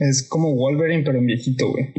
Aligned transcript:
Es 0.00 0.28
como 0.28 0.54
Wolverine, 0.54 1.02
pero 1.02 1.18
en 1.18 1.26
viejito, 1.26 1.72
güey. 1.72 1.92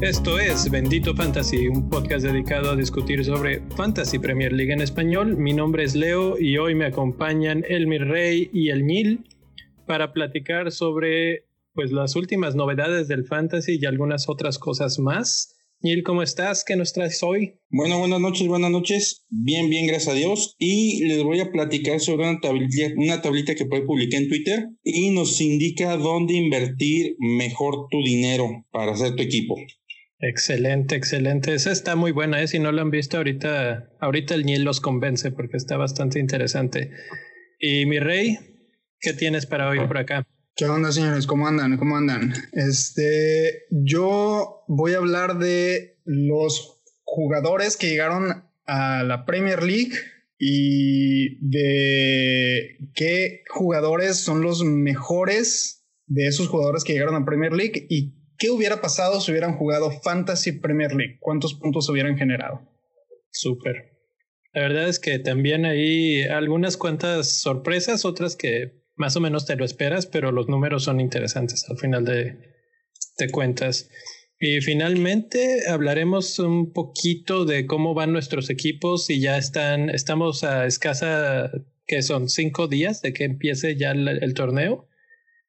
Esto 0.00 0.40
es 0.40 0.68
Bendito 0.68 1.14
Fantasy, 1.14 1.68
un 1.68 1.88
podcast 1.88 2.24
dedicado 2.24 2.72
a 2.72 2.76
discutir 2.76 3.24
sobre 3.24 3.60
Fantasy 3.76 4.18
Premier 4.18 4.52
League 4.52 4.72
en 4.72 4.80
español. 4.80 5.36
Mi 5.36 5.52
nombre 5.52 5.84
es 5.84 5.94
Leo 5.94 6.36
y 6.36 6.58
hoy 6.58 6.74
me 6.74 6.86
acompañan 6.86 7.64
Elmir 7.68 8.08
Rey 8.08 8.50
y 8.52 8.70
El 8.70 8.84
Nil 8.84 9.24
para 9.86 10.12
platicar 10.12 10.72
sobre 10.72 11.47
pues 11.78 11.92
las 11.92 12.16
últimas 12.16 12.56
novedades 12.56 13.06
del 13.06 13.24
fantasy 13.24 13.78
y 13.80 13.86
algunas 13.86 14.28
otras 14.28 14.58
cosas 14.58 14.98
más. 14.98 15.56
Neil, 15.80 16.02
¿cómo 16.02 16.24
estás? 16.24 16.64
¿Qué 16.66 16.74
nos 16.74 16.92
traes 16.92 17.22
hoy? 17.22 17.60
Bueno, 17.70 18.00
buenas 18.00 18.18
noches, 18.18 18.48
buenas 18.48 18.72
noches. 18.72 19.24
Bien, 19.30 19.70
bien, 19.70 19.86
gracias 19.86 20.12
a 20.12 20.18
Dios. 20.18 20.56
Y 20.58 21.04
les 21.04 21.22
voy 21.22 21.38
a 21.38 21.52
platicar 21.52 22.00
sobre 22.00 22.28
una 22.28 22.40
tablita, 22.40 22.92
una 22.96 23.22
tablita 23.22 23.54
que 23.54 23.64
publiqué 23.64 24.16
en 24.16 24.28
Twitter 24.28 24.66
y 24.82 25.10
nos 25.10 25.40
indica 25.40 25.96
dónde 25.96 26.34
invertir 26.34 27.14
mejor 27.20 27.86
tu 27.92 28.02
dinero 28.02 28.66
para 28.72 28.90
hacer 28.90 29.14
tu 29.14 29.22
equipo. 29.22 29.54
Excelente, 30.18 30.96
excelente. 30.96 31.54
Esa 31.54 31.70
está 31.70 31.94
muy 31.94 32.10
buena, 32.10 32.42
¿eh? 32.42 32.48
Si 32.48 32.58
no 32.58 32.72
lo 32.72 32.82
han 32.82 32.90
visto 32.90 33.18
ahorita, 33.18 33.88
ahorita 34.00 34.34
el 34.34 34.46
Neil 34.46 34.64
los 34.64 34.80
convence 34.80 35.30
porque 35.30 35.56
está 35.56 35.76
bastante 35.76 36.18
interesante. 36.18 36.90
Y 37.60 37.86
mi 37.86 38.00
rey, 38.00 38.36
¿qué 38.98 39.12
tienes 39.12 39.46
para 39.46 39.68
hoy 39.68 39.78
por 39.86 39.98
acá? 39.98 40.26
¿Qué 40.58 40.64
onda, 40.64 40.90
señores? 40.90 41.28
¿Cómo 41.28 41.46
andan? 41.46 41.76
¿Cómo 41.76 41.96
andan? 41.96 42.34
Este, 42.52 43.66
yo 43.70 44.64
voy 44.66 44.94
a 44.94 44.96
hablar 44.96 45.38
de 45.38 46.00
los 46.04 46.82
jugadores 47.04 47.76
que 47.76 47.88
llegaron 47.88 48.42
a 48.66 49.04
la 49.04 49.24
Premier 49.24 49.62
League 49.62 49.92
y 50.36 51.38
de 51.48 52.76
qué 52.92 53.44
jugadores 53.48 54.16
son 54.16 54.42
los 54.42 54.64
mejores 54.64 55.86
de 56.08 56.26
esos 56.26 56.48
jugadores 56.48 56.82
que 56.82 56.94
llegaron 56.94 57.14
a 57.14 57.24
Premier 57.24 57.52
League 57.52 57.86
y 57.88 58.16
qué 58.36 58.50
hubiera 58.50 58.80
pasado 58.80 59.20
si 59.20 59.30
hubieran 59.30 59.56
jugado 59.56 59.92
Fantasy 59.92 60.50
Premier 60.50 60.92
League, 60.92 61.18
cuántos 61.20 61.54
puntos 61.54 61.88
hubieran 61.88 62.18
generado. 62.18 62.68
Súper. 63.30 63.96
La 64.52 64.62
verdad 64.62 64.88
es 64.88 64.98
que 64.98 65.20
también 65.20 65.66
hay 65.66 66.24
algunas 66.24 66.76
cuantas 66.76 67.40
sorpresas, 67.42 68.04
otras 68.04 68.34
que 68.34 68.77
más 68.98 69.16
o 69.16 69.20
menos 69.20 69.46
te 69.46 69.56
lo 69.56 69.64
esperas, 69.64 70.06
pero 70.06 70.32
los 70.32 70.48
números 70.48 70.84
son 70.84 71.00
interesantes 71.00 71.64
al 71.70 71.78
final 71.78 72.04
de, 72.04 72.36
de 73.18 73.30
cuentas. 73.30 73.88
Y 74.40 74.60
finalmente 74.60 75.68
hablaremos 75.68 76.38
un 76.38 76.72
poquito 76.72 77.44
de 77.44 77.66
cómo 77.66 77.94
van 77.94 78.12
nuestros 78.12 78.50
equipos 78.50 79.10
y 79.10 79.20
ya 79.20 79.36
están, 79.36 79.90
estamos 79.90 80.44
a 80.44 80.66
escasa, 80.66 81.50
que 81.86 82.02
son 82.02 82.28
cinco 82.28 82.68
días 82.68 83.02
de 83.02 83.12
que 83.12 83.24
empiece 83.24 83.76
ya 83.76 83.90
el, 83.90 84.34
torneo. 84.34 84.88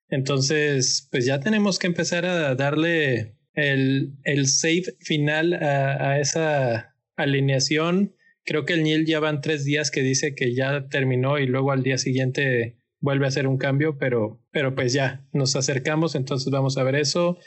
Entonces, 0.09 1.07
pues 1.11 1.25
ya 1.25 1.39
tenemos 1.39 1.77
que 1.77 1.85
empezar 1.85 2.25
a 2.25 2.55
darle 2.55 3.35
el, 3.53 4.13
el 4.23 4.47
save 4.47 4.95
final 5.01 5.53
a, 5.53 6.13
a, 6.13 6.19
esa 6.19 6.95
alineación. 7.15 8.15
Creo 8.43 8.65
que 8.65 8.73
el 8.73 8.81
Nil 8.81 9.05
ya 9.05 9.19
van 9.19 9.41
tres 9.41 9.65
días 9.65 9.91
que 9.91 10.01
dice 10.01 10.33
que 10.33 10.55
ya 10.55 10.87
terminó 10.89 11.37
y 11.37 11.45
luego 11.45 11.71
al 11.71 11.83
día 11.83 11.99
siguiente 11.99 12.78
vuelve 13.01 13.25
a 13.25 13.29
hacer 13.29 13.47
un 13.47 13.57
cambio, 13.57 13.97
pero, 13.97 14.41
pero 14.51 14.75
pues 14.75 14.93
ya 14.93 15.25
nos 15.33 15.55
acercamos, 15.55 16.15
entonces 16.15 16.51
vamos 16.51 16.77
a 16.77 16.83
ver 16.83 16.95
eso 16.95 17.37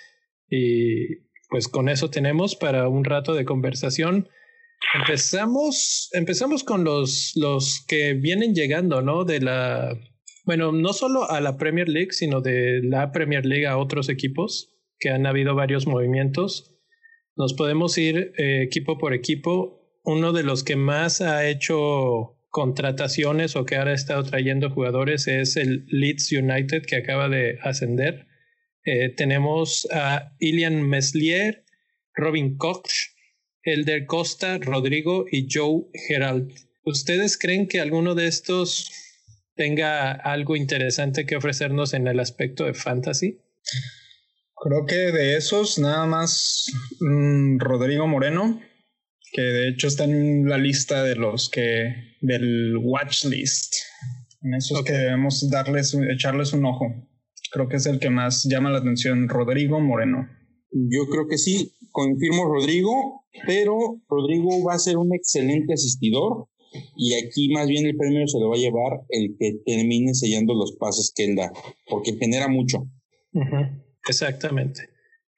y 0.49 1.17
pues 1.49 1.69
con 1.69 1.89
eso 1.89 2.11
tenemos 2.11 2.57
para 2.57 2.89
un 2.89 3.05
rato 3.05 3.35
de 3.35 3.45
conversación. 3.45 4.29
Empezamos, 4.95 6.09
empezamos 6.13 6.65
con 6.65 6.85
los, 6.85 7.33
los 7.37 7.85
que 7.87 8.15
vienen 8.15 8.55
llegando, 8.55 9.03
¿no? 9.03 9.25
De 9.25 9.41
la, 9.41 9.97
bueno, 10.45 10.73
no 10.73 10.93
solo 10.93 11.31
a 11.31 11.41
la 11.41 11.57
Premier 11.57 11.89
League, 11.89 12.13
sino 12.13 12.41
de 12.41 12.81
la 12.83 13.13
Premier 13.13 13.47
League 13.47 13.67
a 13.67 13.77
otros 13.77 14.09
equipos, 14.09 14.75
que 14.99 15.11
han 15.11 15.27
habido 15.27 15.55
varios 15.55 15.87
movimientos. 15.87 16.75
Nos 17.37 17.55
podemos 17.55 17.97
ir 17.99 18.33
eh, 18.39 18.63
equipo 18.63 18.99
por 18.99 19.15
equipo. 19.15 19.81
Uno 20.05 20.33
de 20.33 20.43
los 20.43 20.65
que 20.65 20.77
más 20.77 21.21
ha 21.21 21.49
hecho 21.49 22.39
contrataciones 22.53 23.57
o 23.57 23.65
que 23.65 23.77
ahora 23.77 23.93
ha 23.93 23.95
estado 23.95 24.23
trayendo 24.25 24.71
jugadores 24.71 25.27
es 25.27 25.57
el 25.57 25.87
Leeds 25.89 26.33
United 26.33 26.83
que 26.87 26.97
acaba 26.97 27.31
de 27.31 27.59
ascender. 27.63 28.27
Eh, 28.85 29.09
tenemos 29.17 29.89
a 29.91 30.37
Ilian 30.39 30.83
Meslier, 30.83 31.65
Robin 32.15 32.59
Koch, 32.59 32.91
Elder 33.63 34.05
Costa, 34.05 34.59
Rodrigo 34.59 35.25
y 35.33 35.49
Joe 35.51 35.87
Gerald. 36.07 36.53
¿Ustedes 36.85 37.39
creen 37.39 37.69
que 37.69 37.81
alguno 37.81 38.15
de 38.15 38.27
estos 38.27 38.93
tenga 39.55 40.13
algo 40.13 40.55
interesante 40.55 41.25
que 41.25 41.37
ofrecernos 41.37 41.95
en 41.95 42.07
el 42.07 42.21
aspecto 42.21 42.65
de 42.65 42.75
fantasy? 42.75 43.41
Creo 44.57 44.85
que 44.87 45.11
de 45.11 45.39
esos 45.39 45.79
nada 45.79 46.05
más 46.05 46.67
mm, 47.01 47.59
Rodrigo 47.61 48.07
Moreno 48.07 48.61
que 49.33 49.41
de 49.41 49.69
hecho 49.71 49.89
está 49.89 50.05
en 50.05 50.49
la 50.49 50.59
lista 50.59 51.03
de 51.03 51.17
los 51.17 51.49
que 51.49 51.95
del 52.21 52.77
watch 52.77 53.25
list. 53.25 53.75
En 54.43 54.55
esos 54.55 54.85
que 54.85 54.93
debemos 54.93 55.49
darles, 55.51 55.97
echarles 56.11 56.53
un 56.53 56.67
ojo. 56.67 56.87
Creo 57.51 57.69
que 57.69 57.77
es 57.77 57.87
el 57.87 57.99
que 57.99 58.11
más 58.11 58.45
llama 58.45 58.71
la 58.71 58.79
atención, 58.79 59.29
Rodrigo 59.29 59.81
Moreno. 59.81 60.29
Yo 60.71 61.07
creo 61.11 61.27
que 61.29 61.39
sí, 61.39 61.75
confirmo 61.91 62.45
Rodrigo, 62.47 63.25
pero 63.47 64.01
Rodrigo 64.09 64.65
va 64.65 64.75
a 64.75 64.79
ser 64.79 64.97
un 64.97 65.15
excelente 65.15 65.75
asistidor 65.75 66.49
y 66.97 67.15
aquí 67.15 67.51
más 67.51 67.69
bien 67.69 67.87
el 67.87 67.97
premio 67.97 68.27
se 68.27 68.39
lo 68.39 68.49
va 68.49 68.57
a 68.57 68.59
llevar 68.59 69.03
el 69.11 69.37
que 69.39 69.61
termine 69.65 70.15
sellando 70.15 70.55
los 70.55 70.73
pases 70.77 71.13
que 71.15 71.25
él 71.25 71.37
da, 71.37 71.53
porque 71.87 72.17
genera 72.19 72.49
mucho. 72.49 72.89
Exactamente. 74.09 74.92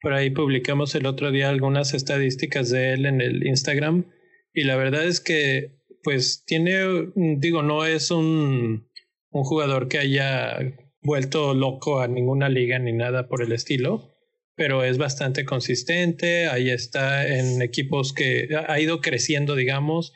Por 0.05 0.13
ahí 0.13 0.29
publicamos 0.29 0.95
el 0.97 1.07
otro 1.07 1.31
día 1.31 1.49
algunas 1.49 1.95
estadísticas 1.95 2.69
de 2.69 2.93
él 2.93 3.07
en 3.07 3.23
el 3.23 3.47
Instagram 3.47 4.05
y 4.53 4.65
la 4.65 4.77
verdad 4.77 5.07
es 5.07 5.19
que 5.19 5.79
pues 6.03 6.45
tiene, 6.45 7.09
digo, 7.15 7.63
no 7.63 7.87
es 7.87 8.11
un, 8.11 8.87
un 9.31 9.45
jugador 9.45 9.89
que 9.89 9.97
haya 9.97 10.59
vuelto 11.01 11.55
loco 11.55 12.03
a 12.03 12.07
ninguna 12.07 12.51
liga 12.51 12.79
ni 12.79 12.93
nada 12.93 13.29
por 13.29 13.41
el 13.41 13.53
estilo, 13.53 14.15
pero 14.55 14.85
es 14.85 14.99
bastante 14.99 15.47
consistente, 15.47 16.49
ahí 16.49 16.69
está 16.69 17.27
en 17.27 17.63
equipos 17.63 18.13
que 18.13 18.51
ha 18.69 18.79
ido 18.79 19.01
creciendo, 19.01 19.55
digamos, 19.55 20.13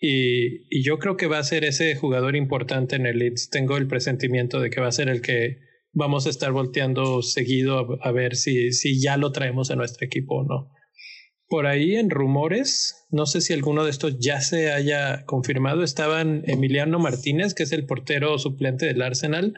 y, 0.00 0.66
y, 0.76 0.82
yo 0.82 0.98
creo 0.98 1.16
que 1.16 1.28
va 1.28 1.38
a 1.38 1.44
ser 1.44 1.62
ese 1.62 1.94
jugador 1.94 2.34
importante 2.34 2.96
en 2.96 3.06
el 3.06 3.18
Leeds. 3.18 3.50
Tengo 3.50 3.76
el 3.76 3.86
presentimiento 3.86 4.58
de 4.58 4.70
que 4.70 4.80
va 4.80 4.88
a 4.88 4.92
ser 4.92 5.08
el 5.08 5.20
que 5.20 5.69
vamos 5.92 6.26
a 6.26 6.30
estar 6.30 6.52
volteando 6.52 7.22
seguido 7.22 7.98
a, 8.02 8.12
ver 8.12 8.36
si, 8.36 8.72
si 8.72 9.00
ya 9.00 9.16
lo 9.16 9.32
traemos 9.32 9.70
a 9.70 9.76
nuestro 9.76 10.06
equipo 10.06 10.36
o 10.36 10.44
no. 10.44 10.70
Por 11.48 11.66
ahí 11.66 11.96
en 11.96 12.10
rumores, 12.10 13.06
no 13.10 13.26
sé 13.26 13.40
si 13.40 13.52
alguno 13.52 13.84
de 13.84 13.90
estos 13.90 14.18
ya 14.20 14.40
se 14.40 14.70
haya 14.70 15.24
confirmado, 15.26 15.82
estaban 15.82 16.42
Emiliano 16.46 17.00
Martínez, 17.00 17.54
que 17.54 17.64
es 17.64 17.72
el 17.72 17.86
portero 17.86 18.38
suplente 18.38 18.86
del 18.86 19.02
Arsenal. 19.02 19.54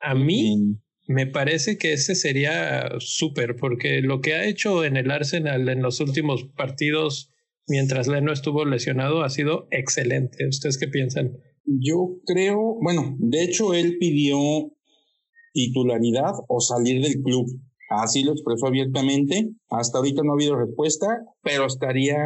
A 0.00 0.16
mí 0.16 0.80
me 1.06 1.26
parece 1.26 1.78
que 1.78 1.92
ese 1.92 2.16
sería 2.16 2.90
súper, 2.98 3.54
porque 3.56 4.00
lo 4.00 4.20
que 4.20 4.34
ha 4.34 4.44
hecho 4.44 4.84
en 4.84 4.96
el 4.96 5.10
Arsenal 5.10 5.68
en 5.68 5.82
los 5.82 6.00
últimos 6.00 6.44
partidos 6.56 7.32
mientras 7.68 8.08
Leno 8.08 8.32
estuvo 8.32 8.64
lesionado 8.64 9.22
ha 9.22 9.30
sido 9.30 9.68
excelente. 9.70 10.46
¿Ustedes 10.48 10.78
qué 10.78 10.88
piensan? 10.88 11.38
Yo 11.64 12.18
creo, 12.26 12.76
bueno, 12.82 13.16
de 13.18 13.44
hecho 13.44 13.74
él 13.74 13.96
pidió 13.98 14.38
titularidad 15.52 16.32
o 16.48 16.60
salir 16.60 17.02
del 17.02 17.22
club. 17.22 17.46
Así 17.88 18.22
lo 18.22 18.32
expresó 18.32 18.66
abiertamente. 18.66 19.50
Hasta 19.68 19.98
ahorita 19.98 20.22
no 20.22 20.32
ha 20.32 20.34
habido 20.34 20.56
respuesta, 20.56 21.06
pero 21.42 21.66
estaría 21.66 22.16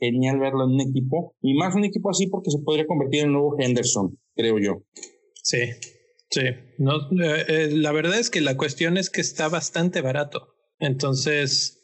genial 0.00 0.38
verlo 0.38 0.64
en 0.64 0.74
un 0.74 0.80
equipo. 0.80 1.34
Y 1.42 1.54
más 1.54 1.74
un 1.74 1.84
equipo 1.84 2.10
así 2.10 2.28
porque 2.28 2.50
se 2.50 2.58
podría 2.58 2.86
convertir 2.86 3.20
en 3.20 3.26
el 3.26 3.32
nuevo 3.32 3.56
Henderson, 3.58 4.18
creo 4.34 4.58
yo. 4.58 4.82
Sí, 5.42 5.58
sí. 6.30 6.42
No, 6.78 6.96
eh, 7.22 7.44
eh, 7.48 7.68
la 7.72 7.92
verdad 7.92 8.18
es 8.18 8.30
que 8.30 8.40
la 8.40 8.56
cuestión 8.56 8.96
es 8.96 9.10
que 9.10 9.20
está 9.20 9.48
bastante 9.48 10.00
barato. 10.00 10.54
Entonces, 10.78 11.82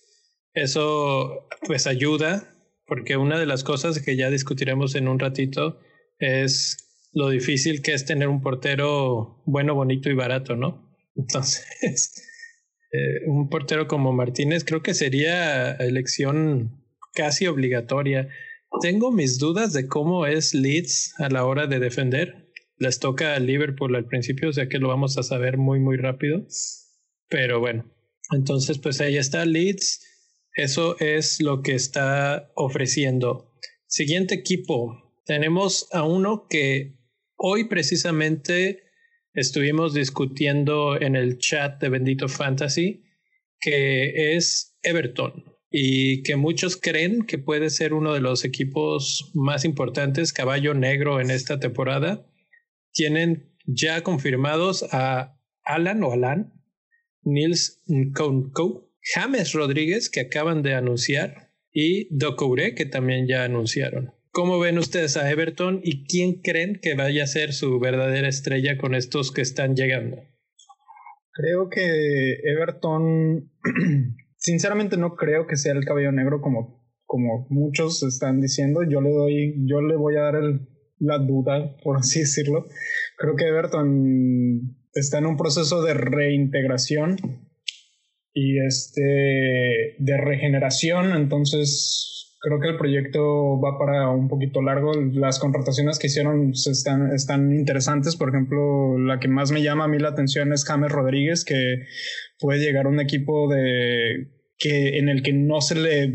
eso 0.55 1.49
pues 1.67 1.87
ayuda, 1.87 2.49
porque 2.87 3.17
una 3.17 3.39
de 3.39 3.47
las 3.47 3.65
cosas 3.65 4.01
que 4.03 4.17
ya 4.17 4.31
discutiremos 4.31 4.95
en 4.95 5.09
un 5.09 5.19
ratito 5.19 5.79
es 6.19 6.92
lo 7.13 7.29
difícil 7.29 7.83
que 7.83 7.93
es 7.93 8.05
tener 8.05 8.29
un 8.29 8.41
portero 8.41 9.43
bueno, 9.45 9.75
bonito 9.75 10.09
y 10.11 10.15
barato, 10.15 10.57
¿no? 10.57 10.97
Entonces, 11.15 11.65
eh, 12.93 13.27
un 13.27 13.49
portero 13.49 13.87
como 13.87 14.13
Martínez 14.13 14.65
creo 14.65 14.83
que 14.83 14.95
sería 14.95 15.73
elección 15.73 16.83
casi 17.15 17.47
obligatoria. 17.47 18.29
Tengo 18.81 19.13
mis 19.13 19.39
dudas 19.39 19.73
de 19.73 19.87
cómo 19.87 20.27
es 20.27 20.55
Leeds 20.55 21.15
a 21.19 21.29
la 21.29 21.45
hora 21.45 21.67
de 21.67 21.79
defender. 21.79 22.51
Les 22.79 22.99
toca 22.99 23.35
a 23.35 23.39
Liverpool 23.39 23.95
al 23.95 24.07
principio, 24.07 24.49
o 24.49 24.53
sea 24.53 24.69
que 24.69 24.79
lo 24.79 24.89
vamos 24.89 25.19
a 25.19 25.23
saber 25.23 25.59
muy, 25.59 25.79
muy 25.79 25.97
rápido. 25.97 26.47
Pero 27.29 27.61
bueno, 27.61 27.85
Entonces, 28.31 28.79
pues 28.79 29.01
ahí 29.01 29.19
está 29.19 29.45
Leeds. 29.45 30.07
Eso 30.55 30.99
es 31.01 31.41
lo 31.41 31.63
que 31.63 31.75
está 31.75 32.51
ofreciendo. 32.55 33.53
Siguiente 33.87 34.35
equipo. 34.35 35.15
Tenemos 35.27 35.89
a 35.93 36.03
uno 36.05 36.47
que 36.49 37.02
hoy 37.45 37.65
precisamente 37.65 38.85
estuvimos 39.35 39.95
discutiendo 39.95 41.01
en 41.01 41.17
el 41.17 41.39
chat 41.39 41.81
de 41.81 41.89
Bendito 41.89 42.29
Fantasy, 42.29 43.03
que 43.61 44.37
es 44.37 44.77
Everton 44.83 45.45
y 45.69 46.23
que 46.23 46.37
muchos 46.37 46.77
creen 46.77 47.27
que 47.27 47.39
puede 47.39 47.71
ser 47.71 47.95
uno 47.95 48.15
de 48.15 48.21
los 48.21 48.45
equipos 48.45 49.33
más 49.35 49.65
importantes, 49.65 50.33
caballo 50.33 50.75
negro 50.75 51.21
en 51.21 51.31
esta 51.31 51.59
temporada. 51.59 52.25
Tienen 52.93 53.53
ya 53.67 54.03
confirmados 54.03 54.85
a 54.93 55.37
Alan 55.65 56.05
o 56.05 56.13
Alan, 56.13 56.53
Nils 57.23 57.83
Nkonko, 57.89 58.89
James 59.15 59.53
Rodríguez, 59.53 60.11
que 60.11 60.21
acaban 60.21 60.63
de 60.63 60.75
anunciar, 60.75 61.51
y 61.73 62.07
Doucouré, 62.15 62.75
que 62.75 62.87
también 62.87 63.27
ya 63.27 63.45
anunciaron. 63.45 64.13
¿Cómo 64.35 64.59
ven 64.59 64.79
ustedes 64.79 65.19
a 65.19 65.31
Everton 65.31 65.81
y 65.85 66.07
quién 66.07 66.41
creen 66.41 66.81
que 66.81 66.95
vaya 66.95 67.25
a 67.25 67.27
ser 67.27 67.53
su 67.53 67.79
verdadera 67.79 68.29
estrella 68.29 68.79
con 68.79 68.95
estos 68.95 69.31
que 69.31 69.43
están 69.43 69.77
llegando? 69.77 70.23
Creo 71.35 71.69
que 71.69 72.39
Everton, 72.43 73.51
sinceramente 74.39 74.97
no 74.97 75.17
creo 75.17 75.47
que 75.47 75.57
sea 75.57 75.75
el 75.75 75.85
cabello 75.85 76.13
negro 76.13 76.41
como, 76.41 76.83
como 77.05 77.47
muchos 77.51 78.03
están 78.05 78.41
diciendo. 78.41 78.81
Yo 78.89 79.03
le 79.03 79.11
doy, 79.11 79.55
yo 79.67 79.83
le 79.83 79.97
voy 79.97 80.17
a 80.17 80.23
dar 80.23 80.35
la 80.99 81.19
duda, 81.19 81.77
por 81.85 81.99
así 81.99 82.21
decirlo. 82.21 82.65
Creo 83.19 83.37
que 83.37 83.49
Everton 83.49 84.79
está 84.95 85.19
en 85.19 85.27
un 85.27 85.37
proceso 85.37 85.83
de 85.83 85.93
reintegración 85.93 87.17
y 88.33 88.65
este 88.65 89.03
de 89.99 90.17
regeneración, 90.17 91.13
entonces 91.13 92.22
creo 92.43 92.59
que 92.59 92.69
el 92.69 92.77
proyecto 92.77 93.61
va 93.61 93.79
para 93.79 94.11
un 94.11 94.29
poquito 94.29 94.61
largo. 94.63 94.93
Las 95.13 95.39
contrataciones 95.39 95.99
que 95.99 96.09
hicieron 96.09 96.51
están, 96.51 97.15
están 97.15 97.55
interesantes. 97.55 98.17
Por 98.17 98.31
ejemplo, 98.31 98.99
la 98.99 99.21
que 99.21 99.29
más 99.29 99.53
me 99.53 99.63
llama 99.63 99.85
a 99.85 99.89
mí 99.89 99.99
la 99.99 100.09
atención 100.09 100.53
es 100.53 100.65
James 100.65 100.91
Rodríguez, 100.91 101.45
que 101.45 101.85
puede 102.41 102.61
llegar 102.61 102.87
a 102.87 102.89
un 102.89 103.01
equipo 103.01 103.49
de 103.49 104.29
que 104.59 104.99
en 104.99 105.09
el 105.09 105.23
que 105.23 105.33
no 105.33 105.61
se 105.61 105.77
le 105.77 106.15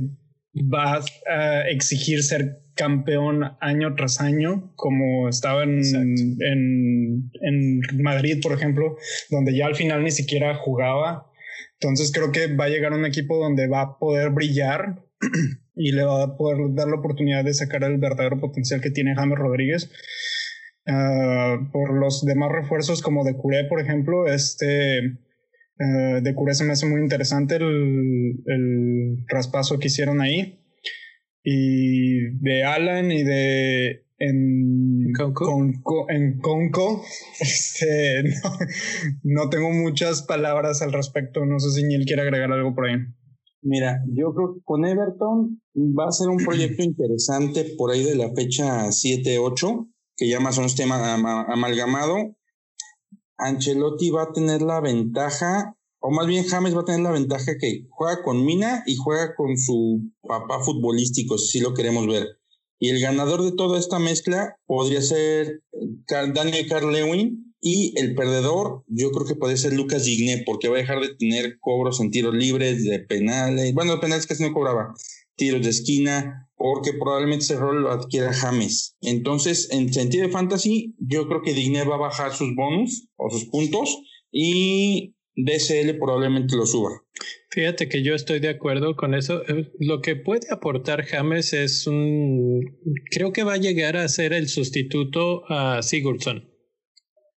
va 0.54 1.00
a 1.30 1.62
exigir 1.70 2.24
ser 2.24 2.62
campeón 2.76 3.44
año 3.60 3.96
tras 3.96 4.22
año, 4.22 4.74
como 4.76 5.30
estaba 5.30 5.64
en, 5.64 5.82
en, 6.42 7.32
en, 7.42 7.82
Madrid, 8.04 8.40
por 8.42 8.52
ejemplo, 8.52 8.98
donde 9.30 9.56
ya 9.56 9.66
al 9.66 9.76
final 9.76 10.04
ni 10.04 10.12
siquiera 10.12 10.56
jugaba. 10.56 11.32
Entonces 11.80 12.12
creo 12.12 12.32
que 12.32 12.54
va 12.54 12.66
a 12.66 12.70
llegar 12.70 12.94
un 12.94 13.06
equipo 13.06 13.38
donde 13.38 13.68
va 13.68 13.82
a 13.82 13.98
poder 13.98 14.30
brillar 14.32 15.04
y 15.78 15.92
le 15.92 16.04
va 16.04 16.24
a 16.24 16.38
poder 16.38 16.74
dar 16.74 16.88
la 16.88 16.98
oportunidad 16.98 17.46
de 17.46 17.54
sacar 17.54 17.84
el 17.84 17.98
verdadero 17.98 18.40
potencial 18.40 18.82
que 18.82 18.92
tiene 18.92 19.16
James 19.16 19.38
Rodríguez. 19.38 19.90
Uh, 20.86 21.70
por 21.72 21.94
los 21.94 22.24
demás 22.24 22.50
refuerzos 22.52 23.02
como 23.02 23.26
de 23.26 23.36
Curé, 23.36 23.66
por 23.66 23.82
ejemplo, 23.82 24.26
este 24.26 25.02
uh, 25.80 26.22
de 26.22 26.34
Curé 26.34 26.54
se 26.54 26.64
me 26.64 26.72
hace 26.72 26.86
muy 26.86 27.02
interesante 27.02 27.58
el, 27.58 28.36
el 28.46 29.26
traspaso 29.28 29.80
que 29.80 29.88
hicieron 29.88 30.22
ahí 30.22 30.64
y 31.44 32.38
de 32.42 32.64
Alan 32.64 33.12
y 33.12 33.24
de 33.24 34.08
en 34.20 35.14
Conco, 35.14 36.10
en 36.10 36.40
Conco 36.40 37.04
este, 37.40 38.24
no, 39.24 39.50
tengo 39.50 39.72
muchas 39.72 40.24
palabras 40.24 40.82
al 40.82 40.92
respecto. 40.92 41.46
No 41.46 41.60
sé 41.60 41.72
si 41.72 41.88
Neil 41.88 42.06
quiere 42.06 42.24
agregar 42.24 42.52
algo 42.52 42.74
por 42.74 42.88
ahí. 42.88 42.96
Mira, 43.70 44.02
yo 44.08 44.34
creo 44.34 44.54
que 44.54 44.62
con 44.64 44.86
Everton 44.86 45.62
va 45.76 46.08
a 46.08 46.12
ser 46.12 46.30
un 46.30 46.38
proyecto 46.38 46.84
interesante 46.84 47.76
por 47.78 47.92
ahí 47.92 48.02
de 48.02 48.16
la 48.16 48.32
fecha 48.34 48.88
7-8, 48.88 49.92
que 50.16 50.30
ya 50.30 50.40
más 50.40 50.58
o 50.58 50.62
menos 50.62 50.76
tema 50.76 51.16
amalgamado. 51.52 52.16
Ancelotti 53.38 54.10
va 54.10 54.24
a 54.24 54.32
tener 54.32 54.62
la 54.62 54.80
ventaja 54.80 55.76
o 56.00 56.12
más 56.12 56.28
bien 56.28 56.46
James 56.46 56.74
va 56.76 56.82
a 56.82 56.86
tener 56.86 57.02
la 57.02 57.12
ventaja 57.12 57.58
que 57.60 57.86
juega 57.90 58.24
con 58.24 58.46
Mina 58.46 58.84
y 58.86 58.96
juega 58.96 59.36
con 59.36 59.58
su 59.58 60.02
papá 60.22 60.64
futbolístico, 60.64 61.38
si 61.38 61.60
lo 61.60 61.74
queremos 61.74 62.08
ver. 62.08 62.40
Y 62.80 62.90
el 62.90 63.02
ganador 63.02 63.44
de 63.44 63.52
toda 63.52 63.78
esta 63.78 64.00
mezcla 64.00 64.56
podría 64.66 65.02
ser 65.02 65.64
Daniel 66.08 66.70
Carlewin 66.70 67.47
y 67.68 67.94
el 67.98 68.16
perdedor 68.16 68.84
yo 68.88 69.12
creo 69.12 69.26
que 69.26 69.36
puede 69.36 69.58
ser 69.58 69.74
Lucas 69.74 70.06
Digné 70.06 70.44
porque 70.46 70.70
va 70.70 70.78
a 70.78 70.80
dejar 70.80 71.02
de 71.02 71.16
tener 71.16 71.58
cobros 71.60 72.00
en 72.00 72.12
tiros 72.12 72.34
libres, 72.34 72.86
de 72.86 73.00
penales, 73.00 73.74
bueno, 73.74 73.94
de 73.94 74.00
penales 74.00 74.26
casi 74.26 74.44
no 74.44 74.54
cobraba, 74.54 74.94
tiros 75.36 75.62
de 75.62 75.70
esquina, 75.70 76.50
porque 76.56 76.94
probablemente 76.94 77.44
ese 77.44 77.58
rol 77.58 77.82
lo 77.82 77.92
adquiera 77.92 78.34
James. 78.34 78.96
Entonces, 79.02 79.70
en 79.72 79.94
sentido 79.94 80.26
de 80.26 80.32
fantasy, 80.32 80.96
yo 80.98 81.28
creo 81.28 81.42
que 81.42 81.54
Digné 81.54 81.84
va 81.84 81.96
a 81.96 82.00
bajar 82.00 82.34
sus 82.34 82.56
bonus 82.56 83.10
o 83.18 83.30
sus 83.30 83.46
puntos 83.46 84.02
y 84.32 85.16
DSL 85.36 85.98
probablemente 86.00 86.56
lo 86.56 86.66
suba. 86.66 86.90
Fíjate 87.52 87.90
que 87.90 88.04
yo 88.04 88.16
estoy 88.16 88.40
de 88.40 88.50
acuerdo 88.50 88.96
con 88.96 89.14
eso. 89.14 89.44
Eh, 89.48 89.72
lo 89.80 90.02
que 90.02 90.16
puede 90.16 90.48
aportar 90.52 91.06
James 91.06 91.54
es 91.54 91.86
un... 91.88 92.62
Creo 93.12 93.34
que 93.34 93.44
va 93.44 93.54
a 93.54 93.58
llegar 93.58 93.98
a 93.98 94.08
ser 94.08 94.34
el 94.34 94.48
sustituto 94.48 95.44
a 95.50 95.82
Sigurdsson, 95.82 96.50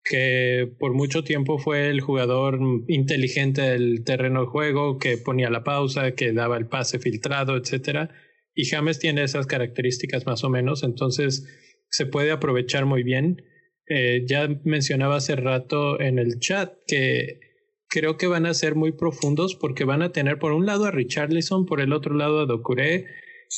que 0.04 0.72
por 0.78 0.94
mucho 0.94 1.24
tiempo 1.24 1.58
fue 1.58 1.90
el 1.90 2.00
jugador 2.00 2.58
inteligente 2.88 3.62
del 3.62 4.04
terreno 4.04 4.42
de 4.42 4.46
juego, 4.46 4.98
que 4.98 5.18
ponía 5.18 5.50
la 5.50 5.64
pausa, 5.64 6.12
que 6.12 6.32
daba 6.32 6.56
el 6.56 6.66
pase 6.66 6.98
filtrado, 6.98 7.56
etc. 7.56 8.10
Y 8.54 8.66
James 8.66 8.98
tiene 8.98 9.22
esas 9.22 9.46
características 9.46 10.26
más 10.26 10.42
o 10.44 10.50
menos, 10.50 10.82
entonces 10.82 11.46
se 11.88 12.06
puede 12.06 12.30
aprovechar 12.30 12.86
muy 12.86 13.02
bien. 13.02 13.42
Eh, 13.86 14.24
ya 14.26 14.48
mencionaba 14.64 15.16
hace 15.16 15.36
rato 15.36 16.00
en 16.00 16.18
el 16.18 16.38
chat 16.38 16.72
que 16.86 17.40
creo 17.88 18.16
que 18.16 18.28
van 18.28 18.46
a 18.46 18.54
ser 18.54 18.76
muy 18.76 18.92
profundos 18.92 19.56
porque 19.56 19.84
van 19.84 20.02
a 20.02 20.12
tener 20.12 20.38
por 20.38 20.52
un 20.52 20.64
lado 20.64 20.84
a 20.84 20.92
Richarlison, 20.92 21.66
por 21.66 21.80
el 21.80 21.92
otro 21.92 22.14
lado 22.14 22.40
a 22.40 22.46
Docuré, 22.46 23.06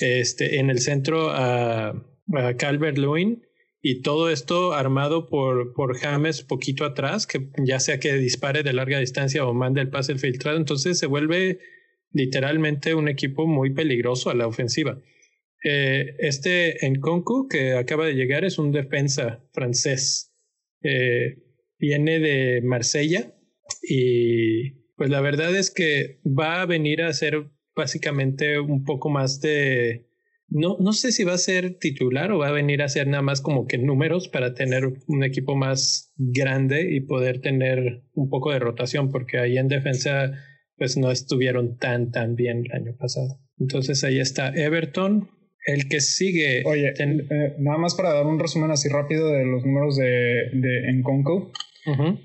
este, 0.00 0.58
en 0.58 0.70
el 0.70 0.78
centro 0.78 1.30
a, 1.30 1.90
a 1.90 2.56
Calvert 2.56 2.96
Lewin 2.96 3.42
y 3.82 4.00
todo 4.00 4.31
esto 4.31 4.73
armado 4.73 5.29
por, 5.29 5.75
por 5.75 5.99
James 5.99 6.43
poquito 6.43 6.84
atrás, 6.84 7.26
que 7.26 7.49
ya 7.64 7.81
sea 7.81 7.99
que 7.99 8.14
dispare 8.14 8.62
de 8.62 8.73
larga 8.73 9.00
distancia 9.00 9.44
o 9.44 9.52
mande 9.52 9.81
el 9.81 9.90
pase 9.90 10.17
filtrado, 10.17 10.56
entonces 10.56 10.99
se 10.99 11.06
vuelve 11.06 11.58
literalmente 12.12 12.94
un 12.94 13.08
equipo 13.08 13.46
muy 13.46 13.75
peligroso 13.75 14.30
a 14.30 14.35
la 14.35 14.47
ofensiva. 14.47 15.00
Eh, 15.64 16.14
este 16.18 16.78
Nkonku 16.88 17.49
que 17.49 17.73
acaba 17.73 18.06
de 18.06 18.14
llegar 18.14 18.45
es 18.45 18.59
un 18.59 18.73
defensa 18.73 19.45
francés. 19.52 20.33
Eh, 20.83 21.38
viene 21.78 22.21
de 22.21 22.62
Marsella, 22.62 23.35
y 23.83 24.71
pues 24.97 25.11
la 25.11 25.21
verdad 25.21 25.54
es 25.56 25.71
que 25.71 26.21
va 26.25 26.62
a 26.62 26.66
venir 26.66 27.02
a 27.02 27.12
ser 27.12 27.50
básicamente 27.75 28.59
un 28.61 28.85
poco 28.85 29.09
más 29.09 29.40
de... 29.40 30.06
No, 30.54 30.76
no 30.78 30.92
sé 30.92 31.12
si 31.12 31.25
va 31.25 31.32
a 31.32 31.38
ser 31.38 31.78
titular 31.78 32.30
o 32.30 32.38
va 32.38 32.49
a 32.49 32.52
venir 32.52 32.82
a 32.82 32.88
ser 32.88 33.06
nada 33.06 33.23
más 33.23 33.40
como 33.40 33.66
que 33.66 33.78
números 33.78 34.28
para 34.28 34.54
tener 34.54 34.85
un 35.06 35.25
equipo 35.25 35.56
más 35.56 36.12
grande 36.16 36.94
y 36.94 37.00
poder 37.00 37.40
tener 37.40 38.02
un 38.12 38.28
poco 38.28 38.52
de 38.52 38.59
rotación, 38.59 39.11
porque 39.11 39.38
ahí 39.38 39.56
en 39.56 39.68
defensa 39.68 40.32
pues 40.76 40.97
no 40.97 41.11
estuvieron 41.11 41.78
tan 41.78 42.11
tan 42.11 42.35
bien 42.35 42.64
el 42.66 42.73
año 42.73 42.97
pasado. 42.99 43.40
Entonces 43.59 44.04
ahí 44.04 44.21
está 44.21 44.49
Everton, 44.49 45.30
el 45.64 45.88
que 45.88 46.00
sigue. 46.00 46.62
Oye, 46.66 46.92
eh, 46.99 47.54
nada 47.59 47.78
más 47.78 47.94
para 47.94 48.12
dar 48.12 48.26
un 48.26 48.38
resumen 48.38 48.71
así 48.71 48.88
rápido 48.88 49.28
de 49.28 49.47
los 49.47 49.64
números 49.64 49.97
de, 49.97 50.50
de 50.52 50.92
Nkonko. 50.92 51.52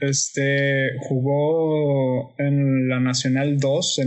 Este 0.02 0.90
jugó 1.00 2.36
en 2.38 2.88
la 2.90 3.00
Nacional 3.00 3.58
2 3.58 4.00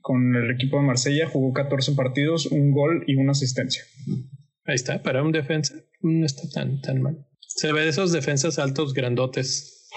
con 0.00 0.34
el 0.36 0.50
equipo 0.50 0.78
de 0.78 0.84
Marsella, 0.84 1.28
jugó 1.28 1.52
14 1.52 1.92
partidos, 1.92 2.46
un 2.46 2.72
gol 2.72 3.04
y 3.06 3.16
una 3.16 3.32
asistencia. 3.32 3.82
Ahí 4.64 4.74
está, 4.74 5.02
para 5.02 5.22
un 5.22 5.32
defensa 5.32 5.74
no 6.02 6.26
está 6.26 6.48
tan, 6.50 6.80
tan 6.80 7.02
mal. 7.02 7.26
Se 7.40 7.72
ve 7.72 7.82
de 7.82 7.88
esos 7.88 8.12
defensas 8.12 8.58
altos 8.58 8.94
grandotes. 8.94 9.88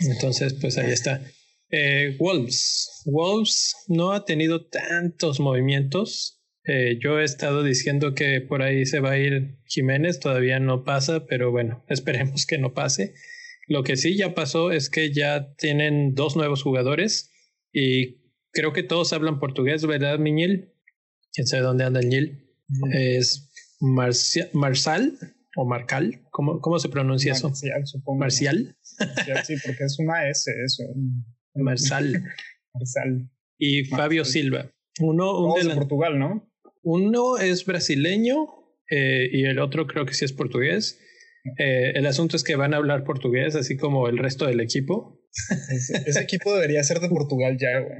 Entonces, 0.00 0.54
pues 0.60 0.76
ahí 0.78 0.90
está. 0.90 1.22
Eh, 1.70 2.16
Wolves. 2.18 3.02
Wolves 3.06 3.74
no 3.88 4.12
ha 4.12 4.24
tenido 4.24 4.66
tantos 4.66 5.40
movimientos. 5.40 6.42
Eh, 6.66 6.98
yo 7.00 7.18
he 7.20 7.24
estado 7.24 7.62
diciendo 7.62 8.14
que 8.14 8.40
por 8.40 8.62
ahí 8.62 8.86
se 8.86 9.00
va 9.00 9.12
a 9.12 9.18
ir 9.18 9.58
Jiménez, 9.66 10.18
todavía 10.18 10.60
no 10.60 10.84
pasa, 10.84 11.26
pero 11.26 11.50
bueno, 11.50 11.84
esperemos 11.88 12.46
que 12.46 12.58
no 12.58 12.74
pase. 12.74 13.14
Lo 13.66 13.82
que 13.82 13.96
sí 13.96 14.16
ya 14.16 14.34
pasó 14.34 14.72
es 14.72 14.90
que 14.90 15.12
ya 15.12 15.54
tienen 15.56 16.14
dos 16.14 16.36
nuevos 16.36 16.62
jugadores 16.62 17.30
y 17.72 18.23
creo 18.54 18.72
que 18.72 18.82
todos 18.82 19.12
hablan 19.12 19.40
portugués, 19.40 19.84
¿verdad, 19.84 20.18
Miñil? 20.18 20.72
¿Quién 21.32 21.46
sabe 21.46 21.64
dónde 21.64 21.84
anda 21.84 22.00
el 22.00 22.08
Ñil? 22.08 22.48
Es 22.92 23.50
Marsal 23.80 25.18
o 25.56 25.66
Marcal, 25.66 26.22
¿cómo, 26.30 26.60
cómo 26.60 26.78
se 26.78 26.88
pronuncia 26.88 27.32
eso? 27.32 27.48
Marcial, 27.48 27.86
supongo. 27.86 28.20
Marcial. 28.20 28.76
sí, 29.44 29.54
porque 29.64 29.84
es 29.84 29.98
una 29.98 30.28
S 30.28 30.50
eso. 30.64 30.84
Marsal. 31.54 32.22
y 33.58 33.84
Fabio 33.84 34.24
Silva. 34.24 34.70
Uno, 35.00 35.40
un 35.40 35.68
de 35.68 35.74
Portugal, 35.74 36.18
¿no? 36.18 36.50
Uno 36.82 37.38
es 37.38 37.64
brasileño 37.64 38.46
eh, 38.90 39.28
y 39.32 39.44
el 39.44 39.58
otro 39.58 39.86
creo 39.86 40.06
que 40.06 40.14
sí 40.14 40.24
es 40.24 40.32
portugués. 40.32 41.00
Eh, 41.58 41.92
el 41.94 42.06
asunto 42.06 42.36
es 42.36 42.44
que 42.44 42.56
van 42.56 42.74
a 42.74 42.78
hablar 42.78 43.04
portugués, 43.04 43.54
así 43.54 43.76
como 43.76 44.08
el 44.08 44.18
resto 44.18 44.46
del 44.46 44.60
equipo. 44.60 45.20
Ese, 45.70 46.20
equipo 46.20 46.54
debería 46.54 46.82
ser 46.84 47.00
de 47.00 47.08
Portugal 47.08 47.56
ya, 47.58 47.80
güey. 47.80 47.98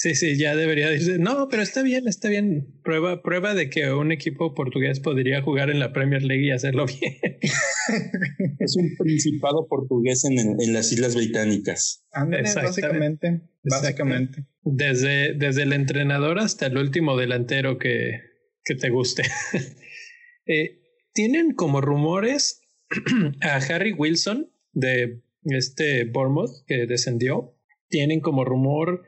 Sí, 0.00 0.14
sí, 0.14 0.38
ya 0.38 0.54
debería 0.54 0.88
decir, 0.88 1.18
no, 1.18 1.48
pero 1.48 1.60
está 1.60 1.82
bien, 1.82 2.06
está 2.06 2.28
bien. 2.28 2.68
Prueba, 2.84 3.20
prueba 3.20 3.54
de 3.54 3.68
que 3.68 3.90
un 3.92 4.12
equipo 4.12 4.54
portugués 4.54 5.00
podría 5.00 5.42
jugar 5.42 5.70
en 5.70 5.80
la 5.80 5.92
Premier 5.92 6.22
League 6.22 6.46
y 6.46 6.52
hacerlo 6.52 6.86
bien. 7.00 7.16
es 8.60 8.76
un 8.76 8.94
principado 8.96 9.66
portugués 9.66 10.24
en, 10.24 10.38
en 10.38 10.72
las 10.72 10.92
Islas 10.92 11.16
Británicas. 11.16 12.06
básicamente, 12.12 13.40
básicamente. 13.64 14.46
Desde, 14.62 15.34
desde 15.34 15.64
el 15.64 15.72
entrenador 15.72 16.38
hasta 16.38 16.66
el 16.66 16.78
último 16.78 17.16
delantero 17.16 17.76
que, 17.78 18.20
que 18.62 18.76
te 18.76 18.90
guste. 18.90 19.24
eh, 20.46 20.78
Tienen 21.12 21.54
como 21.54 21.80
rumores 21.80 22.60
a 23.42 23.56
Harry 23.56 23.94
Wilson 23.94 24.48
de 24.70 25.24
este 25.42 26.04
Bournemouth 26.04 26.64
que 26.68 26.86
descendió. 26.86 27.58
Tienen 27.88 28.20
como 28.20 28.44
rumor 28.44 29.07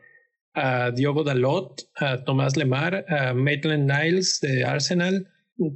a 0.54 0.90
Diogo 0.90 1.24
Dalot, 1.24 1.88
a 1.96 2.24
Tomás 2.24 2.56
Lemar, 2.56 3.04
a 3.08 3.34
Maitland 3.34 3.90
Niles 3.90 4.40
de 4.40 4.64
Arsenal. 4.64 5.28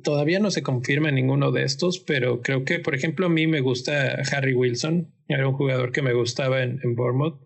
Todavía 0.03 0.41
no 0.41 0.51
se 0.51 0.63
confirma 0.63 1.11
ninguno 1.11 1.53
de 1.53 1.65
estos, 1.65 2.01
pero 2.01 2.41
creo 2.41 2.65
que, 2.65 2.79
por 2.81 2.95
ejemplo, 2.95 3.27
a 3.27 3.31
mí 3.31 3.47
me 3.47 3.61
gusta 3.61 4.17
Harry 4.33 4.55
Wilson. 4.55 5.13
Era 5.29 5.47
un 5.47 5.55
jugador 5.55 5.93
que 5.93 6.03
me 6.03 6.15
gustaba 6.15 6.63
en, 6.63 6.81
en 6.83 6.95
Bournemouth, 6.95 7.41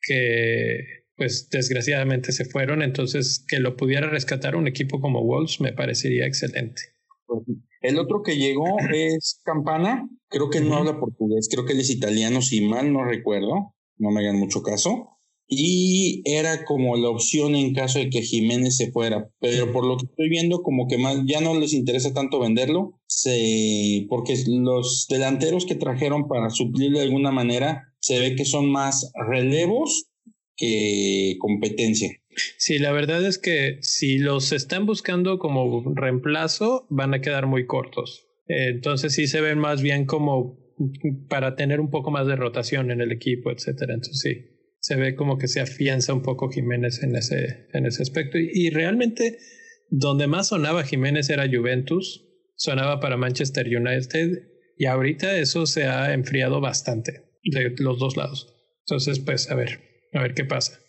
que 0.00 1.02
pues 1.16 1.48
desgraciadamente 1.50 2.32
se 2.32 2.46
fueron. 2.46 2.82
Entonces, 2.82 3.44
que 3.46 3.60
lo 3.60 3.76
pudiera 3.76 4.08
rescatar 4.08 4.56
un 4.56 4.66
equipo 4.66 5.00
como 5.00 5.22
Wolves 5.22 5.60
me 5.60 5.72
parecería 5.72 6.26
excelente. 6.26 6.82
El 7.80 7.98
otro 7.98 8.22
que 8.22 8.36
llegó 8.36 8.76
es 8.92 9.40
Campana. 9.44 10.08
Creo 10.28 10.50
que 10.50 10.60
no 10.60 10.76
habla 10.76 10.98
portugués, 10.98 11.48
creo 11.50 11.66
que 11.66 11.74
él 11.74 11.80
es 11.80 11.90
italiano, 11.90 12.40
si 12.40 12.62
mal 12.62 12.92
no 12.92 13.04
recuerdo. 13.04 13.74
No 13.98 14.10
me 14.10 14.20
hagan 14.20 14.38
mucho 14.38 14.62
caso 14.62 15.11
y 15.54 16.22
era 16.24 16.64
como 16.64 16.96
la 16.96 17.10
opción 17.10 17.54
en 17.54 17.74
caso 17.74 17.98
de 17.98 18.08
que 18.08 18.22
Jiménez 18.22 18.78
se 18.78 18.90
fuera. 18.90 19.28
Pero 19.38 19.70
por 19.70 19.86
lo 19.86 19.98
que 19.98 20.06
estoy 20.06 20.30
viendo, 20.30 20.62
como 20.62 20.88
que 20.88 20.96
más 20.96 21.18
ya 21.26 21.42
no 21.42 21.58
les 21.60 21.74
interesa 21.74 22.14
tanto 22.14 22.40
venderlo, 22.40 22.98
se, 23.06 24.06
porque 24.08 24.34
los 24.46 25.06
delanteros 25.10 25.66
que 25.66 25.74
trajeron 25.74 26.26
para 26.26 26.48
suplir 26.48 26.92
de 26.92 27.02
alguna 27.02 27.32
manera 27.32 27.92
se 28.00 28.18
ve 28.18 28.34
que 28.34 28.46
son 28.46 28.70
más 28.70 29.12
relevos 29.28 30.06
que 30.56 31.36
competencia. 31.38 32.10
Sí, 32.56 32.78
la 32.78 32.92
verdad 32.92 33.22
es 33.26 33.36
que 33.36 33.76
si 33.82 34.16
los 34.16 34.52
están 34.52 34.86
buscando 34.86 35.38
como 35.38 35.82
reemplazo, 35.94 36.86
van 36.88 37.12
a 37.12 37.20
quedar 37.20 37.46
muy 37.46 37.66
cortos. 37.66 38.26
entonces 38.48 39.14
sí 39.14 39.26
se 39.26 39.42
ven 39.42 39.58
más 39.58 39.82
bien 39.82 40.06
como 40.06 40.56
para 41.28 41.56
tener 41.56 41.78
un 41.78 41.90
poco 41.90 42.10
más 42.10 42.26
de 42.26 42.36
rotación 42.36 42.90
en 42.90 43.02
el 43.02 43.12
equipo, 43.12 43.50
etcétera. 43.50 43.92
Entonces 43.92 44.20
sí 44.20 44.52
se 44.82 44.96
ve 44.96 45.14
como 45.14 45.38
que 45.38 45.46
se 45.46 45.60
afianza 45.60 46.12
un 46.12 46.22
poco 46.22 46.50
Jiménez 46.50 47.04
en 47.04 47.14
ese, 47.14 47.68
en 47.72 47.86
ese 47.86 48.02
aspecto. 48.02 48.36
Y, 48.36 48.68
realmente 48.70 49.38
donde 49.88 50.26
más 50.26 50.48
sonaba 50.48 50.82
Jiménez 50.82 51.30
era 51.30 51.48
Juventus, 51.48 52.26
sonaba 52.56 52.98
para 52.98 53.16
Manchester 53.16 53.66
United 53.66 54.42
y 54.76 54.86
ahorita 54.86 55.38
eso 55.38 55.66
se 55.66 55.84
ha 55.84 56.12
enfriado 56.12 56.60
bastante 56.60 57.30
de 57.44 57.74
los 57.78 58.00
dos 58.00 58.16
lados. 58.16 58.56
Entonces, 58.80 59.20
pues 59.20 59.50
a 59.50 59.54
ver, 59.54 59.80
a 60.14 60.20
ver 60.20 60.34
qué 60.34 60.44
pasa. 60.44 60.80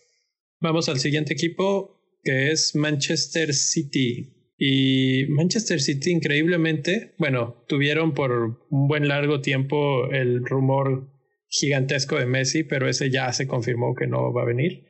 Vamos 0.60 0.90
al 0.90 1.00
siguiente 1.00 1.34
equipo 1.34 2.02
que 2.24 2.52
es 2.52 2.76
Manchester 2.76 3.54
City. 3.54 4.54
Y 4.58 5.26
Manchester 5.28 5.80
City 5.80 6.10
increíblemente, 6.10 7.14
bueno, 7.20 7.64
tuvieron 7.68 8.16
por 8.16 8.66
un 8.70 8.88
buen 8.88 9.08
largo 9.08 9.42
tiempo 9.42 10.10
el 10.12 10.44
rumor 10.46 11.13
gigantesco 11.54 12.18
de 12.18 12.26
Messi, 12.26 12.64
pero 12.64 12.90
ese 12.90 13.12
ya 13.12 13.32
se 13.32 13.48
confirmó 13.48 13.94
que 13.94 14.08
no 14.08 14.34
va 14.34 14.42
a 14.42 14.46
venir. 14.46 14.88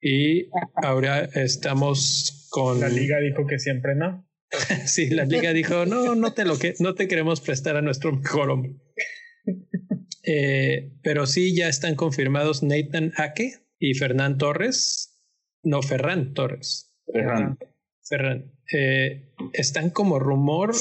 Y 0.00 0.48
ahora 0.76 1.24
estamos 1.34 2.46
con... 2.50 2.80
La 2.80 2.88
liga 2.88 3.18
dijo 3.18 3.46
que 3.46 3.58
siempre 3.58 3.96
no. 3.96 4.24
sí, 4.86 5.10
la 5.10 5.24
liga 5.24 5.52
dijo, 5.52 5.86
no, 5.86 6.14
no 6.14 6.32
te, 6.32 6.44
lo 6.44 6.56
que, 6.56 6.74
no 6.78 6.94
te 6.94 7.08
queremos 7.08 7.40
prestar 7.40 7.76
a 7.76 7.82
nuestro 7.82 8.12
mejor 8.12 8.50
hombre. 8.50 8.72
Eh, 10.30 10.92
pero 11.02 11.24
sí, 11.24 11.56
ya 11.56 11.68
están 11.70 11.94
confirmados 11.94 12.62
Nathan 12.62 13.12
Ake 13.16 13.64
y 13.78 13.94
Fernán 13.94 14.36
Torres. 14.36 15.24
No, 15.62 15.80
Ferran 15.80 16.34
Torres. 16.34 16.94
Ferran. 17.10 17.58
Ferran. 18.06 18.52
Eh, 18.70 19.32
están 19.54 19.88
como 19.88 20.18
rumor 20.18 20.74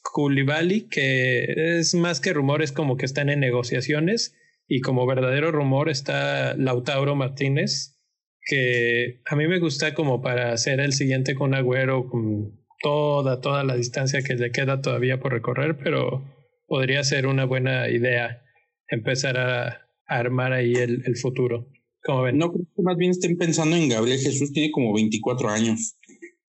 Koulibaly, 0.00 0.88
que 0.88 1.44
es 1.78 1.94
más 1.94 2.22
que 2.22 2.32
rumor, 2.32 2.62
es 2.62 2.72
como 2.72 2.96
que 2.96 3.04
están 3.04 3.28
en 3.28 3.40
negociaciones 3.40 4.34
y 4.66 4.80
como 4.80 5.06
verdadero 5.06 5.52
rumor 5.52 5.88
está 5.88 6.56
Lautaro 6.56 7.14
Martínez, 7.14 7.98
que 8.46 9.20
a 9.26 9.36
mí 9.36 9.46
me 9.46 9.58
gusta 9.58 9.94
como 9.94 10.22
para 10.22 10.52
hacer 10.52 10.80
el 10.80 10.92
siguiente 10.92 11.34
con 11.34 11.54
Agüero 11.54 12.08
con 12.08 12.60
toda, 12.82 13.40
toda 13.40 13.64
la 13.64 13.76
distancia 13.76 14.22
que 14.22 14.34
le 14.34 14.50
queda 14.50 14.80
todavía 14.80 15.20
por 15.20 15.32
recorrer, 15.32 15.78
pero 15.82 16.22
podría 16.66 17.02
ser 17.04 17.26
una 17.26 17.44
buena 17.44 17.88
idea 17.88 18.42
empezar 18.88 19.38
a, 19.38 19.80
armar 20.06 20.52
ahí 20.52 20.74
el, 20.74 21.02
el 21.06 21.16
futuro. 21.16 21.66
Como 22.02 22.22
ven? 22.22 22.36
No, 22.36 22.52
creo 22.52 22.66
que 22.76 22.82
más 22.82 22.96
bien 22.98 23.12
estén 23.12 23.38
pensando 23.38 23.74
en 23.74 23.88
Gabriel 23.88 24.18
Jesús, 24.18 24.52
tiene 24.52 24.70
como 24.70 24.92
24 24.92 25.48
años. 25.48 25.96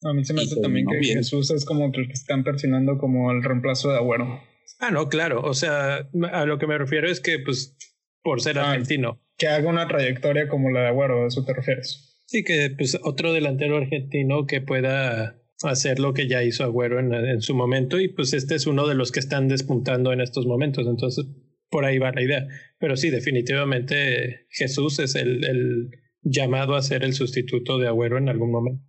A 0.03 0.13
mí 0.13 0.25
se 0.25 0.33
me 0.33 0.41
hace 0.41 0.59
también 0.61 0.85
que 0.85 1.01
Jesús 1.01 1.49
es 1.51 1.63
como 1.63 1.91
que 1.91 2.01
están 2.11 2.43
persinando 2.43 2.97
como 2.97 3.31
el 3.31 3.41
reemplazo 3.41 3.89
de 3.89 3.95
Agüero. 3.95 4.41
Ah, 4.79 4.91
no, 4.91 5.07
claro. 5.07 5.41
O 5.41 5.53
sea, 5.53 6.09
a 6.33 6.45
lo 6.45 6.59
que 6.59 6.67
me 6.67 6.77
refiero 6.77 7.09
es 7.09 7.21
que 7.21 7.39
pues 7.39 7.77
por 8.25 8.41
ser 8.41 8.57
ah, 8.57 8.71
argentino. 8.71 9.21
Que 9.37 9.47
haga 9.47 9.69
una 9.69 9.87
trayectoria 9.87 10.49
como 10.49 10.71
la 10.71 10.81
de 10.81 10.87
Agüero, 10.87 11.23
¿a 11.23 11.27
eso 11.27 11.45
te 11.45 11.53
refieres? 11.53 12.23
Sí, 12.25 12.43
que 12.43 12.71
pues 12.75 12.97
otro 13.03 13.31
delantero 13.31 13.77
argentino 13.77 14.47
que 14.47 14.61
pueda 14.61 15.39
hacer 15.61 15.99
lo 15.99 16.13
que 16.13 16.27
ya 16.27 16.43
hizo 16.43 16.63
Agüero 16.63 16.99
en, 16.99 17.13
en, 17.13 17.41
su 17.41 17.53
momento 17.53 17.99
y 17.99 18.07
pues 18.09 18.33
este 18.33 18.55
es 18.55 18.65
uno 18.65 18.87
de 18.87 18.95
los 18.95 19.11
que 19.11 19.19
están 19.19 19.47
despuntando 19.47 20.11
en 20.11 20.21
estos 20.21 20.47
momentos, 20.47 20.87
entonces 20.87 21.27
por 21.69 21.85
ahí 21.85 21.99
va 21.99 22.11
la 22.11 22.23
idea. 22.23 22.47
Pero 22.79 22.97
sí, 22.97 23.11
definitivamente 23.11 24.47
Jesús 24.49 24.97
es 24.97 25.13
el, 25.13 25.45
el 25.45 25.91
llamado 26.23 26.75
a 26.75 26.81
ser 26.81 27.03
el 27.03 27.13
sustituto 27.13 27.77
de 27.77 27.87
Agüero 27.87 28.17
en 28.17 28.27
algún 28.27 28.51
momento. 28.51 28.83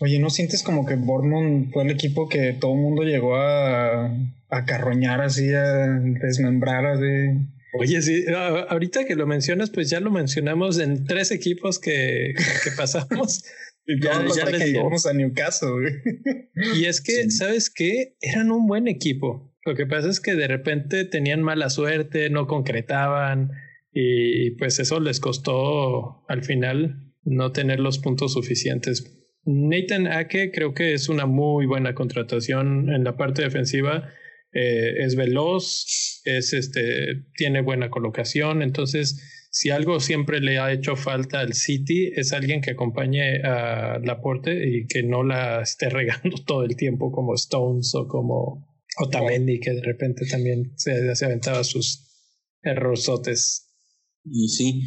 Oye, 0.00 0.18
¿no 0.18 0.28
sientes 0.28 0.62
como 0.62 0.84
que 0.84 0.96
Bournemouth 0.96 1.72
fue 1.72 1.84
el 1.84 1.90
equipo 1.90 2.28
que 2.28 2.52
todo 2.60 2.74
el 2.74 2.80
mundo 2.80 3.04
llegó 3.04 3.36
a, 3.36 4.04
a 4.50 4.64
carroñar 4.66 5.22
así, 5.22 5.50
a 5.54 5.98
desmembrar 6.20 6.84
así? 6.84 7.61
Oye, 7.78 8.02
sí, 8.02 8.24
ahorita 8.68 9.04
que 9.04 9.16
lo 9.16 9.26
mencionas, 9.26 9.70
pues 9.70 9.88
ya 9.88 10.00
lo 10.00 10.10
mencionamos 10.10 10.78
en 10.78 11.04
tres 11.04 11.30
equipos 11.30 11.78
que, 11.78 12.34
que 12.64 12.70
pasamos. 12.76 13.44
y 13.86 14.00
ya, 14.00 14.22
que 14.46 14.58
llegamos 14.58 15.06
a 15.06 15.14
Newcastle. 15.14 16.02
y 16.76 16.84
es 16.84 17.00
que, 17.00 17.30
¿sabes 17.30 17.70
qué? 17.70 18.16
Eran 18.20 18.50
un 18.50 18.66
buen 18.66 18.88
equipo. 18.88 19.52
Lo 19.64 19.74
que 19.74 19.86
pasa 19.86 20.08
es 20.08 20.20
que 20.20 20.34
de 20.34 20.48
repente 20.48 21.04
tenían 21.04 21.42
mala 21.42 21.70
suerte, 21.70 22.30
no 22.30 22.46
concretaban 22.46 23.52
y 23.92 24.52
pues 24.52 24.78
eso 24.78 25.00
les 25.00 25.20
costó 25.20 26.24
al 26.28 26.42
final 26.42 27.12
no 27.24 27.52
tener 27.52 27.78
los 27.78 27.98
puntos 27.98 28.32
suficientes. 28.32 29.22
Nathan 29.44 30.06
Ake 30.06 30.50
creo 30.52 30.74
que 30.74 30.94
es 30.94 31.08
una 31.08 31.26
muy 31.26 31.66
buena 31.66 31.94
contratación 31.94 32.92
en 32.92 33.04
la 33.04 33.16
parte 33.16 33.42
defensiva 33.42 34.08
eh, 34.52 35.04
es 35.04 35.16
veloz, 35.16 36.20
es 36.24 36.52
este, 36.52 37.24
tiene 37.34 37.62
buena 37.62 37.90
colocación. 37.90 38.62
Entonces, 38.62 39.48
si 39.50 39.70
algo 39.70 40.00
siempre 40.00 40.40
le 40.40 40.58
ha 40.58 40.72
hecho 40.72 40.96
falta 40.96 41.40
al 41.40 41.54
City, 41.54 42.10
es 42.14 42.32
alguien 42.32 42.60
que 42.60 42.72
acompañe 42.72 43.42
a 43.42 43.98
Laporte 43.98 44.66
y 44.66 44.86
que 44.86 45.02
no 45.02 45.22
la 45.24 45.62
esté 45.62 45.88
regando 45.90 46.36
todo 46.46 46.64
el 46.64 46.76
tiempo 46.76 47.12
como 47.12 47.34
Stones 47.34 47.94
o 47.94 48.06
como 48.08 48.66
Otamendi, 48.98 49.60
que 49.60 49.72
de 49.72 49.82
repente 49.82 50.26
también 50.26 50.72
se, 50.76 51.14
se 51.14 51.24
aventaba 51.24 51.64
sus 51.64 52.08
errorzotes. 52.62 53.68
Y 54.24 54.48
sí, 54.48 54.82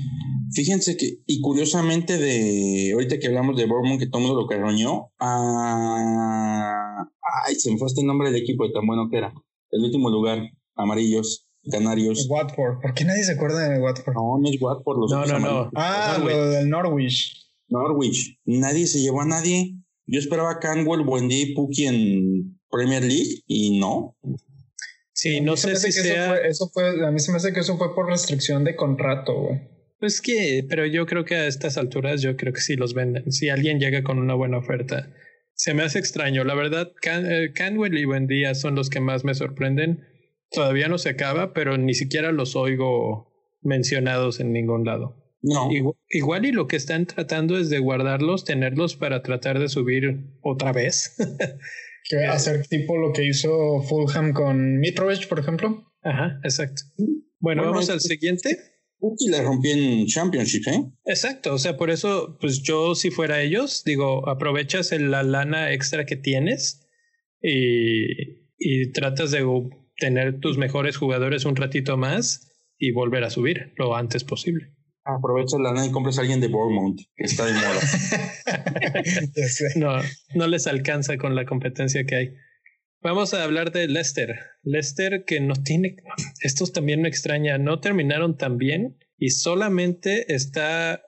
fíjense 0.54 0.96
que, 0.96 1.20
y 1.26 1.42
curiosamente 1.42 2.18
de, 2.18 2.92
ahorita 2.94 3.20
que 3.20 3.28
hablamos 3.28 3.58
de 3.58 3.66
Bournemouth, 3.66 4.00
que 4.00 4.08
todo 4.08 4.22
mundo 4.22 4.42
lo 4.42 4.48
carroñó, 4.48 5.12
a, 5.20 7.06
ay, 7.46 7.56
se 7.56 7.70
me 7.72 7.78
fue 7.78 7.88
este 7.88 8.04
nombre 8.04 8.32
del 8.32 8.42
equipo 8.42 8.66
de 8.66 8.74
tan 8.74 8.88
bueno 8.88 9.10
que 9.12 9.18
era 9.18 9.34
el 9.76 9.84
último 9.84 10.10
lugar, 10.10 10.40
amarillos, 10.76 11.48
canarios. 11.70 12.28
Watford, 12.30 12.80
¿por 12.82 12.94
qué 12.94 13.04
nadie 13.04 13.24
se 13.24 13.34
acuerda 13.34 13.70
de 13.70 13.80
Watford? 13.80 14.14
No, 14.14 14.38
no 14.40 14.50
es 14.50 14.62
Watford, 14.62 15.00
los 15.00 15.12
No, 15.12 15.26
no, 15.26 15.40
no. 15.40 15.72
Ah, 15.76 16.18
lo 16.24 16.50
del 16.50 16.70
Norwich. 16.70 17.34
Norwich, 17.68 18.40
nadie 18.46 18.88
se 18.88 19.00
llevó 19.00 19.22
a 19.22 19.26
nadie. 19.26 19.76
Yo 20.08 20.20
esperaba 20.20 20.60
Canwell, 20.60 21.04
Buendía 21.04 21.42
y 21.42 21.54
Puki 21.54 21.88
en 21.88 22.60
Premier 22.70 23.04
League 23.04 23.42
y 23.48 23.80
no. 23.80 24.16
Sí, 25.14 25.42
no 25.42 25.58
sé 25.58 25.76
si 25.78 25.92
sea... 25.92 26.36
Eso 26.36 26.36
fue, 26.36 26.48
eso 26.48 26.70
fue, 26.74 27.08
a 27.08 27.12
mí 27.12 27.20
se 27.20 27.32
me 27.32 27.38
hace 27.38 27.54
que 27.54 27.62
eso 27.62 27.78
fue 27.78 27.96
por 27.96 28.08
restricción 28.08 28.64
de 28.64 28.76
contrato, 28.76 29.34
güey. 29.34 29.62
Pues 30.00 30.22
que, 30.22 30.66
pero 30.70 30.86
yo 30.86 31.06
creo 31.06 31.26
que 31.26 31.36
a 31.36 31.48
estas 31.48 31.78
alturas 31.78 32.22
yo 32.22 32.36
creo 32.36 32.54
que 32.54 32.62
sí 32.62 32.76
los 32.76 32.94
venden. 32.94 33.32
Si 33.32 33.50
alguien 33.50 33.80
llega 33.80 34.04
con 34.04 34.20
una 34.20 34.36
buena 34.36 34.58
oferta, 34.58 35.12
se 35.56 35.74
me 35.74 35.84
hace 35.84 36.00
extraño. 36.00 36.44
La 36.44 36.54
verdad, 36.54 36.92
Can 37.02 37.26
eh, 37.26 37.52
Canwell 37.54 37.98
y 37.98 38.06
Buendía 38.06 38.54
son 38.56 38.76
los 38.76 38.90
que 38.90 39.00
más 39.00 39.24
me 39.24 39.34
sorprenden. 39.34 40.06
Todavía 40.52 40.88
no 40.88 40.98
se 40.98 41.10
acaba, 41.10 41.54
pero 41.54 41.78
ni 41.78 41.94
siquiera 41.94 42.32
los 42.32 42.56
oigo 42.56 43.34
mencionados 43.62 44.40
en 44.40 44.54
ningún 44.54 44.86
lado. 44.86 45.26
No. 45.42 45.70
Igual, 46.10 46.46
y 46.46 46.52
lo 46.52 46.68
que 46.68 46.76
están 46.76 47.06
tratando 47.06 47.58
es 47.58 47.70
de 47.70 47.80
guardarlos, 47.80 48.46
tenerlos 48.46 48.96
para 48.96 49.22
tratar 49.22 49.60
de 49.60 49.70
subir 49.70 50.38
otra 50.42 50.72
vez. 50.72 51.16
que 52.10 52.26
hacer 52.26 52.66
tipo 52.68 52.98
lo 52.98 53.14
que 53.14 53.26
hizo 53.26 53.82
Fulham 53.84 54.34
con 54.34 54.80
Mitrovic, 54.80 55.28
por 55.28 55.40
ejemplo. 55.40 55.92
Ajá, 56.02 56.40
exacto. 56.44 56.84
Bueno, 57.40 57.64
vamos 57.64 57.90
al 57.90 58.00
siguiente. 58.00 58.58
Y 59.02 59.30
le 59.30 59.42
rompí 59.42 59.72
en 59.72 60.06
Championship, 60.08 60.68
¿eh? 60.68 60.84
Exacto, 61.06 61.54
o 61.54 61.58
sea, 61.60 61.78
por 61.78 61.92
eso, 61.92 62.38
pues 62.40 62.64
yo 62.64 62.96
si 62.96 63.12
fuera 63.12 63.42
ellos, 63.42 63.84
digo, 63.86 64.28
aprovechas 64.28 64.92
la 64.92 65.22
lana 65.22 65.72
extra 65.74 66.06
que 66.06 66.16
tienes 66.16 66.88
y, 67.42 68.06
y 68.58 68.92
tratas 68.94 69.32
de 69.32 69.46
tener 69.98 70.40
tus 70.40 70.58
mejores 70.58 70.98
jugadores 70.98 71.46
un 71.46 71.56
ratito 71.56 71.98
más 71.98 72.52
y 72.78 72.92
volver 72.92 73.24
a 73.24 73.30
subir 73.30 73.74
lo 73.78 73.96
antes 73.96 74.24
posible. 74.24 74.72
Aprovecha 75.04 75.58
la 75.60 75.72
lana 75.72 75.86
y 75.86 75.92
compras 75.92 76.18
a 76.18 76.22
alguien 76.22 76.42
de 76.42 76.48
Bournemouth, 76.48 77.00
que 77.16 77.26
está 77.26 77.46
de 77.46 77.54
moda. 77.54 77.80
no, 79.76 80.02
no 80.34 80.48
les 80.48 80.66
alcanza 80.66 81.18
con 81.18 81.36
la 81.36 81.46
competencia 81.46 82.06
que 82.06 82.16
hay. 82.16 82.34
Vamos 83.06 83.36
a 83.36 83.44
hablar 83.44 83.72
de 83.72 83.88
Leicester. 83.88 84.36
Leicester 84.64 85.26
que 85.28 85.40
no 85.40 85.54
tiene, 85.54 85.98
estos 86.42 86.74
también 86.74 87.04
me 87.04 87.08
extraña, 87.08 87.60
no 87.60 87.80
terminaron 87.80 88.36
tan 88.36 88.58
bien 88.58 88.98
y 89.20 89.30
solamente 89.30 90.34
está 90.34 91.04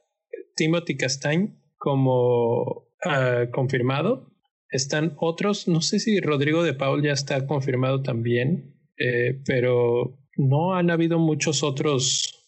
Timothy 0.56 0.96
Castagne 0.96 1.58
como 1.76 2.62
uh, 3.04 3.50
confirmado. 3.52 4.32
Están 4.70 5.16
otros, 5.18 5.68
no 5.68 5.82
sé 5.82 6.00
si 6.00 6.20
Rodrigo 6.20 6.62
de 6.62 6.76
Paul 6.76 7.02
ya 7.02 7.14
está 7.14 7.48
confirmado 7.48 8.04
también, 8.04 8.76
eh, 9.00 9.42
pero 9.44 10.20
no 10.36 10.76
han 10.76 10.92
habido 10.92 11.18
muchos 11.18 11.64
otros 11.64 12.46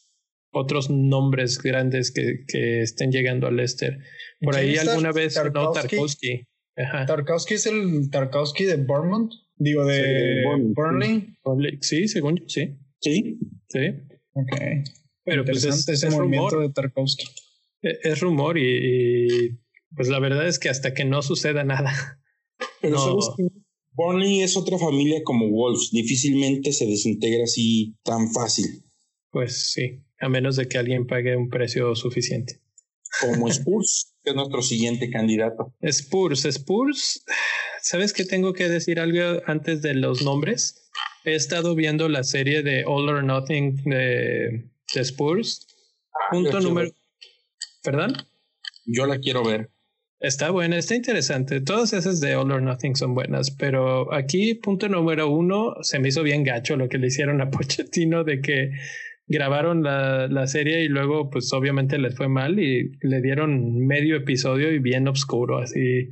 otros 0.52 0.92
nombres 0.92 1.58
grandes 1.58 2.12
que, 2.12 2.44
que 2.48 2.84
estén 2.84 3.12
llegando 3.12 3.48
a 3.48 3.52
Leicester. 3.52 3.98
Por 4.42 4.56
ahí 4.56 4.78
alguna 4.78 5.12
vez 5.12 5.42
no 5.44 5.72
Tarkovsky. 5.72 6.49
Tarkowski 7.08 7.56
es 7.56 7.66
el 7.66 8.10
Tarkowski 8.10 8.66
de 8.66 8.78
Bournemouth. 8.78 9.34
Digo, 9.58 9.86
de 9.86 10.44
Burnley. 10.74 11.36
Sí, 11.82 12.08
según 12.08 12.38
yo, 12.38 12.44
sí. 12.48 12.78
Sí. 13.02 13.40
Sí. 13.68 13.80
Ok. 14.34 14.52
Pero 15.26 15.46
pues 15.46 15.64
es, 15.66 15.88
ese 15.88 16.10
movimiento 16.10 16.56
rumor. 16.56 16.68
de 16.68 16.74
Tarkowski. 16.74 17.26
E, 17.82 18.00
es 18.04 18.20
rumor 18.22 18.58
y, 18.58 19.60
pues 19.96 20.08
la 20.08 20.20
verdad 20.20 20.48
es 20.48 20.60
que 20.60 20.70
hasta 20.70 20.94
que 20.94 21.06
no 21.06 21.22
suceda 21.22 21.64
nada. 21.64 22.20
Pero 22.82 22.98
sabes 22.98 23.30
que 23.36 23.48
Burnley 23.92 24.42
es 24.42 24.56
otra 24.56 24.78
familia 24.78 25.22
como 25.24 25.50
Wolves. 25.50 25.90
Difícilmente 25.92 26.72
se 26.72 26.86
desintegra 26.86 27.44
así 27.44 27.98
tan 28.04 28.32
fácil. 28.32 28.86
Pues 29.32 29.72
sí, 29.74 30.02
a 30.20 30.30
menos 30.30 30.56
de 30.56 30.68
que 30.68 30.78
alguien 30.78 31.06
pague 31.06 31.36
un 31.36 31.50
precio 31.50 31.96
suficiente. 31.96 32.62
Como 33.20 33.50
Spurs, 33.50 34.16
que 34.30 34.32
es 34.32 34.36
nuestro 34.36 34.62
siguiente 34.62 35.10
candidato. 35.10 35.74
Spurs, 35.82 36.46
Spurs. 36.46 37.26
¿Sabes 37.82 38.14
qué 38.14 38.26
tengo 38.26 38.54
que 38.54 38.70
decir 38.70 39.00
algo 39.00 39.42
antes 39.48 39.82
de 39.82 39.96
los 39.96 40.22
nombres? 40.22 40.90
He 41.26 41.34
estado 41.34 41.74
viendo 41.74 42.08
la 42.10 42.24
serie 42.24 42.62
de 42.62 42.84
All 42.86 43.10
or 43.10 43.24
Nothing 43.24 43.84
de, 43.86 44.70
Spurs. 44.88 45.68
Ah, 46.14 46.32
Punto 46.32 46.60
número. 46.60 46.92
¿Perdón? 47.84 48.14
Yo 48.86 49.06
la 49.06 49.20
quiero 49.20 49.44
ver. 49.44 49.72
Está 50.20 50.52
buena, 50.52 50.78
está 50.78 50.96
interesante. 50.96 51.62
Todas 51.62 51.94
esas 51.94 52.20
de 52.20 52.36
All 52.36 52.52
or 52.52 52.62
Nothing 52.62 52.96
son 52.96 53.16
buenas, 53.16 53.52
pero 53.52 54.14
aquí, 54.14 54.54
punto 54.54 54.90
número 54.90 55.30
uno, 55.30 55.76
se 55.82 55.98
me 56.00 56.10
hizo 56.10 56.24
bien 56.24 56.44
gacho 56.44 56.76
lo 56.76 56.90
que 56.90 56.98
le 56.98 57.08
hicieron 57.08 57.42
a 57.42 57.50
Pochettino 57.52 58.24
de 58.24 58.42
que 58.42 58.72
grabaron 59.30 59.84
la, 59.84 60.28
la, 60.28 60.48
serie 60.48 60.84
y 60.84 60.88
luego 60.88 61.30
pues 61.30 61.54
obviamente 61.54 61.98
les 62.00 62.16
fue 62.16 62.28
mal 62.28 62.60
y 62.60 62.92
le 63.02 63.22
dieron 63.22 63.86
medio 63.86 64.18
episodio 64.18 64.72
y 64.74 64.80
bien 64.80 65.08
oscuro, 65.08 65.60
así 65.60 66.10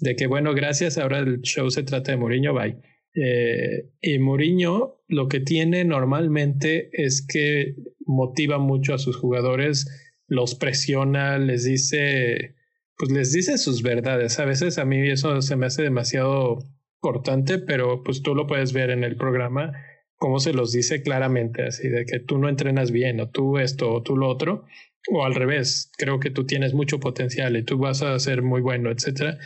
de 0.00 0.16
que 0.16 0.26
bueno, 0.26 0.54
gracias, 0.54 0.98
ahora 0.98 1.18
el 1.18 1.40
show 1.40 1.70
se 1.70 1.82
trata 1.82 2.12
de 2.12 2.18
Mourinho, 2.18 2.54
bye. 2.54 2.76
Eh, 3.14 3.90
y 4.00 4.18
Mourinho 4.18 5.02
lo 5.08 5.28
que 5.28 5.40
tiene 5.40 5.84
normalmente 5.84 6.90
es 6.92 7.26
que 7.26 7.76
motiva 8.06 8.58
mucho 8.58 8.94
a 8.94 8.98
sus 8.98 9.16
jugadores, 9.16 9.86
los 10.26 10.54
presiona, 10.54 11.38
les 11.38 11.64
dice, 11.64 12.56
pues 12.96 13.12
les 13.12 13.32
dice 13.32 13.58
sus 13.58 13.82
verdades. 13.82 14.38
A 14.38 14.44
veces 14.44 14.78
a 14.78 14.84
mí 14.84 15.08
eso 15.08 15.42
se 15.42 15.56
me 15.56 15.66
hace 15.66 15.82
demasiado 15.82 16.58
cortante, 16.98 17.58
pero 17.58 18.02
pues 18.02 18.22
tú 18.22 18.34
lo 18.34 18.46
puedes 18.46 18.72
ver 18.72 18.90
en 18.90 19.04
el 19.04 19.16
programa 19.16 19.72
cómo 20.22 20.38
se 20.38 20.52
los 20.52 20.70
dice 20.70 21.02
claramente, 21.02 21.64
así 21.64 21.88
de 21.88 22.04
que 22.04 22.20
tú 22.20 22.38
no 22.38 22.48
entrenas 22.48 22.92
bien 22.92 23.18
o 23.18 23.28
tú 23.28 23.58
esto 23.58 23.92
o 23.92 24.04
tú 24.04 24.16
lo 24.16 24.28
otro, 24.28 24.64
o 25.10 25.24
al 25.24 25.34
revés, 25.34 25.90
creo 25.98 26.20
que 26.20 26.30
tú 26.30 26.46
tienes 26.46 26.74
mucho 26.74 27.00
potencial 27.00 27.56
y 27.56 27.64
tú 27.64 27.76
vas 27.76 28.02
a 28.02 28.16
ser 28.20 28.40
muy 28.42 28.60
bueno, 28.60 28.92
etcétera. 28.92 29.36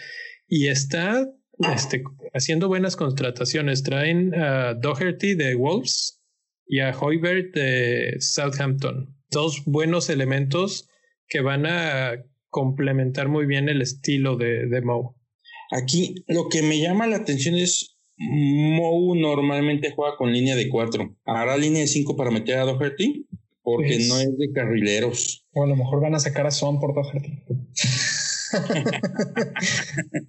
Y 0.46 0.68
está 0.68 1.26
este, 1.74 2.04
haciendo 2.34 2.68
buenas 2.68 2.94
contrataciones. 2.94 3.84
Traen 3.84 4.34
a 4.34 4.74
Doherty 4.74 5.34
de 5.34 5.54
Wolves 5.54 6.22
y 6.66 6.80
a 6.80 6.90
Hoybert 6.90 7.54
de 7.54 8.16
Southampton. 8.18 9.16
Dos 9.30 9.62
buenos 9.64 10.10
elementos 10.10 10.90
que 11.26 11.40
van 11.40 11.64
a 11.64 12.22
complementar 12.50 13.30
muy 13.30 13.46
bien 13.46 13.70
el 13.70 13.80
estilo 13.80 14.36
de, 14.36 14.66
de 14.66 14.82
Moe. 14.82 15.14
Aquí 15.70 16.16
lo 16.28 16.50
que 16.50 16.60
me 16.60 16.78
llama 16.78 17.06
la 17.06 17.16
atención 17.16 17.54
es 17.54 17.95
Mou 18.18 19.14
normalmente 19.14 19.92
juega 19.94 20.16
con 20.16 20.32
línea 20.32 20.56
de 20.56 20.68
cuatro. 20.68 21.16
¿Hará 21.24 21.56
línea 21.56 21.80
de 21.82 21.86
cinco 21.86 22.16
para 22.16 22.30
meter 22.30 22.58
a 22.58 22.64
Doherty? 22.64 23.26
Porque 23.62 23.94
pues 23.96 24.08
no 24.08 24.18
es 24.18 24.38
de 24.38 24.52
carrileros. 24.52 25.44
O 25.52 25.64
a 25.64 25.66
lo 25.66 25.76
mejor 25.76 26.00
van 26.00 26.14
a 26.14 26.20
sacar 26.20 26.46
a 26.46 26.50
Son 26.50 26.80
por 26.80 26.94
Doherty. 26.94 27.42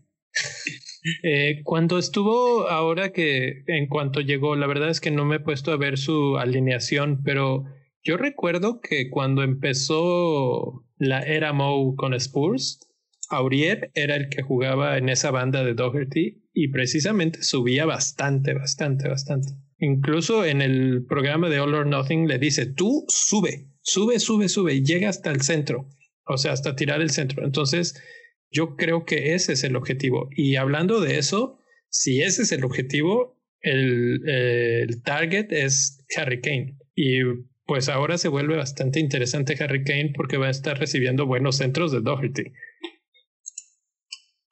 eh, 1.23 1.61
cuando 1.63 1.97
estuvo 1.97 2.67
ahora 2.67 3.13
que 3.13 3.63
en 3.67 3.87
cuanto 3.87 4.21
llegó, 4.21 4.55
la 4.55 4.67
verdad 4.67 4.89
es 4.89 4.99
que 4.99 5.11
no 5.11 5.23
me 5.23 5.37
he 5.37 5.39
puesto 5.39 5.71
a 5.71 5.77
ver 5.77 5.97
su 5.97 6.37
alineación, 6.37 7.21
pero 7.23 7.65
yo 8.03 8.17
recuerdo 8.17 8.81
que 8.81 9.09
cuando 9.09 9.43
empezó 9.43 10.83
la 10.97 11.21
era 11.21 11.53
Mou 11.53 11.95
con 11.95 12.13
Spurs, 12.13 12.86
Aurier 13.29 13.91
era 13.93 14.15
el 14.15 14.29
que 14.29 14.41
jugaba 14.41 14.97
en 14.97 15.09
esa 15.09 15.31
banda 15.31 15.63
de 15.63 15.73
Doherty 15.73 16.43
y 16.53 16.69
precisamente 16.69 17.43
subía 17.43 17.85
bastante, 17.85 18.53
bastante, 18.53 19.07
bastante. 19.07 19.53
Incluso 19.79 20.45
en 20.45 20.61
el 20.61 21.05
programa 21.05 21.49
de 21.49 21.59
All 21.59 21.73
or 21.73 21.85
Nothing 21.85 22.27
le 22.27 22.39
dice, 22.39 22.65
tú 22.65 23.05
sube, 23.07 23.67
sube, 23.81 24.19
sube, 24.19 24.49
sube 24.49 24.73
y 24.73 24.83
llega 24.83 25.09
hasta 25.09 25.29
el 25.29 25.41
centro, 25.41 25.89
o 26.25 26.37
sea, 26.37 26.53
hasta 26.53 26.75
tirar 26.75 27.01
el 27.01 27.11
centro. 27.11 27.45
Entonces, 27.45 28.01
yo 28.49 28.75
creo 28.75 29.05
que 29.05 29.35
ese 29.35 29.53
es 29.53 29.63
el 29.63 29.75
objetivo. 29.75 30.29
Y 30.35 30.55
hablando 30.55 30.99
de 30.99 31.17
eso, 31.17 31.59
si 31.89 32.21
ese 32.21 32.43
es 32.43 32.51
el 32.51 32.63
objetivo, 32.63 33.39
el, 33.61 34.27
el 34.27 35.03
target 35.03 35.51
es 35.51 36.03
Harry 36.15 36.41
Kane. 36.41 36.77
Y 36.95 37.19
pues 37.67 37.89
ahora 37.89 38.17
se 38.17 38.29
vuelve 38.29 38.55
bastante 38.55 38.99
interesante 38.99 39.61
Harry 39.61 39.83
Kane 39.83 40.13
porque 40.15 40.37
va 40.37 40.47
a 40.47 40.51
estar 40.51 40.79
recibiendo 40.79 41.25
buenos 41.25 41.57
centros 41.57 41.91
de 41.91 42.01
Doherty. 42.01 42.53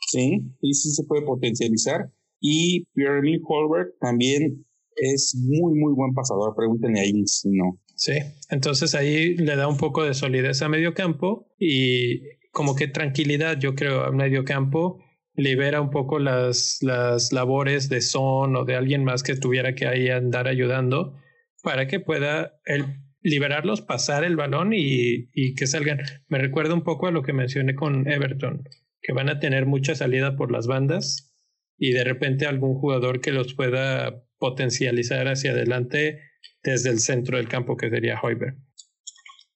Sí, 0.08 0.42
y 0.62 0.74
sí 0.74 0.92
se 0.92 1.04
puede 1.04 1.24
potencializar. 1.24 2.12
Y 2.40 2.86
Pierre-Emile 2.94 3.42
Holberg 3.48 3.98
también 4.00 4.66
es 4.96 5.36
muy, 5.36 5.78
muy 5.78 5.94
buen 5.94 6.14
pasador. 6.14 6.56
Pregúntenle 6.56 7.00
ahí 7.00 7.26
si 7.26 7.50
no. 7.50 7.80
Sí, 7.96 8.14
entonces 8.50 8.94
ahí 8.94 9.36
le 9.36 9.56
da 9.56 9.68
un 9.68 9.78
poco 9.78 10.04
de 10.04 10.14
solidez 10.14 10.62
a 10.62 10.70
medio 10.70 10.94
campo 10.94 11.48
y 11.58 12.22
como 12.52 12.76
que 12.76 12.88
tranquilidad, 12.88 13.58
yo 13.58 13.74
creo, 13.76 14.04
a 14.04 14.12
medio 14.12 14.44
campo. 14.44 15.02
Libera 15.38 15.82
un 15.82 15.90
poco 15.90 16.20
las, 16.20 16.78
las 16.82 17.34
labores 17.34 17.90
de 17.90 18.02
Son 18.02 18.56
o 18.56 18.64
de 18.64 18.76
alguien 18.76 19.04
más 19.04 19.24
que 19.24 19.36
tuviera 19.36 19.76
que 19.76 19.88
ahí 19.88 20.10
andar 20.10 20.48
ayudando 20.48 21.18
para 21.62 21.88
que 21.88 22.00
pueda 22.00 22.54
el 22.66 22.86
liberarlos, 23.22 23.82
pasar 23.82 24.24
el 24.24 24.36
balón 24.36 24.72
y, 24.72 25.30
y 25.34 25.56
que 25.56 25.66
salgan. 25.66 26.00
Me 26.28 26.38
recuerda 26.38 26.76
un 26.76 26.84
poco 26.84 27.08
a 27.08 27.12
lo 27.12 27.24
que 27.24 27.34
mencioné 27.34 27.74
con 27.74 28.08
Everton 28.08 28.64
que 29.06 29.14
van 29.14 29.30
a 29.30 29.40
tener 29.40 29.66
mucha 29.68 29.94
salida 29.94 30.36
por 30.36 30.52
las 30.52 30.66
bandas 30.66 31.32
y 31.78 31.92
de 31.92 32.04
repente 32.04 32.48
algún 32.48 32.74
jugador 32.76 33.22
que 33.22 33.32
los 33.32 33.54
pueda 33.54 34.26
potencializar 34.40 35.28
hacia 35.28 35.52
adelante 35.52 36.22
desde 36.64 36.90
el 36.90 37.00
centro 37.00 37.38
del 37.38 37.48
campo 37.48 37.78
que 37.78 37.90
sería 37.90 38.20
Hoiberg. 38.20 38.58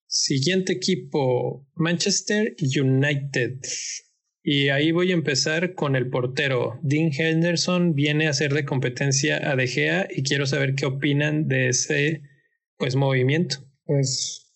Siguiente 0.06 0.74
equipo, 0.74 1.68
Manchester 1.76 2.56
United. 2.60 3.60
Y 4.44 4.70
ahí 4.70 4.92
voy 4.92 5.12
a 5.12 5.16
empezar 5.16 5.74
con 5.74 5.96
el 5.96 6.10
portero. 6.10 6.80
Dean 6.84 7.12
Henderson 7.12 7.94
viene 7.96 8.28
a 8.28 8.32
hacerle 8.32 8.66
competencia 8.66 9.50
a 9.50 9.56
De 9.56 9.68
Gea 9.68 10.08
y 10.10 10.24
quiero 10.24 10.46
saber 10.46 10.76
qué 10.76 10.86
opinan 10.86 11.48
de 11.48 11.70
ese 11.70 12.22
pues 12.78 12.96
movimiento. 12.96 13.58
Pues 13.86 14.54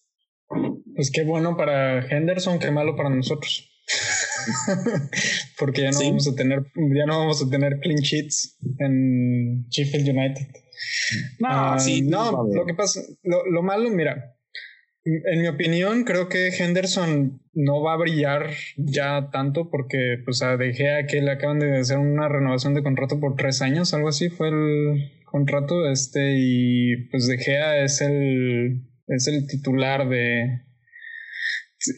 Pues 0.96 1.10
qué 1.12 1.24
bueno 1.24 1.58
para 1.58 2.06
Henderson, 2.08 2.60
qué 2.60 2.70
malo 2.70 2.96
para 2.96 3.10
nosotros. 3.10 3.70
Porque 5.60 5.82
ya 5.82 5.92
no 5.92 6.00
vamos 6.00 6.28
a 6.28 6.36
tener, 6.36 6.64
ya 6.76 7.06
no 7.06 7.20
vamos 7.20 7.44
a 7.46 7.50
tener 7.50 7.80
clean 7.80 8.00
sheets 8.00 8.58
en 8.80 9.66
Sheffield 9.70 10.10
United. 10.10 10.48
No, 11.40 11.48
ah, 11.50 11.78
no, 12.04 12.48
lo 12.54 12.66
que 12.66 12.74
pasa, 12.74 13.02
lo, 13.24 13.46
lo 13.46 13.62
malo, 13.62 13.90
mira, 13.90 14.36
en 15.06 15.42
mi 15.42 15.48
opinión, 15.48 16.04
creo 16.04 16.30
que 16.30 16.48
Henderson 16.48 17.42
no 17.54 17.82
va 17.82 17.94
a 17.94 17.98
brillar 17.98 18.52
ya 18.78 19.30
tanto 19.32 19.70
porque, 19.70 20.18
pues, 20.24 20.42
a 20.42 20.56
De 20.58 20.74
Gea 20.74 21.06
que 21.08 21.22
le 21.22 21.32
acaban 21.32 21.60
de 21.60 21.78
hacer 21.78 21.98
una 21.98 22.30
renovación 22.30 22.74
de 22.74 22.84
contrato 22.84 23.20
por 23.20 23.36
tres 23.36 23.62
años, 23.62 23.94
algo 23.94 24.10
así 24.10 24.30
fue 24.30 24.50
el 24.50 25.12
contrato, 25.26 25.90
este, 25.90 26.36
y 26.38 27.08
pues 27.10 27.28
De 27.28 27.38
Gea 27.38 27.84
es 27.84 28.02
el, 28.02 28.84
es 29.08 29.28
el 29.28 29.46
titular 29.48 30.08
de, 30.08 30.62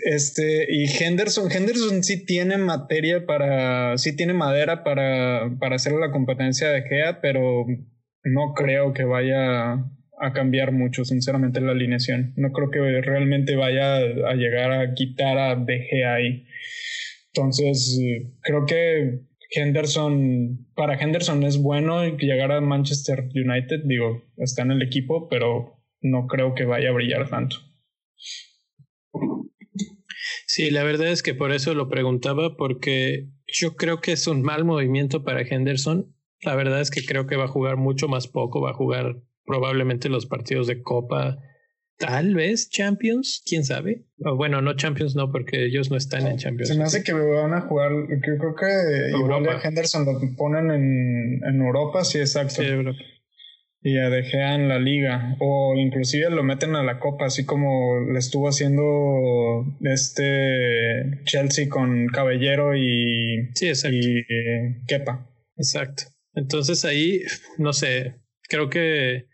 este, 0.06 0.68
y 0.70 0.86
Henderson, 0.86 1.52
Henderson 1.52 2.04
sí 2.04 2.26
tiene 2.26 2.58
materia 2.58 3.26
para, 3.26 3.98
sí 3.98 4.16
tiene 4.16 4.34
madera 4.34 4.84
para, 4.84 5.56
para 5.60 5.76
hacer 5.76 5.94
la 5.94 6.12
competencia 6.12 6.70
de 6.70 6.84
Gea, 6.84 7.22
pero 7.22 7.66
no 8.24 8.54
creo 8.56 8.94
que 8.94 9.04
vaya 9.04 9.74
a 10.18 10.34
cambiar 10.34 10.72
mucho, 10.72 11.06
sinceramente, 11.06 11.62
la 11.62 11.72
alineación. 11.72 12.34
No 12.38 12.52
creo 12.52 12.72
que 12.72 13.02
realmente 13.02 13.56
vaya 13.56 13.98
a 13.98 14.34
llegar 14.34 14.72
a 14.72 14.94
quitar 14.94 15.38
a 15.38 15.56
De 15.56 15.80
Gea 15.82 16.16
ahí. 16.16 16.46
Entonces, 17.34 18.00
creo 18.42 18.66
que 18.66 19.20
Henderson, 19.52 20.68
para 20.76 21.00
Henderson 21.00 21.44
es 21.44 21.58
bueno 21.62 22.04
llegar 22.18 22.52
a 22.52 22.62
Manchester 22.62 23.30
United, 23.34 23.82
digo, 23.86 24.24
está 24.38 24.64
en 24.64 24.72
el 24.72 24.82
equipo, 24.82 25.28
pero 25.30 25.82
no 26.02 26.28
creo 26.28 26.56
que 26.56 26.66
vaya 26.66 26.90
a 26.90 26.94
brillar 26.94 27.30
tanto. 27.30 27.58
Sí, 30.56 30.72
la 30.72 30.84
verdad 30.84 31.10
es 31.10 31.22
que 31.22 31.34
por 31.34 31.52
eso 31.52 31.74
lo 31.74 31.90
preguntaba, 31.90 32.56
porque 32.56 33.28
yo 33.46 33.76
creo 33.76 34.00
que 34.00 34.14
es 34.14 34.26
un 34.26 34.42
mal 34.42 34.64
movimiento 34.64 35.26
para 35.26 35.42
Henderson. 35.42 36.16
La 36.44 36.56
verdad 36.56 36.80
es 36.80 36.92
que 36.92 37.06
creo 37.06 37.28
que 37.28 37.36
va 37.36 37.44
a 37.44 37.50
jugar 37.50 37.76
mucho 37.76 38.08
más 38.08 38.30
poco, 38.30 38.62
va 38.62 38.70
a 38.70 38.74
jugar 38.74 39.22
probablemente 39.44 40.08
los 40.08 40.28
partidos 40.28 40.68
de 40.68 40.82
Copa, 40.82 41.40
tal 41.98 42.36
vez 42.36 42.70
Champions, 42.70 43.44
quién 43.46 43.66
sabe. 43.66 44.06
bueno, 44.16 44.62
no 44.62 44.78
Champions, 44.78 45.14
no, 45.14 45.30
porque 45.30 45.66
ellos 45.66 45.92
no 45.92 45.98
están 45.98 46.26
en 46.26 46.38
Champions. 46.38 46.70
Se 46.70 46.78
me 46.78 46.86
hace 46.86 47.04
que 47.04 47.12
van 47.12 47.54
a 47.54 47.60
jugar, 47.60 47.92
creo 48.22 48.56
que 48.56 49.10
igual 49.10 49.50
a 49.50 49.60
Henderson 49.62 50.06
lo 50.06 50.18
ponen 50.38 50.72
en, 50.72 51.42
en 51.44 51.62
Europa, 51.62 52.06
sí, 52.06 52.20
exacto. 52.20 52.64
Sí, 52.64 52.64
Europa 52.64 52.98
y 53.86 54.00
a 54.00 54.10
De 54.10 54.28
en 54.32 54.68
la 54.68 54.80
liga 54.80 55.38
o 55.40 55.76
inclusive 55.78 56.32
lo 56.32 56.42
meten 56.44 56.76
a 56.76 56.82
la 56.82 56.98
copa 56.98 57.28
así 57.28 57.46
como 57.46 58.00
le 58.12 58.18
estuvo 58.18 58.50
haciendo 58.50 59.64
este 59.82 61.22
Chelsea 61.26 61.70
con 61.70 62.08
Caballero 62.08 62.76
y 62.76 63.52
sí 63.54 63.68
exacto. 63.68 63.96
y 63.96 64.26
eh, 64.28 64.82
Kepa. 64.88 65.30
Exacto. 65.56 66.06
Entonces 66.34 66.84
ahí 66.84 67.22
no 67.60 67.74
sé 67.74 68.16
creo 68.50 68.72
que 68.72 69.28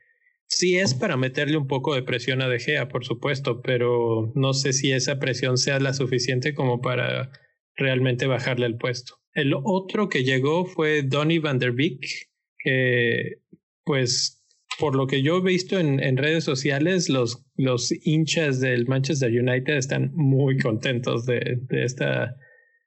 sí 0.50 0.78
es 0.78 0.96
para 0.96 1.16
meterle 1.16 1.56
un 1.56 1.68
poco 1.68 1.96
de 1.96 2.04
presión 2.04 2.42
a 2.42 2.50
De 2.50 2.60
Gea 2.60 2.90
por 2.90 3.06
supuesto 3.06 3.62
pero 3.62 4.34
no 4.36 4.52
sé 4.52 4.74
si 4.74 4.92
esa 4.92 5.18
presión 5.18 5.58
sea 5.58 5.80
la 5.80 5.94
suficiente 5.94 6.54
como 6.54 6.82
para 6.82 7.32
realmente 7.78 8.28
bajarle 8.28 8.66
el 8.66 8.76
puesto. 8.76 9.14
El 9.34 9.54
otro 9.64 10.10
que 10.10 10.26
llegó 10.26 10.66
fue 10.66 11.04
Donny 11.04 11.40
van 11.40 11.58
der 11.58 11.72
Beek 11.72 12.30
que 12.58 13.38
pues 13.86 14.41
por 14.82 14.96
lo 14.96 15.06
que 15.06 15.22
yo 15.22 15.38
he 15.38 15.42
visto 15.42 15.80
en, 15.80 16.00
en, 16.00 16.18
redes 16.18 16.44
sociales, 16.44 17.08
los, 17.08 17.46
los 17.56 17.94
hinchas 18.04 18.60
del 18.60 18.88
Manchester 18.88 19.30
United 19.30 19.78
están 19.78 20.12
muy 20.16 20.58
contentos 20.58 21.28
de, 21.28 21.60
de, 21.70 21.86
esta 21.86 22.36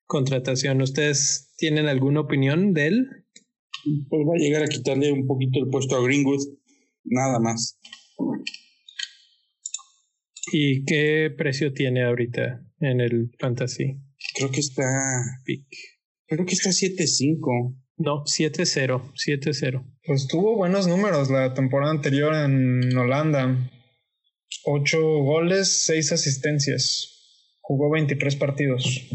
contratación. 0.05 0.83
¿Ustedes 0.83 1.55
tienen 1.57 1.87
alguna 1.87 2.23
opinión 2.23 2.73
de 2.73 2.89
él? 2.89 3.07
Pues 4.11 4.27
va 4.27 4.35
a 4.35 4.39
llegar 4.39 4.65
a 4.65 4.67
quitarle 4.67 5.13
un 5.13 5.25
poquito 5.29 5.61
el 5.61 5.71
puesto 5.71 5.95
a 5.95 6.03
Greenwood, 6.03 6.43
nada 7.05 7.39
más. 7.39 7.79
¿Y 10.53 10.85
qué 10.85 11.33
precio 11.39 11.73
tiene 11.73 12.03
ahorita 12.03 12.61
en 12.81 13.01
el 13.03 13.31
Fantasy? 13.39 14.01
Creo 14.35 14.51
que 14.51 14.61
está. 14.61 14.83
Creo 16.27 16.45
que 16.45 16.55
está 16.55 16.71
7.5. 16.71 17.84
No, 17.97 18.25
7-0, 18.25 19.13
7-0. 19.15 19.85
Pues 20.05 20.27
tuvo 20.27 20.57
buenos 20.57 20.87
números 20.87 21.31
la 21.31 21.55
temporada 21.55 21.93
anterior 21.93 22.35
en 22.35 22.97
Holanda. 22.97 23.71
8 24.65 24.99
goles, 24.99 25.85
6 25.85 26.13
asistencias. 26.13 27.57
Jugó 27.61 27.91
23 27.91 28.37
partidos. 28.37 29.09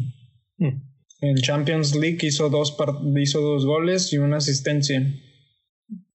Mm. 0.58 0.90
En 1.22 1.36
Champions 1.36 1.96
League 1.96 2.20
hizo 2.22 2.50
dos, 2.50 2.78
hizo 3.18 3.42
dos 3.42 3.66
goles 3.66 4.14
y 4.14 4.18
una 4.18 4.38
asistencia. 4.38 5.02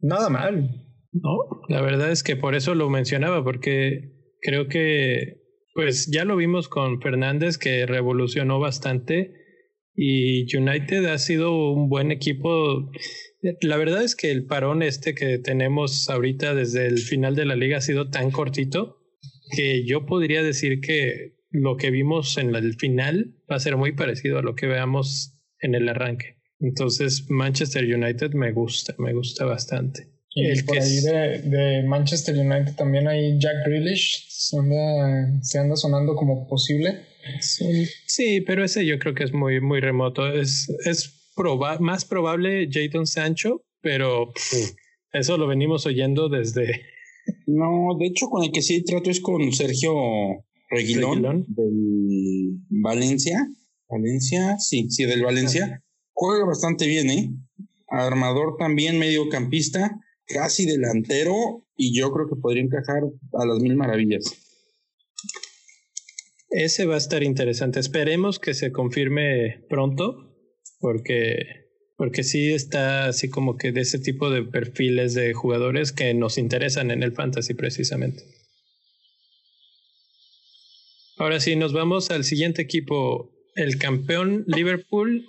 Nada 0.00 0.30
mal. 0.30 0.84
No, 1.12 1.38
la 1.68 1.82
verdad 1.82 2.10
es 2.10 2.22
que 2.22 2.36
por 2.36 2.54
eso 2.54 2.74
lo 2.74 2.88
mencionaba, 2.88 3.44
porque 3.44 4.34
creo 4.40 4.66
que, 4.66 5.42
pues 5.74 6.06
ya 6.10 6.24
lo 6.24 6.36
vimos 6.36 6.68
con 6.68 7.00
Fernández, 7.00 7.58
que 7.58 7.86
revolucionó 7.86 8.58
bastante 8.58 9.43
y 9.94 10.56
United 10.56 11.04
ha 11.06 11.18
sido 11.18 11.72
un 11.72 11.88
buen 11.88 12.10
equipo. 12.10 12.90
La 13.60 13.76
verdad 13.76 14.02
es 14.02 14.16
que 14.16 14.30
el 14.30 14.46
parón 14.46 14.82
este 14.82 15.14
que 15.14 15.38
tenemos 15.38 16.08
ahorita 16.08 16.54
desde 16.54 16.86
el 16.86 16.98
final 16.98 17.36
de 17.36 17.46
la 17.46 17.56
liga 17.56 17.78
ha 17.78 17.82
sido 17.82 18.10
tan 18.10 18.30
cortito 18.30 18.98
que 19.50 19.84
yo 19.86 20.06
podría 20.06 20.42
decir 20.42 20.80
que 20.80 21.34
lo 21.50 21.76
que 21.76 21.90
vimos 21.90 22.36
en 22.38 22.54
el 22.54 22.74
final 22.74 23.36
va 23.50 23.56
a 23.56 23.60
ser 23.60 23.76
muy 23.76 23.92
parecido 23.92 24.38
a 24.38 24.42
lo 24.42 24.54
que 24.54 24.66
veamos 24.66 25.38
en 25.60 25.74
el 25.74 25.88
arranque. 25.88 26.38
Entonces 26.58 27.26
Manchester 27.28 27.84
United 27.84 28.32
me 28.32 28.52
gusta, 28.52 28.94
me 28.98 29.12
gusta 29.12 29.44
bastante. 29.44 30.13
Y 30.34 30.46
el 30.46 30.64
por 30.64 30.78
ahí 30.78 31.00
de, 31.00 31.84
Manchester 31.86 32.36
United 32.36 32.74
también 32.74 33.06
hay 33.06 33.38
Jack 33.38 33.66
Grealish, 33.66 34.26
se 34.28 35.58
anda 35.58 35.76
sonando 35.76 36.16
como 36.16 36.48
posible. 36.48 37.02
Sí, 37.40 38.40
pero 38.40 38.64
ese 38.64 38.84
yo 38.84 38.98
creo 38.98 39.14
que 39.14 39.24
es 39.24 39.32
muy, 39.32 39.60
muy 39.60 39.80
remoto. 39.80 40.26
Es, 40.26 40.68
es 40.84 41.24
más 41.80 42.04
probable 42.04 42.68
Jadon 42.70 43.06
Sancho, 43.06 43.62
pero 43.80 44.32
eso 45.12 45.36
lo 45.38 45.46
venimos 45.46 45.86
oyendo 45.86 46.28
desde. 46.28 46.82
No, 47.46 47.96
de 47.98 48.06
hecho, 48.06 48.26
con 48.26 48.44
el 48.44 48.52
que 48.52 48.62
sí 48.62 48.84
trato 48.84 49.10
es 49.10 49.20
con 49.20 49.52
Sergio 49.52 49.94
Reguilón, 50.68 51.44
del 51.48 52.58
Valencia. 52.68 53.38
Valencia, 53.88 54.58
sí, 54.58 54.90
sí, 54.90 55.04
del 55.04 55.22
Valencia. 55.22 55.82
Juega 56.12 56.44
bastante 56.44 56.86
bien, 56.86 57.10
¿eh? 57.10 57.30
Armador 57.88 58.56
también, 58.58 58.98
mediocampista, 58.98 60.00
casi 60.26 60.66
delantero, 60.66 61.66
y 61.76 61.98
yo 61.98 62.10
creo 62.12 62.28
que 62.28 62.40
podría 62.40 62.62
encajar 62.62 63.02
a 63.32 63.46
las 63.46 63.58
mil 63.60 63.76
maravillas. 63.76 64.24
Ese 66.50 66.86
va 66.86 66.94
a 66.94 66.98
estar 66.98 67.24
interesante. 67.24 67.80
Esperemos 67.80 68.38
que 68.38 68.54
se 68.54 68.70
confirme 68.70 69.64
pronto, 69.68 70.32
porque, 70.78 71.66
porque 71.96 72.22
sí 72.22 72.52
está 72.52 73.06
así 73.06 73.28
como 73.28 73.56
que 73.56 73.72
de 73.72 73.80
ese 73.80 73.98
tipo 73.98 74.30
de 74.30 74.44
perfiles 74.44 75.14
de 75.14 75.32
jugadores 75.32 75.90
que 75.90 76.14
nos 76.14 76.38
interesan 76.38 76.90
en 76.92 77.02
el 77.02 77.12
fantasy 77.12 77.54
precisamente. 77.54 78.22
Ahora 81.16 81.40
sí, 81.40 81.56
nos 81.56 81.72
vamos 81.72 82.10
al 82.10 82.24
siguiente 82.24 82.62
equipo, 82.62 83.32
el 83.56 83.78
campeón 83.78 84.44
Liverpool, 84.46 85.28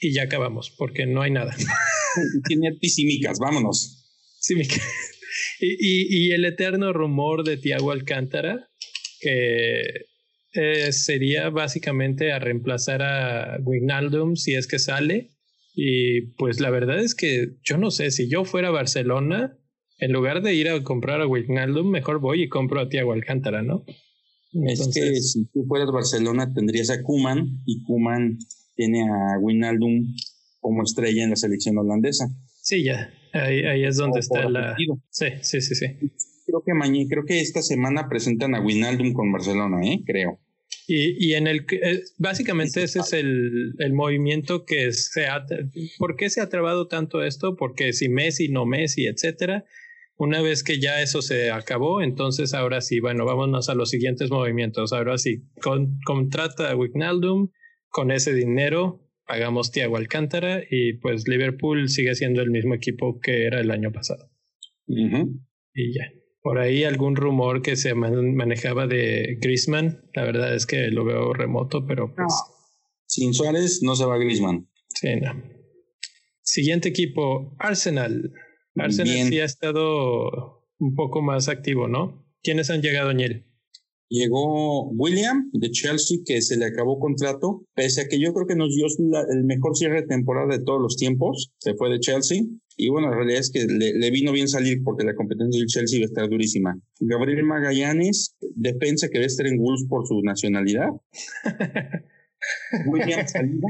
y 0.00 0.12
ya 0.12 0.24
acabamos, 0.24 0.70
porque 0.70 1.06
no 1.06 1.22
hay 1.22 1.30
nada. 1.30 1.54
Tiene 2.46 2.74
pisimicas, 2.80 3.38
vámonos. 3.38 4.04
Sí, 4.38 4.54
y, 5.60 5.66
y, 5.66 6.26
y 6.26 6.30
el 6.32 6.44
eterno 6.44 6.92
rumor 6.92 7.44
de 7.44 7.56
Tiago 7.56 7.92
Alcántara, 7.92 8.68
que 9.20 9.82
eh, 10.54 10.92
sería 10.92 11.48
básicamente 11.48 12.32
a 12.32 12.38
reemplazar 12.38 13.02
a 13.02 13.58
Wignaldum 13.62 14.36
si 14.36 14.54
es 14.54 14.66
que 14.66 14.78
sale. 14.78 15.30
Y 15.74 16.32
pues 16.36 16.60
la 16.60 16.68
verdad 16.68 16.98
es 16.98 17.14
que 17.14 17.56
yo 17.62 17.78
no 17.78 17.90
sé, 17.90 18.10
si 18.10 18.28
yo 18.28 18.44
fuera 18.44 18.68
a 18.68 18.72
Barcelona, 18.72 19.58
en 19.98 20.12
lugar 20.12 20.42
de 20.42 20.54
ir 20.54 20.68
a 20.68 20.82
comprar 20.82 21.22
a 21.22 21.26
Wignaldum, 21.26 21.88
mejor 21.90 22.20
voy 22.20 22.42
y 22.42 22.48
compro 22.48 22.80
a 22.80 22.88
Tiago 22.88 23.12
Alcántara, 23.12 23.62
¿no? 23.62 23.84
Es 24.66 24.90
que 24.92 25.14
si 25.16 25.46
tú 25.46 25.64
fueras 25.66 25.90
Barcelona 25.90 26.52
tendrías 26.52 26.90
a 26.90 27.02
Kuman 27.02 27.62
y 27.64 27.82
Kuman 27.84 28.38
tiene 28.74 29.02
a 29.02 29.38
Wijnaldum 29.40 30.14
como 30.62 30.82
estrella 30.82 31.24
en 31.24 31.30
la 31.30 31.36
selección 31.36 31.76
holandesa. 31.76 32.28
Sí, 32.62 32.84
ya. 32.84 33.12
Ahí, 33.34 33.60
ahí 33.64 33.84
es 33.84 33.98
donde 33.98 34.20
está 34.20 34.48
la. 34.48 34.74
Sí, 35.10 35.26
sí, 35.42 35.60
sí, 35.60 35.74
sí 35.74 35.86
creo 36.52 36.62
que 36.64 36.74
mañana, 36.74 37.06
creo 37.08 37.24
que 37.24 37.40
esta 37.40 37.62
semana 37.62 38.08
presentan 38.08 38.54
a 38.54 38.60
Winaldum 38.60 39.12
con 39.12 39.32
Barcelona, 39.32 39.80
¿eh? 39.84 40.02
Creo. 40.04 40.38
Y, 40.86 41.28
y 41.28 41.34
en 41.34 41.46
el 41.46 41.64
eh, 41.70 42.02
básicamente 42.18 42.82
ese 42.82 43.00
es 43.00 43.12
el, 43.12 43.74
el, 43.78 43.92
movimiento 43.92 44.64
que 44.64 44.92
se 44.92 45.26
ha 45.26 45.46
¿por 45.98 46.16
qué 46.16 46.28
se 46.28 46.40
ha 46.40 46.48
trabado 46.48 46.88
tanto 46.88 47.22
esto? 47.22 47.56
Porque 47.56 47.92
si 47.92 48.08
Messi, 48.08 48.48
no 48.48 48.66
Messi, 48.66 49.06
etcétera. 49.06 49.64
Una 50.16 50.42
vez 50.42 50.62
que 50.62 50.78
ya 50.78 51.00
eso 51.00 51.22
se 51.22 51.50
acabó, 51.50 52.02
entonces 52.02 52.52
ahora 52.52 52.80
sí, 52.80 53.00
bueno, 53.00 53.24
vámonos 53.24 53.68
a 53.68 53.74
los 53.74 53.90
siguientes 53.90 54.30
movimientos. 54.30 54.92
Ahora 54.92 55.18
sí, 55.18 55.42
con, 55.62 55.98
contrata 56.04 56.70
a 56.70 56.76
Wijnaldum, 56.76 57.48
con 57.88 58.10
ese 58.10 58.34
dinero 58.34 59.00
pagamos 59.32 59.72
Tiago 59.72 59.96
Alcántara 59.96 60.62
y 60.68 60.98
pues 60.98 61.26
Liverpool 61.26 61.88
sigue 61.88 62.14
siendo 62.14 62.42
el 62.42 62.50
mismo 62.50 62.74
equipo 62.74 63.18
que 63.18 63.46
era 63.46 63.62
el 63.62 63.70
año 63.70 63.90
pasado. 63.90 64.28
Y 64.86 65.94
ya. 65.94 66.04
Por 66.42 66.58
ahí 66.58 66.84
algún 66.84 67.16
rumor 67.16 67.62
que 67.62 67.76
se 67.76 67.94
manejaba 67.94 68.86
de 68.86 69.38
Griezmann, 69.40 70.02
la 70.12 70.24
verdad 70.24 70.54
es 70.54 70.66
que 70.66 70.88
lo 70.88 71.06
veo 71.06 71.32
remoto, 71.32 71.86
pero 71.86 72.14
pues... 72.14 72.30
Sin 73.06 73.32
Suárez 73.32 73.80
no 73.82 73.96
se 73.96 74.04
va 74.04 74.18
Griezmann. 74.18 74.68
Sí, 74.88 75.16
no. 75.16 75.42
Siguiente 76.42 76.90
equipo, 76.90 77.56
Arsenal. 77.58 78.34
Arsenal 78.76 79.28
sí 79.28 79.40
ha 79.40 79.46
estado 79.46 80.68
un 80.78 80.94
poco 80.94 81.22
más 81.22 81.48
activo, 81.48 81.88
¿no? 81.88 82.30
¿Quiénes 82.42 82.68
han 82.68 82.82
llegado, 82.82 83.08
Añel? 83.08 83.46
Llegó 84.12 84.90
William 84.90 85.48
de 85.54 85.70
Chelsea, 85.70 86.18
que 86.26 86.42
se 86.42 86.58
le 86.58 86.66
acabó 86.66 86.98
contrato, 86.98 87.64
pese 87.74 88.02
a 88.02 88.08
que 88.08 88.20
yo 88.20 88.34
creo 88.34 88.46
que 88.46 88.56
nos 88.56 88.76
dio 88.76 88.84
el 89.30 89.44
mejor 89.44 89.74
cierre 89.74 90.02
de 90.02 90.06
temporada 90.06 90.54
de 90.54 90.62
todos 90.62 90.82
los 90.82 90.96
tiempos. 90.96 91.50
Se 91.56 91.72
fue 91.72 91.88
de 91.88 91.98
Chelsea. 91.98 92.42
Y 92.76 92.90
bueno, 92.90 93.08
la 93.08 93.16
realidad 93.16 93.40
es 93.40 93.50
que 93.50 93.64
le, 93.64 94.10
vino 94.10 94.32
bien 94.32 94.48
salir 94.48 94.82
porque 94.84 95.06
la 95.06 95.14
competencia 95.14 95.58
del 95.58 95.66
Chelsea 95.66 95.98
va 95.98 96.04
a 96.04 96.08
estar 96.08 96.28
durísima. 96.28 96.78
Gabriel 97.00 97.42
Magallanes, 97.44 98.36
defensa 98.54 99.08
que 99.08 99.18
a 99.18 99.22
estar 99.22 99.46
en 99.46 99.56
Wolves 99.56 99.86
por 99.88 100.06
su 100.06 100.20
nacionalidad. 100.20 100.90
William 102.86 103.26
Saliba. 103.26 103.68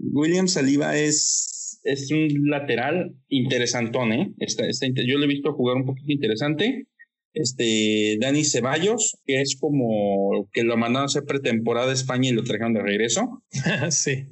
William 0.00 0.48
Saliba 0.48 0.98
es 0.98 1.52
es 1.84 2.10
un 2.12 2.48
lateral 2.48 3.14
interesantón, 3.28 4.12
¿eh? 4.12 4.32
Está, 4.38 4.64
yo 4.70 5.18
lo 5.18 5.24
he 5.24 5.28
visto 5.28 5.52
jugar 5.52 5.76
un 5.76 5.84
poquito 5.84 6.12
interesante. 6.12 6.86
Este, 7.34 8.18
Dani 8.20 8.44
Ceballos, 8.44 9.16
que 9.24 9.40
es 9.40 9.56
como 9.58 10.48
que 10.52 10.64
lo 10.64 10.76
mandaron 10.76 11.04
a 11.04 11.06
hacer 11.06 11.24
pretemporada 11.24 11.90
a 11.90 11.94
España 11.94 12.28
y 12.28 12.32
lo 12.32 12.44
trajeron 12.44 12.74
de 12.74 12.82
regreso. 12.82 13.42
sí. 13.90 14.26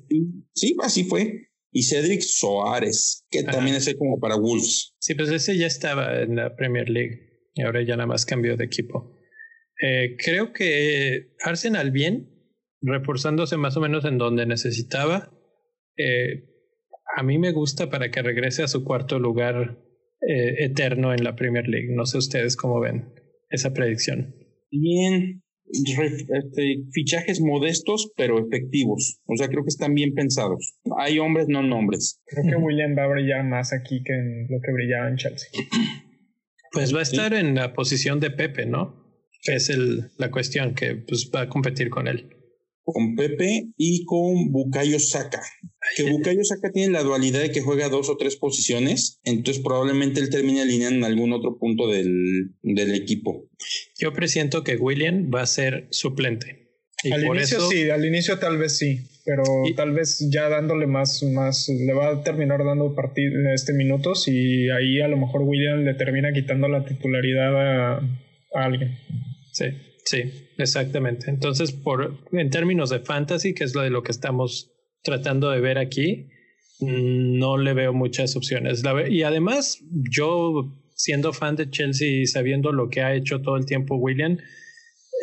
Sí, 0.52 0.76
así 0.82 1.04
fue. 1.04 1.48
Y 1.72 1.84
Cedric 1.84 2.20
Soares, 2.20 3.24
que 3.30 3.44
también 3.44 3.76
es 3.76 3.94
como 3.96 4.18
para 4.18 4.36
Wolves. 4.36 4.94
Sí, 4.98 5.14
pues 5.14 5.30
ese 5.30 5.56
ya 5.56 5.66
estaba 5.66 6.20
en 6.20 6.36
la 6.36 6.56
Premier 6.56 6.90
League 6.90 7.30
y 7.54 7.62
ahora 7.62 7.82
ya 7.82 7.96
nada 7.96 8.08
más 8.08 8.26
cambió 8.26 8.56
de 8.56 8.64
equipo. 8.64 9.16
Eh, 9.80 10.16
creo 10.18 10.52
que 10.52 11.32
Arsenal 11.42 11.92
bien, 11.92 12.28
reforzándose 12.82 13.56
más 13.56 13.76
o 13.76 13.80
menos 13.80 14.04
en 14.04 14.18
donde 14.18 14.46
necesitaba. 14.46 15.32
Eh, 15.96 16.50
a 17.16 17.22
mí 17.22 17.38
me 17.38 17.52
gusta 17.52 17.88
para 17.88 18.10
que 18.10 18.22
regrese 18.22 18.62
a 18.62 18.68
su 18.68 18.84
cuarto 18.84 19.18
lugar 19.18 19.78
eh, 20.26 20.64
eterno 20.64 21.12
en 21.12 21.24
la 21.24 21.34
Premier 21.36 21.66
League. 21.66 21.88
No 21.90 22.06
sé 22.06 22.18
ustedes 22.18 22.56
cómo 22.56 22.80
ven 22.80 23.12
esa 23.50 23.72
predicción. 23.72 24.34
Bien, 24.70 25.42
este, 25.66 26.82
fichajes 26.92 27.40
modestos 27.40 28.12
pero 28.16 28.38
efectivos. 28.38 29.20
O 29.26 29.36
sea, 29.36 29.48
creo 29.48 29.62
que 29.62 29.68
están 29.68 29.94
bien 29.94 30.14
pensados. 30.14 30.78
Hay 30.98 31.18
hombres, 31.18 31.46
no 31.48 31.62
nombres. 31.62 32.20
Creo 32.26 32.44
que 32.44 32.56
William 32.56 32.96
va 32.96 33.04
a 33.04 33.08
brillar 33.08 33.44
más 33.44 33.72
aquí 33.72 34.02
que 34.04 34.12
en 34.12 34.46
lo 34.48 34.60
que 34.60 34.72
brillaba 34.72 35.08
en 35.08 35.16
Chelsea. 35.16 35.48
Pues 36.72 36.94
va 36.94 37.00
a 37.00 37.02
estar 37.02 37.34
en 37.34 37.54
la 37.54 37.72
posición 37.72 38.20
de 38.20 38.30
Pepe, 38.30 38.66
¿no? 38.66 38.94
Es 39.44 39.70
el, 39.70 40.10
la 40.18 40.30
cuestión 40.30 40.74
que 40.74 40.96
pues, 40.96 41.30
va 41.34 41.42
a 41.42 41.48
competir 41.48 41.90
con 41.90 42.06
él 42.06 42.36
con 42.92 43.14
Pepe 43.14 43.70
y 43.76 44.04
con 44.04 44.50
Bukayo 44.50 44.98
Saka. 44.98 45.40
Que 45.96 46.10
Bukayo 46.10 46.44
Saka 46.44 46.70
tiene 46.70 46.92
la 46.92 47.02
dualidad 47.02 47.40
de 47.40 47.50
que 47.50 47.60
juega 47.60 47.88
dos 47.88 48.08
o 48.08 48.16
tres 48.16 48.36
posiciones, 48.36 49.20
entonces 49.24 49.62
probablemente 49.62 50.20
él 50.20 50.30
termine 50.30 50.62
alineando 50.62 50.98
en 50.98 51.12
algún 51.12 51.32
otro 51.32 51.58
punto 51.58 51.88
del, 51.88 52.54
del 52.62 52.94
equipo. 52.94 53.48
Yo 53.98 54.12
presiento 54.12 54.62
que 54.64 54.76
William 54.76 55.30
va 55.34 55.42
a 55.42 55.46
ser 55.46 55.88
suplente. 55.90 56.68
al 57.10 57.24
inicio 57.24 57.60
sí, 57.68 57.90
al 57.90 58.04
inicio 58.04 58.38
tal 58.38 58.58
vez 58.58 58.76
sí, 58.76 59.00
pero 59.24 59.42
tal 59.76 59.92
vez 59.92 60.26
ya 60.30 60.48
dándole 60.48 60.86
más, 60.86 61.22
más, 61.22 61.68
le 61.68 61.92
va 61.92 62.10
a 62.10 62.22
terminar 62.22 62.64
dando 62.64 62.94
este 63.54 63.72
minutos 63.72 64.28
y 64.28 64.70
ahí 64.70 65.00
a 65.00 65.08
lo 65.08 65.16
mejor 65.16 65.42
William 65.42 65.84
le 65.84 65.94
termina 65.94 66.32
quitando 66.32 66.68
la 66.68 66.84
titularidad 66.84 67.56
a, 67.56 67.96
a 67.98 68.64
alguien. 68.64 68.98
Sí. 69.52 69.66
Sí, 70.04 70.22
exactamente. 70.58 71.30
Entonces, 71.30 71.72
por, 71.72 72.18
en 72.32 72.50
términos 72.50 72.90
de 72.90 73.00
fantasy, 73.00 73.54
que 73.54 73.64
es 73.64 73.74
lo 73.74 73.82
de 73.82 73.90
lo 73.90 74.02
que 74.02 74.10
estamos 74.10 74.72
tratando 75.02 75.50
de 75.50 75.60
ver 75.60 75.78
aquí, 75.78 76.28
no 76.80 77.58
le 77.58 77.74
veo 77.74 77.92
muchas 77.92 78.36
opciones. 78.36 78.82
y 79.08 79.22
además, 79.22 79.78
yo 79.90 80.72
siendo 80.94 81.32
fan 81.32 81.56
de 81.56 81.70
Chelsea 81.70 82.22
y 82.22 82.26
sabiendo 82.26 82.72
lo 82.72 82.88
que 82.88 83.00
ha 83.02 83.14
hecho 83.14 83.40
todo 83.40 83.56
el 83.56 83.66
tiempo 83.66 83.96
William, 83.96 84.38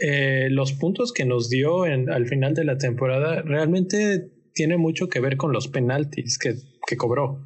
eh, 0.02 0.48
los 0.50 0.74
puntos 0.74 1.12
que 1.12 1.26
nos 1.26 1.50
dio 1.50 1.86
en, 1.86 2.10
al 2.10 2.28
final 2.28 2.54
de 2.54 2.66
la 2.66 2.78
temporada 2.78 3.42
realmente 3.42 4.32
tiene 4.54 4.78
mucho 4.78 5.08
que 5.08 5.20
ver 5.20 5.38
con 5.38 5.52
los 5.52 5.68
penaltis 5.68 6.38
que, 6.38 6.56
que 6.86 6.98
cobró. 6.98 7.44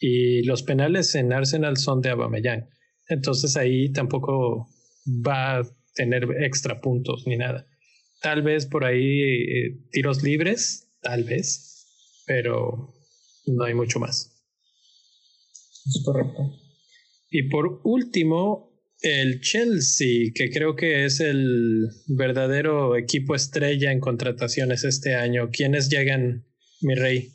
Y 0.00 0.42
los 0.42 0.62
penales 0.62 1.14
en 1.14 1.32
Arsenal 1.32 1.76
son 1.76 2.00
de 2.00 2.10
Abameyang. 2.10 2.68
Entonces 3.08 3.56
ahí 3.56 3.92
tampoco 3.92 4.68
va 5.06 5.62
tener 5.94 6.24
extra 6.42 6.80
puntos 6.80 7.24
ni 7.26 7.36
nada. 7.36 7.66
Tal 8.20 8.42
vez 8.42 8.66
por 8.66 8.84
ahí 8.84 9.20
eh, 9.22 9.78
tiros 9.90 10.22
libres, 10.22 10.91
tal 11.02 11.24
vez, 11.24 11.86
pero 12.26 12.94
no 13.46 13.64
hay 13.64 13.74
mucho 13.74 13.98
más. 13.98 14.30
Es 15.86 16.02
correcto. 16.04 16.58
Y 17.30 17.48
por 17.48 17.80
último, 17.84 18.72
el 19.00 19.40
Chelsea, 19.40 20.30
que 20.34 20.50
creo 20.50 20.76
que 20.76 21.04
es 21.04 21.20
el 21.20 21.88
verdadero 22.06 22.96
equipo 22.96 23.34
estrella 23.34 23.90
en 23.90 24.00
contrataciones 24.00 24.84
este 24.84 25.14
año. 25.14 25.50
¿Quiénes 25.50 25.88
llegan, 25.88 26.46
mi 26.80 26.94
rey? 26.94 27.32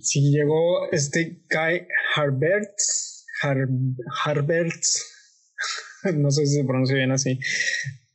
Sí, 0.00 0.30
llegó 0.32 0.90
este 0.90 1.42
Kai 1.48 1.86
Harberts, 2.16 3.26
Harberts, 4.24 5.12
no 6.14 6.30
sé 6.30 6.46
si 6.46 6.56
se 6.56 6.64
pronuncia 6.64 6.96
bien 6.96 7.12
así. 7.12 7.38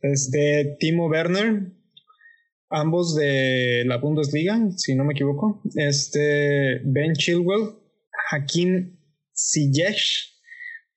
Este, 0.01 0.77
Timo 0.79 1.07
Werner, 1.07 1.71
ambos 2.69 3.15
de 3.15 3.83
la 3.85 3.97
Bundesliga, 3.97 4.59
si 4.75 4.95
no 4.95 5.03
me 5.03 5.13
equivoco. 5.13 5.61
Este, 5.75 6.81
Ben 6.85 7.13
Chilwell, 7.13 7.75
Hakim 8.31 8.97
Ziyech, 9.35 10.33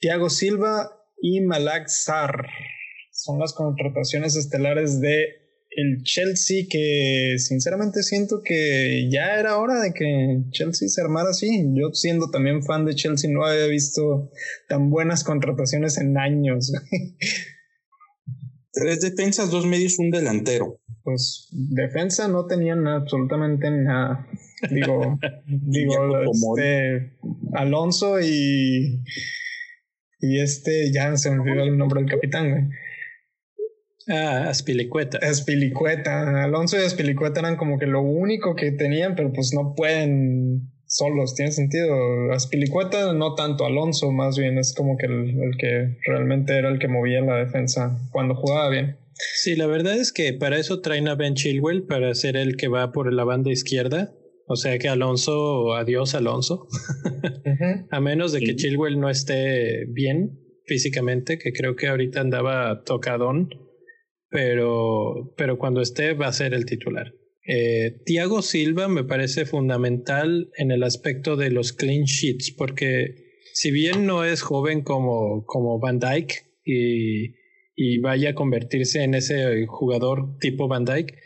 Thiago 0.00 0.30
Silva 0.30 0.90
y 1.20 1.40
Malak 1.40 1.88
Sar. 1.88 2.46
Son 3.12 3.38
las 3.38 3.52
contrataciones 3.52 4.36
estelares 4.36 5.00
de 5.00 5.40
el 5.70 6.02
Chelsea 6.02 6.64
que 6.68 7.36
sinceramente 7.38 8.02
siento 8.02 8.42
que 8.44 9.08
ya 9.10 9.38
era 9.38 9.58
hora 9.58 9.80
de 9.80 9.92
que 9.92 10.42
Chelsea 10.50 10.88
se 10.88 11.00
armara 11.00 11.30
así. 11.30 11.64
Yo 11.74 11.92
siendo 11.92 12.30
también 12.30 12.62
fan 12.62 12.84
de 12.84 12.94
Chelsea 12.94 13.30
no 13.30 13.44
había 13.44 13.66
visto 13.66 14.30
tan 14.68 14.90
buenas 14.90 15.22
contrataciones 15.22 15.98
en 15.98 16.18
años. 16.18 16.72
Tres 18.72 19.00
defensas, 19.00 19.50
dos 19.50 19.66
medios, 19.66 19.98
un 19.98 20.10
delantero. 20.10 20.80
Pues 21.02 21.48
defensa 21.50 22.28
no 22.28 22.46
tenían 22.46 22.86
absolutamente 22.86 23.70
nada. 23.70 24.26
Digo, 24.70 25.18
digo, 25.46 26.20
este, 26.20 27.16
Alonso 27.52 28.20
y 28.20 29.02
y 30.20 30.40
este 30.40 30.92
ya 30.92 31.16
se 31.16 31.30
me 31.30 31.40
olvidó 31.40 31.64
el 31.64 31.78
nombre 31.78 32.00
del 32.00 32.10
capitán. 32.10 32.70
Ah, 34.08 34.46
Aspilicueta. 34.48 35.18
Aspilicueta. 35.18 36.44
Alonso 36.44 36.76
y 36.78 36.84
Aspilicueta 36.84 37.40
eran 37.40 37.56
como 37.56 37.78
que 37.78 37.86
lo 37.86 38.02
único 38.02 38.54
que 38.54 38.72
tenían, 38.72 39.14
pero 39.14 39.32
pues 39.32 39.52
no 39.54 39.74
pueden 39.74 40.69
solos, 40.90 41.34
tiene 41.34 41.52
sentido. 41.52 42.32
Aspilicueta 42.32 43.12
no 43.14 43.34
tanto, 43.34 43.64
Alonso 43.64 44.12
más 44.12 44.36
bien 44.36 44.58
es 44.58 44.74
como 44.74 44.96
que 44.96 45.06
el, 45.06 45.56
que 45.58 45.96
realmente 46.06 46.56
era 46.56 46.68
el 46.68 46.78
que 46.78 46.88
movía 46.88 47.20
la 47.22 47.36
defensa 47.36 47.98
cuando 48.12 48.34
jugaba 48.34 48.68
bien. 48.68 48.98
Sí, 49.36 49.56
la 49.56 49.66
verdad 49.66 49.94
es 49.94 50.12
que 50.12 50.32
para 50.32 50.58
eso 50.58 50.80
traen 50.80 51.08
a 51.08 51.14
Ben 51.14 51.34
Chilwell, 51.34 51.84
para 51.84 52.14
ser 52.14 52.36
el 52.36 52.56
que 52.56 52.68
va 52.68 52.92
por 52.92 53.12
la 53.12 53.24
banda 53.24 53.50
izquierda. 53.50 54.12
O 54.46 54.56
sea 54.56 54.78
que 54.78 54.88
Alonso, 54.88 55.74
adiós 55.74 56.14
Alonso. 56.14 56.66
a 57.90 58.00
menos 58.00 58.32
de 58.32 58.40
que 58.40 58.56
Chilwell 58.56 58.98
no 58.98 59.08
esté 59.08 59.86
bien 59.86 60.38
físicamente, 60.66 61.38
que 61.38 61.52
creo 61.52 61.76
que 61.76 61.88
ahorita 61.88 62.20
andaba 62.20 62.82
tocadón 62.84 63.48
pero, 64.30 65.34
pero 65.36 65.58
cuando 65.58 65.80
esté 65.80 66.14
va 66.14 66.28
a 66.28 66.32
ser 66.32 66.54
el 66.54 66.64
titular. 66.64 67.12
Eh, 67.46 68.02
Tiago 68.04 68.42
Silva 68.42 68.88
me 68.88 69.04
parece 69.04 69.46
fundamental 69.46 70.50
en 70.56 70.70
el 70.70 70.82
aspecto 70.82 71.36
de 71.36 71.50
los 71.50 71.72
clean 71.72 72.04
sheets, 72.04 72.52
porque 72.52 73.14
si 73.54 73.70
bien 73.70 74.06
no 74.06 74.24
es 74.24 74.42
joven 74.42 74.82
como, 74.82 75.44
como 75.46 75.78
Van 75.78 75.98
Dyke 75.98 76.34
y, 76.64 77.34
y 77.74 77.98
vaya 77.98 78.30
a 78.30 78.34
convertirse 78.34 79.02
en 79.02 79.14
ese 79.14 79.66
jugador 79.66 80.38
tipo 80.38 80.68
Van 80.68 80.84
Dyke, 80.84 81.16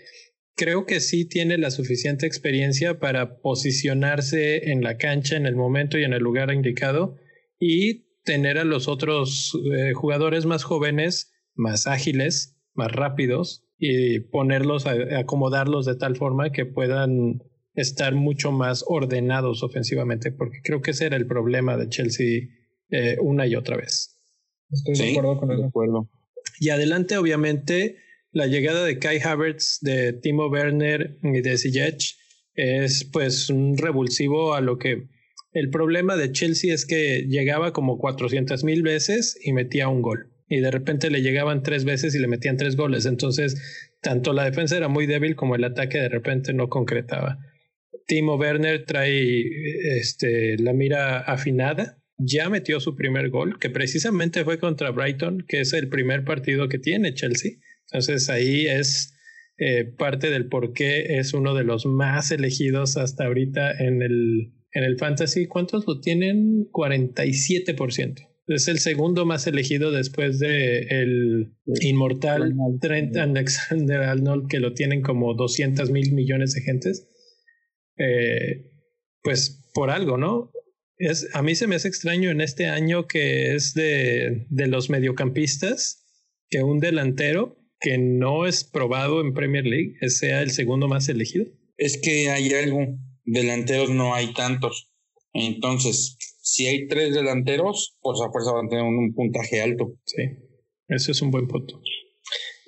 creo 0.54 0.86
que 0.86 1.00
sí 1.00 1.28
tiene 1.28 1.58
la 1.58 1.70
suficiente 1.70 2.26
experiencia 2.26 3.00
para 3.00 3.40
posicionarse 3.40 4.70
en 4.70 4.82
la 4.82 4.96
cancha 4.96 5.36
en 5.36 5.46
el 5.46 5.56
momento 5.56 5.98
y 5.98 6.04
en 6.04 6.12
el 6.12 6.22
lugar 6.22 6.52
indicado 6.52 7.16
y 7.58 8.04
tener 8.22 8.58
a 8.58 8.64
los 8.64 8.88
otros 8.88 9.52
eh, 9.74 9.92
jugadores 9.92 10.46
más 10.46 10.64
jóvenes, 10.64 11.32
más 11.54 11.86
ágiles, 11.86 12.56
más 12.72 12.90
rápidos 12.92 13.63
y 13.86 14.20
ponerlos, 14.20 14.86
a, 14.86 15.18
acomodarlos 15.18 15.84
de 15.84 15.94
tal 15.94 16.16
forma 16.16 16.50
que 16.52 16.64
puedan 16.64 17.42
estar 17.74 18.14
mucho 18.14 18.50
más 18.50 18.82
ordenados 18.88 19.62
ofensivamente, 19.62 20.32
porque 20.32 20.60
creo 20.64 20.80
que 20.80 20.92
ese 20.92 21.04
era 21.04 21.16
el 21.16 21.26
problema 21.26 21.76
de 21.76 21.90
Chelsea 21.90 22.48
eh, 22.88 23.18
una 23.20 23.46
y 23.46 23.56
otra 23.56 23.76
vez. 23.76 24.18
Estoy 24.70 24.94
de 24.94 25.10
acuerdo 25.10 25.38
con 25.38 25.52
eso. 25.52 26.10
Y 26.60 26.70
adelante, 26.70 27.18
obviamente, 27.18 27.96
la 28.32 28.46
llegada 28.46 28.86
de 28.86 28.98
Kai 28.98 29.20
Havertz, 29.20 29.80
de 29.82 30.14
Timo 30.14 30.46
Werner 30.46 31.18
y 31.22 31.42
de 31.42 31.58
Ziyech 31.58 32.16
es 32.54 33.04
pues 33.12 33.50
un 33.50 33.76
revulsivo 33.76 34.54
a 34.54 34.62
lo 34.62 34.78
que 34.78 35.08
el 35.52 35.68
problema 35.68 36.16
de 36.16 36.32
Chelsea 36.32 36.72
es 36.72 36.86
que 36.86 37.26
llegaba 37.28 37.74
como 37.74 37.98
400 37.98 38.64
mil 38.64 38.82
veces 38.82 39.38
y 39.44 39.52
metía 39.52 39.88
un 39.88 40.00
gol. 40.00 40.33
Y 40.48 40.60
de 40.60 40.70
repente 40.70 41.10
le 41.10 41.22
llegaban 41.22 41.62
tres 41.62 41.84
veces 41.84 42.14
y 42.14 42.18
le 42.18 42.28
metían 42.28 42.56
tres 42.56 42.76
goles. 42.76 43.06
Entonces, 43.06 43.90
tanto 44.02 44.32
la 44.32 44.44
defensa 44.44 44.76
era 44.76 44.88
muy 44.88 45.06
débil 45.06 45.36
como 45.36 45.56
el 45.56 45.64
ataque 45.64 45.98
de 45.98 46.08
repente 46.08 46.52
no 46.52 46.68
concretaba. 46.68 47.38
Timo 48.06 48.36
Werner 48.36 48.84
trae 48.84 49.42
este, 49.98 50.58
la 50.58 50.72
mira 50.72 51.20
afinada. 51.20 51.98
Ya 52.16 52.48
metió 52.48 52.78
su 52.78 52.94
primer 52.94 53.30
gol, 53.30 53.58
que 53.58 53.70
precisamente 53.70 54.44
fue 54.44 54.58
contra 54.58 54.90
Brighton, 54.90 55.44
que 55.48 55.60
es 55.60 55.72
el 55.72 55.88
primer 55.88 56.24
partido 56.24 56.68
que 56.68 56.78
tiene 56.78 57.14
Chelsea. 57.14 57.52
Entonces 57.90 58.28
ahí 58.30 58.66
es 58.66 59.14
eh, 59.56 59.84
parte 59.84 60.30
del 60.30 60.46
por 60.46 60.72
qué 60.72 61.18
es 61.18 61.32
uno 61.32 61.54
de 61.54 61.64
los 61.64 61.86
más 61.86 62.30
elegidos 62.30 62.96
hasta 62.96 63.24
ahorita 63.24 63.72
en 63.78 64.02
el, 64.02 64.52
en 64.72 64.84
el 64.84 64.98
fantasy. 64.98 65.46
¿Cuántos 65.46 65.86
lo 65.86 66.00
tienen? 66.00 66.68
47%. 66.70 68.33
Es 68.46 68.68
el 68.68 68.78
segundo 68.78 69.24
más 69.24 69.46
elegido 69.46 69.90
después 69.90 70.38
de 70.38 70.80
el 70.80 71.54
inmortal 71.80 72.54
Trent 72.80 73.16
Alexander 73.16 74.02
Arnold, 74.02 74.48
que 74.48 74.60
lo 74.60 74.74
tienen 74.74 75.00
como 75.00 75.34
200 75.34 75.90
mil 75.90 76.12
millones 76.12 76.52
de 76.52 76.60
gentes. 76.60 77.08
Eh, 77.96 78.70
pues 79.22 79.70
por 79.72 79.90
algo, 79.90 80.18
¿no? 80.18 80.50
Es, 80.98 81.28
a 81.34 81.42
mí 81.42 81.54
se 81.54 81.66
me 81.66 81.76
hace 81.76 81.88
extraño 81.88 82.30
en 82.30 82.40
este 82.40 82.66
año 82.66 83.06
que 83.06 83.54
es 83.54 83.72
de, 83.74 84.46
de 84.50 84.66
los 84.68 84.90
mediocampistas 84.90 86.04
que 86.48 86.62
un 86.62 86.80
delantero 86.80 87.58
que 87.80 87.98
no 87.98 88.46
es 88.46 88.64
probado 88.64 89.20
en 89.20 89.34
Premier 89.34 89.64
League 89.64 89.96
sea 90.08 90.42
el 90.42 90.50
segundo 90.50 90.88
más 90.88 91.08
elegido. 91.08 91.46
Es 91.76 91.98
que 92.00 92.30
hay 92.30 92.52
algo, 92.52 92.98
delanteros 93.24 93.90
no 93.90 94.14
hay 94.14 94.32
tantos. 94.32 94.92
Entonces, 95.32 96.16
si 96.44 96.66
hay 96.66 96.86
tres 96.86 97.14
delanteros, 97.14 97.96
pues 98.02 98.20
a 98.20 98.30
fuerza 98.30 98.52
van 98.52 98.66
a 98.66 98.68
tener 98.68 98.84
un, 98.84 99.14
puntaje 99.14 99.62
alto. 99.62 99.94
Sí, 100.04 100.22
eso 100.88 101.10
es 101.10 101.22
un 101.22 101.30
buen 101.30 101.48
punto. 101.48 101.80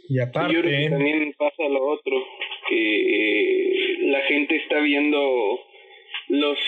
Y 0.08 0.18
aparte... 0.18 0.62
también 0.88 1.34
pasa 1.36 1.68
lo 1.68 1.86
otro, 1.86 2.16
que 2.70 3.98
la 4.00 4.22
gente 4.28 4.56
está 4.56 4.80
viendo 4.80 5.18
los 6.28 6.58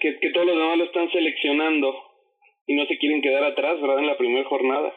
que, 0.00 0.18
que 0.20 0.30
todos 0.30 0.46
los 0.46 0.56
demás 0.56 0.78
lo 0.78 0.84
están 0.84 1.10
seleccionando 1.10 1.92
y 2.66 2.76
no 2.76 2.86
se 2.86 2.96
quieren 2.98 3.20
quedar 3.20 3.42
atrás, 3.42 3.80
¿verdad? 3.80 3.98
En 3.98 4.06
la 4.06 4.16
primera 4.16 4.48
jornada. 4.48 4.92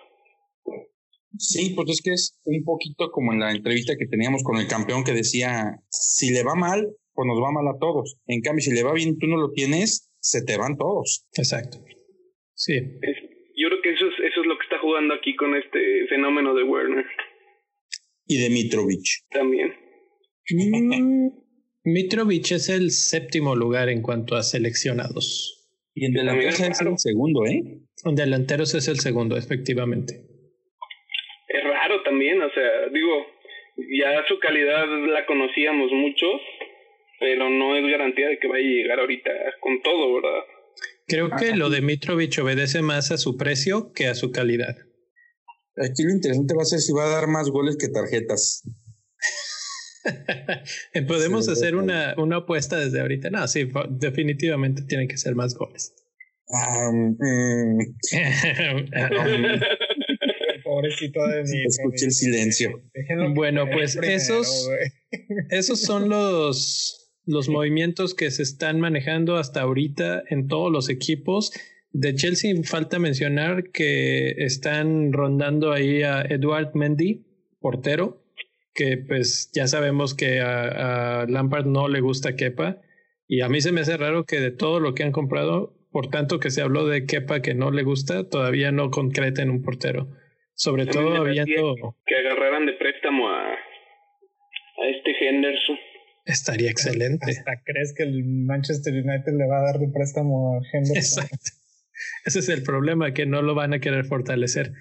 Sí, 1.39 1.73
pues 1.75 1.89
es 1.89 2.01
que 2.03 2.11
es 2.11 2.39
un 2.45 2.63
poquito 2.63 3.09
como 3.09 3.33
en 3.33 3.39
la 3.39 3.51
entrevista 3.51 3.95
que 3.97 4.05
teníamos 4.05 4.43
con 4.43 4.57
el 4.57 4.67
campeón 4.67 5.03
que 5.03 5.13
decía, 5.13 5.81
si 5.89 6.31
le 6.31 6.43
va 6.43 6.53
mal, 6.53 6.87
pues 7.13 7.25
nos 7.25 7.41
va 7.41 7.51
mal 7.51 7.67
a 7.67 7.79
todos. 7.79 8.17
En 8.27 8.41
cambio, 8.41 8.61
si 8.61 8.71
le 8.71 8.83
va 8.83 8.93
bien, 8.93 9.17
tú 9.17 9.25
no 9.25 9.37
lo 9.37 9.51
tienes, 9.51 10.06
se 10.29 10.43
te 10.45 10.57
van 10.57 10.77
todos. 10.77 11.27
Exacto. 11.37 11.77
Sí. 12.53 12.73
yo 13.55 13.67
creo 13.69 13.81
que 13.81 13.93
eso 13.93 14.07
es, 14.07 14.13
eso 14.31 14.41
es 14.41 14.47
lo 14.47 14.57
que 14.57 14.63
está 14.63 14.79
jugando 14.79 15.13
aquí 15.13 15.35
con 15.35 15.55
este 15.55 16.07
fenómeno 16.07 16.55
de 16.55 16.63
Werner. 16.63 17.05
Y 18.25 18.41
de 18.41 18.49
Mitrovic. 18.49 19.05
También. 19.29 19.73
Mm, 20.49 21.29
Mitrovic 21.83 22.51
es 22.51 22.69
el 22.69 22.91
séptimo 22.91 23.55
lugar 23.55 23.89
en 23.89 24.01
cuanto 24.01 24.35
a 24.35 24.43
seleccionados. 24.43 25.53
Y 25.93 26.05
en 26.05 26.13
delanteros 26.13 26.59
es 26.59 26.81
el 26.81 26.97
segundo, 26.97 27.45
¿eh? 27.45 27.81
En 28.05 28.15
delanteros 28.15 28.75
es 28.75 28.87
el 28.87 28.99
segundo, 28.99 29.37
efectivamente 29.37 30.27
también, 32.03 32.41
o 32.41 32.49
sea, 32.51 32.87
digo, 32.91 33.27
ya 33.77 34.25
su 34.27 34.39
calidad 34.39 34.87
la 34.87 35.25
conocíamos 35.25 35.91
muchos, 35.91 36.41
pero 37.19 37.49
no 37.49 37.75
es 37.75 37.83
garantía 37.91 38.29
de 38.29 38.39
que 38.39 38.47
vaya 38.47 38.65
a 38.65 38.69
llegar 38.69 38.99
ahorita 38.99 39.31
con 39.59 39.81
todo, 39.81 40.15
¿verdad? 40.15 40.43
Creo 41.07 41.29
que 41.37 41.55
lo 41.55 41.69
de 41.69 41.81
Mitrovic 41.81 42.37
obedece 42.41 42.81
más 42.81 43.11
a 43.11 43.17
su 43.17 43.37
precio 43.37 43.91
que 43.93 44.07
a 44.07 44.15
su 44.15 44.31
calidad. 44.31 44.75
Aquí 45.77 46.03
lo 46.03 46.11
interesante 46.11 46.55
va 46.55 46.63
a 46.63 46.65
ser 46.65 46.79
si 46.79 46.91
va 46.91 47.05
a 47.05 47.09
dar 47.09 47.27
más 47.27 47.49
goles 47.49 47.77
que 47.77 47.87
tarjetas. 47.87 48.63
Podemos 51.07 51.47
hacer 51.49 51.75
una, 51.75 52.15
una 52.17 52.37
apuesta 52.37 52.79
desde 52.79 52.99
ahorita. 53.01 53.29
No, 53.29 53.47
sí, 53.47 53.69
definitivamente 53.91 54.81
tienen 54.83 55.07
que 55.07 55.17
ser 55.17 55.35
más 55.35 55.53
goles. 55.55 55.93
Um, 56.49 57.17
pobrecito 60.63 61.27
de 61.27 61.43
mí. 61.43 61.63
Escuche 61.65 62.05
el 62.05 62.11
silencio. 62.11 62.81
Bueno, 63.33 63.69
pues 63.69 63.97
esos, 64.01 64.69
esos 65.49 65.81
son 65.81 66.09
los, 66.09 67.06
los 67.27 67.49
movimientos 67.49 68.15
que 68.15 68.31
se 68.31 68.41
están 68.41 68.79
manejando 68.79 69.35
hasta 69.35 69.61
ahorita 69.61 70.23
en 70.29 70.47
todos 70.47 70.71
los 70.71 70.89
equipos. 70.89 71.51
De 71.91 72.15
Chelsea 72.15 72.53
falta 72.63 72.99
mencionar 72.99 73.71
que 73.71 74.31
están 74.37 75.13
rondando 75.13 75.71
ahí 75.71 76.03
a 76.03 76.21
Eduard 76.21 76.73
Mendy, 76.73 77.25
portero, 77.59 78.23
que 78.73 78.97
pues 78.97 79.51
ya 79.53 79.67
sabemos 79.67 80.15
que 80.15 80.39
a, 80.39 81.21
a 81.21 81.25
Lampard 81.27 81.65
no 81.65 81.87
le 81.87 81.99
gusta 81.99 82.35
Kepa. 82.35 82.81
Y 83.27 83.41
a 83.41 83.49
mí 83.49 83.59
se 83.59 83.71
me 83.71 83.81
hace 83.81 83.97
raro 83.97 84.23
que 84.23 84.39
de 84.39 84.51
todo 84.51 84.79
lo 84.79 84.93
que 84.93 85.03
han 85.03 85.11
comprado, 85.11 85.75
por 85.91 86.09
tanto 86.09 86.39
que 86.39 86.49
se 86.49 86.61
habló 86.61 86.87
de 86.87 87.05
Kepa 87.05 87.41
que 87.41 87.53
no 87.53 87.71
le 87.71 87.83
gusta, 87.83 88.29
todavía 88.29 88.71
no 88.71 88.89
concreten 88.89 89.49
un 89.49 89.63
portero. 89.63 90.07
Sobre 90.53 90.85
todo 90.85 91.23
viendo... 91.23 91.95
Que 92.05 92.15
agarraran 92.15 92.65
de 92.65 92.73
préstamo 92.73 93.29
a, 93.29 93.51
a 93.51 94.89
este 94.89 95.11
Henderson. 95.19 95.77
Estaría 96.27 96.69
excelente. 96.69 97.31
¿Hasta 97.31 97.63
crees 97.63 97.93
que 97.95 98.03
el 98.03 98.23
Manchester 98.25 98.93
United 98.93 99.33
le 99.33 99.47
va 99.47 99.59
a 99.59 99.71
dar 99.71 99.79
de 99.79 99.87
préstamo 99.87 100.55
a 100.55 100.61
Henderson? 100.71 101.23
Exacto. 101.23 101.51
Ese 102.25 102.39
es 102.39 102.49
el 102.49 102.63
problema, 102.63 103.13
que 103.13 103.25
no 103.25 103.41
lo 103.41 103.55
van 103.55 103.73
a 103.73 103.79
querer 103.79 104.05
fortalecer. 104.05 104.73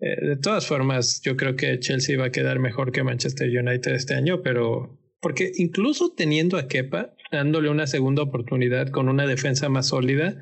Eh, 0.00 0.26
de 0.26 0.36
todas 0.36 0.66
formas, 0.66 1.20
yo 1.22 1.36
creo 1.36 1.54
que 1.54 1.78
Chelsea 1.78 2.18
va 2.18 2.26
a 2.26 2.32
quedar 2.32 2.58
mejor 2.58 2.92
que 2.92 3.04
Manchester 3.04 3.48
United 3.48 3.94
este 3.94 4.14
año, 4.14 4.42
pero 4.42 4.98
porque 5.20 5.52
incluso 5.56 6.14
teniendo 6.14 6.56
a 6.56 6.68
Kepa, 6.68 7.14
dándole 7.30 7.68
una 7.68 7.86
segunda 7.86 8.22
oportunidad 8.22 8.88
con 8.88 9.08
una 9.08 9.26
defensa 9.26 9.68
más 9.68 9.88
sólida, 9.88 10.36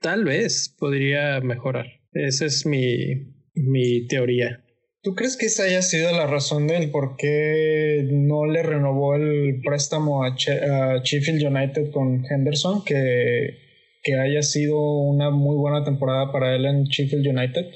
tal 0.00 0.24
vez 0.24 0.74
podría 0.78 1.40
mejorar. 1.40 1.86
Ese 2.12 2.46
es 2.46 2.66
mi, 2.66 3.34
mi 3.54 4.06
teoría. 4.06 4.64
¿Tú 5.02 5.16
crees 5.16 5.36
que 5.36 5.46
esa 5.46 5.64
haya 5.64 5.82
sido 5.82 6.12
la 6.12 6.28
razón 6.28 6.68
del 6.68 6.92
por 6.92 7.16
qué 7.16 8.06
no 8.08 8.46
le 8.46 8.62
renovó 8.62 9.16
el 9.16 9.60
préstamo 9.60 10.22
a, 10.22 10.36
Sheffield 10.36 11.42
United 11.42 11.90
con 11.90 12.24
Henderson? 12.24 12.84
Que, 12.84 13.58
que 14.04 14.14
haya 14.14 14.42
sido 14.42 14.78
una 14.78 15.30
muy 15.30 15.56
buena 15.56 15.82
temporada 15.84 16.30
para 16.30 16.54
él 16.54 16.66
en 16.66 16.84
Sheffield 16.84 17.26
United. 17.26 17.66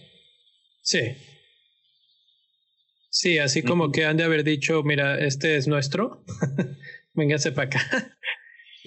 Sí. 0.83 1.01
Sí, 3.11 3.39
así 3.39 3.65
como 3.65 3.91
que 3.91 4.05
han 4.05 4.19
de 4.19 4.25
haber 4.25 4.45
dicho, 4.45 4.85
mira, 4.85 5.19
este 5.19 5.57
es 5.57 5.67
nuestro, 5.67 6.23
véngase 7.15 7.53
para 7.53 7.67
acá. 7.67 7.81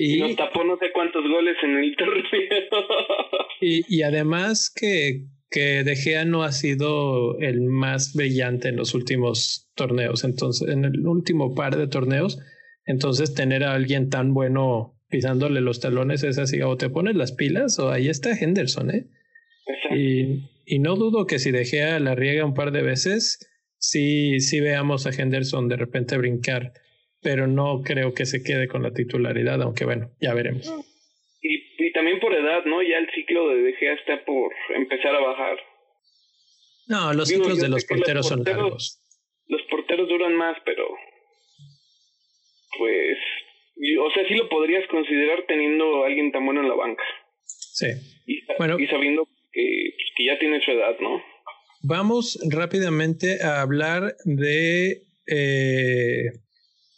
Y 0.02 0.17
nos 0.19 0.38
tapó 0.38 0.63
no 0.63 0.78
sé 0.78 0.93
cuántos 0.93 1.21
goles 1.28 1.58
en 1.62 1.78
el 1.78 1.93
torneo. 1.97 2.23
y, 3.60 3.97
y 3.97 4.02
además 4.04 4.73
que 4.73 5.25
que 5.50 5.83
De 5.83 5.95
Gea 5.95 6.25
no 6.25 6.43
ha 6.43 6.52
sido 6.52 7.39
el 7.39 7.62
más 7.62 8.13
brillante 8.13 8.69
en 8.69 8.75
los 8.75 8.93
últimos 8.93 9.69
torneos, 9.75 10.23
entonces 10.23 10.69
en 10.69 10.85
el 10.85 11.06
último 11.08 11.56
par 11.56 11.77
de 11.77 11.87
torneos, 11.87 12.39
entonces 12.85 13.33
tener 13.33 13.63
a 13.63 13.73
alguien 13.73 14.10
tan 14.10 14.33
bueno 14.33 14.95
pisándole 15.10 15.62
los 15.62 15.79
talones 15.79 16.23
es 16.23 16.37
así, 16.37 16.62
o 16.62 16.77
te 16.77 16.89
pones 16.89 17.15
las 17.15 17.31
pilas 17.31 17.79
o 17.79 17.89
ahí 17.89 18.10
está 18.10 18.31
Henderson, 18.31 18.91
¿eh? 18.91 19.08
Y, 19.95 20.50
y, 20.65 20.79
no 20.79 20.95
dudo 20.95 21.25
que 21.25 21.39
si 21.39 21.52
De 21.52 21.65
Gea 21.65 22.00
la 22.00 22.15
riega 22.15 22.45
un 22.45 22.54
par 22.54 22.71
de 22.71 22.83
veces, 22.83 23.39
sí, 23.77 24.39
sí 24.39 24.60
veamos 24.60 25.08
a 25.08 25.12
Henderson 25.12 25.67
de 25.67 25.77
repente 25.77 26.17
brincar, 26.17 26.73
pero 27.21 27.47
no 27.47 27.81
creo 27.83 28.13
que 28.13 28.25
se 28.25 28.43
quede 28.43 28.67
con 28.67 28.83
la 28.83 28.93
titularidad, 28.93 29.62
aunque 29.62 29.85
bueno, 29.85 30.12
ya 30.21 30.33
veremos. 30.33 30.71
Y, 31.90 31.92
también 31.94 32.19
por 32.19 32.33
edad, 32.33 32.63
¿no? 32.65 32.81
Ya 32.81 32.98
el 32.98 33.10
ciclo 33.13 33.50
de 33.50 33.62
DGA 33.62 33.94
está 33.94 34.25
por 34.25 34.54
empezar 34.75 35.15
a 35.15 35.19
bajar. 35.19 35.58
No, 36.87 37.13
los 37.13 37.27
ciclos 37.29 37.60
de 37.60 37.69
los 37.69 37.85
porteros, 37.85 38.27
son 38.27 38.44
largos. 38.44 39.02
Los 39.48 39.62
porteros 39.63 40.08
duran 40.08 40.33
más, 40.35 40.58
pero 40.65 40.85
así 44.29 44.35
lo 44.35 44.50
podrías 44.50 44.87
considerar 44.90 45.46
teniendo 45.48 46.04
a 46.04 46.08
alguien 46.08 46.31
tan 46.31 46.46
bueno 46.46 46.62
en 46.62 46.69
la 46.69 46.75
banca. 46.75 47.04
Sí. 47.46 47.87
Y, 48.25 48.42
bueno, 48.58 48.79
y 48.79 48.87
sabiendo 48.87 49.27
que, 49.52 49.94
que 50.15 50.25
ya 50.25 50.37
tiene 50.40 50.62
su 50.63 50.71
edad, 50.71 50.98
¿no? 51.00 51.21
Vamos 51.81 52.40
rápidamente 52.52 53.42
a 53.42 53.62
hablar 53.62 54.15
de 54.25 55.04
eh, 55.27 56.25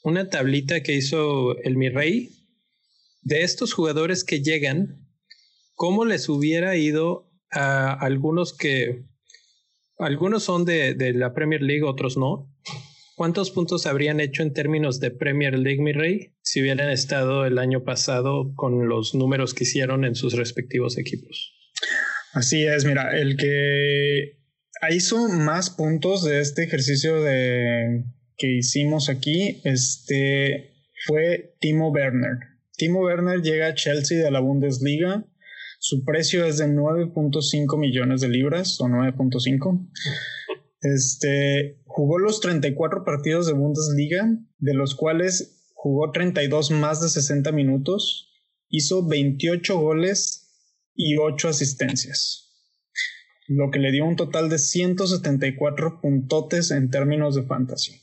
una 0.04 0.30
tablita 0.30 0.82
que 0.82 0.94
hizo 0.94 1.58
el 1.64 1.78
Mi 1.78 1.90
Rey 1.90 2.30
de 3.22 3.44
estos 3.44 3.74
jugadores 3.74 4.24
que 4.24 4.42
llegan, 4.42 5.08
cómo 5.76 6.06
les 6.06 6.30
hubiera 6.30 6.76
ido 6.76 7.32
a 7.52 7.94
algunos 7.94 8.56
que 8.56 9.06
algunos 10.02 10.44
son 10.44 10.66
de, 10.66 11.14
la 11.14 11.34
Premier 11.34 11.62
League, 11.62 11.84
otros 11.84 12.18
no. 12.18 12.52
¿Cuántos 13.16 13.52
puntos 13.52 13.86
habrían 13.86 14.20
hecho 14.20 14.42
en 14.42 14.52
términos 14.52 15.00
de 15.00 15.12
Premier 15.12 15.58
League, 15.58 15.82
mi 15.82 15.94
rey, 15.94 16.34
si 16.42 16.62
hubieran 16.62 16.90
estado 16.90 17.46
el 17.46 17.60
año 17.60 17.84
pasado 17.84 18.54
con 18.56 18.90
los 18.90 19.14
números 19.14 19.54
que 19.54 19.64
hicieron 19.64 20.04
en 20.06 20.16
sus 20.16 20.34
respectivos 20.34 20.98
equipos? 20.98 21.54
Así 22.34 22.66
es, 22.66 22.86
mira, 22.86 23.16
el 23.16 23.38
que 23.38 24.40
hizo 24.90 25.28
más 25.30 25.70
puntos 25.70 26.24
de 26.24 26.40
este 26.40 26.64
ejercicio 26.64 27.22
de 27.22 28.06
que 28.38 28.58
hicimos 28.58 29.08
aquí, 29.08 29.62
este 29.66 30.74
fue 31.06 31.56
Timo 31.60 31.92
Werner. 31.92 32.51
Timo 32.82 33.02
Werner 33.02 33.44
llega 33.44 33.68
a 33.68 33.76
Chelsea 33.76 34.24
de 34.24 34.32
la 34.32 34.40
Bundesliga. 34.40 35.24
Su 35.78 36.04
precio 36.04 36.46
es 36.46 36.58
de 36.58 36.66
9.5 36.66 37.78
millones 37.78 38.22
de 38.22 38.30
libras 38.30 38.82
o 38.82 38.86
9.5. 38.86 39.88
Este 40.82 41.80
jugó 41.86 42.18
los 42.18 42.42
34 42.42 43.06
partidos 43.06 43.46
de 43.46 43.54
Bundesliga, 43.54 44.36
de 44.58 44.74
los 44.74 44.96
cuales 44.96 45.62
jugó 45.76 46.12
32 46.12 46.72
más 46.72 47.02
de 47.02 47.10
60 47.10 47.52
minutos, 47.52 48.32
hizo 48.68 49.08
28 49.08 49.80
goles 49.80 50.50
y 50.96 51.18
8 51.18 51.50
asistencias 51.50 52.48
lo 53.48 53.70
que 53.70 53.80
le 53.80 53.92
dio 53.92 54.06
un 54.06 54.16
total 54.16 54.50
de 54.50 54.58
174 54.58 56.00
puntotes 56.02 56.72
en 56.72 56.90
términos 56.90 57.36
de 57.36 57.44
fantasy. 57.44 58.02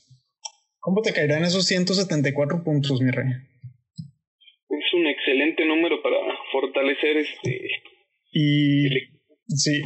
¿Cómo 0.79 1.01
te 1.01 1.11
caerán 1.11 1.43
esos 1.43 1.65
174 1.65 2.63
puntos, 2.63 3.01
mi 3.01 3.09
rey? 3.09 3.33
Excelente 5.29 5.63
número 5.65 6.01
para 6.01 6.15
fortalecer 6.51 7.17
este. 7.17 7.69
Y. 8.31 8.89
Sí. 9.47 9.81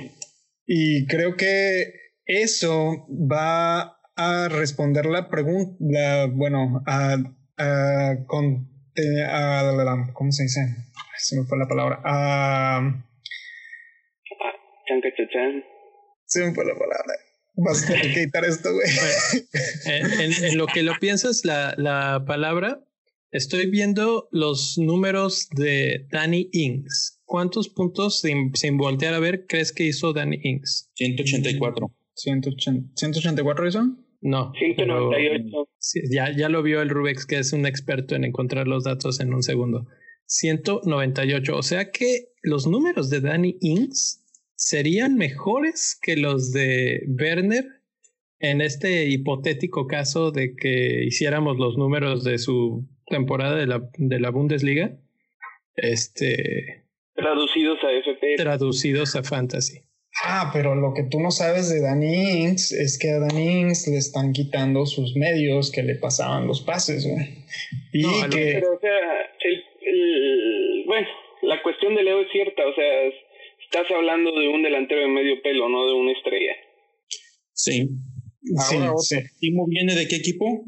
Y 0.66 1.06
creo 1.08 1.36
que 1.36 1.94
eso 2.26 3.06
va 3.10 4.00
a 4.16 4.48
responder 4.50 5.06
la 5.06 5.30
pregunta. 5.30 6.28
Bueno, 6.32 6.82
a. 6.88 7.18
a, 7.58 8.16
con, 8.26 8.70
a, 9.28 10.14
¿Cómo 10.14 10.32
se 10.32 10.44
dice? 10.44 10.62
Se 11.18 11.38
me 11.38 11.46
fue 11.46 11.58
la 11.58 11.68
palabra. 11.68 12.02
A 12.06 13.06
Sí, 16.26 16.40
me 16.40 16.54
fue 16.54 16.66
la 16.66 16.74
palabra. 16.74 17.14
Vas 17.56 17.84
a 17.84 17.88
tener 17.88 18.14
que 18.14 18.26
quitar 18.26 18.46
esto, 18.46 18.70
güey. 18.74 18.88
en, 20.52 20.58
lo 20.58 20.68
que 20.68 20.84
lo 20.84 20.94
piensas, 21.00 21.44
la, 21.44 21.74
la 21.78 22.24
palabra, 22.26 22.80
estoy 23.34 23.70
viendo 23.70 24.30
los 24.32 24.78
números 24.78 25.50
de 25.56 26.08
Danny 26.12 26.50
Inks. 26.54 27.22
¿Cuántos 27.26 27.68
puntos, 27.68 28.22
sin, 28.22 28.56
sin 28.56 28.78
voltear 28.78 29.16
a 29.16 29.20
ver, 29.20 29.46
crees 29.48 29.74
que 29.74 29.86
hizo 29.86 30.14
Danny 30.14 30.40
Inks? 30.44 30.92
184. 30.94 31.92
184 32.14 33.68
hizo? 33.68 33.98
No. 34.22 34.54
198. 34.58 35.70
ya, 36.12 36.32
ya 36.38 36.48
lo 36.48 36.62
vio 36.62 36.82
el 36.82 36.90
Rubex, 36.90 37.26
que 37.26 37.40
es 37.40 37.52
un 37.54 37.66
experto 37.66 38.16
en 38.16 38.24
encontrar 38.24 38.68
los 38.68 38.84
datos 38.84 39.20
en 39.20 39.34
un 39.34 39.42
segundo. 39.42 39.88
198. 40.28 41.58
O 41.58 41.64
sea 41.64 41.92
que 41.92 42.30
los 42.44 42.68
números 42.68 43.10
de 43.10 43.20
Danny 43.20 43.58
Inks 43.62 44.24
serían 44.56 45.16
mejores 45.16 45.98
que 46.02 46.16
los 46.16 46.52
de 46.52 47.02
Werner 47.20 47.66
en 48.40 48.62
este 48.62 49.10
hipotético 49.10 49.88
caso 49.88 50.32
de 50.32 50.56
que 50.56 51.04
hiciéramos 51.06 51.58
los 51.58 51.78
números 51.78 52.24
de 52.24 52.38
su 52.38 52.88
temporada 53.08 53.56
de 53.56 53.68
la, 53.68 53.82
de 53.98 54.20
la 54.20 54.30
Bundesliga. 54.30 54.92
Este. 55.76 56.86
Traducidos 57.16 57.80
a 57.84 57.92
FP. 57.92 58.36
Traducidos 58.38 59.16
a 59.16 59.24
Fantasy. 59.24 59.82
Ah, 60.24 60.52
pero 60.54 60.76
lo 60.76 60.94
que 60.94 61.04
tú 61.04 61.20
no 61.20 61.32
sabes 61.32 61.70
de 61.70 61.82
Danny 61.82 62.44
Ings 62.44 62.72
es 62.72 63.00
que 63.00 63.10
a 63.10 63.20
Danny 63.20 63.62
Ings 63.62 63.88
le 63.88 63.98
están 63.98 64.32
quitando 64.32 64.86
sus 64.86 65.16
medios 65.16 65.72
que 65.72 65.82
le 65.82 65.96
pasaban 65.96 66.48
los 66.48 66.62
pases, 66.62 67.06
Y 67.92 68.04
que... 68.30 68.60
Pero, 68.60 68.76
o 68.76 68.80
sea, 68.80 68.92
bueno, 70.86 71.08
la 71.42 71.62
cuestión 71.64 71.96
de 71.96 72.04
Leo 72.04 72.22
es 72.22 72.32
cierta, 72.32 72.62
o 72.66 72.76
sea, 72.76 72.86
estás 73.64 73.90
hablando 73.96 74.32
de 74.32 74.50
un 74.50 74.62
delantero 74.62 75.02
de 75.02 75.08
medio 75.08 75.42
pelo, 75.42 75.68
no 75.68 75.88
de 75.88 75.94
una 75.94 76.12
estrella. 76.12 76.54
Sí. 77.54 77.90
Ahora, 78.58 78.94
sí, 79.00 79.18
¿Timo 79.40 79.66
viene 79.68 79.96
de 79.96 80.08
qué 80.08 80.18
equipo? 80.18 80.66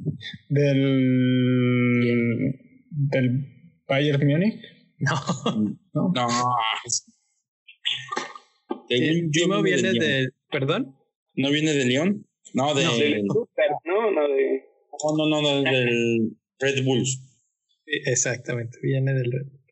Del. 0.50 1.50
del 2.90 3.48
Bayern 3.88 4.28
Múnich. 4.28 4.62
No. 5.00 5.14
No. 5.94 6.12
no. 6.14 6.56
Timo 9.32 9.62
viene 9.62 9.92
de, 9.94 10.30
¿Perdón? 10.50 10.96
¿No 11.36 11.52
viene 11.52 11.74
de 11.74 11.86
León? 11.86 12.26
No, 12.54 12.74
de. 12.74 12.84
No, 12.86 12.94
de, 12.94 13.24
no, 13.24 14.12
no, 14.12 14.28
de. 14.28 14.64
No, 15.04 15.28
no, 15.30 15.42
no, 15.42 15.62
del 15.64 16.38
Red 16.60 16.84
Bulls. 16.86 17.22
Exactamente, 17.86 18.80
viene 18.82 19.14
del 19.14 19.32
Red 19.32 19.48
Bulls 19.48 19.66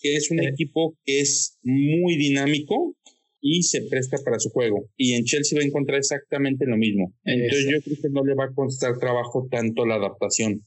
que 0.00 0.16
es 0.16 0.30
un 0.30 0.40
equipo 0.40 0.96
que 1.04 1.20
es 1.20 1.58
muy 1.62 2.16
dinámico 2.16 2.96
y 3.40 3.62
se 3.62 3.82
presta 3.82 4.18
para 4.24 4.38
su 4.38 4.50
juego. 4.50 4.90
Y 4.96 5.14
en 5.14 5.24
Chelsea 5.24 5.58
va 5.58 5.62
a 5.62 5.66
encontrar 5.66 5.98
exactamente 5.98 6.66
lo 6.66 6.76
mismo. 6.76 7.14
Entonces 7.24 7.68
yo 7.70 7.80
creo 7.82 7.96
que 8.02 8.10
no 8.10 8.24
le 8.24 8.34
va 8.34 8.44
a 8.44 8.54
costar 8.54 8.98
trabajo 8.98 9.48
tanto 9.50 9.86
la 9.86 9.96
adaptación. 9.96 10.66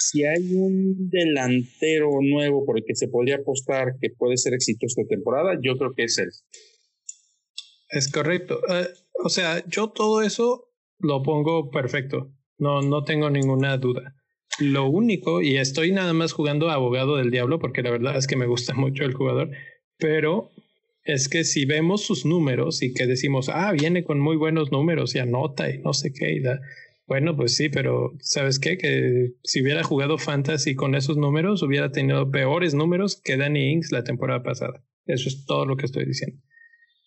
Si 0.00 0.24
hay 0.24 0.54
un 0.54 1.10
delantero 1.10 2.10
nuevo 2.22 2.64
por 2.64 2.78
el 2.78 2.84
que 2.86 2.94
se 2.94 3.08
podría 3.08 3.36
apostar 3.36 3.94
que 4.00 4.10
puede 4.10 4.36
ser 4.36 4.54
exitoso 4.54 5.00
esta 5.00 5.08
temporada, 5.08 5.58
yo 5.62 5.76
creo 5.76 5.92
que 5.94 6.04
es 6.04 6.18
él. 6.18 6.28
Es 7.90 8.10
correcto. 8.10 8.60
Eh, 8.72 8.88
o 9.24 9.28
sea, 9.28 9.64
yo 9.66 9.88
todo 9.88 10.22
eso 10.22 10.70
lo 10.98 11.22
pongo 11.22 11.70
perfecto. 11.70 12.32
No, 12.58 12.80
no 12.82 13.04
tengo 13.04 13.28
ninguna 13.30 13.76
duda. 13.76 14.14
Lo 14.60 14.88
único, 14.88 15.40
y 15.40 15.56
estoy 15.56 15.92
nada 15.92 16.12
más 16.12 16.32
jugando 16.32 16.70
abogado 16.70 17.16
del 17.16 17.30
diablo, 17.30 17.58
porque 17.58 17.82
la 17.82 17.90
verdad 17.90 18.16
es 18.16 18.26
que 18.26 18.36
me 18.36 18.46
gusta 18.46 18.74
mucho 18.74 19.04
el 19.04 19.14
jugador, 19.14 19.50
pero 19.98 20.50
es 21.12 21.28
que 21.28 21.44
si 21.44 21.64
vemos 21.64 22.04
sus 22.04 22.24
números 22.24 22.82
y 22.82 22.92
que 22.92 23.06
decimos, 23.06 23.48
ah, 23.48 23.72
viene 23.72 24.04
con 24.04 24.20
muy 24.20 24.36
buenos 24.36 24.72
números 24.72 25.14
y 25.14 25.18
anota 25.18 25.70
y 25.70 25.78
no 25.78 25.92
sé 25.92 26.12
qué, 26.12 26.32
y 26.32 26.40
da, 26.40 26.60
bueno, 27.06 27.36
pues 27.36 27.56
sí, 27.56 27.68
pero 27.68 28.12
¿sabes 28.20 28.58
qué? 28.58 28.76
Que 28.76 29.32
si 29.42 29.62
hubiera 29.62 29.82
jugado 29.82 30.18
fantasy 30.18 30.74
con 30.74 30.94
esos 30.94 31.16
números, 31.16 31.62
hubiera 31.62 31.90
tenido 31.90 32.30
peores 32.30 32.74
números 32.74 33.20
que 33.22 33.36
Danny 33.36 33.70
Ings 33.72 33.92
la 33.92 34.04
temporada 34.04 34.42
pasada. 34.42 34.84
Eso 35.06 35.28
es 35.28 35.44
todo 35.46 35.64
lo 35.64 35.76
que 35.76 35.86
estoy 35.86 36.04
diciendo. 36.04 36.40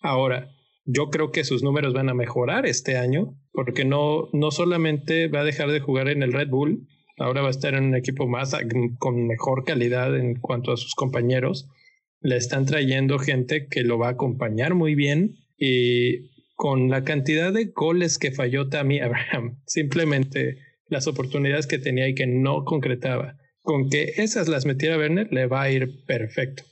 Ahora, 0.01 0.49
yo 0.85 1.09
creo 1.09 1.31
que 1.31 1.43
sus 1.43 1.61
números 1.61 1.93
van 1.93 2.09
a 2.09 2.15
mejorar 2.15 2.65
este 2.65 2.97
año, 2.97 3.37
porque 3.51 3.85
no, 3.85 4.29
no 4.33 4.49
solamente 4.49 5.27
va 5.27 5.41
a 5.41 5.45
dejar 5.45 5.71
de 5.71 5.79
jugar 5.79 6.09
en 6.09 6.23
el 6.23 6.33
Red 6.33 6.49
Bull, 6.49 6.87
Ahora 7.21 7.41
va 7.41 7.49
a 7.49 7.51
estar 7.51 7.75
en 7.75 7.85
un 7.85 7.95
equipo 7.95 8.27
más 8.27 8.55
con 8.97 9.27
mejor 9.27 9.63
calidad 9.63 10.17
en 10.17 10.39
cuanto 10.39 10.71
a 10.71 10.77
sus 10.77 10.95
compañeros. 10.95 11.69
Le 12.21 12.37
están 12.37 12.65
trayendo 12.65 13.19
gente 13.19 13.67
que 13.67 13.83
lo 13.83 13.97
va 13.97 14.07
a 14.07 14.11
acompañar 14.11 14.75
muy 14.75 14.95
bien 14.95 15.35
y 15.57 16.31
con 16.55 16.89
la 16.89 17.03
cantidad 17.03 17.51
de 17.51 17.65
goles 17.65 18.19
que 18.19 18.31
falló 18.31 18.69
Tammy 18.69 18.99
Abraham, 18.99 19.59
simplemente 19.65 20.57
las 20.87 21.07
oportunidades 21.07 21.67
que 21.67 21.79
tenía 21.79 22.07
y 22.07 22.13
que 22.13 22.27
no 22.27 22.65
concretaba, 22.65 23.37
con 23.61 23.89
que 23.89 24.13
esas 24.17 24.47
las 24.47 24.65
metiera 24.65 24.97
Werner, 24.97 25.31
le 25.31 25.47
va 25.47 25.63
a 25.63 25.71
ir 25.71 26.05
perfecto. 26.05 26.63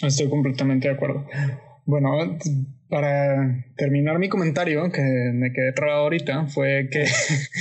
Estoy 0.00 0.28
completamente 0.28 0.86
de 0.86 0.94
acuerdo. 0.94 1.26
Bueno, 1.84 2.38
para 2.88 3.64
terminar 3.76 4.18
mi 4.18 4.28
comentario, 4.28 4.92
que 4.92 5.02
me 5.34 5.52
quedé 5.52 5.72
trabado 5.72 6.02
ahorita, 6.02 6.46
fue 6.46 6.88
que 6.92 7.06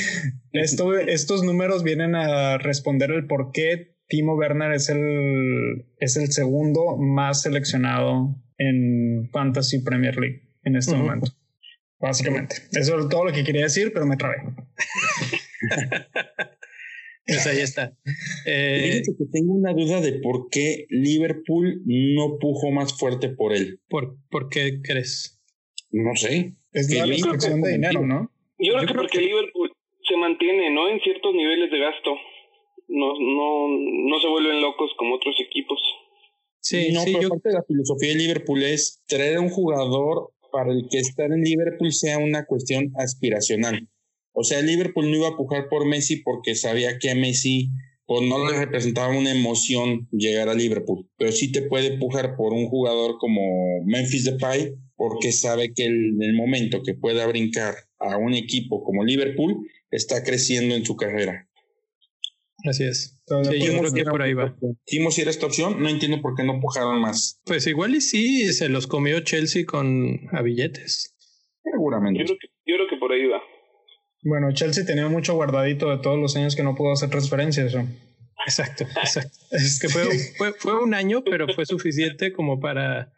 esto, 0.52 0.96
estos 0.98 1.44
números 1.44 1.84
vienen 1.84 2.14
a 2.14 2.58
responder 2.60 3.10
el 3.12 3.26
por 3.26 3.52
qué 3.52 3.97
Timo 4.08 4.36
Werner 4.36 4.74
es 4.74 4.90
el, 4.90 5.86
es 6.00 6.18
el 6.18 6.32
segundo 6.32 6.98
más 6.98 7.42
seleccionado 7.42 8.36
en 8.58 9.30
Fantasy 9.32 9.84
Premier 9.84 10.18
League 10.18 10.50
en 10.64 10.76
este 10.76 10.96
momento. 10.96 11.32
Básicamente. 12.00 12.56
Eso 12.72 13.00
es 13.00 13.10
todo 13.10 13.26
lo 13.26 13.34
que 13.34 13.44
quería 13.44 13.64
decir, 13.64 13.92
pero 13.94 14.06
me 14.06 14.18
trabé. 14.18 14.38
Pues 17.28 17.46
ahí 17.46 17.60
está. 17.60 17.92
Eh, 18.46 19.02
que 19.06 19.26
tengo 19.34 19.54
una 19.54 19.74
duda 19.74 20.00
de 20.00 20.14
por 20.14 20.48
qué 20.50 20.86
Liverpool 20.90 21.82
no 21.86 22.38
pujo 22.40 22.72
más 22.72 22.98
fuerte 22.98 23.28
por 23.28 23.54
él. 23.54 23.82
¿Por, 23.90 24.16
por 24.30 24.48
qué 24.48 24.80
crees? 24.82 25.38
No 25.92 26.16
sé. 26.16 26.54
Es 26.72 26.90
la 26.94 27.06
restricción 27.06 27.62
de 27.62 27.72
dinero, 27.72 28.06
¿no? 28.06 28.32
Yo 28.60 28.76
creo, 28.76 28.88
que 28.88 28.94
porque 28.94 29.20
Liverpool 29.20 29.74
se 30.08 30.16
mantiene, 30.16 30.74
¿no? 30.74 30.90
En 30.90 31.02
ciertos 31.02 31.34
niveles 31.34 31.70
de 31.70 31.80
gasto. 31.80 32.16
No, 32.88 33.14
no, 33.20 33.68
no 33.70 34.20
se 34.20 34.28
vuelven 34.28 34.62
locos 34.62 34.92
como 34.98 35.16
otros 35.16 35.36
equipos. 35.46 35.80
Sí, 36.60 36.92
no, 36.92 37.02
pero 37.06 37.30
parte 37.30 37.50
de 37.50 37.56
la 37.56 37.64
filosofía 37.64 38.10
de 38.10 38.16
Liverpool 38.16 38.64
es 38.64 39.02
traer 39.08 39.38
a 39.38 39.42
un 39.42 39.50
jugador 39.50 40.34
para 40.52 40.72
el 40.72 40.88
que 40.90 41.00
estar 41.00 41.32
en 41.32 41.42
Liverpool 41.42 41.94
sea 41.94 42.18
una 42.18 42.46
cuestión 42.46 42.92
aspiracional. 42.98 43.88
O 44.34 44.44
sea, 44.44 44.62
Liverpool 44.62 45.10
no 45.10 45.18
iba 45.18 45.30
a 45.30 45.38
pujar 45.38 45.70
por 45.70 45.86
Messi 45.86 46.18
porque 46.18 46.56
sabía 46.56 47.00
que 47.00 47.10
a 47.10 47.16
Messi 47.16 47.70
pues, 48.06 48.22
no 48.22 48.50
le 48.50 48.58
representaba 48.58 49.18
una 49.18 49.32
emoción 49.32 50.08
llegar 50.12 50.50
a 50.50 50.54
Liverpool, 50.54 51.10
pero 51.18 51.32
sí 51.32 51.52
te 51.52 51.64
puede 51.64 51.98
pujar 51.98 52.36
por 52.36 52.54
un 52.54 52.68
jugador 52.68 53.18
como 53.20 53.84
Memphis 53.86 54.26
Depay 54.26 54.76
porque 54.96 55.32
sabe 55.32 55.74
que 55.74 55.86
en 55.86 56.22
el 56.22 56.34
momento 56.34 56.82
que 56.84 56.94
pueda 56.94 57.28
brincar 57.28 57.76
a 58.00 58.18
un 58.18 58.34
equipo 58.34 58.84
como 58.84 59.04
Liverpool 59.04 59.68
está 59.92 60.24
creciendo 60.24 60.76
en 60.76 60.86
su 60.86 60.96
carrera. 60.96 61.47
Así 62.68 62.84
es. 62.84 63.20
Sí, 63.26 63.60
yo 63.60 63.80
creo 63.80 63.94
que 63.94 64.04
por 64.04 64.22
ahí 64.22 64.34
va. 64.34 64.56
si 64.86 65.22
era 65.22 65.30
esta 65.30 65.46
opción, 65.46 65.82
no 65.82 65.90
entiendo 65.90 66.22
por 66.22 66.36
qué 66.36 66.44
no 66.44 66.60
pujaron 66.60 67.02
más. 67.02 67.40
Pues 67.46 67.68
igual 67.68 67.96
y 67.96 68.02
sí, 68.02 68.52
se 68.54 68.70
los 68.70 68.88
comió 68.88 69.20
Chelsea 69.22 69.66
con 69.66 70.28
a 70.32 70.42
billetes. 70.42 71.16
Seguramente. 71.64 72.26
Yo 72.26 72.36
creo 72.66 72.88
que, 72.90 72.98
por 72.98 73.12
ahí 73.12 73.26
va. 73.28 73.42
Bueno, 74.24 74.52
Chelsea 74.54 74.86
tenía 74.86 75.08
mucho 75.08 75.36
guardadito 75.36 75.90
de 75.90 76.02
todos 76.02 76.18
los 76.18 76.36
años 76.36 76.56
que 76.56 76.64
no 76.64 76.76
pudo 76.76 76.94
hacer 76.94 77.10
transferencias. 77.10 77.74
Exacto, 78.46 78.84
exacto. 78.84 79.38
es 79.52 79.80
que 79.80 79.90
fue, 79.90 80.04
fue, 80.38 80.54
fue, 80.54 80.82
un 80.82 80.94
año, 80.94 81.24
pero 81.24 81.48
fue 81.54 81.66
suficiente 81.66 82.32
como 82.32 82.60
para, 82.60 83.14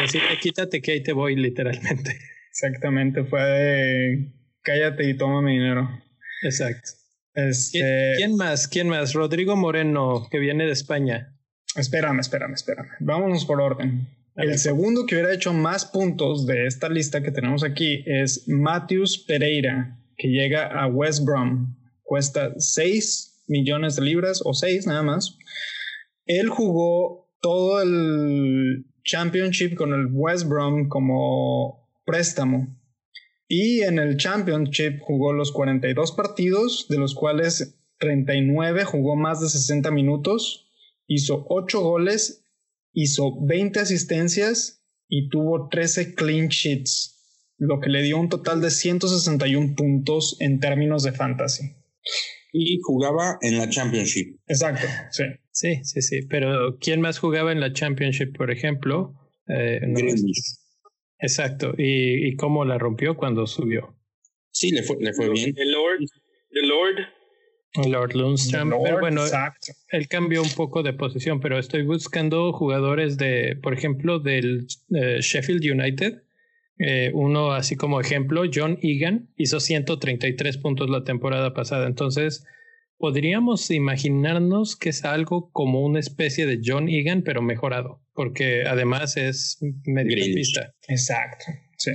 decirle 0.00 0.38
quítate 0.40 0.80
que 0.80 0.92
ahí 0.92 1.02
te 1.02 1.12
voy, 1.12 1.36
literalmente. 1.36 2.18
Exactamente, 2.50 3.24
fue 3.24 3.42
de 3.42 4.32
cállate 4.62 5.08
y 5.08 5.16
toma 5.16 5.42
mi 5.42 5.52
dinero. 5.52 5.88
Exacto. 6.42 7.03
Este... 7.34 8.14
¿Quién, 8.16 8.36
más? 8.36 8.68
¿Quién 8.68 8.88
más? 8.88 9.12
Rodrigo 9.12 9.56
Moreno, 9.56 10.28
que 10.30 10.38
viene 10.38 10.66
de 10.66 10.72
España. 10.72 11.36
Espérame, 11.76 12.20
espérame, 12.20 12.54
espérame. 12.54 12.88
Vámonos 13.00 13.44
por 13.44 13.60
orden. 13.60 14.08
El 14.36 14.58
segundo 14.58 15.06
que 15.06 15.14
hubiera 15.14 15.34
hecho 15.34 15.52
más 15.52 15.84
puntos 15.84 16.46
de 16.46 16.66
esta 16.66 16.88
lista 16.88 17.22
que 17.22 17.30
tenemos 17.30 17.62
aquí 17.62 18.02
es 18.06 18.48
Matthews 18.48 19.18
Pereira, 19.18 20.00
que 20.16 20.28
llega 20.28 20.66
a 20.66 20.86
West 20.86 21.24
Brom. 21.24 21.76
Cuesta 22.02 22.52
6 22.56 23.44
millones 23.46 23.96
de 23.96 24.02
libras 24.02 24.42
o 24.44 24.52
6 24.52 24.86
nada 24.86 25.02
más. 25.02 25.38
Él 26.26 26.48
jugó 26.48 27.30
todo 27.40 27.82
el 27.82 28.86
Championship 29.04 29.76
con 29.76 29.92
el 29.92 30.08
West 30.10 30.46
Brom 30.46 30.88
como 30.88 31.88
préstamo 32.04 32.76
y 33.48 33.82
en 33.82 33.98
el 33.98 34.16
Championship 34.16 35.00
jugó 35.00 35.32
los 35.32 35.52
42 35.52 36.12
partidos, 36.12 36.86
de 36.88 36.98
los 36.98 37.14
cuales 37.14 37.78
39 37.98 38.84
jugó 38.84 39.16
más 39.16 39.40
de 39.40 39.48
60 39.48 39.90
minutos, 39.90 40.68
hizo 41.06 41.44
8 41.48 41.80
goles, 41.80 42.44
hizo 42.92 43.44
20 43.44 43.80
asistencias 43.80 44.82
y 45.08 45.28
tuvo 45.28 45.68
13 45.68 46.14
clean 46.14 46.48
sheets, 46.48 47.52
lo 47.58 47.80
que 47.80 47.90
le 47.90 48.02
dio 48.02 48.18
un 48.18 48.28
total 48.28 48.60
de 48.60 48.70
161 48.70 49.74
puntos 49.76 50.36
en 50.40 50.60
términos 50.60 51.02
de 51.02 51.12
fantasy. 51.12 51.64
Y 52.52 52.78
jugaba 52.82 53.38
en 53.40 53.58
la 53.58 53.68
Championship. 53.68 54.38
Exacto, 54.46 54.86
sí. 55.10 55.24
Sí, 55.54 55.84
sí, 55.84 56.02
sí. 56.02 56.22
Pero 56.28 56.78
¿quién 56.80 57.00
más 57.00 57.18
jugaba 57.18 57.52
en 57.52 57.60
la 57.60 57.72
Championship, 57.72 58.36
por 58.36 58.50
ejemplo? 58.50 59.14
Eh, 59.46 59.80
Exacto. 61.24 61.74
¿Y, 61.78 62.28
¿Y, 62.28 62.36
cómo 62.36 62.66
la 62.66 62.76
rompió 62.76 63.16
cuando 63.16 63.46
subió? 63.46 63.96
Sí, 64.50 64.70
le 64.72 64.82
fue, 64.82 64.96
le 65.00 65.14
fue 65.14 65.30
bien. 65.30 65.54
El 65.56 65.72
Lord. 65.72 66.00
El 66.50 66.68
Lord. 66.68 67.88
Lord 67.88 68.14
Lundstrom. 68.14 68.70
pero 68.70 69.00
bueno, 69.00 69.22
él 69.88 70.08
cambió 70.08 70.42
un 70.42 70.50
poco 70.50 70.82
de 70.82 70.92
posición, 70.92 71.40
pero 71.40 71.58
estoy 71.58 71.82
buscando 71.82 72.52
jugadores 72.52 73.16
de, 73.16 73.58
por 73.60 73.72
ejemplo, 73.72 74.20
del 74.20 74.66
eh, 74.94 75.18
Sheffield 75.20 75.64
United. 75.64 76.22
Eh, 76.78 77.10
uno 77.14 77.52
así 77.52 77.74
como 77.74 78.00
ejemplo, 78.00 78.42
John 78.52 78.78
Egan 78.82 79.30
hizo 79.36 79.60
133 79.60 80.58
puntos 80.58 80.90
la 80.90 81.04
temporada 81.04 81.54
pasada. 81.54 81.86
Entonces, 81.86 82.44
podríamos 82.98 83.70
imaginarnos 83.70 84.76
que 84.76 84.90
es 84.90 85.04
algo 85.04 85.50
como 85.52 85.84
una 85.84 86.00
especie 86.00 86.46
de 86.46 86.60
John 86.64 86.88
Egan, 86.88 87.22
pero 87.22 87.42
mejorado, 87.42 88.02
porque 88.12 88.64
además 88.66 89.16
es 89.16 89.58
mediocampista. 89.84 90.74
Exacto, 90.88 91.46
sí. 91.76 91.92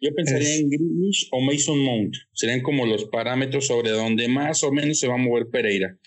Yo 0.00 0.14
pensaría 0.14 0.56
en 0.56 0.70
Grealish 0.70 1.28
o 1.32 1.40
Mason 1.40 1.78
Mount. 1.80 2.14
Serían 2.32 2.62
como 2.62 2.86
los 2.86 3.06
parámetros 3.06 3.66
sobre 3.66 3.90
donde 3.90 4.28
más 4.28 4.62
o 4.62 4.70
menos 4.70 5.00
se 5.00 5.08
va 5.08 5.14
a 5.14 5.18
mover 5.18 5.48
Pereira. 5.48 5.98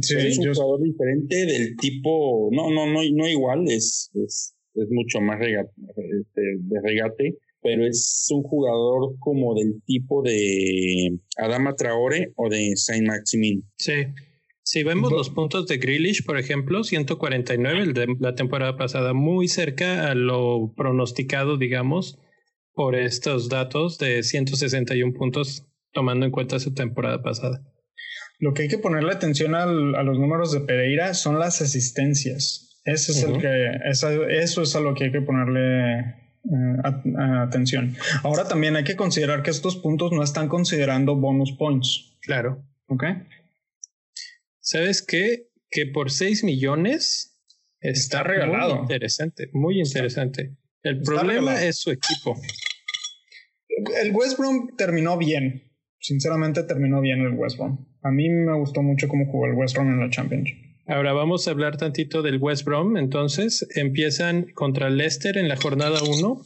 Sí, 0.00 0.14
es 0.16 0.38
un 0.38 0.52
jugador 0.52 0.82
diferente 0.82 1.46
del 1.46 1.76
tipo, 1.76 2.50
no, 2.52 2.70
no, 2.70 2.86
no, 2.86 3.00
no 3.02 3.28
igual, 3.28 3.64
es, 3.68 4.10
es, 4.14 4.54
es 4.74 4.88
mucho 4.90 5.20
más 5.20 5.38
regate, 5.38 5.70
este, 6.20 6.40
de 6.58 6.80
regate, 6.82 7.38
pero 7.66 7.84
es 7.84 8.28
un 8.30 8.44
jugador 8.44 9.18
como 9.18 9.56
del 9.56 9.82
tipo 9.84 10.22
de 10.22 11.18
Adama 11.36 11.74
Traore 11.74 12.32
o 12.36 12.48
de 12.48 12.76
Saint 12.76 13.08
Maximin. 13.08 13.68
Sí. 13.76 14.06
Si 14.62 14.84
vemos 14.84 15.10
los 15.10 15.30
puntos 15.30 15.66
de 15.66 15.78
Grealish, 15.78 16.24
por 16.24 16.38
ejemplo, 16.38 16.84
149 16.84 17.82
el 17.82 17.92
de 17.92 18.06
la 18.20 18.36
temporada 18.36 18.76
pasada, 18.76 19.14
muy 19.14 19.48
cerca 19.48 20.08
a 20.08 20.14
lo 20.14 20.74
pronosticado, 20.76 21.56
digamos, 21.56 22.20
por 22.72 22.94
estos 22.94 23.48
datos 23.48 23.98
de 23.98 24.22
161 24.22 25.12
puntos, 25.12 25.66
tomando 25.92 26.24
en 26.24 26.30
cuenta 26.30 26.60
su 26.60 26.72
temporada 26.72 27.20
pasada. 27.20 27.64
Lo 28.38 28.54
que 28.54 28.62
hay 28.62 28.68
que 28.68 28.78
ponerle 28.78 29.10
atención 29.10 29.56
al, 29.56 29.96
a 29.96 30.04
los 30.04 30.20
números 30.20 30.52
de 30.52 30.60
Pereira 30.60 31.14
son 31.14 31.40
las 31.40 31.60
asistencias. 31.62 32.80
Eso 32.84 33.10
es, 33.10 33.24
el 33.24 33.38
que, 33.38 33.70
eso 33.90 34.62
es 34.62 34.76
a 34.76 34.80
lo 34.80 34.94
que 34.94 35.04
hay 35.04 35.12
que 35.12 35.22
ponerle 35.22 36.25
atención. 37.42 37.96
Ahora 38.22 38.46
también 38.48 38.76
hay 38.76 38.84
que 38.84 38.96
considerar 38.96 39.42
que 39.42 39.50
estos 39.50 39.76
puntos 39.76 40.12
no 40.12 40.22
están 40.22 40.48
considerando 40.48 41.16
bonus 41.16 41.52
points. 41.52 42.16
Claro. 42.20 42.64
¿Ok? 42.86 43.04
¿Sabes 44.60 45.02
qué? 45.02 45.48
Que 45.70 45.86
por 45.86 46.10
6 46.10 46.44
millones 46.44 47.38
está, 47.80 48.22
regalado. 48.22 48.74
Muy 48.74 48.82
interesante, 48.82 49.50
muy 49.52 49.78
interesante. 49.78 50.56
El 50.82 51.02
problema 51.02 51.62
es 51.62 51.78
su 51.78 51.90
equipo. 51.90 52.40
El 54.02 54.12
West 54.14 54.38
Brom 54.38 54.76
terminó 54.76 55.16
bien. 55.18 55.72
Sinceramente 55.98 56.62
terminó 56.62 57.00
bien 57.00 57.20
el 57.20 57.32
West 57.32 57.58
Brom. 57.58 57.84
A 58.02 58.10
mí 58.10 58.28
me 58.28 58.56
gustó 58.56 58.82
mucho 58.82 59.08
cómo 59.08 59.26
jugó 59.26 59.46
el 59.46 59.54
West 59.54 59.74
Brom 59.74 59.88
en 59.88 60.00
la 60.00 60.10
Championship. 60.10 60.65
Ahora 60.88 61.12
vamos 61.12 61.48
a 61.48 61.50
hablar 61.50 61.76
tantito 61.78 62.22
del 62.22 62.38
West 62.38 62.64
Brom. 62.64 62.96
Entonces 62.96 63.66
empiezan 63.74 64.46
contra 64.54 64.88
Leicester 64.88 65.36
en 65.36 65.48
la 65.48 65.56
jornada 65.56 66.00
1, 66.08 66.42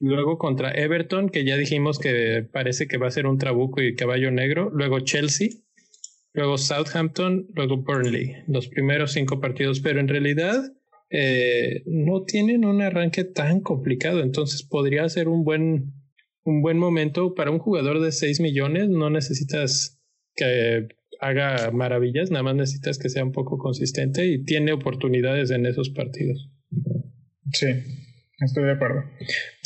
luego 0.00 0.36
contra 0.36 0.70
Everton, 0.70 1.30
que 1.30 1.46
ya 1.46 1.56
dijimos 1.56 1.98
que 1.98 2.46
parece 2.52 2.86
que 2.86 2.98
va 2.98 3.06
a 3.06 3.10
ser 3.10 3.26
un 3.26 3.38
trabuco 3.38 3.80
y 3.80 3.94
caballo 3.94 4.30
negro, 4.30 4.70
luego 4.70 5.00
Chelsea, 5.00 5.48
luego 6.34 6.58
Southampton, 6.58 7.46
luego 7.54 7.78
Burnley, 7.78 8.36
los 8.48 8.68
primeros 8.68 9.12
cinco 9.12 9.40
partidos, 9.40 9.80
pero 9.80 9.98
en 9.98 10.08
realidad 10.08 10.62
eh, 11.08 11.82
no 11.86 12.24
tienen 12.24 12.66
un 12.66 12.82
arranque 12.82 13.24
tan 13.24 13.60
complicado, 13.60 14.20
entonces 14.20 14.62
podría 14.62 15.08
ser 15.08 15.26
un 15.26 15.42
buen, 15.42 15.94
un 16.44 16.60
buen 16.60 16.78
momento 16.78 17.34
para 17.34 17.50
un 17.50 17.60
jugador 17.60 18.00
de 18.00 18.12
6 18.12 18.40
millones, 18.40 18.90
no 18.90 19.08
necesitas 19.08 19.98
que 20.36 20.86
haga 21.20 21.70
maravillas, 21.70 22.30
nada 22.30 22.42
más 22.42 22.56
necesitas 22.56 22.98
que 22.98 23.08
sea 23.08 23.24
un 23.24 23.32
poco 23.32 23.58
consistente 23.58 24.26
y 24.26 24.44
tiene 24.44 24.72
oportunidades 24.72 25.50
en 25.50 25.66
esos 25.66 25.90
partidos. 25.90 26.50
Sí, 27.52 27.66
estoy 28.40 28.64
de 28.64 28.72
acuerdo. 28.72 29.04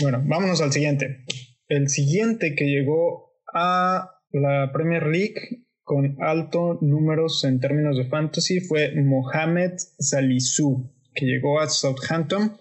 Bueno, 0.00 0.22
vámonos 0.24 0.60
al 0.60 0.72
siguiente. 0.72 1.24
El 1.68 1.88
siguiente 1.88 2.54
que 2.54 2.66
llegó 2.66 3.32
a 3.52 4.10
la 4.30 4.70
Premier 4.72 5.06
League 5.06 5.64
con 5.82 6.16
alto 6.20 6.78
números 6.80 7.44
en 7.44 7.60
términos 7.60 7.96
de 7.96 8.06
fantasy 8.06 8.60
fue 8.60 8.94
Mohamed 8.94 9.72
Salisu, 9.76 10.90
que 11.14 11.26
llegó 11.26 11.60
a 11.60 11.68
Southampton. 11.68 12.56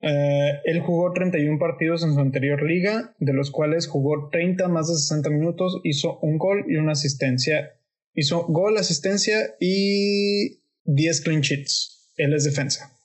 Eh, 0.00 0.60
él 0.64 0.80
jugó 0.80 1.12
31 1.12 1.58
partidos 1.58 2.02
en 2.02 2.14
su 2.14 2.20
anterior 2.20 2.62
liga, 2.62 3.14
de 3.18 3.32
los 3.32 3.52
cuales 3.52 3.86
jugó 3.86 4.28
30 4.30 4.66
más 4.68 4.88
de 4.88 4.94
60 4.94 5.30
minutos, 5.30 5.80
hizo 5.84 6.18
un 6.20 6.38
gol 6.38 6.64
y 6.68 6.76
una 6.76 6.92
asistencia 6.92 7.74
Hizo 8.14 8.44
gol, 8.46 8.76
asistencia 8.76 9.56
y 9.60 10.60
10 10.84 11.20
clean 11.22 11.40
sheets. 11.40 12.12
Él 12.16 12.34
es 12.34 12.44
defensa. 12.44 12.98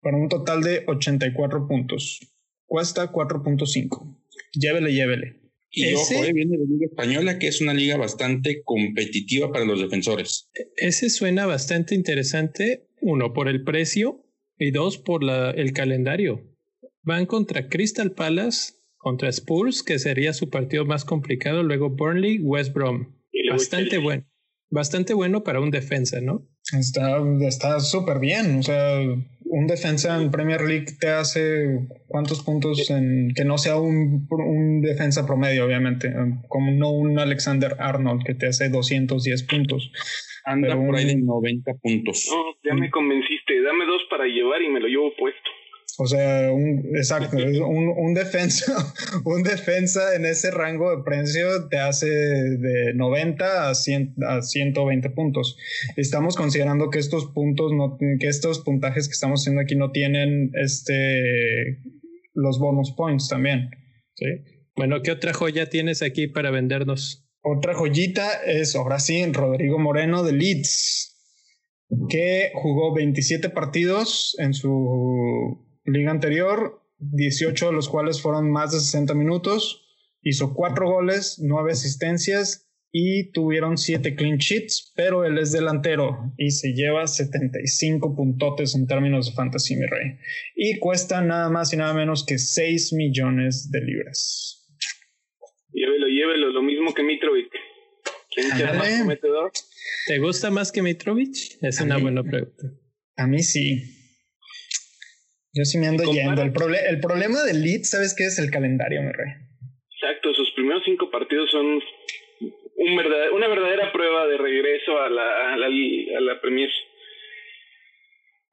Para 0.00 0.16
un 0.16 0.28
total 0.28 0.62
de 0.62 0.84
84 0.86 1.66
puntos. 1.66 2.20
Cuesta 2.66 3.10
4.5. 3.10 4.16
Llévele, 4.52 4.92
llévele. 4.92 5.40
Y 5.70 5.94
ojo, 5.94 6.24
eh, 6.24 6.32
viene 6.32 6.56
de 6.56 6.64
la 6.64 6.70
Liga 6.70 6.86
Española, 6.86 7.38
que 7.38 7.48
es 7.48 7.60
una 7.60 7.74
liga 7.74 7.96
bastante 7.96 8.62
competitiva 8.64 9.52
para 9.52 9.64
los 9.64 9.80
defensores. 9.80 10.48
Ese 10.76 11.10
suena 11.10 11.46
bastante 11.46 11.94
interesante, 11.94 12.88
uno, 13.00 13.32
por 13.32 13.48
el 13.48 13.64
precio 13.64 14.24
y 14.58 14.70
dos, 14.70 14.98
por 14.98 15.22
la, 15.22 15.50
el 15.50 15.72
calendario. 15.72 16.56
Van 17.02 17.26
contra 17.26 17.68
Crystal 17.68 18.12
Palace, 18.12 18.74
contra 18.96 19.28
Spurs, 19.28 19.82
que 19.82 19.98
sería 19.98 20.32
su 20.32 20.48
partido 20.48 20.84
más 20.84 21.04
complicado, 21.04 21.62
luego 21.62 21.90
Burnley, 21.90 22.38
West 22.38 22.72
Brom. 22.72 23.17
Bastante 23.50 23.98
bueno. 23.98 24.24
bastante 24.70 25.14
bueno 25.14 25.42
para 25.42 25.60
un 25.60 25.70
defensa, 25.70 26.20
¿no? 26.20 26.46
Está 26.78 27.80
súper 27.80 28.18
bien. 28.18 28.58
O 28.58 28.62
sea, 28.62 29.00
un 29.50 29.66
defensa 29.66 30.20
en 30.20 30.30
Premier 30.30 30.60
League 30.60 30.86
te 31.00 31.08
hace 31.08 31.88
cuántos 32.06 32.42
puntos 32.42 32.90
en 32.90 33.32
que 33.34 33.44
no 33.44 33.58
sea 33.58 33.76
un, 33.76 34.26
un 34.30 34.82
defensa 34.82 35.26
promedio, 35.26 35.64
obviamente, 35.64 36.12
como 36.48 36.70
no 36.72 36.90
un 36.90 37.18
Alexander 37.18 37.76
Arnold 37.78 38.22
que 38.24 38.34
te 38.34 38.46
hace 38.46 38.68
210 38.68 39.42
puntos. 39.44 39.90
Anda 40.44 40.76
por 40.76 40.96
ahí 40.96 41.06
de 41.06 41.16
90 41.16 41.74
puntos. 41.82 42.26
No, 42.30 42.56
ya 42.64 42.74
me 42.74 42.90
convenciste. 42.90 43.60
Dame 43.62 43.84
dos 43.84 44.02
para 44.10 44.24
llevar 44.24 44.62
y 44.62 44.68
me 44.68 44.80
lo 44.80 44.86
llevo 44.86 45.12
puesto. 45.18 45.50
O 46.00 46.06
sea, 46.06 46.52
un, 46.52 46.94
exacto, 46.94 47.36
un, 47.36 47.92
un, 47.96 48.14
defensa, 48.14 48.72
un 49.24 49.42
defensa 49.42 50.14
en 50.14 50.26
ese 50.26 50.52
rango 50.52 50.96
de 50.96 51.02
precio 51.02 51.68
te 51.68 51.78
hace 51.78 52.06
de 52.08 52.94
90 52.94 53.68
a, 53.68 53.74
100, 53.74 54.14
a 54.24 54.42
120 54.42 55.10
puntos. 55.10 55.56
Estamos 55.96 56.36
considerando 56.36 56.90
que 56.90 57.00
estos 57.00 57.26
puntos, 57.32 57.72
no, 57.72 57.98
que 57.98 58.28
estos 58.28 58.60
puntajes 58.60 59.08
que 59.08 59.14
estamos 59.14 59.40
haciendo 59.40 59.60
aquí 59.60 59.74
no 59.74 59.90
tienen 59.90 60.52
este, 60.54 61.80
los 62.32 62.60
bonus 62.60 62.92
points 62.92 63.28
también. 63.28 63.70
¿sí? 64.14 64.26
Bueno, 64.76 65.02
¿qué 65.02 65.10
otra 65.10 65.32
joya 65.32 65.68
tienes 65.68 66.02
aquí 66.02 66.28
para 66.28 66.52
vendernos? 66.52 67.28
Otra 67.42 67.74
joyita 67.74 68.34
es, 68.46 68.76
ahora 68.76 69.00
sí, 69.00 69.24
Rodrigo 69.32 69.80
Moreno 69.80 70.22
de 70.22 70.32
Leeds, 70.32 71.16
que 72.08 72.52
jugó 72.54 72.94
27 72.94 73.50
partidos 73.50 74.36
en 74.38 74.54
su 74.54 75.67
liga 75.88 76.10
anterior, 76.10 76.82
18 76.98 77.66
de 77.66 77.72
los 77.72 77.88
cuales 77.88 78.20
fueron 78.20 78.50
más 78.50 78.72
de 78.72 78.80
60 78.80 79.14
minutos, 79.14 79.86
hizo 80.22 80.54
4 80.54 80.88
goles, 80.90 81.38
9 81.42 81.72
asistencias 81.72 82.68
y 82.90 83.30
tuvieron 83.32 83.76
7 83.76 84.14
clean 84.16 84.38
sheets, 84.38 84.92
pero 84.96 85.24
él 85.24 85.38
es 85.38 85.52
delantero 85.52 86.32
y 86.36 86.50
se 86.50 86.72
lleva 86.72 87.06
75 87.06 88.16
puntotes 88.16 88.74
en 88.74 88.86
términos 88.86 89.26
de 89.26 89.32
fantasy, 89.32 89.76
mi 89.76 89.86
rey. 89.86 90.18
Y 90.56 90.78
cuesta 90.78 91.20
nada 91.20 91.50
más 91.50 91.72
y 91.72 91.76
nada 91.76 91.94
menos 91.94 92.24
que 92.24 92.38
6 92.38 92.92
millones 92.94 93.70
de 93.70 93.80
libras. 93.80 94.66
Llévelo, 95.72 96.08
llévelo, 96.08 96.50
lo 96.50 96.62
mismo 96.62 96.94
que 96.94 97.02
Mitrovic. 97.02 97.52
¿Quién 98.30 98.48
más 98.76 99.18
¿Te 100.06 100.18
gusta 100.18 100.50
más 100.50 100.72
que 100.72 100.82
Mitrovic? 100.82 101.58
Es 101.60 101.80
una 101.80 101.98
buena 101.98 102.22
pregunta. 102.22 102.72
A 103.16 103.26
mí 103.26 103.42
sí. 103.42 103.97
Yo 105.58 105.64
sí 105.64 105.76
me 105.76 105.88
ando 105.88 106.04
yendo. 106.04 106.40
El, 106.40 106.52
el 106.88 107.00
problema 107.00 107.42
del 107.42 107.62
Leeds, 107.62 107.90
¿sabes 107.90 108.14
qué 108.16 108.26
es 108.26 108.38
el 108.38 108.48
calendario, 108.52 109.02
mi 109.02 109.10
rey? 109.10 109.32
Exacto, 110.00 110.32
sus 110.32 110.52
primeros 110.52 110.82
cinco 110.84 111.10
partidos 111.10 111.50
son 111.50 111.66
un 111.66 111.82
una 113.34 113.48
verdadera 113.48 113.90
prueba 113.92 114.28
de 114.28 114.38
regreso 114.38 115.00
a 115.00 115.10
la, 115.10 115.54
a 115.54 115.56
la, 115.56 115.66
a 115.66 116.20
la 116.20 116.40
Premier. 116.40 116.70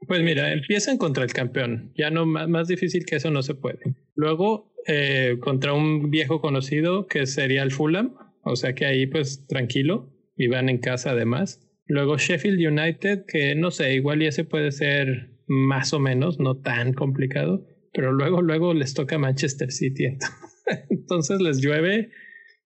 Pues 0.08 0.22
mira, 0.22 0.52
empiezan 0.52 0.98
contra 0.98 1.24
el 1.24 1.32
campeón. 1.32 1.94
Ya 1.96 2.10
no 2.10 2.26
más, 2.26 2.48
más 2.48 2.68
difícil 2.68 3.06
que 3.06 3.18
eso 3.18 3.30
no 3.30 3.44
se 3.44 3.54
puede. 3.54 3.80
Luego 4.16 4.74
eh, 4.88 5.38
contra 5.42 5.74
un 5.74 6.10
viejo 6.10 6.42
conocido 6.42 7.06
que 7.06 7.28
sería 7.28 7.62
el 7.62 7.72
Fulham. 7.72 8.16
O 8.44 8.56
sea 8.56 8.74
que 8.74 8.88
ahí 8.88 9.06
pues 9.06 9.46
tranquilo. 9.46 10.10
Y 10.36 10.48
van 10.48 10.70
en 10.70 10.80
casa 10.80 11.12
además. 11.12 11.62
Luego 11.86 12.18
Sheffield 12.18 12.60
United, 12.60 13.26
que 13.28 13.54
no 13.54 13.70
sé, 13.70 13.94
igual 13.94 14.22
ya 14.22 14.32
se 14.32 14.44
puede 14.44 14.72
ser 14.72 15.35
más 15.48 15.94
o 15.94 16.00
menos, 16.00 16.40
no 16.40 16.58
tan 16.58 16.94
complicado, 16.94 17.66
pero 17.94 18.12
luego, 18.12 18.42
luego 18.42 18.74
les 18.74 18.94
toca 18.94 19.18
Manchester 19.18 19.72
City. 19.72 20.18
Entonces 20.90 21.42
les 21.42 21.62
llueve 21.62 22.10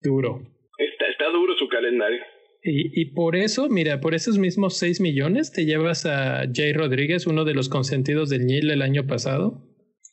duro. 0.03 0.43
Está, 0.79 1.09
está 1.11 1.31
duro 1.31 1.55
su 1.59 1.69
calendario. 1.69 2.21
Y, 2.63 3.01
y, 3.01 3.13
por 3.13 3.37
eso, 3.37 3.69
mira, 3.69 4.01
por 4.01 4.15
esos 4.15 4.39
mismos 4.39 4.77
6 4.79 5.01
millones 5.01 5.53
te 5.53 5.65
llevas 5.65 6.05
a 6.05 6.43
Jay 6.53 6.73
Rodríguez, 6.73 7.27
uno 7.27 7.45
de 7.45 7.55
los 7.55 7.69
consentidos 7.69 8.29
del 8.29 8.45
Nil 8.45 8.71
el 8.71 8.83
año 8.83 9.07
pasado. 9.07 9.67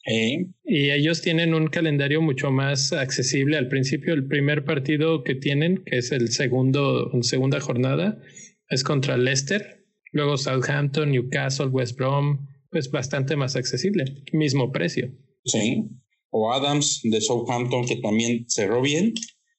Y 0.06 0.92
ellos 0.92 1.22
tienen 1.22 1.54
un 1.54 1.68
calendario 1.68 2.22
mucho 2.22 2.52
más 2.52 2.92
accesible. 2.92 3.58
Al 3.58 3.70
principio, 3.70 4.14
el 4.14 4.28
primer 4.28 4.66
partido 4.66 5.24
que 5.24 5.36
tienen, 5.36 5.84
que 5.86 5.98
es 5.98 6.12
el 6.12 6.30
segundo, 6.30 7.10
en 7.14 7.24
segunda 7.24 7.60
jornada, 7.62 8.22
es 8.70 8.84
contra 8.84 9.18
Leicester. 9.18 9.86
Luego 10.12 10.38
Southampton, 10.38 11.12
Newcastle, 11.12 11.68
West 11.68 11.98
Brom, 11.98 12.48
pues 12.74 12.92
bastante 12.92 13.38
más 13.38 13.56
accesible, 13.56 14.04
mismo 14.34 14.72
precio. 14.74 15.12
Sí, 15.46 15.86
o 16.32 16.52
Adams 16.52 17.02
de 17.04 17.22
Southampton 17.22 17.86
que 17.86 17.98
también 17.98 18.46
cerró 18.50 18.82
bien 18.82 19.14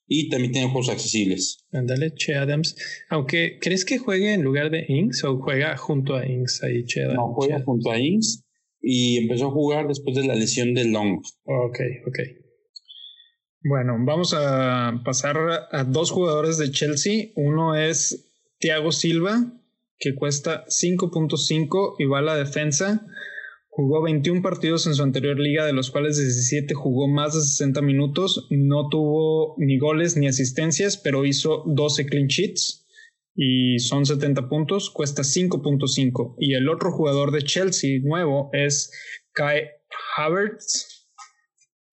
y 0.07 0.29
también 0.29 0.53
tiene 0.53 0.69
juegos 0.69 0.91
accesibles. 0.91 1.65
Ándale, 1.73 2.13
Che 2.15 2.35
Adams. 2.35 2.77
Aunque, 3.09 3.59
¿crees 3.61 3.85
que 3.85 3.99
juegue 3.99 4.35
en 4.35 4.43
lugar 4.43 4.71
de 4.71 4.85
Inks 4.89 5.25
o 5.25 5.39
juega 5.39 5.77
junto 5.77 6.17
a 6.17 6.27
Inks 6.27 6.63
ahí, 6.65 6.85
Che 6.85 7.05
Adams? 7.05 7.17
No, 7.17 7.33
juega 7.33 7.63
junto 7.63 7.91
a 7.91 7.99
Inks 7.99 8.45
y 8.83 9.19
empezó 9.19 9.47
a 9.47 9.53
jugar 9.53 9.87
después 9.89 10.17
de 10.17 10.27
la 10.27 10.35
lesión 10.35 10.75
de 10.75 10.85
Long. 10.85 11.23
Ok, 11.45 11.79
ok. 12.07 12.19
Bueno, 13.63 13.97
vamos 14.01 14.35
a 14.37 15.01
pasar 15.05 15.37
a 15.71 15.85
dos 15.85 16.11
jugadores 16.11 16.59
de 16.59 16.71
Chelsea. 16.71 17.29
Uno 17.37 17.77
es 17.77 18.31
Thiago 18.59 18.93
Silva, 18.93 19.53
que 19.99 20.15
cuesta 20.15 20.65
5.5 20.67 21.97
y 21.99 22.05
va 22.07 22.19
a 22.19 22.23
la 22.23 22.37
defensa. 22.37 23.07
Jugó 23.69 24.03
21 24.03 24.41
partidos 24.41 24.87
en 24.87 24.95
su 24.95 25.03
anterior 25.03 25.39
liga, 25.39 25.67
de 25.67 25.73
los 25.73 25.91
cuales 25.91 26.17
17 26.17 26.75
jugó 26.75 27.09
más 27.09 27.35
de 27.35 27.41
60 27.41 27.83
minutos. 27.83 28.47
No 28.51 28.89
tuvo 28.89 29.57
ni 29.59 29.79
goles 29.79 30.17
ni 30.17 30.29
asistencias, 30.29 30.97
pero 30.97 31.25
hizo 31.25 31.65
12 31.67 32.07
clean 32.07 32.29
sheets 32.29 32.87
y 33.35 33.81
son 33.81 34.07
70 34.07 34.49
puntos. 34.49 34.91
Cuesta 34.91 35.23
5.5. 35.23 36.37
Y 36.39 36.55
el 36.55 36.69
otro 36.69 36.93
jugador 36.93 37.33
de 37.33 37.43
Chelsea 37.43 37.99
nuevo 38.03 38.51
es 38.53 38.93
Kai 39.33 39.63
Havertz, 40.17 41.09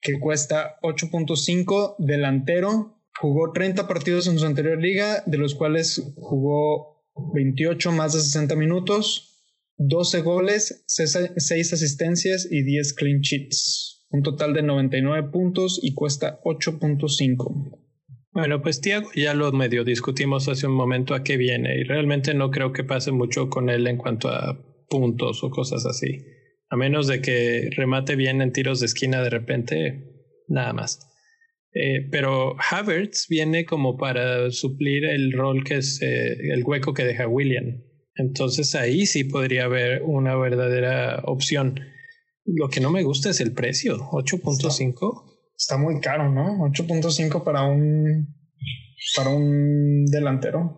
que 0.02 0.20
cuesta 0.20 0.76
8.5 0.84 1.96
delantero. 1.98 3.02
Jugó 3.20 3.52
30 3.52 3.88
partidos 3.88 4.28
en 4.28 4.40
su 4.40 4.46
anterior 4.46 4.80
liga, 4.80 5.24
de 5.26 5.38
los 5.38 5.56
cuales 5.56 6.14
jugó 6.16 6.91
28 7.34 7.92
más 7.92 8.14
de 8.14 8.20
60 8.20 8.56
minutos, 8.56 9.32
12 9.78 10.22
goles, 10.22 10.84
6 10.88 11.74
asistencias 11.74 12.48
y 12.50 12.64
10 12.64 12.94
clean 12.94 13.22
sheets. 13.22 14.08
Un 14.10 14.24
total 14.24 14.54
de 14.54 14.62
99 14.62 15.30
puntos 15.32 15.80
y 15.82 15.94
cuesta 15.94 16.40
8.5. 16.44 17.80
Bueno, 18.34 18.62
pues 18.62 18.80
Tiago 18.80 19.10
ya 19.16 19.34
lo 19.34 19.52
medio 19.52 19.84
discutimos 19.84 20.48
hace 20.48 20.68
un 20.68 20.74
momento 20.74 21.16
a 21.16 21.24
qué 21.24 21.36
viene 21.38 21.80
y 21.80 21.84
realmente 21.84 22.34
no 22.34 22.50
creo 22.50 22.72
que 22.72 22.84
pase 22.84 23.12
mucho 23.12 23.50
con 23.50 23.70
él 23.70 23.88
en 23.88 23.98
cuanto 23.98 24.30
a 24.30 24.58
puntos 24.90 25.44
o 25.44 25.50
cosas 25.50 25.86
así. 25.86 26.26
A 26.70 26.78
menos 26.78 27.08
de 27.08 27.22
que 27.22 27.70
remate 27.76 28.16
bien 28.16 28.42
en 28.42 28.54
tiros 28.54 28.80
de 28.80 28.86
esquina 28.86 29.22
de 29.22 29.30
repente, 29.30 30.34
nada 30.48 30.72
más. 30.72 31.11
Eh, 31.74 32.08
pero 32.12 32.56
Havertz 32.60 33.28
viene 33.30 33.66
como 33.66 33.98
para 33.98 34.52
suplir 34.52 35.06
el 35.06 35.32
rol 35.32 35.64
que 35.64 35.78
es 35.78 36.02
eh, 36.02 36.38
el 36.52 36.64
hueco 36.66 36.94
que 36.94 37.06
deja 37.06 37.28
William. 37.28 37.82
Entonces 38.16 38.76
ahí 38.76 39.06
sí 39.06 39.24
podría 39.24 39.66
haber 39.66 40.04
una 40.04 40.36
verdadera 40.36 41.22
opción. 41.26 41.80
Lo 42.46 42.70
que 42.70 42.82
no 42.82 42.92
me 42.92 43.04
gusta 43.04 43.30
es 43.30 43.40
el 43.40 43.54
precio, 43.54 43.98
8.5. 44.12 45.54
Está, 45.58 45.78
muy 45.78 46.00
caro, 46.02 46.30
¿no? 46.30 46.58
8.5 46.70 47.44
para 47.44 47.64
un 47.64 48.36
para 49.16 49.30
un 49.30 50.06
delantero. 50.08 50.78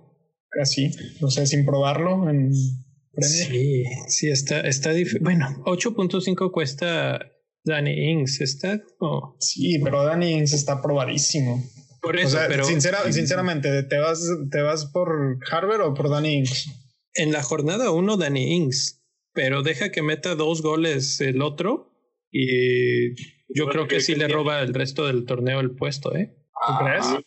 Así, 0.62 0.92
o 1.22 1.30
sea, 1.32 1.46
sin 1.48 1.66
probarlo 1.66 2.30
en 2.30 2.52
Sí, 3.22 3.84
sí, 4.08 4.30
está, 4.30 4.62
está 4.62 4.92
Bueno, 5.22 5.64
8.5 5.66 6.52
cuesta 6.52 7.33
Danny 7.64 8.12
Ings 8.12 8.42
está 8.42 8.82
Sí, 9.40 9.80
pero 9.84 10.04
Danny 10.04 10.34
Ings 10.34 10.54
está 10.54 10.82
probadísimo. 10.82 11.64
Por 12.02 12.20
eso, 12.20 12.38
pero... 12.48 12.66
sinceramente, 12.66 13.84
¿te 13.84 13.98
vas, 13.98 14.28
¿te 14.52 14.62
vas 14.62 14.86
por 14.88 15.40
Harvard 15.50 15.82
o 15.82 15.94
por 15.94 16.10
Danny 16.10 16.40
Ings? 16.40 16.70
En 17.14 17.32
la 17.32 17.44
jornada 17.44 17.92
uno, 17.92 18.18
Danny 18.18 18.56
Ings, 18.56 19.02
pero 19.34 19.64
deja 19.64 19.92
que 19.92 20.02
meta 20.02 20.36
dos 20.36 20.62
goles 20.62 21.22
el 21.22 21.42
otro 21.42 21.92
y 22.30 23.16
yo 23.48 23.68
creo 23.70 23.88
que 23.88 24.02
sí 24.02 24.16
le 24.16 24.28
roba 24.28 24.62
el 24.62 24.74
resto 24.74 25.08
del 25.08 25.26
torneo 25.26 25.60
el 25.60 25.76
puesto, 25.76 26.16
¿eh? 26.16 26.36
¿Tú 26.68 26.74
crees? 26.84 27.06
Ah, 27.06 27.22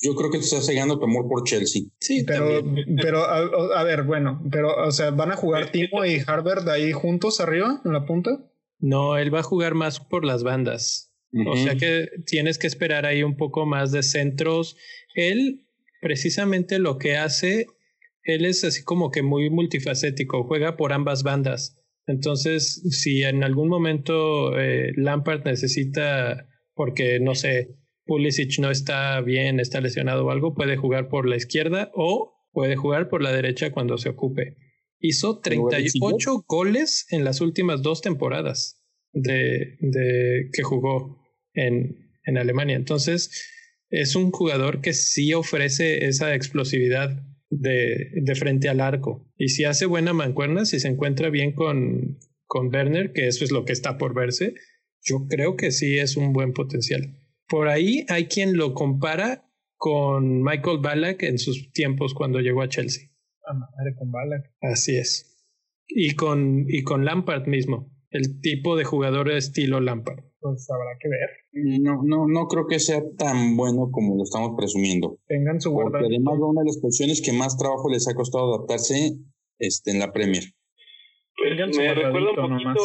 yo 0.00 0.14
creo 0.14 0.30
que 0.30 0.38
te 0.38 0.44
está 0.44 0.60
cegando 0.60 0.98
tu 0.98 1.04
amor 1.04 1.28
por 1.28 1.44
Chelsea. 1.44 1.82
Sí, 2.00 2.24
pero, 2.26 2.62
pero 3.00 3.24
a, 3.24 3.84
ver, 3.84 4.02
bueno, 4.02 4.42
pero, 4.50 4.74
o 4.86 4.90
sea, 4.90 5.10
¿van 5.10 5.30
a 5.30 5.36
jugar 5.36 5.70
Timo 5.70 6.04
y 6.04 6.22
Harvard 6.26 6.68
ahí 6.68 6.92
juntos 6.92 7.40
arriba, 7.40 7.80
en 7.84 7.92
la 7.92 8.04
punta? 8.04 8.51
No, 8.82 9.16
él 9.16 9.32
va 9.32 9.40
a 9.40 9.44
jugar 9.44 9.74
más 9.74 10.00
por 10.00 10.24
las 10.24 10.42
bandas. 10.42 11.08
O 11.46 11.56
sea 11.56 11.76
que 11.76 12.08
tienes 12.26 12.58
que 12.58 12.66
esperar 12.66 13.06
ahí 13.06 13.22
un 13.22 13.36
poco 13.36 13.64
más 13.64 13.90
de 13.90 14.02
centros. 14.02 14.76
Él, 15.14 15.66
precisamente 16.02 16.78
lo 16.78 16.98
que 16.98 17.16
hace, 17.16 17.66
él 18.24 18.44
es 18.44 18.64
así 18.64 18.82
como 18.82 19.10
que 19.10 19.22
muy 19.22 19.48
multifacético, 19.48 20.44
juega 20.44 20.76
por 20.76 20.92
ambas 20.92 21.22
bandas. 21.22 21.78
Entonces, 22.06 22.82
si 22.90 23.22
en 23.22 23.44
algún 23.44 23.68
momento 23.68 24.58
eh, 24.58 24.92
Lampard 24.96 25.44
necesita, 25.44 26.48
porque 26.74 27.20
no 27.20 27.34
sé, 27.34 27.76
Pulisic 28.04 28.58
no 28.58 28.70
está 28.70 29.20
bien, 29.20 29.60
está 29.60 29.80
lesionado 29.80 30.26
o 30.26 30.30
algo, 30.30 30.54
puede 30.54 30.76
jugar 30.76 31.08
por 31.08 31.28
la 31.28 31.36
izquierda 31.36 31.90
o 31.94 32.34
puede 32.50 32.76
jugar 32.76 33.08
por 33.08 33.22
la 33.22 33.32
derecha 33.32 33.70
cuando 33.70 33.96
se 33.96 34.08
ocupe. 34.08 34.56
Hizo 35.02 35.40
38 35.40 36.44
goles 36.46 37.06
en 37.10 37.24
las 37.24 37.40
últimas 37.40 37.82
dos 37.82 38.00
temporadas 38.00 38.80
de, 39.12 39.76
de 39.80 40.48
que 40.52 40.62
jugó 40.62 41.18
en, 41.54 42.12
en 42.24 42.38
Alemania. 42.38 42.76
Entonces, 42.76 43.30
es 43.90 44.16
un 44.16 44.30
jugador 44.30 44.80
que 44.80 44.92
sí 44.92 45.34
ofrece 45.34 46.06
esa 46.06 46.34
explosividad 46.34 47.22
de, 47.50 48.10
de, 48.14 48.34
frente 48.34 48.68
al 48.68 48.80
arco. 48.80 49.28
Y 49.36 49.48
si 49.48 49.64
hace 49.64 49.86
buena 49.86 50.12
mancuerna, 50.12 50.64
si 50.64 50.80
se 50.80 50.88
encuentra 50.88 51.28
bien 51.28 51.52
con, 51.52 52.18
con 52.46 52.74
Werner, 52.74 53.12
que 53.12 53.26
eso 53.26 53.44
es 53.44 53.50
lo 53.50 53.64
que 53.64 53.72
está 53.72 53.98
por 53.98 54.14
verse, 54.14 54.54
yo 55.02 55.26
creo 55.28 55.56
que 55.56 55.70
sí 55.72 55.98
es 55.98 56.16
un 56.16 56.32
buen 56.32 56.52
potencial. 56.52 57.18
Por 57.48 57.68
ahí 57.68 58.06
hay 58.08 58.26
quien 58.26 58.56
lo 58.56 58.72
compara 58.72 59.50
con 59.76 60.42
Michael 60.42 60.78
Ballack 60.78 61.24
en 61.24 61.38
sus 61.38 61.72
tiempos 61.72 62.14
cuando 62.14 62.40
llegó 62.40 62.62
a 62.62 62.68
Chelsea. 62.68 63.11
Ah, 63.46 63.54
madre 63.54 63.94
con 63.98 64.10
Ballack. 64.10 64.50
Así 64.60 64.96
es. 64.96 65.28
Y 65.88 66.14
con, 66.14 66.64
y 66.68 66.82
con 66.82 67.04
Lampard 67.04 67.46
mismo, 67.46 67.90
el 68.10 68.40
tipo 68.40 68.76
de 68.76 68.84
jugador 68.84 69.28
de 69.28 69.38
estilo 69.38 69.80
Lampard. 69.80 70.24
Pues 70.40 70.68
habrá 70.70 70.98
que 71.00 71.08
ver. 71.08 71.30
No, 71.80 72.02
no, 72.04 72.26
no 72.26 72.46
creo 72.48 72.66
que 72.66 72.80
sea 72.80 73.00
tan 73.16 73.56
bueno 73.56 73.90
como 73.92 74.16
lo 74.16 74.24
estamos 74.24 74.52
presumiendo. 74.56 75.18
Tengan 75.28 75.60
su 75.60 75.72
Porque 75.72 75.98
además 75.98 76.34
una 76.40 76.62
de 76.62 76.66
las 76.66 76.80
posiciones 76.80 77.22
que 77.22 77.32
más 77.32 77.56
trabajo 77.56 77.88
les 77.88 78.08
ha 78.08 78.14
costado 78.14 78.54
adaptarse 78.54 79.12
este, 79.58 79.90
en 79.92 80.00
la 80.00 80.12
Premier. 80.12 80.42
Pues 81.36 81.76
me 81.76 81.94
recuerda 81.94 82.30
un 82.30 82.50
poquito, 82.50 82.80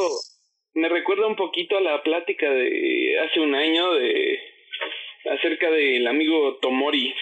me 0.75 0.89
recuerda 0.89 1.27
un 1.27 1.35
poquito 1.35 1.77
a 1.77 1.81
la 1.81 2.03
plática 2.03 2.49
de 2.49 3.19
hace 3.25 3.39
un 3.39 3.55
año 3.55 3.93
de 3.93 4.37
acerca 5.37 5.69
del 5.71 6.07
amigo 6.07 6.57
Tomori. 6.61 7.13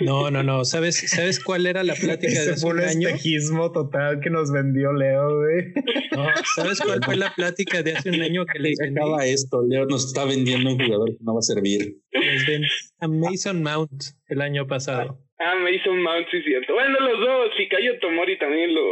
No, 0.00 0.30
no, 0.30 0.42
no. 0.42 0.64
¿Sabes, 0.64 1.10
¿sabes 1.10 1.42
cuál 1.42 1.66
era 1.66 1.82
la 1.82 1.94
plática 1.94 2.40
de 2.42 2.52
hace 2.52 2.66
un, 2.66 2.80
año? 2.80 3.08
espejismo 3.08 3.72
total 3.72 4.20
que 4.20 4.30
nos 4.30 4.52
vendió 4.52 4.92
Leo, 4.92 5.38
güey. 5.38 5.72
No, 6.12 6.26
¿sabes 6.54 6.80
cuál 6.80 7.00
fue 7.04 7.16
la 7.16 7.32
plática 7.34 7.82
de 7.82 7.92
hace 7.92 8.10
un 8.10 8.20
año 8.22 8.46
que 8.46 8.58
les 8.58 8.78
acaba 8.80 9.24
esto? 9.24 9.62
Leo 9.66 9.86
nos 9.86 10.06
está 10.06 10.24
vendiendo 10.24 10.70
un 10.70 10.78
jugador 10.78 11.10
que 11.10 11.24
no 11.24 11.34
va 11.34 11.40
a 11.40 11.42
servir. 11.42 11.96
Les 12.12 12.46
vendí 12.46 12.68
a 13.00 13.08
Mason 13.08 13.62
Mount 13.62 14.02
el 14.28 14.40
año 14.40 14.66
pasado. 14.66 15.18
Ah, 15.38 15.54
Mason 15.54 16.02
Mount, 16.02 16.26
sí, 16.30 16.42
cierto. 16.42 16.74
Bueno, 16.74 16.98
los 17.00 17.20
dos. 17.20 17.50
Fikayo 17.56 17.98
Tomori 18.00 18.38
también 18.38 18.74
lo, 18.74 18.82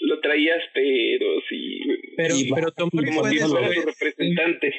lo 0.00 0.20
traías, 0.20 0.62
pero 0.72 1.26
sí. 1.48 1.80
Pero, 2.16 2.34
pero 2.54 2.70
Tomori 2.72 3.12
fue 3.12 3.38
su 3.38 3.56
representante. 3.56 4.72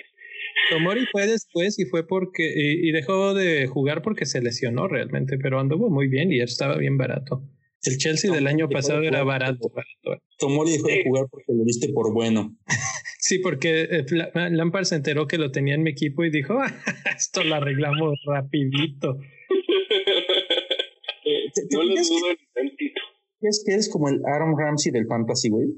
Tomori 0.70 1.06
fue 1.12 1.28
después 1.28 1.78
y 1.80 1.86
fue 1.86 2.08
porque 2.08 2.52
y, 2.56 2.92
dejó 2.92 3.34
de 3.34 3.68
jugar 3.68 4.02
porque 4.02 4.26
se 4.26 4.42
lesionó 4.42 4.88
realmente, 4.88 5.38
pero 5.38 5.60
anduvo 5.60 5.90
muy 5.90 6.08
bien 6.08 6.32
y 6.32 6.40
estaba 6.40 6.78
bien 6.78 6.98
barato. 6.98 7.44
El 7.84 7.98
Chelsea 7.98 8.32
del 8.32 8.46
año 8.46 8.70
pasado 8.70 9.02
era 9.02 9.24
barato, 9.24 9.70
barato. 9.70 10.24
Tomori 10.38 10.74
dejó 10.74 10.88
de 10.88 11.04
jugar 11.04 11.26
porque 11.32 11.54
lo 11.54 11.64
viste 11.64 11.92
por 11.92 12.14
bueno. 12.14 12.56
sí, 13.20 13.40
porque 13.40 13.88
eh, 13.90 14.06
Lampard 14.52 14.86
se 14.86 14.96
enteró 14.96 15.28
que 15.28 15.40
lo 15.40 15.52
tenía 15.52 15.76
en 15.76 15.84
mi 15.84 15.90
equipo 15.90 16.24
y 16.24 16.30
dijo, 16.30 16.60
ah, 16.60 16.72
esto 17.18 17.44
lo 17.44 17.56
arreglamos 17.56 18.20
rapidito. 18.28 19.18
no 21.72 21.84
lo 21.84 21.96
dudo 21.96 22.36
tantito. 22.54 23.02
¿Es 23.42 23.64
que 23.66 23.74
eres 23.74 23.90
como 23.90 24.10
el 24.10 24.22
Aaron 24.26 24.56
Ramsey 24.56 24.92
del 24.92 25.08
Fantasy, 25.08 25.50
güey? 25.50 25.70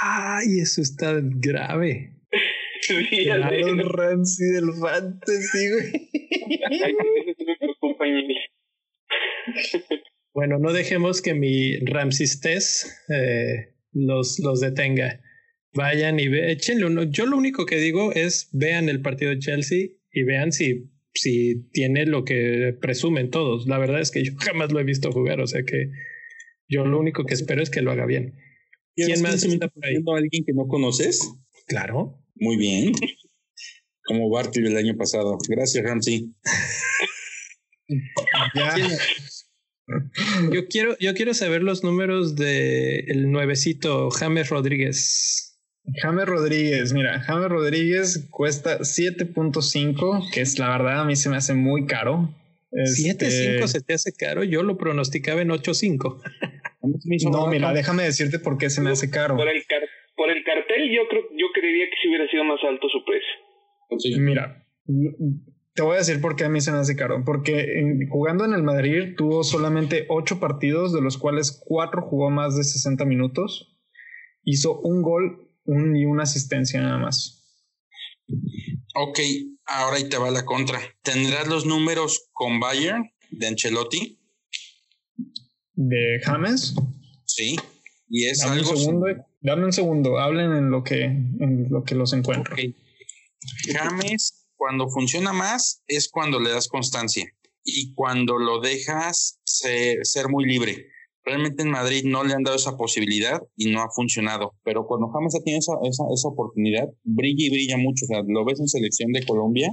Ay, 0.00 0.60
eso 0.60 0.80
está 0.80 1.18
grave. 1.20 2.21
Aaron 3.30 3.78
Ramsey 3.88 4.48
del 4.48 4.72
Fantasy, 4.80 5.70
güey. 5.70 6.10
bueno, 10.34 10.58
no 10.58 10.72
dejemos 10.72 11.22
que 11.22 11.34
mi 11.34 11.78
Ramsey 11.78 12.26
test 12.40 12.86
eh, 13.08 13.74
los, 13.92 14.38
los 14.38 14.60
detenga. 14.60 15.20
Vayan 15.74 16.20
y 16.20 16.28
ve, 16.28 16.52
échenle 16.52 16.86
uno. 16.86 17.04
Yo 17.04 17.26
lo 17.26 17.36
único 17.36 17.66
que 17.66 17.76
digo 17.76 18.12
es 18.12 18.50
vean 18.52 18.88
el 18.88 19.00
partido 19.00 19.30
de 19.30 19.38
Chelsea 19.38 19.88
y 20.12 20.22
vean 20.24 20.52
si, 20.52 20.90
si 21.14 21.68
tiene 21.72 22.06
lo 22.06 22.24
que 22.24 22.76
presumen 22.80 23.30
todos. 23.30 23.66
La 23.66 23.78
verdad 23.78 24.00
es 24.00 24.10
que 24.10 24.22
yo 24.22 24.32
jamás 24.38 24.72
lo 24.72 24.80
he 24.80 24.84
visto 24.84 25.12
jugar, 25.12 25.40
o 25.40 25.46
sea 25.46 25.62
que 25.64 25.90
yo 26.68 26.84
lo 26.86 26.98
único 26.98 27.24
que 27.24 27.34
espero 27.34 27.62
es 27.62 27.70
que 27.70 27.82
lo 27.82 27.90
haga 27.90 28.06
bien. 28.06 28.34
¿Quién 28.94 29.22
más 29.22 29.42
está 29.42 29.68
por 29.68 29.84
ahí? 29.86 29.96
¿Alguien 30.14 30.44
que 30.44 30.52
no 30.52 30.66
conoces? 30.68 31.34
Claro. 31.66 32.21
Muy 32.42 32.56
bien. 32.56 32.92
Como 34.04 34.28
Barty 34.28 34.60
del 34.60 34.76
año 34.76 34.96
pasado. 34.96 35.38
Gracias, 35.48 35.84
Ramsey. 35.84 36.34
Yo 40.52 40.66
quiero, 40.68 40.96
yo 40.98 41.12
quiero 41.12 41.34
saber 41.34 41.62
los 41.62 41.84
números 41.84 42.36
de 42.36 43.00
el 43.00 43.30
nuevecito 43.30 44.10
James 44.10 44.48
Rodríguez. 44.48 45.58
James 46.00 46.24
Rodríguez, 46.24 46.92
mira, 46.92 47.20
James 47.20 47.48
Rodríguez 47.48 48.26
cuesta 48.30 48.78
7.5, 48.78 50.30
que 50.32 50.40
es 50.40 50.58
la 50.58 50.70
verdad 50.70 51.00
a 51.00 51.04
mí 51.04 51.16
se 51.16 51.28
me 51.28 51.36
hace 51.36 51.52
muy 51.52 51.86
caro. 51.86 52.32
7.5 52.70 53.18
este 53.18 53.68
se 53.68 53.80
te 53.82 53.94
hace 53.94 54.12
caro, 54.12 54.44
yo 54.44 54.62
lo 54.62 54.78
pronosticaba 54.78 55.42
en 55.42 55.48
8.5. 55.48 56.22
no, 57.30 57.46
mira, 57.48 57.74
déjame 57.74 58.04
decirte 58.04 58.38
por 58.38 58.56
qué 58.56 58.70
se 58.70 58.80
me 58.80 58.90
hace 58.90 59.10
caro. 59.10 59.36
Por 59.36 59.48
el, 59.48 59.62
por 60.22 60.30
el 60.30 60.44
cartel 60.44 60.88
yo 60.94 61.08
creo 61.08 61.22
yo 61.32 61.46
creería 61.52 61.86
que 61.86 61.96
si 62.00 62.06
hubiera 62.06 62.30
sido 62.30 62.44
más 62.44 62.60
alto 62.62 62.86
su 62.88 63.04
precio. 63.04 64.22
Mira, 64.22 64.64
te 65.74 65.82
voy 65.82 65.96
a 65.96 65.98
decir 65.98 66.20
por 66.20 66.36
qué 66.36 66.44
a 66.44 66.48
mí 66.48 66.60
se 66.60 66.70
me 66.70 66.78
hace 66.78 66.94
caro. 66.94 67.24
Porque 67.26 67.82
jugando 68.08 68.44
en 68.44 68.52
el 68.52 68.62
Madrid 68.62 69.16
tuvo 69.16 69.42
solamente 69.42 70.06
8 70.08 70.38
partidos, 70.38 70.92
de 70.92 71.02
los 71.02 71.18
cuales 71.18 71.60
4 71.66 72.02
jugó 72.02 72.30
más 72.30 72.56
de 72.56 72.62
60 72.62 73.04
minutos. 73.04 73.76
Hizo 74.44 74.80
un 74.82 75.02
gol 75.02 75.50
un, 75.64 75.96
y 75.96 76.04
una 76.04 76.22
asistencia 76.22 76.80
nada 76.80 76.98
más. 76.98 77.42
Ok, 78.94 79.18
ahora 79.66 79.96
ahí 79.96 80.08
te 80.08 80.18
va 80.18 80.30
la 80.30 80.44
contra. 80.44 80.78
¿Tendrás 81.02 81.48
los 81.48 81.66
números 81.66 82.30
con 82.32 82.60
Bayern 82.60 83.10
de 83.32 83.48
Ancelotti? 83.48 84.20
¿De 85.74 86.20
James? 86.22 86.76
Sí. 87.24 87.56
Y 88.08 88.28
es 88.28 88.38
dame 88.38 88.60
algo. 88.60 88.70
Un 88.70 88.76
segundo, 88.76 89.06
dame 89.42 89.64
un 89.64 89.72
segundo, 89.72 90.18
hablen 90.18 90.52
en 90.52 90.70
lo 90.70 90.82
que, 90.82 91.04
en 91.04 91.66
lo 91.70 91.84
que 91.84 91.94
los 91.94 92.12
encuentro. 92.12 92.54
James, 93.72 94.46
cuando 94.56 94.88
funciona 94.88 95.32
más, 95.32 95.82
es 95.86 96.08
cuando 96.08 96.40
le 96.40 96.50
das 96.50 96.68
constancia. 96.68 97.26
Y 97.64 97.94
cuando 97.94 98.38
lo 98.38 98.60
dejas 98.60 99.40
ser, 99.44 99.98
ser 100.04 100.28
muy 100.28 100.46
libre. 100.46 100.86
Realmente 101.24 101.62
en 101.62 101.70
Madrid 101.70 102.02
no 102.04 102.24
le 102.24 102.34
han 102.34 102.42
dado 102.42 102.56
esa 102.56 102.76
posibilidad 102.76 103.40
y 103.56 103.70
no 103.70 103.82
ha 103.82 103.90
funcionado. 103.90 104.54
Pero 104.64 104.86
cuando 104.86 105.08
James 105.12 105.34
tenido 105.44 105.60
esa, 105.60 105.74
esa, 105.84 106.04
esa 106.12 106.28
oportunidad, 106.28 106.88
brilla 107.04 107.44
y 107.44 107.50
brilla 107.50 107.76
mucho. 107.76 108.04
O 108.04 108.08
sea, 108.08 108.22
lo 108.26 108.44
ves 108.44 108.58
en 108.58 108.68
selección 108.68 109.12
de 109.12 109.24
Colombia 109.24 109.70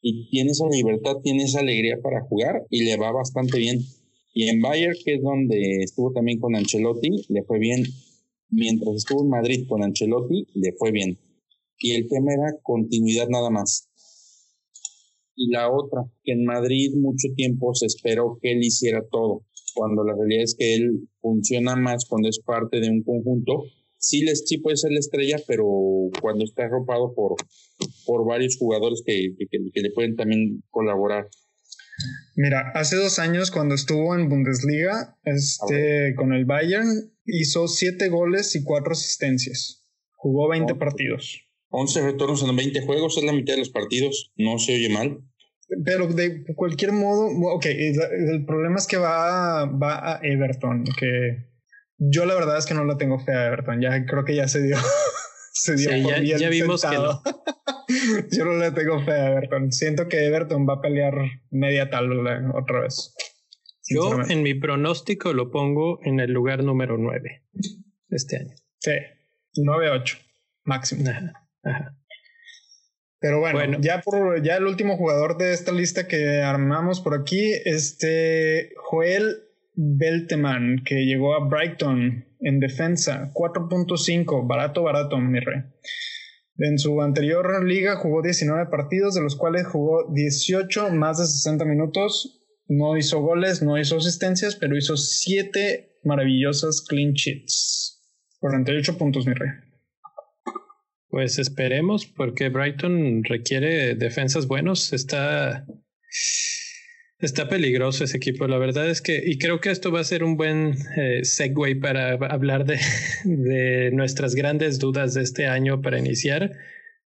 y 0.00 0.30
tiene 0.30 0.52
esa 0.52 0.66
libertad, 0.70 1.16
tiene 1.22 1.44
esa 1.44 1.60
alegría 1.60 1.96
para 2.02 2.22
jugar 2.22 2.62
y 2.70 2.84
le 2.84 2.96
va 2.96 3.10
bastante 3.10 3.58
bien. 3.58 3.80
Y 4.32 4.48
en 4.48 4.60
Bayern, 4.60 4.96
que 5.04 5.14
es 5.14 5.22
donde 5.22 5.82
estuvo 5.82 6.12
también 6.12 6.38
con 6.38 6.54
Ancelotti, 6.54 7.10
le 7.28 7.42
fue 7.42 7.58
bien. 7.58 7.84
Mientras 8.50 8.96
estuvo 8.96 9.22
en 9.22 9.30
Madrid 9.30 9.66
con 9.68 9.82
Ancelotti, 9.84 10.46
le 10.54 10.72
fue 10.78 10.90
bien. 10.90 11.18
Y 11.78 11.92
el 11.92 12.08
tema 12.08 12.32
era 12.32 12.58
continuidad 12.62 13.28
nada 13.28 13.50
más. 13.50 13.88
Y 15.34 15.50
la 15.50 15.70
otra, 15.70 16.02
que 16.22 16.32
en 16.32 16.44
Madrid 16.44 16.94
mucho 16.96 17.28
tiempo 17.34 17.74
se 17.74 17.86
esperó 17.86 18.38
que 18.42 18.52
él 18.52 18.62
hiciera 18.62 19.02
todo, 19.10 19.46
cuando 19.74 20.04
la 20.04 20.14
realidad 20.14 20.44
es 20.44 20.54
que 20.58 20.74
él 20.74 21.08
funciona 21.20 21.76
más 21.76 22.04
cuando 22.06 22.28
es 22.28 22.40
parte 22.40 22.80
de 22.80 22.90
un 22.90 23.02
conjunto. 23.02 23.62
Sí, 23.96 24.22
les, 24.22 24.44
sí 24.46 24.58
puede 24.58 24.76
ser 24.76 24.92
la 24.92 24.98
estrella, 24.98 25.36
pero 25.46 25.64
cuando 26.20 26.44
está 26.44 26.64
arropado 26.64 27.14
por, 27.14 27.36
por 28.04 28.26
varios 28.26 28.56
jugadores 28.58 29.02
que, 29.04 29.34
que, 29.38 29.46
que 29.72 29.80
le 29.80 29.90
pueden 29.92 30.16
también 30.16 30.62
colaborar. 30.70 31.28
Mira, 32.36 32.72
hace 32.74 32.96
dos 32.96 33.18
años 33.18 33.50
cuando 33.50 33.74
estuvo 33.74 34.14
en 34.14 34.28
Bundesliga, 34.28 35.18
este, 35.24 36.14
con 36.16 36.32
el 36.32 36.44
Bayern, 36.44 37.12
hizo 37.32 37.68
siete 37.68 38.08
goles 38.08 38.54
y 38.56 38.64
cuatro 38.64 38.92
asistencias. 38.92 39.86
Jugó 40.12 40.48
20 40.48 40.74
partidos. 40.74 41.42
11 41.70 42.02
retornos 42.02 42.42
en 42.42 42.56
20 42.56 42.82
juegos, 42.82 43.16
es 43.16 43.24
la 43.24 43.32
mitad 43.32 43.54
de 43.54 43.60
los 43.60 43.70
partidos. 43.70 44.32
No 44.36 44.58
se 44.58 44.74
oye 44.74 44.88
mal. 44.88 45.20
Pero 45.84 46.08
de 46.08 46.44
cualquier 46.56 46.92
modo, 46.92 47.28
ok, 47.54 47.66
el 47.66 48.44
problema 48.44 48.76
es 48.76 48.86
que 48.86 48.96
va, 48.96 49.66
va 49.66 50.16
a 50.16 50.20
Everton, 50.22 50.84
que 50.98 51.46
yo 51.96 52.24
la 52.26 52.34
verdad 52.34 52.58
es 52.58 52.66
que 52.66 52.74
no 52.74 52.84
la 52.84 52.96
tengo 52.96 53.20
fe 53.20 53.32
a 53.32 53.46
Everton, 53.46 53.80
ya 53.80 54.04
creo 54.04 54.24
que 54.24 54.34
ya 54.34 54.48
se 54.48 54.62
dio. 54.62 54.76
se 55.52 55.76
dio 55.76 55.90
ya, 55.90 56.48
vimos 56.48 56.82
que 56.82 56.96
no. 56.96 57.22
Yo 58.30 58.44
no 58.44 58.56
le 58.56 58.70
tengo 58.70 59.04
fe 59.04 59.10
a 59.10 59.30
Everton. 59.32 59.72
Siento 59.72 60.06
que 60.06 60.24
Everton 60.24 60.64
va 60.64 60.74
a 60.74 60.80
pelear 60.80 61.12
media 61.50 61.90
tabla 61.90 62.52
otra 62.54 62.82
vez. 62.82 63.12
Yo 63.90 64.20
en 64.28 64.42
mi 64.42 64.54
pronóstico 64.54 65.32
lo 65.32 65.50
pongo 65.50 66.00
en 66.04 66.20
el 66.20 66.32
lugar 66.32 66.62
número 66.62 66.96
9 66.96 67.42
este 68.10 68.36
año. 68.36 68.54
Sí, 68.78 68.92
9-8 69.56 70.18
máximo. 70.64 71.04
Pero 73.18 73.40
bueno, 73.40 73.78
ya 73.80 74.00
por 74.00 74.42
ya 74.42 74.56
el 74.56 74.66
último 74.66 74.96
jugador 74.96 75.36
de 75.36 75.52
esta 75.52 75.72
lista 75.72 76.08
que 76.08 76.40
armamos 76.40 77.00
por 77.00 77.14
aquí, 77.14 77.52
este 77.64 78.72
Joel 78.76 79.42
Belteman, 79.74 80.82
que 80.84 81.04
llegó 81.04 81.34
a 81.34 81.46
Brighton 81.46 82.24
en 82.40 82.60
defensa, 82.60 83.30
4.5, 83.34 84.46
barato, 84.46 84.82
barato, 84.82 85.18
mi 85.18 85.40
rey. 85.40 85.62
En 86.56 86.78
su 86.78 87.00
anterior 87.02 87.64
liga 87.64 87.96
jugó 87.96 88.22
19 88.22 88.66
partidos, 88.70 89.14
de 89.14 89.22
los 89.22 89.36
cuales 89.36 89.66
jugó 89.66 90.10
18 90.12 90.90
más 90.90 91.18
de 91.18 91.24
60 91.24 91.64
minutos. 91.64 92.39
No 92.70 92.96
hizo 92.96 93.20
goles, 93.20 93.62
no 93.62 93.78
hizo 93.78 93.96
asistencias, 93.96 94.56
pero 94.56 94.76
hizo 94.76 94.96
7 94.96 95.98
maravillosas 96.04 96.82
clean 96.88 97.12
sheets. 97.12 98.00
48 98.38 98.96
puntos, 98.96 99.26
mi 99.26 99.34
rey. 99.34 99.50
Pues 101.08 101.38
esperemos, 101.38 102.06
porque 102.06 102.48
Brighton 102.48 103.24
requiere 103.24 103.96
defensas 103.96 104.46
buenos. 104.46 104.92
Está 104.92 105.66
Está 107.20 107.50
peligroso 107.50 108.04
ese 108.04 108.16
equipo, 108.16 108.46
la 108.46 108.56
verdad 108.56 108.88
es 108.88 109.02
que, 109.02 109.22
y 109.22 109.36
creo 109.36 109.60
que 109.60 109.70
esto 109.70 109.92
va 109.92 110.00
a 110.00 110.04
ser 110.04 110.24
un 110.24 110.38
buen 110.38 110.74
eh, 110.96 111.22
segue 111.22 111.76
para 111.76 112.12
hablar 112.12 112.64
de, 112.64 112.78
de 113.24 113.90
nuestras 113.92 114.34
grandes 114.34 114.78
dudas 114.78 115.12
de 115.12 115.22
este 115.22 115.46
año 115.46 115.82
para 115.82 115.98
iniciar, 115.98 116.52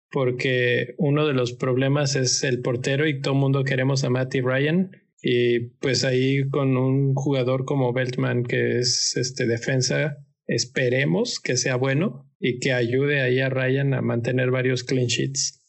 porque 0.10 0.96
uno 0.98 1.26
de 1.26 1.34
los 1.34 1.54
problemas 1.54 2.18
es 2.18 2.44
el 2.44 2.62
portero 2.62 3.08
y 3.08 3.22
todo 3.22 3.36
el 3.36 3.40
mundo 3.40 3.64
queremos 3.64 4.04
a 4.04 4.10
Matty 4.10 4.42
Ryan. 4.42 4.92
Y 5.22 5.60
pues 5.80 6.04
ahí 6.04 6.50
con 6.50 6.78
un 6.78 7.14
jugador 7.14 7.66
como 7.66 7.94
Beltman, 7.94 8.44
que 8.44 8.80
es 8.80 9.16
este 9.16 9.46
defensa, 9.46 10.18
esperemos 10.48 11.40
que 11.40 11.58
sea 11.58 11.76
bueno 11.76 12.28
y 12.40 12.60
que 12.60 12.74
ayude 12.74 13.22
ahí 13.22 13.40
a 13.40 13.50
Ryan 13.50 13.94
a 13.94 14.02
mantener 14.02 14.50
varios 14.52 14.84
clean 14.84 15.08
sheets. 15.08 15.62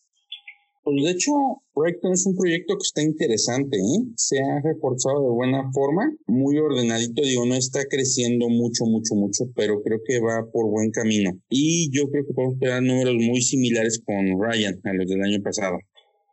Pues 0.84 0.96
de 1.04 1.10
hecho, 1.12 1.30
Brighton 1.76 2.12
es 2.12 2.26
un 2.26 2.36
proyecto 2.36 2.74
que 2.74 2.82
está 2.82 3.02
interesante, 3.02 3.76
¿eh? 3.76 4.02
Se 4.16 4.40
ha 4.40 4.60
reforzado 4.64 5.22
de 5.22 5.30
buena 5.30 5.70
forma, 5.72 6.10
muy 6.26 6.58
ordenadito, 6.58 7.22
digo, 7.22 7.46
no 7.46 7.54
está 7.54 7.84
creciendo 7.88 8.48
mucho, 8.48 8.84
mucho, 8.86 9.14
mucho, 9.14 9.44
pero 9.54 9.80
creo 9.82 10.00
que 10.04 10.18
va 10.18 10.50
por 10.50 10.68
buen 10.68 10.90
camino. 10.90 11.30
Y 11.48 11.88
yo 11.96 12.10
creo 12.10 12.26
que 12.26 12.34
podemos 12.34 12.54
esperar 12.54 12.82
números 12.82 13.14
muy 13.14 13.40
similares 13.42 14.02
con 14.04 14.26
Ryan 14.40 14.80
a 14.82 14.92
los 14.94 15.08
del 15.08 15.22
año 15.22 15.40
pasado. 15.40 15.78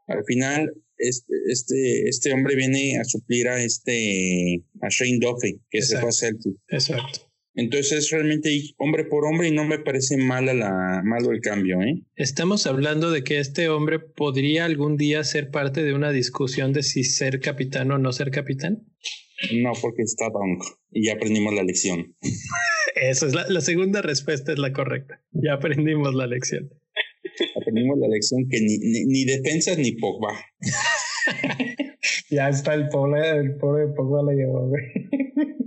Al 0.08 0.24
final, 0.26 0.74
este, 1.00 1.34
este, 1.48 2.08
este 2.08 2.34
hombre 2.34 2.56
viene 2.56 3.00
a 3.00 3.04
suplir 3.04 3.48
a 3.48 3.64
este, 3.64 4.64
a 4.82 4.90
Shane 4.90 5.20
Duffy, 5.20 5.60
que 5.70 5.82
se 5.82 5.98
fue 6.00 6.10
a 6.10 6.12
Celtic. 6.12 6.56
Exacto. 6.68 7.30
Entonces 7.56 7.92
es 7.92 8.10
realmente 8.12 8.50
hombre 8.78 9.06
por 9.06 9.26
hombre 9.26 9.50
y 9.50 9.52
no 9.52 9.66
me 9.66 9.80
parece 9.80 10.16
mala 10.16 10.54
la, 10.54 11.02
malo 11.04 11.32
el 11.32 11.42
cambio. 11.42 11.82
¿eh? 11.82 12.04
Estamos 12.16 12.68
hablando 12.68 13.12
de 13.12 13.24
que 13.24 13.40
este 13.40 13.68
hombre 13.68 14.00
podría 14.00 14.66
algún 14.66 14.96
día 14.96 15.24
ser 15.24 15.50
parte 15.52 15.84
de 15.84 15.94
una 15.94 16.12
discusión 16.12 16.72
de 16.72 16.84
si 16.84 17.04
ser 17.04 17.42
capitán 17.42 17.92
o 17.92 17.98
no 17.98 18.14
ser 18.14 18.32
capitán. 18.32 18.88
No, 19.62 19.72
porque 19.82 20.04
está 20.04 20.30
Dunk 20.30 20.64
y 20.92 21.08
ya 21.08 21.14
aprendimos 21.14 21.54
la 21.54 21.64
lección. 21.64 22.16
Eso 22.96 23.28
es 23.28 23.34
la, 23.34 23.46
la 23.50 23.62
segunda 23.62 24.02
respuesta, 24.02 24.54
es 24.54 24.60
la 24.60 24.72
correcta. 24.72 25.22
Ya 25.32 25.54
aprendimos 25.54 26.14
la 26.14 26.28
lección. 26.28 26.70
Aprendimos 27.70 28.00
la 28.00 28.08
lección 28.08 28.48
que 28.50 28.62
ni, 28.62 28.78
ni, 28.80 29.06
ni 29.06 29.26
defensas 29.26 29.78
ni 29.78 29.92
Pogba. 29.92 30.34
ya 32.32 32.50
está 32.50 32.74
el 32.74 32.90
pobre, 32.90 33.30
el 33.30 33.58
pobre 33.58 33.88
Pogba 33.96 34.24
la 34.24 34.34
llevó, 34.34 34.68
güey. 34.70 34.82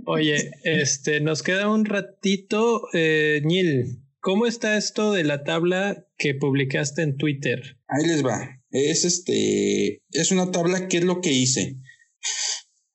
Oye, 0.05 0.51
este, 0.63 1.21
nos 1.21 1.43
queda 1.43 1.69
un 1.69 1.85
ratito. 1.85 2.81
Eh, 2.93 3.41
Nil, 3.45 4.03
¿cómo 4.19 4.47
está 4.47 4.77
esto 4.77 5.13
de 5.13 5.23
la 5.23 5.45
tabla 5.45 6.05
que 6.17 6.35
publicaste 6.35 7.03
en 7.03 7.15
Twitter? 7.15 7.77
Ahí 7.87 8.05
les 8.05 8.25
va. 8.25 8.61
Es 8.71 9.05
este, 9.05 10.01
es 10.11 10.31
una 10.31 10.51
tabla 10.51 10.89
que 10.89 10.97
es 10.97 11.05
lo 11.05 11.21
que 11.21 11.31
hice. 11.31 11.77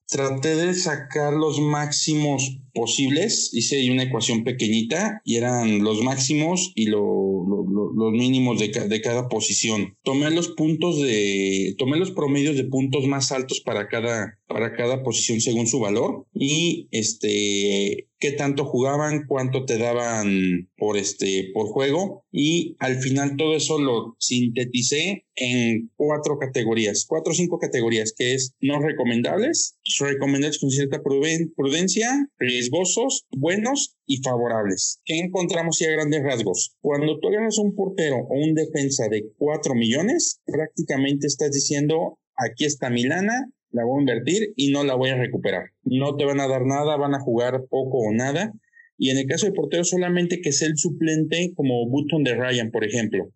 Traté 0.06 0.54
de 0.54 0.74
sacar 0.74 1.32
los 1.32 1.61
máximos 1.61 2.61
posibles, 2.79 3.51
hice 3.53 3.91
una 3.91 4.05
ecuación 4.05 4.45
pequeñita 4.45 5.20
y 5.24 5.35
eran 5.35 5.83
los 5.83 6.01
máximos 6.01 6.70
y 6.76 6.87
los 6.87 8.12
mínimos 8.12 8.61
de, 8.61 8.68
de, 8.68 9.01
cada 9.01 9.29
posición. 9.29 9.97
Tomé 10.05 10.31
los 10.31 10.51
puntos 10.51 11.01
de, 11.01 11.74
tomé 11.76 11.99
los 11.99 12.12
promedios 12.12 12.57
de 12.57 12.64
puntos 12.64 13.05
más 13.07 13.33
altos 13.33 13.61
para 13.61 13.89
cada, 13.89 14.39
para 14.47 14.76
cada 14.76 15.03
posición 15.03 15.41
según 15.41 15.66
su 15.66 15.81
valor 15.81 16.24
y 16.33 16.87
este 16.93 18.09
qué 18.20 18.33
tanto 18.33 18.64
jugaban, 18.64 19.26
cuánto 19.26 19.64
te 19.64 19.79
daban 19.79 20.68
por 20.76 20.97
este 20.97 21.51
por 21.55 21.68
juego 21.68 22.24
y 22.33 22.76
al 22.81 22.97
final 22.97 23.37
todo 23.37 23.55
eso 23.57 23.79
lo 23.79 24.16
sinteticé 24.18 25.24
en 25.37 25.91
cuatro 25.97 26.39
categorías, 26.39 27.07
cuatro 27.09 27.33
o 27.33 27.35
cinco 27.35 27.59
categorías 27.59 28.12
que 28.16 28.35
es 28.35 28.55
no 28.61 28.81
recomendables, 28.81 29.76
recomendables 30.01 30.59
con 30.59 30.70
cierta 30.70 31.01
prudencia, 31.03 32.29
riesgosos, 32.68 33.26
buenos 33.30 33.96
y 34.06 34.18
favorables. 34.18 35.00
¿Qué 35.04 35.18
encontramos 35.18 35.78
ya 35.78 35.88
a 35.88 35.92
grandes 35.92 36.22
rasgos? 36.22 36.76
Cuando 36.80 37.18
tú 37.20 37.28
ganas 37.30 37.58
un 37.58 37.74
portero 37.74 38.16
o 38.16 38.34
un 38.34 38.54
defensa 38.54 39.08
de 39.08 39.24
4 39.36 39.74
millones, 39.74 40.40
prácticamente 40.46 41.26
estás 41.26 41.50
diciendo 41.52 42.18
aquí 42.36 42.64
está 42.64 42.90
Milana, 42.90 43.50
la 43.70 43.84
voy 43.84 43.98
a 43.98 44.00
invertir 44.00 44.52
y 44.56 44.70
no 44.70 44.84
la 44.84 44.94
voy 44.94 45.10
a 45.10 45.16
recuperar. 45.16 45.70
No 45.82 46.16
te 46.16 46.24
van 46.24 46.40
a 46.40 46.48
dar 46.48 46.64
nada, 46.64 46.96
van 46.96 47.14
a 47.14 47.20
jugar 47.20 47.64
poco 47.68 47.98
o 47.98 48.12
nada. 48.12 48.52
Y 48.96 49.10
en 49.10 49.18
el 49.18 49.26
caso 49.26 49.46
del 49.46 49.54
portero, 49.54 49.84
solamente 49.84 50.40
que 50.40 50.52
sea 50.52 50.68
el 50.68 50.76
suplente, 50.76 51.52
como 51.54 51.88
Button 51.88 52.24
de 52.24 52.34
Ryan, 52.34 52.70
por 52.70 52.84
ejemplo. 52.84 53.32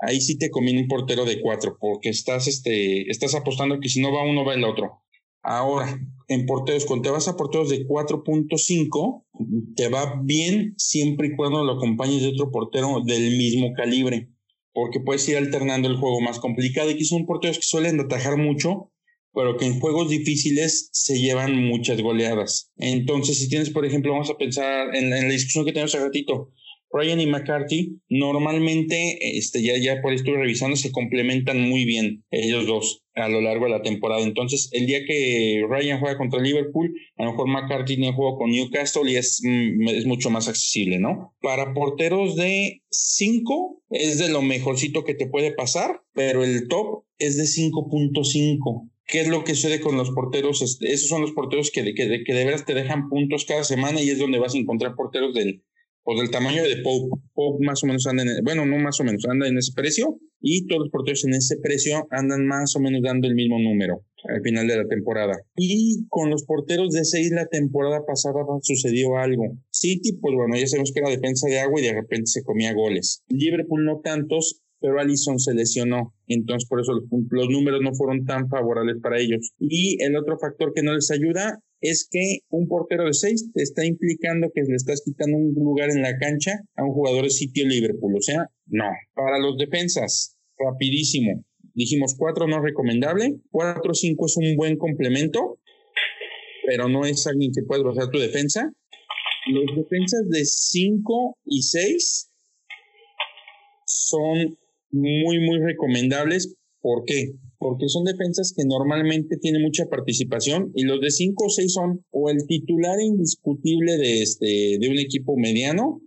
Ahí 0.00 0.20
sí 0.20 0.36
te 0.36 0.50
conviene 0.50 0.82
un 0.82 0.88
portero 0.88 1.24
de 1.24 1.40
cuatro, 1.40 1.78
porque 1.80 2.10
estás, 2.10 2.46
este, 2.48 3.10
estás 3.10 3.34
apostando 3.34 3.80
que 3.80 3.88
si 3.88 4.00
no 4.00 4.12
va 4.12 4.28
uno, 4.28 4.44
va 4.44 4.54
el 4.54 4.64
otro. 4.64 5.02
Ahora, 5.42 5.98
en 6.28 6.46
porteros, 6.46 6.86
cuando 6.86 7.04
te 7.04 7.10
vas 7.10 7.28
a 7.28 7.36
porteros 7.36 7.68
de 7.70 7.86
4.5, 7.86 9.24
te 9.76 9.88
va 9.88 10.20
bien 10.22 10.74
siempre 10.76 11.28
y 11.28 11.36
cuando 11.36 11.64
lo 11.64 11.72
acompañes 11.72 12.22
de 12.22 12.28
otro 12.28 12.50
portero 12.50 13.00
del 13.04 13.36
mismo 13.36 13.72
calibre 13.74 14.30
porque 14.76 15.00
puedes 15.00 15.26
ir 15.26 15.38
alternando 15.38 15.88
el 15.88 15.96
juego 15.96 16.20
más 16.20 16.38
complicado 16.38 16.90
y 16.90 16.98
que 16.98 17.04
son 17.06 17.24
porteros 17.24 17.56
que 17.56 17.62
suelen 17.62 17.98
atajar 17.98 18.36
mucho, 18.36 18.92
pero 19.32 19.56
que 19.56 19.64
en 19.64 19.80
juegos 19.80 20.10
difíciles 20.10 20.90
se 20.92 21.18
llevan 21.18 21.56
muchas 21.56 21.98
goleadas. 22.02 22.70
Entonces, 22.76 23.38
si 23.38 23.48
tienes, 23.48 23.70
por 23.70 23.86
ejemplo, 23.86 24.12
vamos 24.12 24.28
a 24.28 24.36
pensar 24.36 24.94
en, 24.94 25.08
la 25.08 25.16
discusión 25.30 25.64
que 25.64 25.72
tenemos 25.72 25.94
hace 25.94 26.04
ratito, 26.04 26.52
Ryan 26.96 27.20
y 27.20 27.26
McCarthy 27.26 28.00
normalmente, 28.08 29.18
este, 29.36 29.62
ya, 29.62 29.76
ya 29.76 30.00
por 30.00 30.10
ahí 30.10 30.16
estuve 30.16 30.38
revisando, 30.38 30.76
se 30.76 30.92
complementan 30.92 31.60
muy 31.60 31.84
bien 31.84 32.24
ellos 32.30 32.66
dos 32.66 33.02
a 33.14 33.28
lo 33.28 33.40
largo 33.40 33.64
de 33.64 33.70
la 33.72 33.82
temporada. 33.82 34.22
Entonces, 34.22 34.68
el 34.72 34.86
día 34.86 35.00
que 35.06 35.62
Ryan 35.68 36.00
juega 36.00 36.18
contra 36.18 36.40
Liverpool, 36.40 36.94
a 37.16 37.24
lo 37.24 37.32
mejor 37.32 37.48
McCarthy 37.48 37.96
tiene 37.96 38.12
juego 38.12 38.38
con 38.38 38.50
Newcastle 38.50 39.10
y 39.10 39.16
es, 39.16 39.40
mm, 39.42 39.88
es 39.88 40.06
mucho 40.06 40.30
más 40.30 40.48
accesible, 40.48 40.98
¿no? 40.98 41.34
Para 41.40 41.74
porteros 41.74 42.36
de 42.36 42.82
5 42.90 43.82
es 43.90 44.18
de 44.18 44.28
lo 44.28 44.42
mejorcito 44.42 45.04
que 45.04 45.14
te 45.14 45.26
puede 45.26 45.52
pasar, 45.52 46.02
pero 46.12 46.44
el 46.44 46.68
top 46.68 47.04
es 47.18 47.36
de 47.36 47.46
5.5. 47.46 48.90
¿Qué 49.06 49.20
es 49.20 49.28
lo 49.28 49.44
que 49.44 49.54
sucede 49.54 49.80
con 49.80 49.96
los 49.96 50.10
porteros? 50.10 50.62
Esos 50.80 51.08
son 51.08 51.22
los 51.22 51.32
porteros 51.32 51.70
que, 51.70 51.94
que, 51.94 52.24
que 52.24 52.34
de 52.34 52.44
veras 52.44 52.64
te 52.64 52.74
dejan 52.74 53.08
puntos 53.08 53.44
cada 53.44 53.64
semana 53.64 54.02
y 54.02 54.10
es 54.10 54.18
donde 54.18 54.38
vas 54.38 54.54
a 54.54 54.58
encontrar 54.58 54.96
porteros 54.96 55.32
del 55.32 55.62
o 56.06 56.18
del 56.18 56.30
tamaño 56.30 56.62
de 56.62 56.76
Pope. 56.82 57.20
Pope 57.34 57.66
más 57.66 57.82
o 57.82 57.86
menos 57.86 58.06
anda 58.06 58.22
en, 58.22 58.44
bueno, 58.44 58.64
no 58.64 58.78
más 58.78 58.98
o 59.00 59.04
menos, 59.04 59.24
anda 59.28 59.48
en 59.48 59.58
ese 59.58 59.72
precio 59.74 60.18
y 60.40 60.66
todos 60.66 60.82
los 60.82 60.90
porteros 60.90 61.24
en 61.24 61.34
ese 61.34 61.56
precio 61.60 62.06
andan 62.10 62.46
más 62.46 62.76
o 62.76 62.80
menos 62.80 63.02
dando 63.02 63.26
el 63.26 63.34
mismo 63.34 63.58
número 63.58 64.04
al 64.24 64.40
final 64.42 64.66
de 64.66 64.76
la 64.76 64.86
temporada. 64.86 65.34
Y 65.56 66.06
con 66.08 66.30
los 66.30 66.44
porteros 66.44 66.92
de 66.92 67.04
6 67.04 67.32
la 67.32 67.46
temporada 67.46 68.04
pasada 68.06 68.44
sucedió 68.62 69.16
algo. 69.16 69.44
City, 69.70 70.18
pues 70.20 70.34
bueno, 70.34 70.56
ya 70.56 70.66
sabemos 70.66 70.92
que 70.92 71.00
era 71.00 71.10
defensa 71.10 71.48
de 71.48 71.60
agua 71.60 71.80
y 71.80 71.84
de 71.84 71.94
repente 71.94 72.26
se 72.26 72.42
comía 72.42 72.74
goles. 72.74 73.22
Liverpool 73.28 73.84
no 73.84 74.00
tantos, 74.02 74.62
pero 74.80 75.00
Allison 75.00 75.38
se 75.38 75.54
lesionó, 75.54 76.14
entonces 76.26 76.68
por 76.68 76.80
eso 76.80 76.92
los, 76.92 77.04
los, 77.30 77.48
números 77.48 77.80
no 77.82 77.94
fueron 77.94 78.24
tan 78.24 78.48
favorables 78.48 78.96
para 79.02 79.20
ellos. 79.20 79.52
Y 79.58 80.02
el 80.02 80.16
otro 80.16 80.38
factor 80.38 80.72
que 80.74 80.82
no 80.82 80.94
les 80.94 81.10
ayuda 81.10 81.60
es 81.80 82.08
que 82.10 82.40
un 82.50 82.68
portero 82.68 83.04
de 83.04 83.14
seis 83.14 83.50
te 83.52 83.62
está 83.62 83.84
implicando 83.84 84.50
que 84.54 84.62
le 84.62 84.76
estás 84.76 85.02
quitando 85.04 85.36
un 85.36 85.54
lugar 85.54 85.90
en 85.90 86.02
la 86.02 86.16
cancha 86.18 86.52
a 86.76 86.84
un 86.84 86.92
jugador 86.92 87.24
de 87.24 87.30
sitio 87.30 87.66
Liverpool. 87.66 88.14
O 88.16 88.22
sea, 88.22 88.46
no. 88.66 88.90
Para 89.14 89.38
los 89.38 89.56
defensas, 89.58 90.36
rapidísimo. 90.58 91.44
Dijimos 91.74 92.14
cuatro 92.18 92.46
no 92.46 92.60
recomendable, 92.60 93.36
cuatro 93.50 93.92
cinco 93.92 94.26
es 94.26 94.36
un 94.36 94.56
buen 94.56 94.76
complemento, 94.78 95.58
pero 96.66 96.88
no 96.88 97.04
es 97.04 97.26
alguien 97.26 97.52
que 97.54 97.62
puede 97.62 97.82
basar 97.82 98.10
tu 98.10 98.18
defensa. 98.18 98.72
Los 99.48 99.76
defensas 99.76 100.28
de 100.28 100.44
5 100.44 101.38
y 101.44 101.62
6 101.62 102.30
son 103.86 104.58
muy, 104.90 105.38
muy 105.38 105.60
recomendables. 105.60 106.56
¿Por 106.80 107.04
qué? 107.04 107.34
Porque 107.58 107.88
son 107.88 108.04
defensas 108.04 108.52
que 108.56 108.64
normalmente 108.66 109.36
tienen 109.38 109.62
mucha 109.62 109.86
participación 109.86 110.72
y 110.74 110.84
los 110.84 111.00
de 111.00 111.10
5 111.10 111.44
o 111.44 111.48
6 111.48 111.72
son 111.72 112.04
o 112.10 112.30
el 112.30 112.46
titular 112.46 113.00
indiscutible 113.00 113.96
de, 113.96 114.22
este, 114.22 114.78
de 114.80 114.88
un 114.88 114.98
equipo 114.98 115.36
mediano 115.36 116.00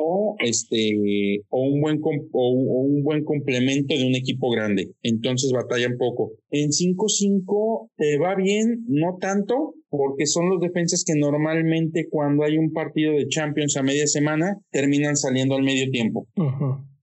o 0.00 0.36
este 0.38 1.42
o 1.48 1.62
un 1.62 1.80
buen 1.80 2.00
o, 2.32 2.82
un 2.82 3.02
buen 3.02 3.24
complemento 3.24 3.94
de 3.94 4.06
un 4.06 4.14
equipo 4.14 4.50
grande. 4.50 4.92
Entonces 5.02 5.52
batallan 5.52 5.96
poco. 5.98 6.32
En 6.50 6.70
5-5 6.70 7.90
te 7.96 8.18
va 8.18 8.34
bien, 8.36 8.84
no 8.88 9.16
tanto, 9.20 9.74
porque 9.90 10.26
son 10.26 10.50
los 10.50 10.60
defensas 10.60 11.04
que 11.06 11.18
normalmente 11.18 12.06
cuando 12.10 12.44
hay 12.44 12.58
un 12.58 12.72
partido 12.72 13.12
de 13.12 13.28
Champions 13.28 13.76
a 13.76 13.82
media 13.82 14.06
semana 14.06 14.58
terminan 14.70 15.16
saliendo 15.16 15.56
al 15.56 15.62
medio 15.62 15.90
tiempo. 15.90 16.28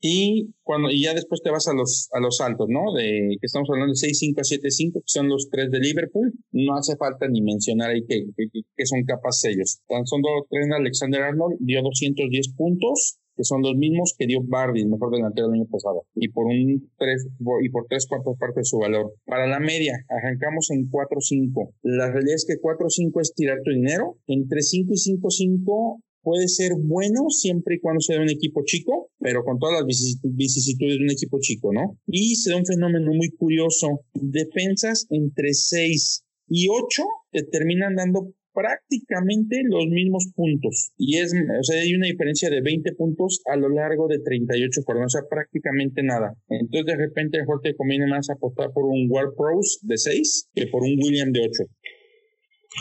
Y 0.08 0.54
cuando 0.62 0.92
y 0.92 1.02
ya 1.02 1.16
después 1.16 1.42
te 1.42 1.50
vas 1.50 1.68
a 1.68 1.74
los 1.74 2.10
a 2.14 2.20
los 2.20 2.40
altos, 2.40 2.68
¿no? 2.70 2.94
De 2.94 3.38
que 3.42 3.46
estamos 3.48 3.68
hablando 3.72 3.92
de 3.92 4.08
6-5 4.08 4.38
a 4.38 4.44
7-5, 4.44 4.94
que 4.94 5.02
son 5.08 5.30
los 5.30 5.50
tres 5.50 5.72
de 5.72 5.80
Liverpool. 5.80 6.32
No 6.52 6.78
hace 6.78 6.96
falta 6.96 7.28
ni 7.28 7.42
mencionar 7.42 7.90
ahí 7.90 8.06
que, 8.06 8.28
que, 8.38 8.86
son 8.86 9.04
capaces 9.04 9.56
ellos. 9.56 9.82
Son 10.04 10.22
dos 10.22 10.46
tres 10.48 10.68
Alexander 10.72 11.24
Arnold 11.24 11.58
dio 11.60 11.82
210 11.82 12.54
puntos 12.54 13.18
que 13.36 13.44
son 13.44 13.64
los 13.64 13.76
mismos 13.76 14.14
que 14.16 14.28
dio 14.28 14.42
Bardi, 14.44 14.82
el 14.82 14.90
mejor 14.90 15.12
delantero 15.12 15.48
del 15.48 15.62
año 15.62 15.70
pasado, 15.70 16.06
y 16.16 16.30
por 16.30 16.46
un 16.46 16.90
tres, 16.98 17.28
y 17.64 17.70
por 17.70 17.86
tres 17.90 18.08
cuartos 18.08 18.38
partes 18.40 18.62
de 18.62 18.64
su 18.64 18.78
valor. 18.78 19.12
Para 19.26 19.46
la 19.46 19.60
media, 19.60 19.94
arrancamos 20.08 20.70
en 20.72 20.90
4-5. 20.90 21.74
La 21.82 22.12
realidad 22.12 22.36
es 22.36 22.46
que 22.46 22.62
4-5 22.62 23.22
es 23.22 23.34
tirar 23.34 23.58
tu 23.62 23.72
dinero. 23.72 24.18
Entre 24.28 24.62
5 24.62 24.94
y 24.94 25.18
5-5 25.20 26.00
puede 26.26 26.48
ser 26.48 26.72
bueno 26.76 27.30
siempre 27.30 27.76
y 27.76 27.80
cuando 27.80 28.02
sea 28.02 28.20
un 28.20 28.30
equipo 28.30 28.64
chico, 28.66 29.10
pero 29.26 29.44
con 29.44 29.58
todas 29.58 29.80
las 29.80 29.88
vicisitudes 29.88 31.00
de 31.00 31.04
un 31.04 31.10
equipo 31.10 31.40
chico, 31.42 31.74
¿no? 31.74 31.98
Y 32.06 32.36
se 32.36 32.52
da 32.52 32.58
un 32.58 32.66
fenómeno 32.66 33.12
muy 33.12 33.32
curioso. 33.32 34.06
Defensas 34.14 35.08
entre 35.10 35.52
6 35.52 36.24
y 36.50 36.68
8 36.70 37.04
te 37.32 37.42
terminan 37.42 37.96
dando 37.96 38.36
prácticamente 38.54 39.64
los 39.64 39.88
mismos 39.88 40.28
puntos. 40.36 40.92
Y 40.96 41.18
es, 41.18 41.34
o 41.34 41.64
sea, 41.64 41.82
hay 41.82 41.96
una 41.96 42.06
diferencia 42.06 42.52
de 42.52 42.62
20 42.62 42.94
puntos 42.94 43.42
a 43.52 43.58
lo 43.58 43.70
largo 43.70 44.08
de 44.08 44.20
38 44.20 44.82
jornadas, 44.86 45.16
o 45.16 45.18
sea, 45.18 45.28
prácticamente 45.28 46.04
nada. 46.04 46.36
Entonces, 46.48 46.86
de 46.86 46.96
repente, 46.96 47.40
mejor 47.40 47.62
te 47.64 47.76
conviene 47.76 48.06
más 48.06 48.30
apostar 48.30 48.74
por 48.74 48.86
un 48.86 49.08
War 49.10 49.34
Pros 49.36 49.80
de 49.82 49.98
6 49.98 50.50
que 50.54 50.68
por 50.68 50.84
un 50.84 51.00
William 51.02 51.32
de 51.32 51.50
8. 51.50 51.64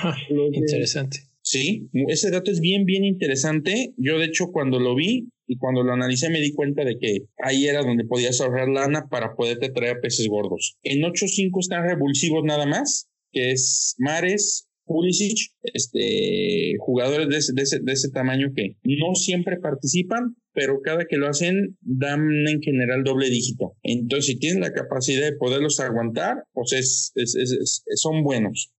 Ah, 0.03 0.17
interesante. 0.53 1.21
Sí, 1.41 1.89
ese 2.09 2.31
dato 2.31 2.51
es 2.51 2.61
bien, 2.61 2.85
bien 2.85 3.05
interesante. 3.05 3.95
Yo, 3.97 4.19
de 4.19 4.27
hecho, 4.27 4.51
cuando 4.53 4.79
lo 4.79 4.95
vi 4.95 5.31
y 5.47 5.59
cuando 5.59 5.83
lo 5.83 5.93
analicé, 5.93 6.31
me 6.31 6.41
di 6.41 6.53
cuenta 6.53 6.85
de 6.85 6.99
que 6.99 7.27
ahí 7.39 7.67
era 7.67 7.83
donde 7.83 8.05
podías 8.05 8.41
ahorrar 8.41 8.69
lana 8.69 9.09
para 9.09 9.35
poderte 9.35 9.71
traer 9.71 10.01
peces 10.01 10.29
gordos. 10.29 10.77
En 10.83 11.03
8.5 11.03 11.61
están 11.61 11.87
revulsivos 11.87 12.45
nada 12.45 12.67
más, 12.67 13.09
que 13.33 13.53
es 13.53 13.95
Mares, 13.99 14.69
Pulisic, 14.87 15.51
este, 15.63 16.75
jugadores 16.79 17.29
de 17.29 17.37
ese, 17.39 17.53
de, 17.55 17.63
ese, 17.63 17.79
de 17.81 17.93
ese 17.93 18.11
tamaño 18.11 18.53
que 18.55 18.77
no 18.85 19.15
siempre 19.15 19.59
participan, 19.59 20.37
pero 20.53 20.81
cada 20.83 21.07
que 21.07 21.17
lo 21.17 21.29
hacen 21.29 21.77
dan 21.81 22.47
en 22.47 22.61
general 22.61 23.03
doble 23.03 23.31
dígito. 23.31 23.77
Entonces, 23.83 24.27
si 24.27 24.39
tienen 24.39 24.61
la 24.61 24.73
capacidad 24.73 25.23
de 25.23 25.37
poderlos 25.37 25.81
aguantar, 25.81 26.45
pues 26.53 26.73
es, 26.73 27.83
son 27.97 28.23
buenos. 28.23 28.73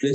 Que, 0.00 0.12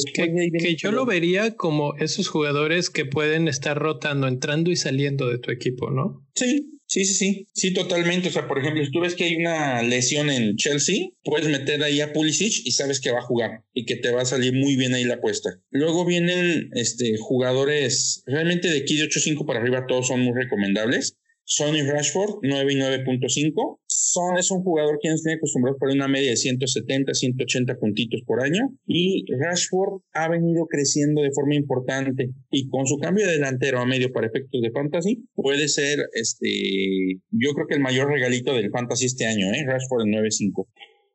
que, 0.57 0.76
yo 0.76 0.91
lo 0.91 1.05
vería 1.05 1.55
como 1.55 1.95
esos 1.95 2.28
jugadores 2.28 2.89
que 2.89 3.05
pueden 3.05 3.47
estar 3.47 3.78
rotando, 3.78 4.28
entrando 4.28 4.71
y 4.71 4.76
saliendo 4.76 5.30
de 5.30 5.38
tu 5.38 5.51
equipo, 5.51 5.91
¿no? 5.91 6.26
Sí, 6.34 6.76
Sí, 6.88 7.03
sí, 7.03 7.15
sí, 7.15 7.47
sí, 7.53 7.73
totalmente. 7.73 8.30
O 8.30 8.32
sea, 8.32 8.47
por 8.47 8.59
ejemplo, 8.59 8.86
si 8.86 8.91
tú 8.91 8.99
ves 8.99 9.15
que 9.15 9.26
hay 9.26 9.36
una 9.36 9.82
lesión 9.82 10.30
en 10.30 10.55
Chelsea, 10.55 11.09
puedes 11.23 11.49
meter 11.49 11.82
ahí 11.84 11.99
a 11.99 12.13
Pulisic 12.13 12.65
y 12.65 12.71
sabes 12.71 13.01
que 13.01 13.11
va 13.11 13.19
a 13.19 13.23
jugar 13.23 13.63
y 13.73 13.86
que 13.86 13.95
te 13.95 14.11
va 14.11 14.21
a 14.21 14.26
salir 14.26 14.53
muy 14.53 14.76
bien 14.76 14.93
ahí 14.93 15.03
la 15.03 15.15
apuesta. 15.15 15.59
Luego 15.71 16.05
vienen 16.05 16.69
este, 16.73 17.17
jugadores 17.17 18.23
realmente 18.28 18.69
de 18.69 18.80
aquí 18.80 18.97
de 18.97 19.09
8-5 19.09 19.45
para 19.45 19.59
arriba, 19.59 19.88
todos 19.88 20.07
son 20.07 20.21
muy 20.21 20.34
recomendables. 20.39 21.17
Sonny 21.43 21.82
Rashford, 21.82 22.39
9 22.43 22.73
y 22.73 22.76
9.5. 22.78 23.80
Son, 24.16 24.38
es 24.38 24.49
un 24.49 24.63
jugador 24.63 24.97
que 25.01 25.09
nos 25.09 25.22
tiene 25.22 25.36
acostumbrado 25.36 25.78
por 25.78 25.89
una 25.89 26.07
media 26.07 26.30
de 26.30 26.38
170, 26.38 27.13
180 27.13 27.76
puntitos 27.76 28.22
por 28.26 28.41
año. 28.41 28.70
Y 28.88 29.26
Rashford 29.38 30.03
ha 30.13 30.30
venido 30.30 30.68
creciendo 30.68 31.22
de 31.22 31.32
forma 31.32 31.55
importante. 31.55 32.30
Y 32.49 32.70
con 32.70 32.88
su 32.88 32.97
cambio 32.97 33.28
de 33.28 33.34
delantero 33.34 33.80
a 33.80 33.86
medio 33.86 34.13
para 34.13 34.28
efectos 34.28 34.61
de 34.61 34.72
fantasy, 34.72 35.28
puede 35.34 35.68
ser, 35.68 35.99
este, 36.13 37.20
yo 37.32 37.51
creo 37.53 37.68
que 37.68 37.76
el 37.76 37.82
mayor 37.82 38.09
regalito 38.09 38.53
del 38.53 38.72
fantasy 38.72 39.07
este 39.07 39.26
año, 39.26 39.51
¿eh? 39.51 39.66
Rashford 39.68 40.05
en 40.05 40.13
9.5. 40.13 40.68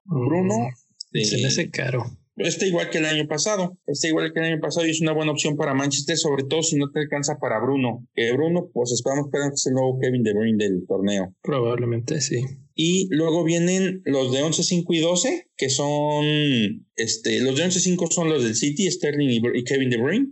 Bruno. 0.05 0.68
se 1.12 1.38
le 1.38 1.46
hace 1.46 1.70
caro. 1.70 2.05
Está 2.36 2.66
igual 2.66 2.88
que 2.90 2.98
el 2.98 3.05
año 3.05 3.26
pasado, 3.26 3.76
está 3.86 4.09
igual 4.09 4.32
que 4.32 4.40
el 4.40 4.46
año 4.46 4.61
pasado 4.61 4.86
y 4.86 4.90
es 4.90 5.01
una 5.01 5.12
buena 5.12 5.32
opción 5.32 5.57
para 5.57 5.74
Manchester, 5.74 6.16
sobre 6.16 6.44
todo 6.44 6.62
si 6.62 6.76
no 6.76 6.90
te 6.90 7.01
alcanza 7.01 7.38
para 7.38 7.61
Bruno. 7.61 8.07
Que 8.14 8.32
Bruno, 8.32 8.70
pues 8.72 8.92
esperamos 8.92 9.26
que 9.30 9.38
sea 9.57 9.70
el 9.70 9.74
nuevo 9.74 9.98
Kevin 9.98 10.22
De 10.22 10.32
Bruyne 10.32 10.64
del 10.64 10.86
torneo. 10.86 11.34
Probablemente 11.42 12.20
sí. 12.20 12.42
Y 12.83 13.09
luego 13.11 13.45
vienen 13.45 14.01
los 14.07 14.33
de 14.33 14.41
11, 14.41 14.62
5 14.62 14.95
y 14.95 15.01
12, 15.01 15.51
que 15.59 15.68
son, 15.68 16.87
este, 16.97 17.41
los 17.41 17.55
de 17.55 17.64
11, 17.64 17.78
5 17.78 18.11
son 18.11 18.31
los 18.31 18.43
del 18.43 18.55
City, 18.55 18.91
Sterling 18.91 19.28
y, 19.28 19.64
Kevin 19.64 19.91
De 19.91 19.99
Bruyne. 19.99 20.28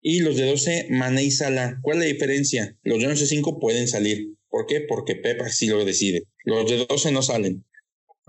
Y 0.00 0.20
los 0.20 0.38
de 0.38 0.46
12, 0.46 0.86
Mané 0.88 1.24
y 1.24 1.30
Salah. 1.30 1.78
¿Cuál 1.82 1.98
es 1.98 2.04
la 2.04 2.12
diferencia? 2.14 2.78
Los 2.84 3.00
de 3.00 3.06
11, 3.08 3.26
5 3.26 3.60
pueden 3.60 3.86
salir. 3.86 4.28
¿Por 4.48 4.64
qué? 4.64 4.80
Porque 4.80 5.14
Pepa 5.14 5.50
sí 5.50 5.66
lo 5.66 5.84
decide. 5.84 6.22
Los 6.46 6.70
de 6.70 6.86
12 6.86 7.12
no 7.12 7.20
salen. 7.20 7.66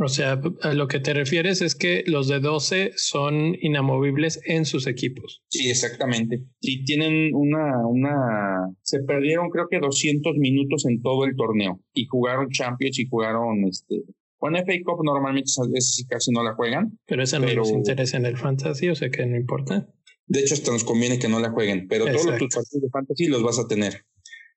O 0.04 0.10
sea, 0.10 0.42
a 0.62 0.74
lo 0.74 0.88
que 0.88 1.00
te 1.00 1.14
refieres 1.14 1.62
es 1.62 1.76
que 1.76 2.04
los 2.08 2.28
de 2.28 2.40
12 2.40 2.94
son 2.96 3.56
inamovibles 3.62 4.42
en 4.46 4.66
sus 4.66 4.88
equipos. 4.88 5.44
Sí, 5.50 5.70
exactamente. 5.70 6.44
Sí, 6.60 6.84
tienen 6.84 7.36
una, 7.36 7.88
una, 7.88 8.74
se 8.82 9.00
perdieron 9.04 9.50
creo 9.50 9.68
que 9.70 9.80
200 9.80 10.38
minutos 10.38 10.86
en 10.88 11.02
todo 11.02 11.26
el 11.26 11.36
torneo 11.36 11.82
y 11.94 12.06
jugaron 12.08 12.50
Champions 12.50 12.98
y 12.98 13.08
jugaron 13.08 13.64
este, 13.66 14.04
bueno, 14.40 14.58
FA 14.58 14.74
Cup 14.84 15.04
normalmente 15.04 15.52
veces 15.72 16.06
casi 16.10 16.32
no 16.32 16.44
la 16.44 16.56
juegan. 16.56 16.98
Pero 17.06 17.22
esa 17.22 17.38
no 17.38 17.46
les 17.46 17.70
interesa 17.70 18.18
en 18.18 18.26
el 18.26 18.38
fantasy, 18.38 18.90
o 18.90 18.96
sea 18.96 19.12
que 19.12 19.24
no 19.28 19.38
importa. 19.38 19.88
De 20.26 20.40
hecho, 20.40 20.56
hasta 20.56 20.72
nos 20.72 20.84
conviene 20.84 21.20
que 21.20 21.28
no 21.28 21.40
la 21.40 21.52
jueguen, 21.52 21.88
pero 21.88 22.06
todos 22.06 22.38
tus 22.38 22.56
partidos 22.56 22.82
de 22.82 22.90
fantasy 22.90 23.28
los 23.28 23.44
vas 23.44 23.60
a 23.60 23.68
tener. 23.68 24.06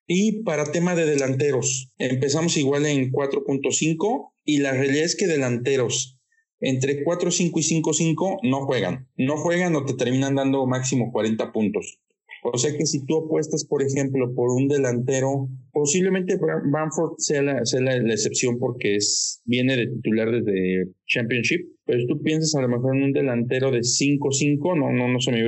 Y 0.06 0.42
para 0.42 0.70
tema 0.70 0.94
de 0.94 1.06
delanteros, 1.06 1.92
empezamos 1.98 2.56
igual 2.56 2.84
en 2.86 3.10
4.5 3.10 4.32
y 4.44 4.58
la 4.58 4.72
realidad 4.72 5.04
es 5.04 5.16
que 5.16 5.26
delanteros 5.26 6.18
entre 6.60 7.04
4, 7.04 7.30
5 7.30 7.58
y 7.58 7.62
5, 7.62 7.92
5 7.92 8.36
no 8.42 8.66
juegan. 8.66 9.08
No 9.16 9.36
juegan 9.36 9.76
o 9.76 9.84
te 9.84 9.94
terminan 9.94 10.34
dando 10.34 10.66
máximo 10.66 11.12
40 11.12 11.52
puntos. 11.52 12.00
O 12.42 12.58
sea 12.58 12.76
que 12.76 12.84
si 12.84 13.04
tú 13.06 13.24
apuestas, 13.24 13.64
por 13.64 13.82
ejemplo, 13.82 14.34
por 14.34 14.50
un 14.50 14.68
delantero, 14.68 15.48
posiblemente 15.72 16.38
Bamford 16.38 17.14
sea 17.16 17.42
la, 17.42 17.64
sea 17.64 17.80
la, 17.80 17.96
excepción 18.12 18.58
porque 18.58 18.96
es, 18.96 19.40
viene 19.46 19.76
de 19.76 19.86
titular 19.86 20.30
desde 20.30 20.90
Championship, 21.06 21.66
pero 21.86 22.00
si 22.00 22.06
tú 22.06 22.20
piensas 22.22 22.54
a 22.54 22.60
lo 22.60 22.68
mejor 22.68 22.96
en 22.96 23.04
un 23.04 23.12
delantero 23.12 23.70
de 23.70 23.80
5-5, 23.80 24.78
no, 24.78 24.92
no, 24.92 25.10
no 25.10 25.20
se 25.20 25.32
me 25.32 25.42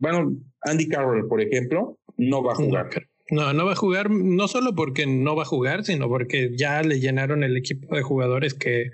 Bueno, 0.00 0.36
Andy 0.60 0.86
Carroll, 0.88 1.28
por 1.28 1.40
ejemplo, 1.40 1.98
no 2.18 2.42
va 2.42 2.52
a 2.52 2.56
jugar. 2.56 2.90
No, 3.30 3.52
no 3.52 3.64
va 3.64 3.72
a 3.72 3.76
jugar, 3.76 4.10
no 4.10 4.48
solo 4.48 4.74
porque 4.74 5.06
no 5.06 5.34
va 5.34 5.42
a 5.42 5.46
jugar, 5.46 5.84
sino 5.84 6.08
porque 6.08 6.50
ya 6.56 6.82
le 6.82 7.00
llenaron 7.00 7.42
el 7.42 7.56
equipo 7.56 7.96
de 7.96 8.02
jugadores 8.02 8.54
que 8.54 8.90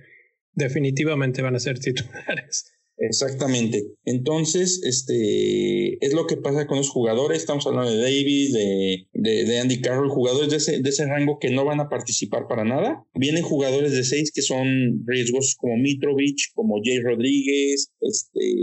definitivamente 0.53 1.43
van 1.43 1.57
a 1.57 1.61
ser 1.61 1.79
titulares. 1.79 2.73
Exactamente. 3.03 3.83
Entonces, 4.05 4.83
este 4.85 6.05
es 6.05 6.13
lo 6.13 6.27
que 6.27 6.37
pasa 6.37 6.67
con 6.67 6.77
los 6.77 6.91
jugadores. 6.91 7.39
Estamos 7.39 7.67
hablando 7.67 7.91
de 7.91 8.03
Davis, 8.03 8.53
de, 8.53 9.07
de, 9.15 9.59
Andy 9.59 9.81
Carroll, 9.81 10.11
jugadores 10.11 10.51
de 10.51 10.59
ese, 10.59 10.83
de 10.83 10.89
ese 10.91 11.07
rango 11.07 11.39
que 11.41 11.51
no 11.51 11.65
van 11.65 11.81
a 11.81 11.89
participar 11.89 12.47
para 12.47 12.65
nada. 12.65 13.03
Vienen 13.15 13.43
jugadores 13.43 13.93
de 13.93 14.05
seis 14.05 14.31
que 14.35 14.43
son 14.43 15.03
riesgos 15.07 15.57
como 15.59 15.79
Mitrovic, 15.79 16.37
como 16.53 16.83
Jay 16.85 17.01
Rodríguez, 17.01 17.91
este 18.01 18.55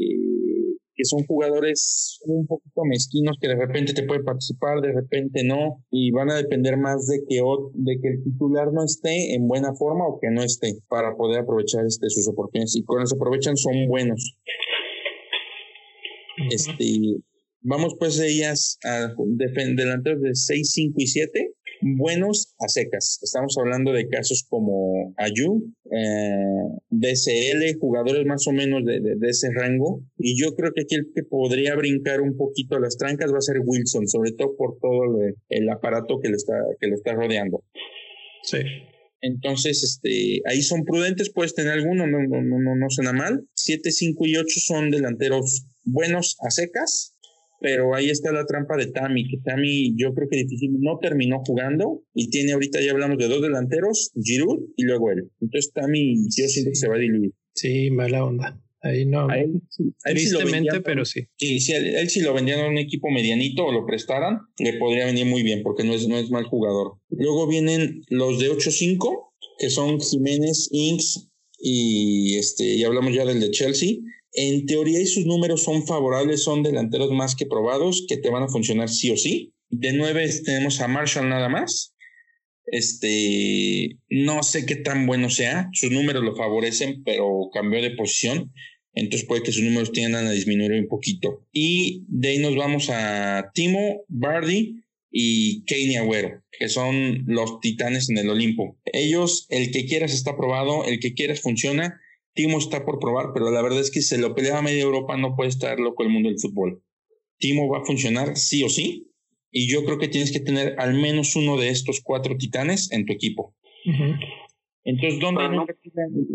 que 0.98 1.06
son 1.06 1.26
jugadores 1.26 2.20
un 2.26 2.48
poquito 2.48 2.82
mezquinos 2.84 3.38
que 3.40 3.48
de 3.48 3.56
repente 3.56 3.94
te 3.94 4.04
pueden 4.04 4.26
participar, 4.26 4.82
de 4.82 4.92
repente 4.92 5.44
no, 5.44 5.86
y 5.92 6.12
van 6.12 6.32
a 6.32 6.36
depender 6.36 6.76
más 6.76 7.06
de 7.06 7.20
que, 7.30 7.40
de 7.74 8.00
que 8.02 8.08
el 8.10 8.24
titular 8.24 8.74
no 8.74 8.84
esté 8.84 9.36
en 9.36 9.48
buena 9.48 9.76
forma 9.76 10.08
o 10.08 10.20
que 10.20 10.30
no 10.32 10.44
esté 10.44 10.80
para 10.90 11.16
poder 11.16 11.42
aprovechar 11.42 11.86
este, 11.86 12.10
sus 12.10 12.28
oportunidades. 12.28 12.76
Y 12.76 12.84
cuando 12.84 13.06
se 13.06 13.16
aprovechan 13.16 13.56
son 13.56 13.88
buenos. 13.88 14.36
Este, 16.50 17.22
vamos 17.62 17.96
pues 18.00 18.18
de 18.18 18.28
ellas 18.28 18.80
a 18.84 19.14
delanteros 19.76 20.22
de 20.22 20.34
6, 20.34 20.72
5 20.72 20.96
y 20.98 21.08
7 21.08 21.54
buenos 21.82 22.56
a 22.60 22.68
secas. 22.68 23.20
Estamos 23.22 23.56
hablando 23.58 23.92
de 23.92 24.08
casos 24.08 24.46
como 24.50 25.14
Ayu, 25.18 25.74
eh, 25.92 26.80
DCL, 26.90 27.80
jugadores 27.80 28.26
más 28.26 28.48
o 28.48 28.52
menos 28.52 28.84
de, 28.86 29.00
de, 29.00 29.28
ese 29.28 29.50
rango. 29.54 30.02
Y 30.18 30.40
yo 30.40 30.56
creo 30.56 30.72
que 30.74 30.82
aquí 30.82 30.96
el 30.96 31.12
que 31.14 31.24
podría 31.24 31.76
brincar 31.76 32.22
un 32.22 32.36
poquito 32.38 32.80
las 32.80 32.98
trancas 32.98 33.34
va 33.34 33.38
a 33.38 33.42
ser 33.42 33.58
Wilson, 33.64 34.08
sobre 34.08 34.32
todo 34.32 34.56
por 34.56 34.78
todo 34.80 35.04
el, 35.50 35.70
aparato 35.70 36.20
que 36.22 36.30
le 36.30 36.36
está, 36.36 36.54
que 36.80 36.88
le 36.88 36.96
está 36.96 37.14
rodeando. 37.14 37.64
Sí. 38.44 38.60
Entonces, 39.22 39.84
este, 39.84 40.42
ahí 40.46 40.62
son 40.62 40.86
prudentes, 40.86 41.32
puedes 41.32 41.56
tener 41.56 41.74
alguno, 41.74 42.06
no, 42.06 42.20
no, 42.22 42.42
no, 42.42 42.76
no 42.76 42.90
suena 42.90 43.14
mal. 43.14 43.48
7, 43.56 43.92
5 43.92 44.26
y 44.28 44.38
8 44.38 44.46
son 44.48 44.92
delanteros 44.92 45.66
buenos 45.84 46.38
a 46.42 46.52
secas 46.52 47.17
pero 47.60 47.96
ahí 47.96 48.10
está 48.10 48.32
la 48.32 48.46
trampa 48.46 48.78
de 48.78 48.88
Tami, 48.88 49.28
que 49.28 49.38
Tami 49.44 49.94
yo 49.96 50.14
creo 50.14 50.28
que 50.30 50.38
difícil 50.38 50.78
no 50.80 51.00
terminó 51.00 51.42
jugando 51.46 52.04
y 52.14 52.30
tiene 52.30 52.54
ahorita 52.54 52.80
ya 52.82 52.92
hablamos 52.92 53.18
de 53.18 53.28
dos 53.28 53.42
delanteros, 53.42 54.12
Giroud 54.22 54.70
y 54.76 54.84
luego 54.84 55.12
él. 55.12 55.30
Entonces 55.42 55.72
Tami 55.74 56.26
yo 56.36 56.48
siento 56.48 56.72
que 56.72 56.76
se 56.76 56.88
va 56.88 56.96
a 56.96 57.00
diluir. 57.00 57.34
Sí, 57.54 57.90
mala 57.92 58.24
onda. 58.24 58.62
Ahí 58.82 59.06
no. 59.06 59.28
tristemente, 60.04 60.82
pero 60.82 61.04
sí. 61.04 61.22
Sí, 61.38 61.60
sí 61.60 61.74
él, 61.74 62.10
si 62.10 62.22
lo 62.22 62.34
vendían 62.34 62.60
a 62.60 62.70
un 62.70 62.78
equipo 62.78 63.10
medianito 63.10 63.66
o 63.66 63.72
lo 63.72 63.86
prestaran, 63.86 64.40
le 64.60 64.74
podría 64.74 65.06
venir 65.06 65.26
muy 65.26 65.44
bien 65.44 65.64
porque 65.64 65.84
no 65.84 65.94
es, 65.94 66.08
no 66.08 66.18
es 66.18 66.30
mal 66.30 66.46
jugador. 66.46 67.00
Luego 67.10 67.48
vienen 67.48 68.02
los 68.10 68.40
de 68.40 68.52
8-5, 68.52 69.32
que 69.58 69.70
son 69.70 70.00
Jiménez, 70.00 70.70
Inks 70.72 71.30
y 71.60 72.38
este, 72.38 72.76
y 72.76 72.84
hablamos 72.84 73.14
ya 73.14 73.26
del 73.26 73.40
de 73.40 73.52
Chelsea. 73.52 73.96
En 74.40 74.68
teoría, 74.68 75.02
y 75.02 75.08
sus 75.08 75.26
números 75.26 75.64
son 75.64 75.88
favorables, 75.88 76.44
son 76.44 76.62
delanteros 76.62 77.12
más 77.12 77.36
que 77.36 77.48
probados, 77.48 78.06
que 78.08 78.18
te 78.18 78.30
van 78.30 78.44
a 78.44 78.48
funcionar 78.48 78.88
sí 78.88 79.10
o 79.10 79.18
sí. 79.18 79.56
De 79.70 79.94
nueve 79.94 80.30
tenemos 80.46 80.80
a 80.80 80.88
Marshall 80.88 81.28
nada 81.28 81.50
más. 81.50 81.96
Este, 82.68 83.98
no 84.10 84.44
sé 84.44 84.68
qué 84.68 84.76
tan 84.76 85.08
bueno 85.08 85.32
sea, 85.32 85.70
sus 85.74 85.90
números 85.90 86.24
lo 86.24 86.36
favorecen, 86.36 87.02
pero 87.04 87.50
cambió 87.52 87.82
de 87.82 87.96
posición, 87.96 88.54
entonces 88.94 89.28
puede 89.28 89.42
que 89.42 89.52
sus 89.52 89.64
números 89.64 89.92
tiendan 89.92 90.28
a 90.28 90.32
disminuir 90.32 90.74
un 90.74 90.88
poquito. 90.88 91.48
Y 91.52 92.06
de 92.08 92.28
ahí 92.28 92.38
nos 92.38 92.56
vamos 92.56 92.92
a 92.92 93.50
Timo, 93.56 94.04
Bardi 94.08 94.84
y 95.10 95.64
Kane 95.64 95.98
Agüero, 95.98 96.44
que 96.52 96.70
son 96.70 97.24
los 97.26 97.60
titanes 97.60 98.10
en 98.12 98.20
el 98.20 98.30
Olimpo. 98.30 98.78
Ellos, 98.86 99.48
el 99.50 99.72
que 99.72 99.88
quieras 99.88 100.14
está 100.14 100.38
probado, 100.38 100.86
el 100.86 101.00
que 101.00 101.16
quieras 101.16 101.42
funciona. 101.42 102.00
Timo 102.38 102.60
está 102.60 102.86
por 102.86 103.00
probar, 103.00 103.32
pero 103.34 103.50
la 103.50 103.64
verdad 103.64 103.82
es 103.82 103.90
que 103.90 104.02
se 104.02 104.20
lo 104.20 104.36
pelea 104.36 104.60
a 104.60 104.62
media 104.62 104.84
Europa, 104.84 105.18
no 105.18 105.36
puede 105.36 105.50
estar 105.50 105.80
loco 105.80 106.04
el 106.04 106.10
mundo 106.10 106.30
del 106.30 106.40
fútbol. 106.40 106.84
Timo 107.40 107.68
va 107.68 107.80
a 107.80 107.86
funcionar 107.86 108.38
sí 108.38 108.64
o 108.64 108.70
sí, 108.70 109.12
y 109.52 109.68
yo 109.68 109.84
creo 109.84 109.98
que 109.98 110.08
tienes 110.08 110.32
que 110.32 110.40
tener 110.40 110.76
al 110.78 110.94
menos 110.94 111.36
uno 111.36 111.58
de 111.58 111.70
estos 111.70 112.00
cuatro 112.02 112.38
titanes 112.38 112.92
en 112.92 113.08
tu 113.08 113.14
equipo. 113.14 113.56
Entonces, 114.84 115.20
¿dónde 115.20 115.42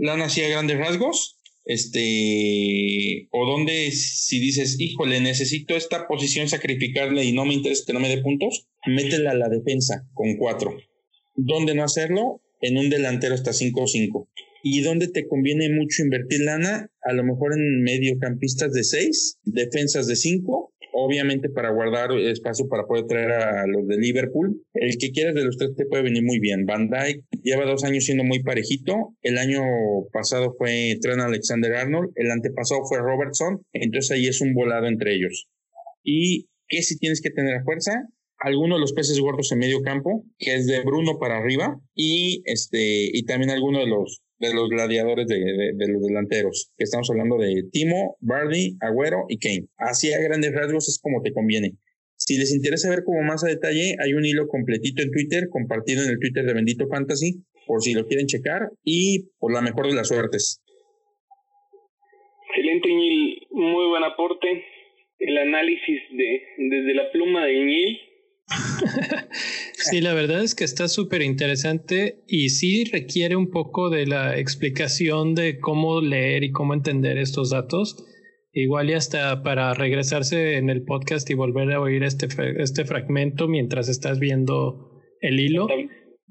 la 0.00 0.16
nacía 0.16 0.48
grandes 0.48 0.76
rasgos? 0.76 1.38
Este, 1.64 3.28
o 3.30 3.46
dónde 3.46 3.92
si 3.92 4.40
dices, 4.40 4.80
híjole, 4.80 5.20
necesito 5.20 5.76
esta 5.76 6.08
posición 6.08 6.48
sacrificarle 6.48 7.24
y 7.24 7.32
no 7.32 7.44
me 7.44 7.54
interesa 7.54 7.84
que 7.86 7.92
no 7.92 8.00
me 8.00 8.08
dé 8.08 8.20
puntos, 8.20 8.66
métela 8.86 9.30
a 9.30 9.34
la 9.36 9.48
defensa 9.48 10.04
con 10.14 10.36
cuatro. 10.36 10.76
¿Dónde 11.36 11.76
no 11.76 11.84
hacerlo? 11.84 12.40
En 12.60 12.76
un 12.76 12.90
delantero 12.90 13.34
hasta 13.34 13.52
5 13.52 13.80
o 13.80 13.86
5. 13.86 14.28
¿Y 14.62 14.82
dónde 14.82 15.08
te 15.08 15.26
conviene 15.26 15.68
mucho 15.70 16.02
invertir 16.02 16.40
lana? 16.42 16.88
A 17.02 17.12
lo 17.12 17.24
mejor 17.24 17.52
en 17.52 17.82
mediocampistas 17.82 18.72
de 18.72 18.84
6, 18.84 19.38
defensas 19.44 20.06
de 20.06 20.16
5 20.16 20.72
obviamente 20.92 21.48
para 21.48 21.70
guardar 21.70 22.12
espacio 22.12 22.68
para 22.68 22.86
poder 22.86 23.06
traer 23.06 23.32
a 23.32 23.66
los 23.66 23.86
de 23.88 23.96
Liverpool. 23.96 24.62
El 24.74 24.96
que 24.98 25.10
quieras 25.10 25.34
de 25.34 25.44
los 25.44 25.56
tres 25.56 25.74
te 25.74 25.86
puede 25.86 26.04
venir 26.04 26.22
muy 26.22 26.38
bien. 26.38 26.66
Van 26.66 26.88
Dyke 26.88 27.24
lleva 27.42 27.64
dos 27.64 27.82
años 27.84 28.04
siendo 28.04 28.24
muy 28.24 28.42
parejito. 28.42 29.16
El 29.22 29.38
año 29.38 29.62
pasado 30.12 30.54
fue 30.56 30.98
Trent 31.00 31.20
Alexander 31.20 31.74
Arnold, 31.74 32.12
el 32.14 32.30
antepasado 32.30 32.82
fue 32.84 32.98
Robertson, 32.98 33.62
entonces 33.72 34.10
ahí 34.12 34.26
es 34.26 34.40
un 34.40 34.54
volado 34.54 34.86
entre 34.86 35.14
ellos. 35.14 35.48
¿Y 36.02 36.48
qué 36.68 36.82
si 36.82 36.98
tienes 36.98 37.20
que 37.20 37.30
tener 37.30 37.56
a 37.56 37.64
fuerza? 37.64 37.92
algunos 38.44 38.78
de 38.78 38.80
los 38.80 38.92
peces 38.92 39.20
gordos 39.20 39.52
en 39.52 39.60
medio 39.60 39.82
campo, 39.82 40.24
que 40.36 40.56
es 40.56 40.66
de 40.66 40.82
Bruno 40.82 41.18
para 41.20 41.38
arriba, 41.38 41.80
y 41.94 42.42
este, 42.44 43.08
y 43.16 43.24
también 43.24 43.50
algunos 43.50 43.84
de 43.84 43.88
los 43.88 44.20
de 44.42 44.52
los 44.52 44.68
gladiadores 44.68 45.26
de, 45.28 45.88
los 45.88 46.02
delanteros, 46.02 46.72
que 46.76 46.82
estamos 46.82 47.08
hablando 47.10 47.38
de 47.38 47.62
Timo, 47.70 48.16
Bardi, 48.20 48.76
Agüero 48.80 49.26
y 49.28 49.38
Kane. 49.38 49.68
Así 49.78 50.12
a 50.12 50.20
grandes 50.20 50.52
rasgos 50.52 50.88
es 50.88 50.98
como 51.00 51.22
te 51.22 51.32
conviene. 51.32 51.74
Si 52.16 52.36
les 52.36 52.52
interesa 52.52 52.90
ver 52.90 53.04
como 53.04 53.22
más 53.22 53.44
a 53.44 53.48
detalle, 53.48 53.94
hay 54.02 54.14
un 54.14 54.24
hilo 54.24 54.48
completito 54.48 55.00
en 55.00 55.12
Twitter, 55.12 55.48
compartido 55.48 56.02
en 56.02 56.10
el 56.10 56.18
Twitter 56.18 56.44
de 56.44 56.54
Bendito 56.54 56.88
Fantasy, 56.88 57.44
por 57.66 57.82
si 57.82 57.94
lo 57.94 58.06
quieren 58.06 58.26
checar, 58.26 58.70
y 58.82 59.30
por 59.38 59.52
la 59.52 59.62
mejor 59.62 59.86
de 59.86 59.94
las 59.94 60.08
suertes. 60.08 60.60
Excelente, 62.48 62.88
Iñil, 62.88 63.46
muy 63.50 63.88
buen 63.90 64.02
aporte. 64.02 64.64
El 65.20 65.38
análisis 65.38 66.00
de 66.10 66.42
desde 66.58 66.94
la 66.94 67.12
pluma 67.12 67.46
de 67.46 67.54
Iñil 67.54 68.00
sí, 69.74 70.00
la 70.00 70.14
verdad 70.14 70.42
es 70.42 70.54
que 70.54 70.64
está 70.64 70.88
súper 70.88 71.22
interesante 71.22 72.24
y 72.26 72.50
sí 72.50 72.84
requiere 72.84 73.36
un 73.36 73.50
poco 73.50 73.90
de 73.90 74.06
la 74.06 74.38
explicación 74.38 75.34
de 75.34 75.58
cómo 75.58 76.00
leer 76.00 76.44
y 76.44 76.52
cómo 76.52 76.74
entender 76.74 77.18
estos 77.18 77.50
datos. 77.50 78.04
Igual 78.52 78.90
y 78.90 78.94
hasta 78.94 79.42
para 79.42 79.72
regresarse 79.72 80.56
en 80.56 80.68
el 80.68 80.84
podcast 80.84 81.28
y 81.30 81.34
volver 81.34 81.72
a 81.72 81.80
oír 81.80 82.02
este, 82.02 82.28
este 82.58 82.84
fragmento 82.84 83.48
mientras 83.48 83.88
estás 83.88 84.18
viendo 84.18 85.00
el 85.20 85.40
hilo. 85.40 85.68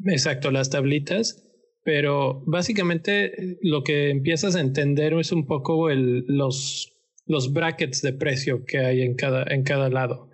Exacto, 0.06 0.52
las 0.52 0.70
tablitas. 0.70 1.47
Pero 1.84 2.43
básicamente 2.45 3.58
lo 3.62 3.84
que 3.84 4.12
empiezas 4.12 4.56
a 4.56 4.62
entender 4.62 5.14
es 5.14 5.32
un 5.32 5.47
poco 5.47 5.89
el, 5.89 6.26
los, 6.28 6.93
los 7.26 7.54
brackets 7.54 8.04
de 8.04 8.14
precio 8.14 8.66
que 8.66 8.78
hay 8.78 9.02
en 9.02 9.16
cada, 9.16 9.43
en 9.49 9.64
cada 9.64 9.89
lado 9.89 10.31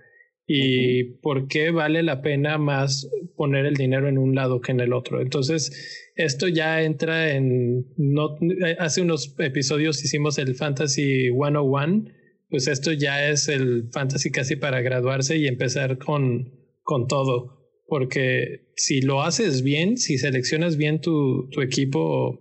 y 0.47 1.03
por 1.21 1.49
qué 1.49 1.71
vale 1.71 2.01
la 2.03 2.21
pena 2.21 2.57
más 2.57 3.09
poner 3.35 3.65
el 3.65 3.75
dinero 3.75 4.07
en 4.07 4.17
un 4.17 4.33
lado 4.33 4.61
que 4.61 4.71
en 4.71 4.79
el 4.79 4.93
otro. 4.93 5.21
Entonces, 5.21 6.07
esto 6.15 6.47
ya 6.47 6.81
entra 6.81 7.33
en, 7.35 7.85
no, 7.97 8.37
hace 8.79 9.01
unos 9.01 9.35
episodios 9.39 10.03
hicimos 10.03 10.37
el 10.37 10.55
Fantasy 10.55 11.29
101, 11.31 12.05
pues 12.49 12.67
esto 12.69 12.93
ya 12.93 13.29
es 13.29 13.49
el 13.49 13.89
Fantasy 13.91 14.31
casi 14.31 14.55
para 14.55 14.81
graduarse 14.81 15.37
y 15.37 15.47
empezar 15.47 15.97
con, 15.97 16.53
con 16.81 17.07
todo, 17.07 17.69
porque 17.85 18.71
si 18.77 19.01
lo 19.01 19.23
haces 19.23 19.63
bien, 19.63 19.97
si 19.97 20.17
seleccionas 20.17 20.77
bien 20.77 21.01
tu, 21.01 21.49
tu 21.49 21.61
equipo 21.61 22.39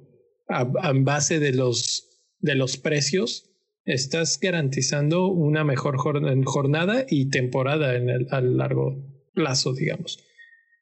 a, 0.49 0.61
a 0.61 0.93
base 0.95 1.41
de 1.41 1.53
los, 1.53 2.09
de 2.39 2.55
los 2.55 2.77
precios, 2.77 3.51
estás 3.87 4.39
garantizando 4.41 5.29
una 5.29 5.65
mejor 5.65 5.97
jornada 5.97 7.07
y 7.09 7.31
temporada 7.31 7.97
en 7.97 8.11
el, 8.11 8.27
a 8.31 8.41
largo 8.41 8.97
plazo, 9.33 9.73
digamos. 9.73 10.23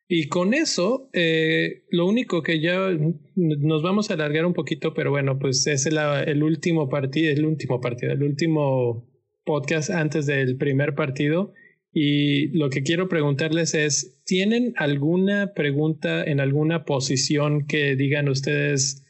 Y 0.09 0.29
con 0.29 0.55
eso, 0.55 1.09
eh, 1.13 1.85
lo 1.91 2.07
único 2.07 2.43
que 2.43 2.61
ya 2.61 2.91
nos 3.37 3.83
vamos 3.83 4.11
a 4.11 4.15
alargar 4.15 4.45
un 4.45 4.55
poquito, 4.55 4.93
pero 4.95 5.11
bueno, 5.11 5.39
pues 5.39 5.67
es 5.67 5.87
el, 5.87 5.99
el 5.99 6.43
último 6.43 6.89
partido, 6.89 7.33
el 7.33 7.45
último 7.45 7.81
partido, 7.81 8.13
el 8.13 8.23
último 8.23 9.09
podcast 9.45 9.91
antes 9.91 10.27
del 10.27 10.57
primer 10.57 10.95
partido. 10.95 11.53
Y 11.93 12.49
lo 12.49 12.71
que 12.71 12.83
quiero 12.83 13.09
preguntarles 13.09 13.75
es, 13.75 14.21
¿tienen 14.25 14.75
alguna 14.77 15.53
pregunta 15.55 16.25
en 16.25 16.41
alguna 16.41 16.85
posición 16.85 17.67
que 17.67 17.97
digan 17.97 18.29
ustedes, 18.29 19.07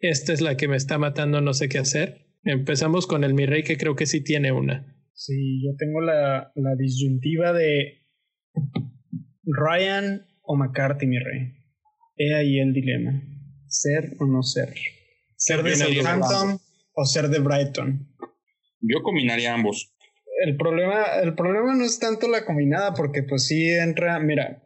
esta 0.00 0.32
es 0.32 0.40
la 0.40 0.56
que 0.56 0.68
me 0.68 0.76
está 0.76 0.98
matando, 0.98 1.40
no 1.40 1.54
sé 1.54 1.68
qué 1.68 1.78
hacer? 1.78 2.23
Empezamos 2.44 3.06
con 3.06 3.24
el 3.24 3.34
mi 3.34 3.46
rey, 3.46 3.62
que 3.62 3.76
creo 3.76 3.96
que 3.96 4.06
sí 4.06 4.22
tiene 4.22 4.52
una. 4.52 4.94
Sí, 5.14 5.62
yo 5.64 5.74
tengo 5.78 6.00
la, 6.00 6.52
la 6.54 6.74
disyuntiva 6.76 7.52
de 7.52 8.02
Ryan 9.44 10.26
o 10.42 10.56
McCarthy, 10.56 11.06
mi 11.06 11.18
rey. 11.18 11.54
He 12.16 12.34
ahí 12.34 12.58
el 12.58 12.72
dilema. 12.72 13.22
Ser 13.66 14.14
o 14.18 14.26
no 14.26 14.42
ser. 14.42 14.74
Ser 15.36 15.62
de 15.62 15.74
Southampton 15.74 16.58
o 16.94 17.04
ser 17.04 17.28
de 17.28 17.38
Brighton. 17.38 18.08
Yo 18.80 19.02
combinaría 19.02 19.54
ambos. 19.54 19.94
El 20.44 20.56
problema, 20.56 21.04
el 21.22 21.34
problema 21.34 21.74
no 21.74 21.84
es 21.84 21.98
tanto 21.98 22.28
la 22.28 22.44
combinada, 22.44 22.92
porque 22.94 23.22
pues 23.22 23.46
sí 23.46 23.70
entra, 23.70 24.18
mira, 24.20 24.63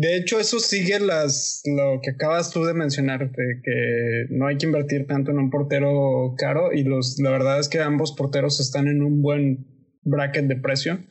de 0.00 0.16
hecho, 0.16 0.38
eso 0.38 0.60
sigue 0.60 1.00
las, 1.00 1.60
lo 1.64 2.00
que 2.00 2.12
acabas 2.12 2.52
tú 2.52 2.62
de 2.64 2.72
mencionar, 2.72 3.32
de 3.32 3.60
que 3.64 4.26
no 4.30 4.46
hay 4.46 4.56
que 4.56 4.66
invertir 4.66 5.08
tanto 5.08 5.32
en 5.32 5.38
un 5.38 5.50
portero 5.50 6.36
caro 6.38 6.72
y 6.72 6.84
los, 6.84 7.18
la 7.18 7.32
verdad 7.32 7.58
es 7.58 7.68
que 7.68 7.80
ambos 7.80 8.12
porteros 8.12 8.60
están 8.60 8.86
en 8.86 9.02
un 9.02 9.22
buen 9.22 9.66
bracket 10.02 10.46
de 10.46 10.54
precio. 10.54 11.04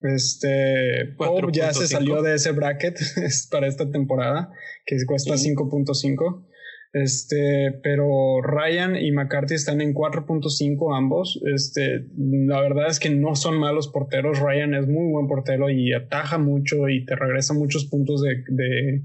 Este 0.00 1.14
Pope 1.18 1.52
ya 1.52 1.74
se 1.74 1.86
salió 1.86 2.22
de 2.22 2.36
ese 2.36 2.52
bracket 2.52 2.98
para 3.50 3.66
esta 3.66 3.90
temporada, 3.90 4.50
que 4.86 4.96
cuesta 5.06 5.34
5.5. 5.34 6.46
Este, 6.92 7.78
pero 7.82 8.40
Ryan 8.42 8.96
y 8.96 9.12
McCarthy 9.12 9.54
están 9.54 9.80
en 9.80 9.92
4.5 9.92 10.96
ambos. 10.96 11.40
Este, 11.54 12.06
la 12.16 12.60
verdad 12.60 12.88
es 12.88 13.00
que 13.00 13.10
no 13.10 13.34
son 13.34 13.58
malos 13.58 13.88
porteros. 13.88 14.40
Ryan 14.40 14.74
es 14.74 14.86
muy 14.86 15.10
buen 15.12 15.26
portero 15.26 15.68
y 15.70 15.92
ataja 15.92 16.38
mucho 16.38 16.88
y 16.88 17.04
te 17.04 17.16
regresa 17.16 17.54
muchos 17.54 17.86
puntos 17.86 18.22
de, 18.22 18.42
de, 18.48 19.02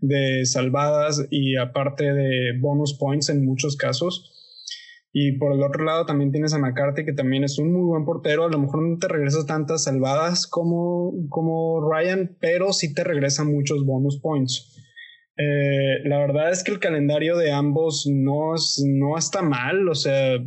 de 0.00 0.44
salvadas 0.46 1.26
y 1.30 1.56
aparte 1.56 2.12
de 2.12 2.58
bonus 2.58 2.96
points 2.98 3.28
en 3.28 3.44
muchos 3.44 3.76
casos. 3.76 4.32
Y 5.18 5.32
por 5.38 5.54
el 5.54 5.62
otro 5.62 5.82
lado 5.82 6.04
también 6.04 6.30
tienes 6.30 6.52
a 6.52 6.58
McCarthy, 6.58 7.06
que 7.06 7.14
también 7.14 7.42
es 7.42 7.58
un 7.58 7.72
muy 7.72 7.84
buen 7.86 8.04
portero. 8.04 8.44
A 8.44 8.50
lo 8.50 8.58
mejor 8.58 8.82
no 8.82 8.98
te 8.98 9.08
regresa 9.08 9.46
tantas 9.46 9.84
salvadas 9.84 10.46
como, 10.46 11.14
como 11.30 11.80
Ryan, 11.90 12.36
pero 12.38 12.74
sí 12.74 12.92
te 12.92 13.02
regresa 13.02 13.42
muchos 13.42 13.86
bonus 13.86 14.20
points. 14.20 14.75
Eh, 15.38 16.00
la 16.04 16.18
verdad 16.18 16.50
es 16.50 16.64
que 16.64 16.72
el 16.72 16.80
calendario 16.80 17.36
de 17.36 17.52
ambos 17.52 18.06
no, 18.10 18.54
no 18.84 19.18
está 19.18 19.42
mal, 19.42 19.88
o 19.88 19.94
sea, 19.94 20.38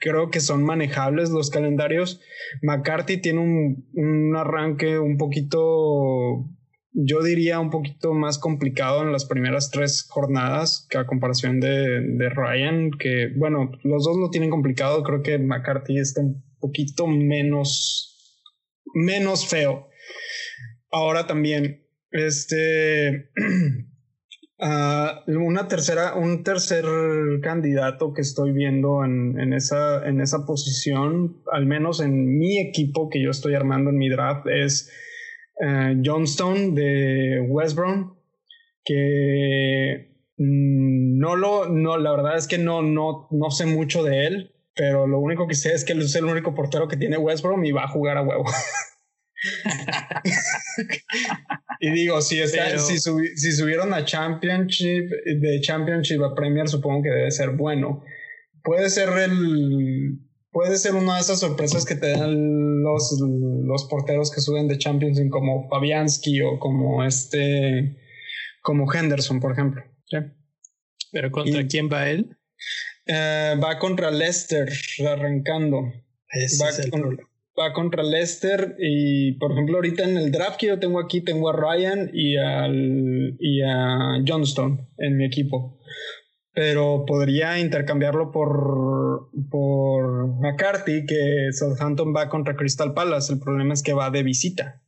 creo 0.00 0.30
que 0.30 0.40
son 0.40 0.64
manejables 0.64 1.30
los 1.30 1.50
calendarios. 1.50 2.20
McCarthy 2.62 3.20
tiene 3.20 3.40
un, 3.40 3.88
un 3.94 4.36
arranque 4.36 4.98
un 4.98 5.16
poquito 5.16 6.48
yo 6.94 7.22
diría 7.22 7.58
un 7.58 7.70
poquito 7.70 8.12
más 8.12 8.38
complicado 8.38 9.02
en 9.02 9.12
las 9.12 9.24
primeras 9.24 9.70
tres 9.70 10.06
jornadas 10.08 10.86
que 10.90 10.98
a 10.98 11.06
comparación 11.06 11.58
de, 11.58 12.00
de 12.00 12.28
Ryan, 12.28 12.90
que 12.90 13.28
bueno, 13.36 13.72
los 13.82 14.04
dos 14.04 14.16
lo 14.18 14.30
tienen 14.30 14.50
complicado, 14.50 15.02
creo 15.02 15.22
que 15.22 15.38
McCarthy 15.38 15.98
está 15.98 16.20
un 16.20 16.44
poquito 16.60 17.06
menos, 17.06 18.38
menos 18.94 19.46
feo. 19.46 19.88
Ahora 20.90 21.26
también, 21.26 21.86
este, 22.10 23.30
uh, 24.62 25.30
una 25.38 25.68
tercera, 25.68 26.14
un 26.14 26.44
tercer 26.44 26.84
candidato 27.42 28.12
que 28.14 28.22
estoy 28.22 28.52
viendo 28.52 29.04
en, 29.04 29.38
en, 29.38 29.52
esa, 29.52 30.06
en 30.06 30.20
esa 30.20 30.46
posición, 30.46 31.42
al 31.52 31.66
menos 31.66 32.00
en 32.00 32.38
mi 32.38 32.58
equipo 32.58 33.10
que 33.10 33.22
yo 33.22 33.30
estoy 33.30 33.54
armando 33.54 33.90
en 33.90 33.98
mi 33.98 34.08
draft, 34.08 34.46
es 34.46 34.90
uh, 35.60 36.00
Johnstone 36.04 36.72
de 36.72 37.44
West 37.48 37.76
Brom, 37.76 38.16
que 38.84 40.14
mm, 40.38 41.18
no 41.18 41.36
lo, 41.36 41.68
no, 41.68 41.98
la 41.98 42.12
verdad 42.12 42.36
es 42.36 42.46
que 42.46 42.58
no, 42.58 42.82
no, 42.82 43.28
no 43.30 43.50
sé 43.50 43.66
mucho 43.66 44.04
de 44.04 44.26
él, 44.26 44.54
pero 44.74 45.06
lo 45.06 45.18
único 45.18 45.46
que 45.46 45.54
sé 45.54 45.74
es 45.74 45.84
que 45.84 45.92
él 45.92 46.02
es 46.02 46.14
el 46.14 46.24
único 46.24 46.54
portero 46.54 46.88
que 46.88 46.96
tiene 46.96 47.18
West 47.18 47.44
Brom 47.44 47.64
y 47.64 47.72
va 47.72 47.84
a 47.84 47.88
jugar 47.88 48.16
a 48.16 48.22
huevo. 48.22 48.44
y 51.80 51.90
digo, 51.90 52.20
si, 52.20 52.40
está, 52.40 52.78
si, 52.78 52.98
si, 52.98 53.52
subieron 53.52 53.92
a 53.94 54.04
Championship, 54.04 55.10
de 55.10 55.60
Championship 55.60 56.22
a 56.22 56.34
Premier, 56.34 56.68
supongo 56.68 57.02
que 57.02 57.10
debe 57.10 57.30
ser 57.30 57.50
bueno. 57.50 58.04
Puede 58.62 58.90
ser 58.90 59.08
el. 59.18 60.18
Puede 60.50 60.76
ser 60.76 60.94
una 60.94 61.14
de 61.14 61.22
esas 61.22 61.40
sorpresas 61.40 61.86
que 61.86 61.94
te 61.94 62.10
dan 62.10 62.82
los, 62.82 63.18
los 63.20 63.84
porteros 63.84 64.30
que 64.30 64.40
suben 64.42 64.68
de 64.68 64.78
Championship, 64.78 65.30
como 65.30 65.68
Fabianski 65.68 66.42
o 66.42 66.58
como 66.58 67.02
este. 67.04 67.96
como 68.62 68.92
Henderson, 68.92 69.40
por 69.40 69.52
ejemplo. 69.52 69.82
¿Pero 71.10 71.30
contra 71.30 71.66
quién 71.66 71.88
va 71.90 72.08
él? 72.08 72.36
Eh, 73.06 73.56
va 73.62 73.78
contra 73.78 74.10
Leicester 74.10 74.70
arrancando. 75.06 75.92
Ese 76.28 76.68
es 76.68 76.78
el 76.78 76.90
va 77.58 77.72
contra 77.72 78.02
Leicester 78.02 78.76
y 78.78 79.32
por 79.32 79.52
ejemplo 79.52 79.76
ahorita 79.76 80.04
en 80.04 80.16
el 80.16 80.32
draft 80.32 80.58
que 80.58 80.68
yo 80.68 80.78
tengo 80.78 81.00
aquí 81.00 81.20
tengo 81.20 81.50
a 81.50 81.52
Ryan 81.52 82.10
y, 82.12 82.36
al, 82.36 83.36
y 83.38 83.62
a 83.62 84.22
Johnston 84.26 84.88
en 84.98 85.16
mi 85.16 85.26
equipo. 85.26 85.78
Pero 86.54 87.04
podría 87.06 87.58
intercambiarlo 87.58 88.30
por, 88.30 89.30
por 89.50 90.28
McCarthy 90.38 91.06
que 91.06 91.48
Southampton 91.52 92.14
va 92.14 92.28
contra 92.28 92.56
Crystal 92.56 92.92
Palace. 92.92 93.32
El 93.32 93.40
problema 93.40 93.72
es 93.72 93.82
que 93.82 93.94
va 93.94 94.10
de 94.10 94.22
visita. 94.22 94.82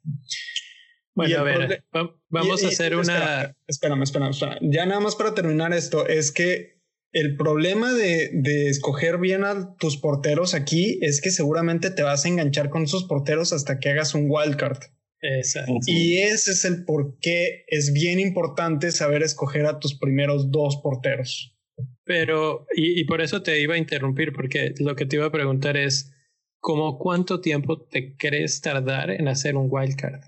Bueno, 1.14 1.38
a 1.38 1.42
ver, 1.42 1.82
vamos 2.28 2.62
a 2.64 2.68
hacer 2.68 2.96
una... 2.96 3.56
Espérame, 3.66 4.02
espérame, 4.02 4.30
espérame. 4.30 4.58
Ya 4.62 4.84
nada 4.84 5.00
más 5.00 5.16
para 5.16 5.32
terminar 5.32 5.72
esto, 5.72 6.06
es 6.06 6.32
que 6.32 6.73
el 7.14 7.36
problema 7.36 7.94
de, 7.94 8.68
escoger 8.68 9.18
bien 9.18 9.44
a 9.44 9.76
tus 9.76 9.96
porteros 9.96 10.52
aquí 10.52 10.98
es 11.00 11.20
que 11.20 11.30
seguramente 11.30 11.90
te 11.90 12.02
vas 12.02 12.24
a 12.24 12.28
enganchar 12.28 12.70
con 12.70 12.82
esos 12.82 13.04
porteros 13.04 13.52
hasta 13.52 13.78
que 13.78 13.90
hagas 13.90 14.16
un 14.16 14.26
wildcard. 14.28 14.78
Exacto. 15.20 15.74
Y 15.86 16.18
ese 16.18 16.50
es 16.50 16.64
el 16.64 16.84
por 16.84 17.16
qué 17.20 17.64
es 17.68 17.92
bien 17.92 18.18
importante 18.18 18.90
saber 18.90 19.22
escoger 19.22 19.64
a 19.64 19.78
tus 19.78 19.96
primeros 19.96 20.50
dos 20.50 20.80
porteros. 20.82 21.56
Pero, 22.04 22.66
y, 22.74 23.04
por 23.04 23.22
eso 23.22 23.42
te 23.42 23.60
iba 23.60 23.74
a 23.74 23.78
interrumpir, 23.78 24.32
porque 24.32 24.74
lo 24.80 24.96
que 24.96 25.06
te 25.06 25.16
iba 25.16 25.26
a 25.26 25.32
preguntar 25.32 25.76
es, 25.76 26.12
¿cómo 26.58 26.98
cuánto 26.98 27.40
tiempo 27.40 27.80
te 27.80 28.16
crees 28.16 28.60
tardar 28.60 29.12
en 29.12 29.28
hacer 29.28 29.56
un 29.56 29.68
wildcard? 29.70 30.20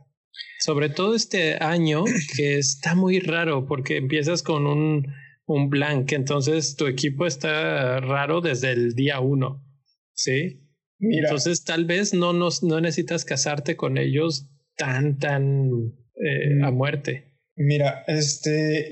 Sobre 0.61 0.89
todo 0.89 1.17
este 1.17 1.57
año, 1.63 2.05
que 2.37 2.59
está 2.59 2.95
muy 2.95 3.19
raro, 3.19 3.67
porque 3.67 3.97
empiezas 3.97 4.43
con 4.43 4.67
un 4.67 5.13
un 5.47 5.71
blank, 5.71 6.13
entonces 6.13 6.77
tu 6.77 6.87
equipo 6.87 7.27
está 7.27 8.01
raro 8.01 8.41
desde 8.41 8.73
el 8.73 8.95
día 8.95 9.21
uno, 9.21 9.65
¿sí? 10.13 10.63
Entonces 10.99 11.65
tal 11.65 11.85
vez 11.85 12.15
no, 12.15 12.33
nos, 12.33 12.63
no 12.63 12.81
necesitas 12.81 13.25
casarte 13.25 13.77
con 13.77 13.99
ellos 13.99 14.49
tan, 14.77 15.19
tan 15.19 15.71
eh, 16.15 16.63
a 16.65 16.71
mm. 16.71 16.75
muerte. 16.75 17.37
Mira, 17.55 18.05
este, 18.07 18.91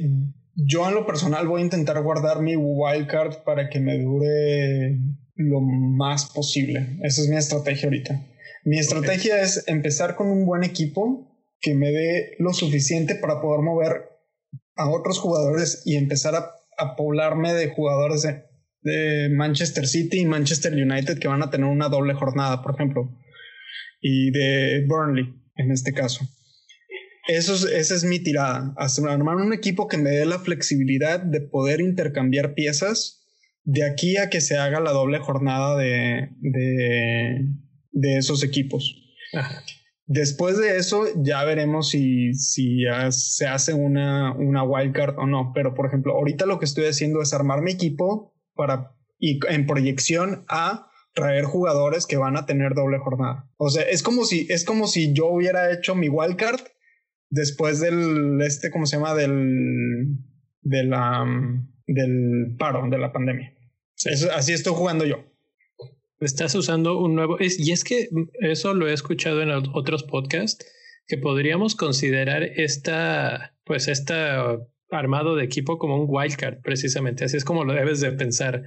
yo 0.55 0.89
en 0.89 0.95
lo 0.95 1.07
personal 1.07 1.49
voy 1.49 1.63
a 1.63 1.65
intentar 1.65 2.03
guardar 2.03 2.41
mi 2.41 2.57
wildcard 2.57 3.43
para 3.45 3.69
que 3.69 3.81
me 3.81 3.99
dure 3.99 4.99
lo 5.35 5.61
más 5.61 6.31
posible. 6.33 6.99
Esa 7.03 7.23
es 7.23 7.29
mi 7.29 7.37
estrategia 7.37 7.87
ahorita. 7.87 8.25
Mi 8.65 8.79
estrategia 8.79 9.43
es 9.43 9.65
empezar 9.67 10.15
con 10.15 10.29
un 10.29 10.47
buen 10.47 10.65
equipo 10.65 11.31
que 11.61 11.75
me 11.75 11.91
dé 11.91 12.37
lo 12.39 12.53
suficiente 12.53 13.15
para 13.15 13.41
poder 13.41 13.61
mover 13.61 14.14
a 14.77 14.89
otros 14.89 15.19
jugadores 15.19 15.83
y 15.85 15.97
empezar 15.97 16.35
a, 16.35 16.51
poblarme 16.97 17.53
de 17.53 17.69
jugadores 17.69 18.23
de, 18.23 19.31
Manchester 19.31 19.87
City 19.87 20.21
y 20.21 20.27
Manchester 20.27 20.73
United 20.75 21.19
que 21.19 21.29
van 21.29 21.43
a 21.43 21.51
tener 21.51 21.67
una 21.67 21.89
doble 21.89 22.13
jornada, 22.15 22.63
por 22.63 22.75
ejemplo, 22.75 23.17
y 24.03 24.31
de 24.31 24.85
Burnley 24.87 25.33
en 25.57 25.71
este 25.71 25.95
caso. 25.95 26.27
Eso 27.27 27.55
es, 27.55 27.65
esa 27.65 27.95
es 27.95 28.05
mi 28.05 28.19
tirada, 28.19 28.75
armar 28.77 29.37
un 29.37 29.55
equipo 29.55 29.89
que 29.89 29.97
me 29.97 30.11
dé 30.11 30.27
la 30.27 30.39
flexibilidad 30.39 31.21
de 31.21 31.41
poder 31.41 31.81
intercambiar 31.81 32.53
piezas 32.53 33.25
de 33.63 33.85
aquí 33.85 34.19
a 34.19 34.29
que 34.29 34.43
se 34.43 34.59
haga 34.59 34.81
la 34.81 34.91
doble 34.91 35.19
jornada 35.21 35.79
de, 35.79 36.29
de, 36.41 37.47
de 37.93 38.19
esos 38.19 38.43
equipos. 38.45 38.95
Ajá. 39.33 39.63
Después 40.07 40.59
de 40.59 40.77
eso 40.77 41.07
ya 41.17 41.45
veremos 41.45 41.89
si, 41.89 42.35
si 42.35 42.85
se 43.11 43.47
hace 43.47 43.73
una, 43.73 44.33
una 44.35 44.63
wildcard 44.63 45.19
o 45.19 45.27
no. 45.27 45.53
Pero 45.55 45.75
por 45.75 45.87
ejemplo, 45.87 46.13
ahorita 46.13 46.47
lo 46.47 46.59
que 46.59 46.67
estoy 46.67 46.85
haciendo 46.87 47.23
es 47.23 47.33
armar 47.33 47.63
mi 47.63 47.73
equipo 47.73 48.35
para 48.55 48.95
y 49.19 49.41
en 49.49 49.67
proyección 49.67 50.45
a 50.49 50.91
traer 51.15 51.45
jugadores 51.45 52.07
que 52.07 52.17
van 52.17 52.37
a 52.37 52.45
tener 52.45 52.75
doble 52.75 52.99
jornada. 52.99 53.49
O 53.57 53.71
sea, 53.71 53.85
es 53.85 54.03
como 54.03 54.25
si, 54.25 54.47
es 54.51 54.65
como 54.65 54.87
si 54.87 55.15
yo 55.15 55.29
hubiera 55.29 55.73
hecho 55.73 55.95
mi 55.95 56.09
wildcard 56.09 56.61
después 57.31 57.81
del, 57.81 58.41
este, 58.43 58.71
¿cómo 58.71 58.85
se 58.85 58.97
llama? 58.97 59.15
Del, 59.15 60.19
de 60.61 60.85
la, 60.85 61.25
del 61.87 62.57
paro, 62.59 62.89
de 62.91 62.99
la 62.99 63.13
pandemia. 63.13 63.55
así 64.35 64.53
estoy 64.53 64.75
jugando 64.75 65.07
yo 65.07 65.34
estás 66.21 66.55
usando 66.55 66.99
un 66.99 67.15
nuevo... 67.15 67.39
Es, 67.39 67.59
y 67.59 67.73
es 67.73 67.85
que 67.85 68.09
eso 68.41 68.75
lo 68.75 68.89
he 68.89 68.93
escuchado 68.93 69.43
en 69.43 69.51
otros 69.51 70.05
podcasts, 70.05 70.67
que 71.07 71.19
podríamos 71.19 71.75
considerar 71.75 72.43
esta, 72.43 73.55
pues 73.65 73.89
esta 73.89 74.59
armado 74.91 75.37
de 75.37 75.45
equipo 75.45 75.79
como 75.79 76.01
un 76.01 76.07
wildcard, 76.09 76.61
precisamente. 76.63 77.25
Así 77.25 77.37
es 77.37 77.45
como 77.45 77.65
lo 77.65 77.75
debes 77.75 78.01
de 78.01 78.13
pensar. 78.13 78.63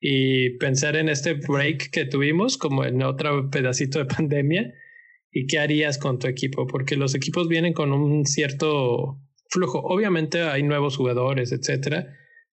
Y 0.00 0.56
pensar 0.58 0.96
en 0.96 1.08
este 1.08 1.34
break 1.34 1.90
que 1.90 2.06
tuvimos, 2.06 2.56
como 2.56 2.84
en 2.84 3.02
otro 3.02 3.50
pedacito 3.50 3.98
de 3.98 4.04
pandemia, 4.16 4.72
y 5.32 5.46
qué 5.46 5.58
harías 5.58 5.98
con 5.98 6.18
tu 6.18 6.26
equipo, 6.26 6.66
porque 6.66 6.96
los 6.96 7.14
equipos 7.14 7.48
vienen 7.48 7.72
con 7.72 7.92
un 7.92 8.26
cierto 8.26 9.20
flujo. 9.48 9.80
Obviamente 9.80 10.42
hay 10.42 10.62
nuevos 10.62 10.96
jugadores, 10.96 11.52
etcétera, 11.52 12.16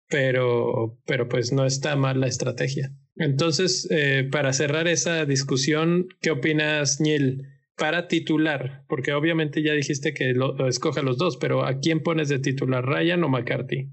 pero, 0.10 1.00
pero 1.06 1.28
pues 1.28 1.52
no 1.52 1.66
está 1.66 1.96
mal 1.96 2.20
la 2.20 2.28
estrategia. 2.28 2.94
Entonces, 3.16 3.88
eh, 3.92 4.28
para 4.32 4.54
cerrar 4.54 4.88
esa 4.88 5.26
discusión, 5.26 6.08
¿qué 6.22 6.32
opinas, 6.32 7.00
Neil? 7.00 7.44
Para 7.76 8.08
titular, 8.08 8.84
porque 8.88 9.14
obviamente 9.14 9.64
ya 9.64 9.74
dijiste 9.74 10.14
que 10.14 10.34
lo, 10.34 10.68
escoja 10.68 11.02
los 11.02 11.18
dos, 11.18 11.38
pero 11.38 11.66
¿a 11.66 11.80
quién 11.80 12.02
pones 12.02 12.30
de 12.30 12.40
titular, 12.40 12.86
Ryan 12.86 13.24
o 13.24 13.30
McCarthy? 13.30 13.90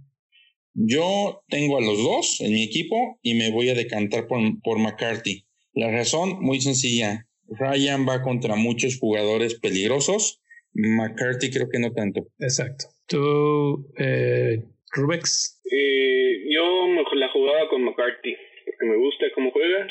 Yo 0.75 1.43
tengo 1.49 1.79
a 1.79 1.81
los 1.81 1.99
dos 1.99 2.41
en 2.41 2.53
mi 2.53 2.63
equipo 2.63 3.19
y 3.23 3.35
me 3.35 3.51
voy 3.51 3.71
a 3.71 3.75
decantar 3.75 4.27
por, 4.27 4.41
por 4.63 4.79
McCarthy. 4.79 5.47
La 5.73 5.91
razón, 5.91 6.41
muy 6.41 6.61
sencilla. 6.61 7.27
Ryan 7.49 8.07
va 8.09 8.23
contra 8.23 8.55
muchos 8.57 8.99
jugadores 8.99 9.59
peligrosos. 9.59 10.41
McCarthy 10.73 11.51
creo 11.51 11.69
que 11.69 11.81
no 11.81 11.93
tanto. 11.93 12.29
Exacto. 12.39 12.87
¿Tú, 13.07 13.91
eh, 13.99 14.63
Rubex? 14.93 15.61
Eh, 15.71 16.45
yo 16.51 16.87
la 17.15 17.29
jugaba 17.33 17.69
con 17.69 17.83
McCarthy 17.85 18.37
porque 18.65 18.87
me 18.87 18.97
gusta 18.97 19.27
cómo 19.35 19.51
juega 19.51 19.87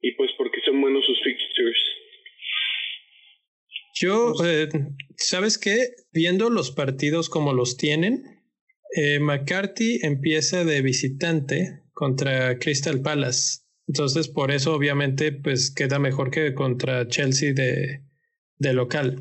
y 0.00 0.12
pues 0.12 0.30
porque 0.36 0.60
son 0.64 0.80
buenos 0.80 1.04
sus 1.04 1.18
fixtures. 1.22 1.78
Yo, 3.94 4.32
eh, 4.44 4.68
¿sabes 5.16 5.58
qué? 5.58 5.88
Viendo 6.12 6.50
los 6.50 6.70
partidos 6.70 7.28
como 7.28 7.52
los 7.52 7.76
tienen, 7.76 8.24
eh, 8.96 9.20
McCarthy 9.20 10.00
empieza 10.02 10.64
de 10.64 10.82
visitante 10.82 11.82
contra 11.92 12.58
Crystal 12.58 13.00
Palace. 13.02 13.60
Entonces, 13.86 14.28
por 14.28 14.50
eso 14.50 14.74
obviamente, 14.74 15.32
pues 15.32 15.72
queda 15.74 15.98
mejor 15.98 16.30
que 16.30 16.54
contra 16.54 17.06
Chelsea 17.08 17.52
de, 17.52 18.02
de 18.58 18.72
local. 18.72 19.18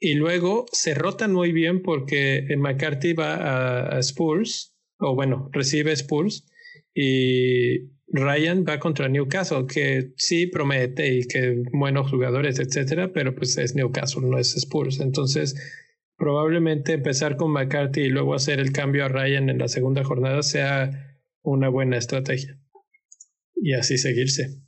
Y 0.00 0.14
luego 0.14 0.64
se 0.72 0.94
rotan 0.94 1.34
muy 1.34 1.52
bien 1.52 1.82
porque 1.82 2.46
McCarthy 2.56 3.12
va 3.12 3.94
a, 3.94 3.98
Spurs, 4.00 4.74
o 4.98 5.14
bueno, 5.14 5.50
recibe 5.52 5.92
Spurs, 5.92 6.46
y 6.94 7.90
Ryan 8.08 8.64
va 8.66 8.80
contra 8.80 9.08
Newcastle, 9.08 9.66
que 9.66 10.12
sí 10.16 10.46
promete 10.46 11.14
y 11.14 11.28
que 11.28 11.62
buenos 11.72 12.10
jugadores, 12.10 12.58
etcétera, 12.58 13.12
pero 13.12 13.34
pues 13.34 13.58
es 13.58 13.74
Newcastle, 13.74 14.22
no 14.22 14.38
es 14.38 14.56
Spurs. 14.56 15.00
Entonces, 15.00 15.54
probablemente 16.16 16.94
empezar 16.94 17.36
con 17.36 17.52
McCarthy 17.52 18.02
y 18.02 18.08
luego 18.08 18.34
hacer 18.34 18.58
el 18.58 18.72
cambio 18.72 19.04
a 19.04 19.08
Ryan 19.08 19.50
en 19.50 19.58
la 19.58 19.68
segunda 19.68 20.02
jornada 20.02 20.42
sea 20.42 21.18
una 21.42 21.68
buena 21.68 21.98
estrategia. 21.98 22.58
Y 23.54 23.74
así 23.74 23.98
seguirse. 23.98 24.60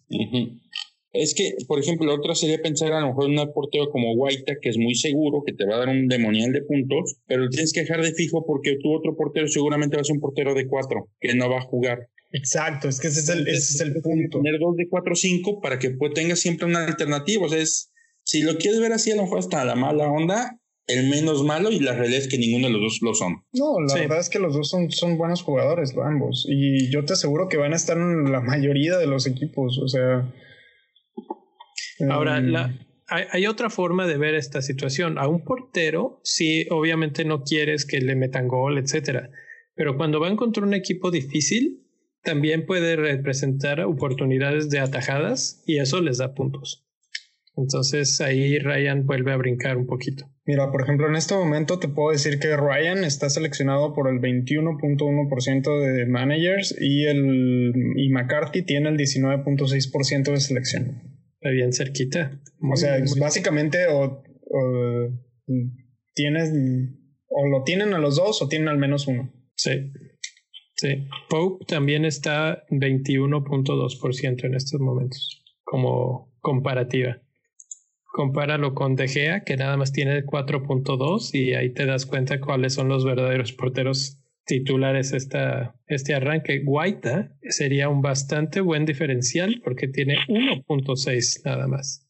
Es 1.12 1.34
que, 1.34 1.54
por 1.68 1.78
ejemplo, 1.78 2.06
la 2.06 2.14
otra 2.14 2.34
sería 2.34 2.62
pensar 2.62 2.92
a 2.92 3.00
lo 3.00 3.08
mejor 3.08 3.30
en 3.30 3.38
un 3.38 3.52
portero 3.52 3.90
como 3.90 4.14
Guaita, 4.14 4.54
que 4.60 4.70
es 4.70 4.78
muy 4.78 4.94
seguro, 4.94 5.42
que 5.46 5.52
te 5.52 5.66
va 5.66 5.76
a 5.76 5.78
dar 5.80 5.88
un 5.88 6.08
demonial 6.08 6.52
de 6.52 6.62
puntos, 6.62 7.16
pero 7.26 7.48
tienes 7.50 7.72
que 7.72 7.80
dejar 7.80 8.02
de 8.02 8.12
fijo 8.12 8.46
porque 8.46 8.76
tu 8.82 8.92
otro 8.94 9.14
portero 9.14 9.46
seguramente 9.46 9.96
va 9.96 10.00
a 10.00 10.04
ser 10.04 10.14
un 10.14 10.20
portero 10.20 10.54
de 10.54 10.66
cuatro, 10.66 11.10
que 11.20 11.34
no 11.34 11.50
va 11.50 11.58
a 11.58 11.62
jugar. 11.62 12.08
Exacto, 12.32 12.88
es 12.88 12.98
que 12.98 13.08
ese 13.08 13.20
es 13.20 13.28
el, 13.28 13.46
ese 13.46 13.74
es 13.74 13.80
el 13.80 13.92
punto. 14.00 14.40
Tener 14.40 14.58
dos 14.58 14.74
de 14.76 14.88
cuatro 14.88 15.12
o 15.12 15.16
cinco 15.16 15.60
para 15.60 15.78
que 15.78 15.90
pues, 15.90 16.14
tengas 16.14 16.40
siempre 16.40 16.66
una 16.66 16.84
alternativa. 16.86 17.44
O 17.44 17.48
sea, 17.48 17.58
es, 17.58 17.92
si 18.24 18.40
lo 18.40 18.56
quieres 18.56 18.80
ver 18.80 18.92
así, 18.92 19.10
a 19.10 19.16
lo 19.16 19.24
mejor 19.24 19.40
hasta 19.40 19.64
la 19.66 19.74
mala 19.74 20.10
onda, 20.10 20.58
el 20.86 21.08
menos 21.08 21.44
malo 21.44 21.70
y 21.70 21.78
la 21.78 21.92
realidad 21.92 22.20
es 22.20 22.28
que 22.28 22.38
ninguno 22.38 22.68
de 22.68 22.72
los 22.72 22.82
dos 22.82 22.98
lo 23.02 23.14
son. 23.14 23.44
No, 23.52 23.80
la 23.80 23.94
verdad 23.94 24.18
es 24.18 24.30
que 24.30 24.38
los 24.38 24.54
dos 24.54 24.70
son, 24.70 24.90
son 24.90 25.18
buenos 25.18 25.42
jugadores, 25.42 25.94
ambos. 26.02 26.46
Y 26.48 26.90
yo 26.90 27.04
te 27.04 27.12
aseguro 27.12 27.48
que 27.48 27.58
van 27.58 27.74
a 27.74 27.76
estar 27.76 27.98
en 27.98 28.32
la 28.32 28.40
mayoría 28.40 28.96
de 28.96 29.06
los 29.06 29.26
equipos. 29.26 29.78
O 29.78 29.88
sea, 29.88 30.32
Ahora, 32.10 32.38
em, 32.38 32.46
la, 32.48 32.74
hay, 33.12 33.46
otra 33.46 33.68
forma 33.68 34.06
de 34.06 34.16
ver 34.16 34.34
esta 34.34 34.62
situación. 34.62 35.18
A 35.18 35.28
un 35.28 35.44
portero, 35.44 36.20
sí, 36.22 36.66
obviamente 36.70 37.24
no 37.24 37.42
quieres 37.42 37.84
que 37.84 38.00
le 38.00 38.16
metan 38.16 38.48
gol, 38.48 38.78
etcétera. 38.78 39.30
Pero 39.74 39.96
cuando 39.96 40.20
van 40.20 40.36
contra 40.36 40.62
un 40.62 40.74
equipo 40.74 41.10
difícil, 41.10 41.82
también 42.22 42.66
puede 42.66 42.96
representar 42.96 43.80
oportunidades 43.80 44.70
de 44.70 44.78
atajadas 44.78 45.62
y 45.66 45.78
eso 45.78 46.00
les 46.00 46.18
da 46.18 46.34
puntos. 46.34 46.86
Entonces 47.54 48.18
ahí 48.22 48.58
Ryan 48.58 49.04
vuelve 49.04 49.32
a 49.32 49.36
brincar 49.36 49.76
un 49.76 49.86
poquito. 49.86 50.30
Mira, 50.46 50.70
por 50.70 50.82
ejemplo, 50.82 51.06
en 51.06 51.16
este 51.16 51.34
momento 51.34 51.78
te 51.78 51.88
puedo 51.88 52.12
decir 52.12 52.38
que 52.38 52.56
Ryan 52.56 53.04
está 53.04 53.28
seleccionado 53.28 53.92
por 53.92 54.08
el 54.08 54.20
21.1% 54.20 55.80
de 55.80 56.06
managers 56.06 56.74
y, 56.80 57.04
el, 57.04 57.72
y 57.96 58.08
McCarthy 58.08 58.62
tiene 58.62 58.88
el 58.88 58.96
19.6% 58.96 60.30
de 60.32 60.40
selección 60.40 61.11
bien 61.50 61.72
cerquita. 61.72 62.40
o 62.60 62.76
sea, 62.76 62.98
básicamente 63.18 63.86
o, 63.88 64.22
tienes 66.14 66.52
o 67.28 67.48
lo 67.48 67.62
tienen 67.64 67.94
a 67.94 67.98
los 67.98 68.16
dos 68.16 68.42
o 68.42 68.48
tienen 68.48 68.68
al 68.68 68.78
menos 68.78 69.06
uno. 69.06 69.32
Sí. 69.56 69.92
Sí. 70.76 71.06
Pope 71.28 71.64
también 71.66 72.04
está 72.04 72.64
21.2% 72.70 74.44
en 74.44 74.54
estos 74.54 74.80
momentos 74.80 75.42
como 75.62 76.34
comparativa. 76.40 77.22
Compáralo 78.04 78.74
con 78.74 78.94
De 78.94 79.08
Gea, 79.08 79.42
que 79.42 79.56
nada 79.56 79.76
más 79.76 79.92
tiene 79.92 80.24
4.2 80.24 81.34
y 81.34 81.54
ahí 81.54 81.72
te 81.72 81.86
das 81.86 82.04
cuenta 82.04 82.40
cuáles 82.40 82.74
son 82.74 82.88
los 82.88 83.04
verdaderos 83.04 83.52
porteros 83.52 84.21
titulares 84.44 85.12
esta, 85.12 85.76
este 85.86 86.14
arranque. 86.14 86.62
Guaita 86.64 87.36
sería 87.48 87.88
un 87.88 88.02
bastante 88.02 88.60
buen 88.60 88.84
diferencial 88.84 89.60
porque 89.64 89.88
tiene 89.88 90.16
1.6 90.28 91.42
nada 91.44 91.66
más. 91.68 92.08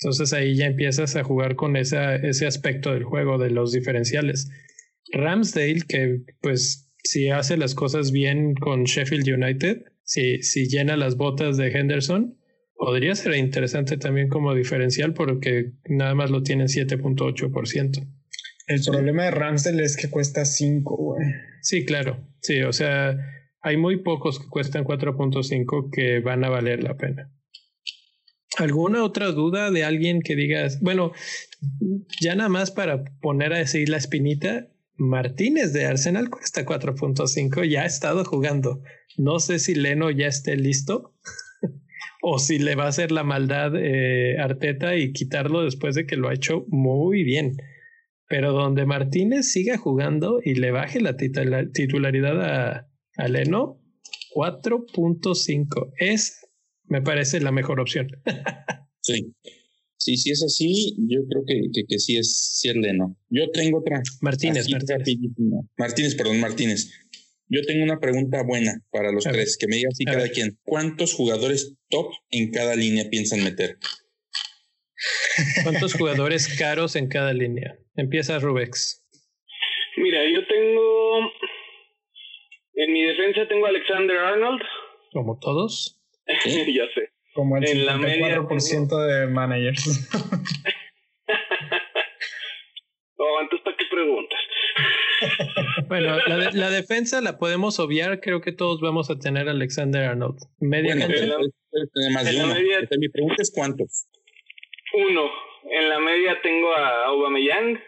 Entonces 0.00 0.32
ahí 0.32 0.56
ya 0.56 0.66
empiezas 0.66 1.16
a 1.16 1.24
jugar 1.24 1.56
con 1.56 1.76
esa, 1.76 2.16
ese 2.16 2.46
aspecto 2.46 2.92
del 2.92 3.04
juego 3.04 3.38
de 3.38 3.50
los 3.50 3.72
diferenciales. 3.72 4.50
Ramsdale, 5.12 5.82
que 5.88 6.22
pues 6.40 6.90
si 7.02 7.30
hace 7.30 7.56
las 7.56 7.74
cosas 7.74 8.10
bien 8.10 8.54
con 8.54 8.84
Sheffield 8.84 9.28
United, 9.28 9.84
si, 10.02 10.42
si 10.42 10.68
llena 10.68 10.96
las 10.96 11.16
botas 11.16 11.56
de 11.56 11.68
Henderson, 11.68 12.38
podría 12.76 13.14
ser 13.14 13.34
interesante 13.36 13.96
también 13.96 14.28
como 14.28 14.54
diferencial 14.54 15.14
porque 15.14 15.72
nada 15.88 16.14
más 16.14 16.30
lo 16.30 16.42
tienen 16.42 16.66
7.8%. 16.66 18.06
El 18.66 18.82
problema 18.82 19.24
de 19.24 19.30
Ramsdale 19.30 19.82
es 19.82 19.96
que 19.96 20.08
cuesta 20.08 20.44
5, 20.44 20.96
güey. 20.96 21.26
Sí, 21.60 21.84
claro. 21.84 22.26
Sí, 22.40 22.62
o 22.62 22.72
sea, 22.72 23.16
hay 23.60 23.76
muy 23.76 24.02
pocos 24.02 24.38
que 24.38 24.48
cuestan 24.48 24.84
4.5 24.84 25.90
que 25.92 26.20
van 26.20 26.44
a 26.44 26.50
valer 26.50 26.82
la 26.82 26.96
pena. 26.96 27.30
¿Alguna 28.56 29.02
otra 29.02 29.32
duda 29.32 29.70
de 29.70 29.84
alguien 29.84 30.22
que 30.22 30.36
digas, 30.36 30.80
bueno, 30.80 31.12
ya 32.20 32.34
nada 32.36 32.48
más 32.48 32.70
para 32.70 33.04
poner 33.20 33.52
a 33.52 33.58
decir 33.58 33.88
la 33.88 33.96
espinita, 33.96 34.68
Martínez 34.96 35.72
de 35.72 35.86
Arsenal 35.86 36.30
cuesta 36.30 36.64
4.5, 36.64 37.68
ya 37.68 37.82
ha 37.82 37.86
estado 37.86 38.24
jugando. 38.24 38.82
No 39.16 39.40
sé 39.40 39.58
si 39.58 39.74
Leno 39.74 40.10
ya 40.10 40.28
esté 40.28 40.56
listo 40.56 41.14
o 42.22 42.38
si 42.38 42.58
le 42.58 42.76
va 42.76 42.84
a 42.84 42.88
hacer 42.88 43.10
la 43.10 43.24
maldad 43.24 43.72
eh, 43.76 44.38
Arteta 44.38 44.96
y 44.96 45.12
quitarlo 45.12 45.64
después 45.64 45.96
de 45.96 46.06
que 46.06 46.16
lo 46.16 46.28
ha 46.28 46.34
hecho 46.34 46.64
muy 46.68 47.24
bien. 47.24 47.56
Pero 48.28 48.52
donde 48.52 48.86
Martínez 48.86 49.52
siga 49.52 49.76
jugando 49.76 50.40
y 50.42 50.54
le 50.54 50.70
baje 50.70 51.00
la 51.00 51.16
titularidad 51.16 52.42
a, 52.42 52.88
a 53.16 53.28
Leno, 53.28 53.80
4.5 54.34 55.92
es, 55.98 56.46
me 56.84 57.02
parece, 57.02 57.40
la 57.40 57.52
mejor 57.52 57.80
opción. 57.80 58.08
sí. 59.00 59.34
Sí, 59.96 60.18
si 60.18 60.30
es 60.32 60.42
así, 60.42 60.96
yo 61.08 61.20
creo 61.26 61.44
que, 61.46 61.84
que, 61.88 61.98
sí, 61.98 62.16
es, 62.18 62.58
sí 62.60 62.68
Leno. 62.74 63.16
Yo 63.30 63.50
tengo 63.52 63.78
otra. 63.78 64.02
Martínez, 64.20 64.68
Martínez. 64.68 65.28
Martínez, 65.78 66.14
perdón, 66.14 66.40
Martínez. 66.40 66.90
Yo 67.48 67.62
tengo 67.62 67.84
una 67.84 68.00
pregunta 68.00 68.42
buena 68.42 68.82
para 68.90 69.12
los 69.12 69.24
tres, 69.24 69.56
que 69.58 69.66
me 69.66 69.76
diga 69.76 69.88
así 69.92 70.04
cada 70.04 70.28
quien. 70.28 70.58
¿Cuántos 70.64 71.14
jugadores 71.14 71.74
top 71.88 72.10
en 72.30 72.50
cada 72.50 72.74
línea 72.74 73.08
piensan 73.08 73.44
meter? 73.44 73.78
¿Cuántos 75.62 75.94
jugadores 75.94 76.56
caros 76.58 76.96
en 76.96 77.08
cada 77.08 77.32
línea? 77.32 77.76
Empieza 77.96 78.38
Rubex. 78.38 79.04
Mira, 79.96 80.20
yo 80.24 80.46
tengo. 80.46 81.32
En 82.74 82.92
mi 82.92 83.02
defensa 83.02 83.46
tengo 83.48 83.66
a 83.66 83.68
Alexander 83.68 84.18
Arnold. 84.18 84.62
Como 85.12 85.38
todos. 85.38 86.00
ya 86.26 86.86
sé. 86.94 87.10
Como 87.34 87.56
el 87.56 87.64
54% 87.64 89.06
de 89.06 89.26
managers. 89.26 90.08
oh, 93.16 93.40
entonces, 93.42 93.64
¿para 93.64 93.76
qué 93.76 93.84
preguntas? 93.90 94.38
bueno, 95.88 96.18
la, 96.26 96.50
la, 96.52 96.70
defensa 96.70 97.20
la 97.20 97.38
podemos 97.38 97.78
obviar. 97.78 98.20
Creo 98.20 98.40
que 98.40 98.52
todos 98.52 98.80
vamos 98.80 99.10
a 99.10 99.18
tener 99.18 99.48
a 99.48 99.52
Alexander 99.52 100.04
Arnold. 100.04 100.38
Media 100.58 100.96
cancha. 100.96 101.36
Mi 102.98 103.08
pregunta 103.08 103.42
es: 103.42 103.52
¿cuántos? 103.54 104.06
Uno. 104.94 105.30
En 105.70 105.88
la 105.88 105.98
media 105.98 106.40
tengo 106.42 106.72
a 106.74 107.06
Aubameyang, 107.06 107.80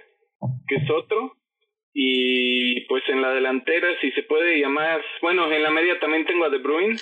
que 0.68 0.76
es 0.76 0.90
otro. 0.90 1.36
Y 1.92 2.86
pues 2.88 3.02
en 3.08 3.22
la 3.22 3.32
delantera, 3.32 3.88
si 4.00 4.10
se 4.12 4.22
puede 4.24 4.60
llamar. 4.60 5.02
Bueno, 5.22 5.50
en 5.50 5.62
la 5.62 5.70
media 5.70 5.98
también 5.98 6.26
tengo 6.26 6.44
a 6.44 6.50
De 6.50 6.58
Bruyne. 6.58 6.98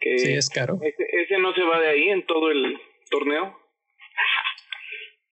Que 0.00 0.18
sí, 0.18 0.32
es 0.32 0.50
caro. 0.50 0.78
Ese, 0.82 1.38
no 1.38 1.54
se 1.54 1.62
va 1.62 1.80
de 1.80 1.88
ahí 1.88 2.08
en 2.08 2.26
todo 2.26 2.50
el 2.50 2.76
torneo. 3.10 3.56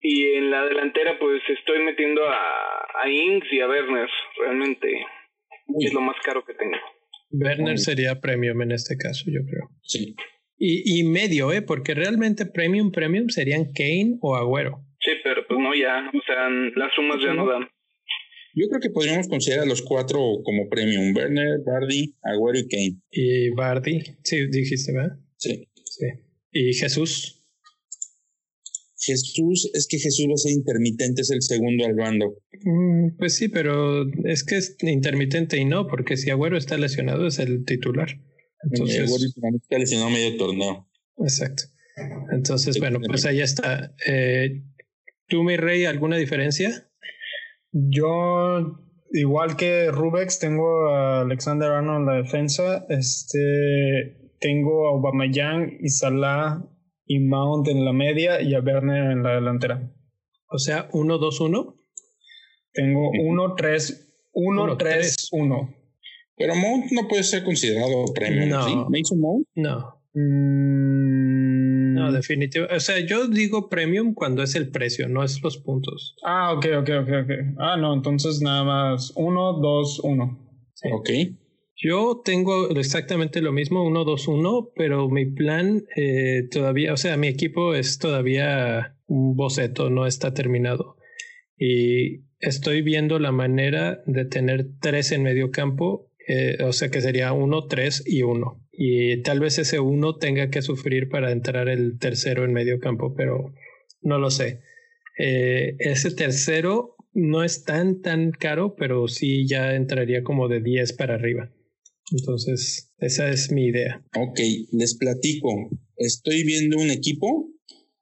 Y 0.01 0.35
en 0.35 0.51
la 0.51 0.65
delantera, 0.65 1.17
pues 1.19 1.41
estoy 1.49 1.79
metiendo 1.83 2.27
a, 2.27 3.01
a 3.01 3.09
Ings 3.09 3.47
y 3.51 3.61
a 3.61 3.67
Werner. 3.67 4.09
Realmente 4.37 5.05
es 5.79 5.93
lo 5.93 6.01
más 6.01 6.15
caro 6.23 6.43
que 6.43 6.53
tengo. 6.53 6.77
Werner 7.31 7.77
sería 7.77 8.19
premium 8.19 8.61
en 8.61 8.71
este 8.71 8.97
caso, 8.97 9.25
yo 9.27 9.41
creo. 9.45 9.69
Sí. 9.83 10.15
Y, 10.59 10.99
y 10.99 11.03
medio, 11.03 11.51
¿eh? 11.53 11.61
Porque 11.61 11.93
realmente 11.93 12.45
premium, 12.45 12.91
premium 12.91 13.29
serían 13.29 13.71
Kane 13.73 14.17
o 14.21 14.35
Agüero. 14.35 14.85
Sí, 14.99 15.11
pero 15.23 15.47
pues 15.47 15.59
no 15.59 15.73
ya, 15.73 16.11
o 16.13 16.21
sea, 16.25 16.49
las 16.75 16.93
sumas 16.93 17.17
ya 17.23 17.33
no 17.33 17.47
dan. 17.47 17.67
Yo 18.53 18.67
creo 18.67 18.81
que 18.81 18.89
podríamos 18.89 19.29
considerar 19.29 19.63
a 19.63 19.67
los 19.67 19.81
cuatro 19.81 20.19
como 20.43 20.67
premium. 20.67 21.15
Werner, 21.15 21.59
Bardi, 21.65 22.13
Agüero 22.23 22.59
y 22.59 22.67
Kane. 22.67 23.01
Y 23.09 23.49
Bardi, 23.51 24.01
sí, 24.23 24.47
dijiste, 24.47 24.91
¿verdad? 24.91 25.17
Sí. 25.37 25.67
Sí. 25.85 26.07
¿Y 26.51 26.73
Jesús? 26.73 27.39
Jesús, 29.01 29.71
es 29.73 29.87
que 29.87 29.97
Jesús 29.97 30.27
va 30.29 30.33
a 30.33 30.37
ser 30.37 30.51
intermitente, 30.51 31.21
es 31.21 31.31
el 31.31 31.41
segundo 31.41 31.85
al 31.85 31.95
bando. 31.95 32.35
Mm, 32.63 33.17
pues 33.17 33.37
sí, 33.37 33.47
pero 33.47 34.05
es 34.25 34.43
que 34.43 34.57
es 34.57 34.75
intermitente 34.81 35.57
y 35.57 35.65
no, 35.65 35.87
porque 35.87 36.17
si 36.17 36.29
Agüero 36.29 36.57
está 36.57 36.77
lesionado 36.77 37.27
es 37.27 37.39
el 37.39 37.63
titular. 37.65 38.09
Entonces, 38.63 39.35
está 39.55 39.77
lesionado 39.77 40.09
medio 40.09 40.37
torneo. 40.37 40.89
Exacto. 41.17 41.63
Entonces, 42.31 42.79
bueno, 42.79 42.99
pues 43.05 43.25
ahí 43.25 43.41
está. 43.41 43.93
Eh, 44.05 44.63
¿Tú, 45.27 45.43
mi 45.43 45.57
rey, 45.57 45.83
alguna 45.85 46.15
diferencia? 46.17 46.89
Yo, 47.71 48.79
igual 49.11 49.57
que 49.57 49.91
Rubex, 49.91 50.39
tengo 50.39 50.89
a 50.89 51.21
Alexander 51.21 51.69
Arnold 51.71 51.99
en 51.99 52.05
la 52.05 52.15
defensa. 52.21 52.85
Este, 52.89 54.17
tengo 54.39 54.87
a 54.87 54.91
Aubameyang 54.91 55.77
y 55.81 55.89
Salah 55.89 56.63
y 57.05 57.19
Mount 57.19 57.67
en 57.67 57.85
la 57.85 57.93
media 57.93 58.41
y 58.41 58.55
a 58.55 58.61
Werner 58.61 59.11
en 59.11 59.21
la 59.23 59.35
delantera. 59.35 59.93
O 60.47 60.57
sea, 60.57 60.89
1-2-1. 60.91 61.75
Tengo 62.73 63.11
1-3-1-3-1. 63.11 65.75
Pero 66.39 66.55
Mount 66.55 66.91
no 66.91 67.07
puede 67.09 67.23
ser 67.23 67.43
considerado 67.43 68.05
premium. 68.15 68.49
No. 68.49 68.63
¿sí? 68.63 68.73
¿Mason 68.89 69.19
Mount? 69.19 69.45
No. 69.55 70.01
Mm, 70.13 71.93
no, 71.93 72.11
definitivamente. 72.13 72.77
O 72.77 72.79
sea, 72.79 72.99
yo 72.99 73.27
digo 73.27 73.67
premium 73.67 74.13
cuando 74.13 74.41
es 74.41 74.55
el 74.55 74.71
precio, 74.71 75.09
no 75.09 75.21
es 75.21 75.43
los 75.43 75.57
puntos. 75.57 76.15
Ah, 76.23 76.53
ok, 76.53 76.65
ok, 76.79 76.89
ok, 77.01 77.09
ok. 77.23 77.31
Ah, 77.57 77.75
no, 77.77 77.93
entonces 77.93 78.41
nada 78.41 78.63
más 78.63 79.11
uno, 79.17 79.59
dos, 79.59 79.99
uno. 79.99 80.39
Ok. 80.93 81.09
Yo 81.75 82.21
tengo 82.23 82.69
exactamente 82.69 83.41
lo 83.41 83.51
mismo, 83.51 83.85
uno, 83.85 84.05
dos, 84.05 84.27
uno, 84.29 84.71
pero 84.75 85.09
mi 85.09 85.25
plan 85.25 85.83
eh, 85.95 86.47
todavía, 86.51 86.93
o 86.93 86.97
sea, 86.97 87.17
mi 87.17 87.27
equipo 87.27 87.73
es 87.73 87.99
todavía 87.99 88.97
un 89.07 89.35
boceto, 89.35 89.89
no 89.89 90.05
está 90.05 90.33
terminado. 90.33 90.95
Y 91.57 92.25
estoy 92.39 92.81
viendo 92.81 93.19
la 93.19 93.31
manera 93.31 94.01
de 94.05 94.25
tener 94.25 94.67
tres 94.81 95.11
en 95.11 95.23
medio 95.23 95.51
campo, 95.51 96.08
eh, 96.31 96.63
o 96.63 96.73
sea 96.73 96.89
que 96.89 97.01
sería 97.01 97.33
uno, 97.33 97.65
tres 97.65 98.03
y 98.05 98.21
uno. 98.21 98.63
Y 98.71 99.23
tal 99.23 99.39
vez 99.39 99.57
ese 99.57 99.79
uno 99.79 100.17
tenga 100.17 100.51
que 100.51 100.61
sufrir 100.61 101.09
para 101.09 101.31
entrar 101.31 101.67
el 101.69 101.97
tercero 101.97 102.45
en 102.45 102.53
medio 102.53 102.79
campo, 102.79 103.15
pero 103.15 103.51
no 104.01 104.19
lo 104.19 104.29
sé. 104.29 104.61
Eh, 105.17 105.75
ese 105.79 106.11
tercero 106.11 106.95
no 107.13 107.43
es 107.43 107.63
tan, 107.63 108.01
tan 108.01 108.29
caro, 108.29 108.75
pero 108.75 109.07
sí 109.07 109.47
ya 109.47 109.73
entraría 109.73 110.23
como 110.23 110.47
de 110.47 110.61
10 110.61 110.93
para 110.93 111.15
arriba. 111.15 111.51
Entonces, 112.11 112.93
esa 112.99 113.27
es 113.31 113.51
mi 113.51 113.65
idea. 113.65 114.05
Ok, 114.15 114.39
les 114.71 114.97
platico. 114.97 115.49
Estoy 115.97 116.43
viendo 116.43 116.77
un 116.77 116.91
equipo, 116.91 117.49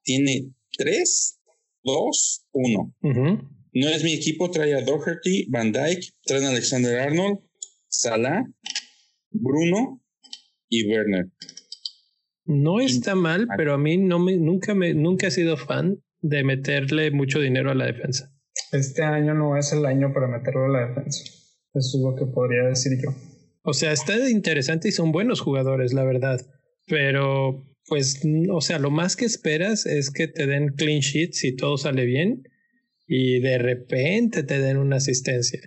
tiene 0.02 0.52
3, 0.76 1.40
2, 1.82 2.46
1. 2.52 2.94
No 3.72 3.88
es 3.88 4.04
mi 4.04 4.12
equipo, 4.12 4.50
trae 4.50 4.74
a 4.74 4.82
Doherty, 4.82 5.46
Van 5.48 5.72
Dyke, 5.72 6.08
trae 6.26 6.44
a 6.44 6.50
Alexander 6.50 7.00
Arnold, 7.00 7.38
Salah, 7.88 8.44
Bruno 9.30 10.02
y 10.68 10.88
Werner. 10.88 11.26
No 12.44 12.80
está 12.80 13.14
mal, 13.14 13.46
pero 13.56 13.74
a 13.74 13.78
mí 13.78 13.98
no 13.98 14.18
me, 14.18 14.36
nunca, 14.36 14.74
me, 14.74 14.94
nunca 14.94 15.26
he 15.26 15.30
sido 15.30 15.56
fan 15.56 16.02
de 16.20 16.44
meterle 16.44 17.10
mucho 17.10 17.40
dinero 17.40 17.70
a 17.70 17.74
la 17.74 17.86
defensa. 17.86 18.32
Este 18.72 19.02
año 19.02 19.34
no 19.34 19.56
es 19.56 19.72
el 19.72 19.84
año 19.86 20.12
para 20.12 20.28
meterlo 20.28 20.64
a 20.64 20.68
la 20.68 20.88
defensa. 20.88 21.24
Eso 21.74 21.98
es 21.98 22.02
lo 22.02 22.14
que 22.14 22.26
podría 22.32 22.64
decir 22.64 22.98
yo. 23.02 23.10
O 23.62 23.74
sea, 23.74 23.92
está 23.92 24.28
interesante 24.30 24.88
y 24.88 24.92
son 24.92 25.12
buenos 25.12 25.40
jugadores, 25.40 25.92
la 25.92 26.04
verdad. 26.04 26.40
Pero, 26.86 27.66
pues, 27.86 28.22
o 28.50 28.60
sea, 28.60 28.78
lo 28.78 28.90
más 28.90 29.14
que 29.14 29.26
esperas 29.26 29.84
es 29.84 30.10
que 30.10 30.26
te 30.26 30.46
den 30.46 30.68
clean 30.68 31.00
sheets 31.00 31.38
si 31.38 31.54
todo 31.54 31.76
sale 31.76 32.04
bien 32.06 32.44
y 33.06 33.40
de 33.40 33.58
repente 33.58 34.42
te 34.42 34.58
den 34.58 34.78
una 34.78 34.96
asistencia. 34.96 35.60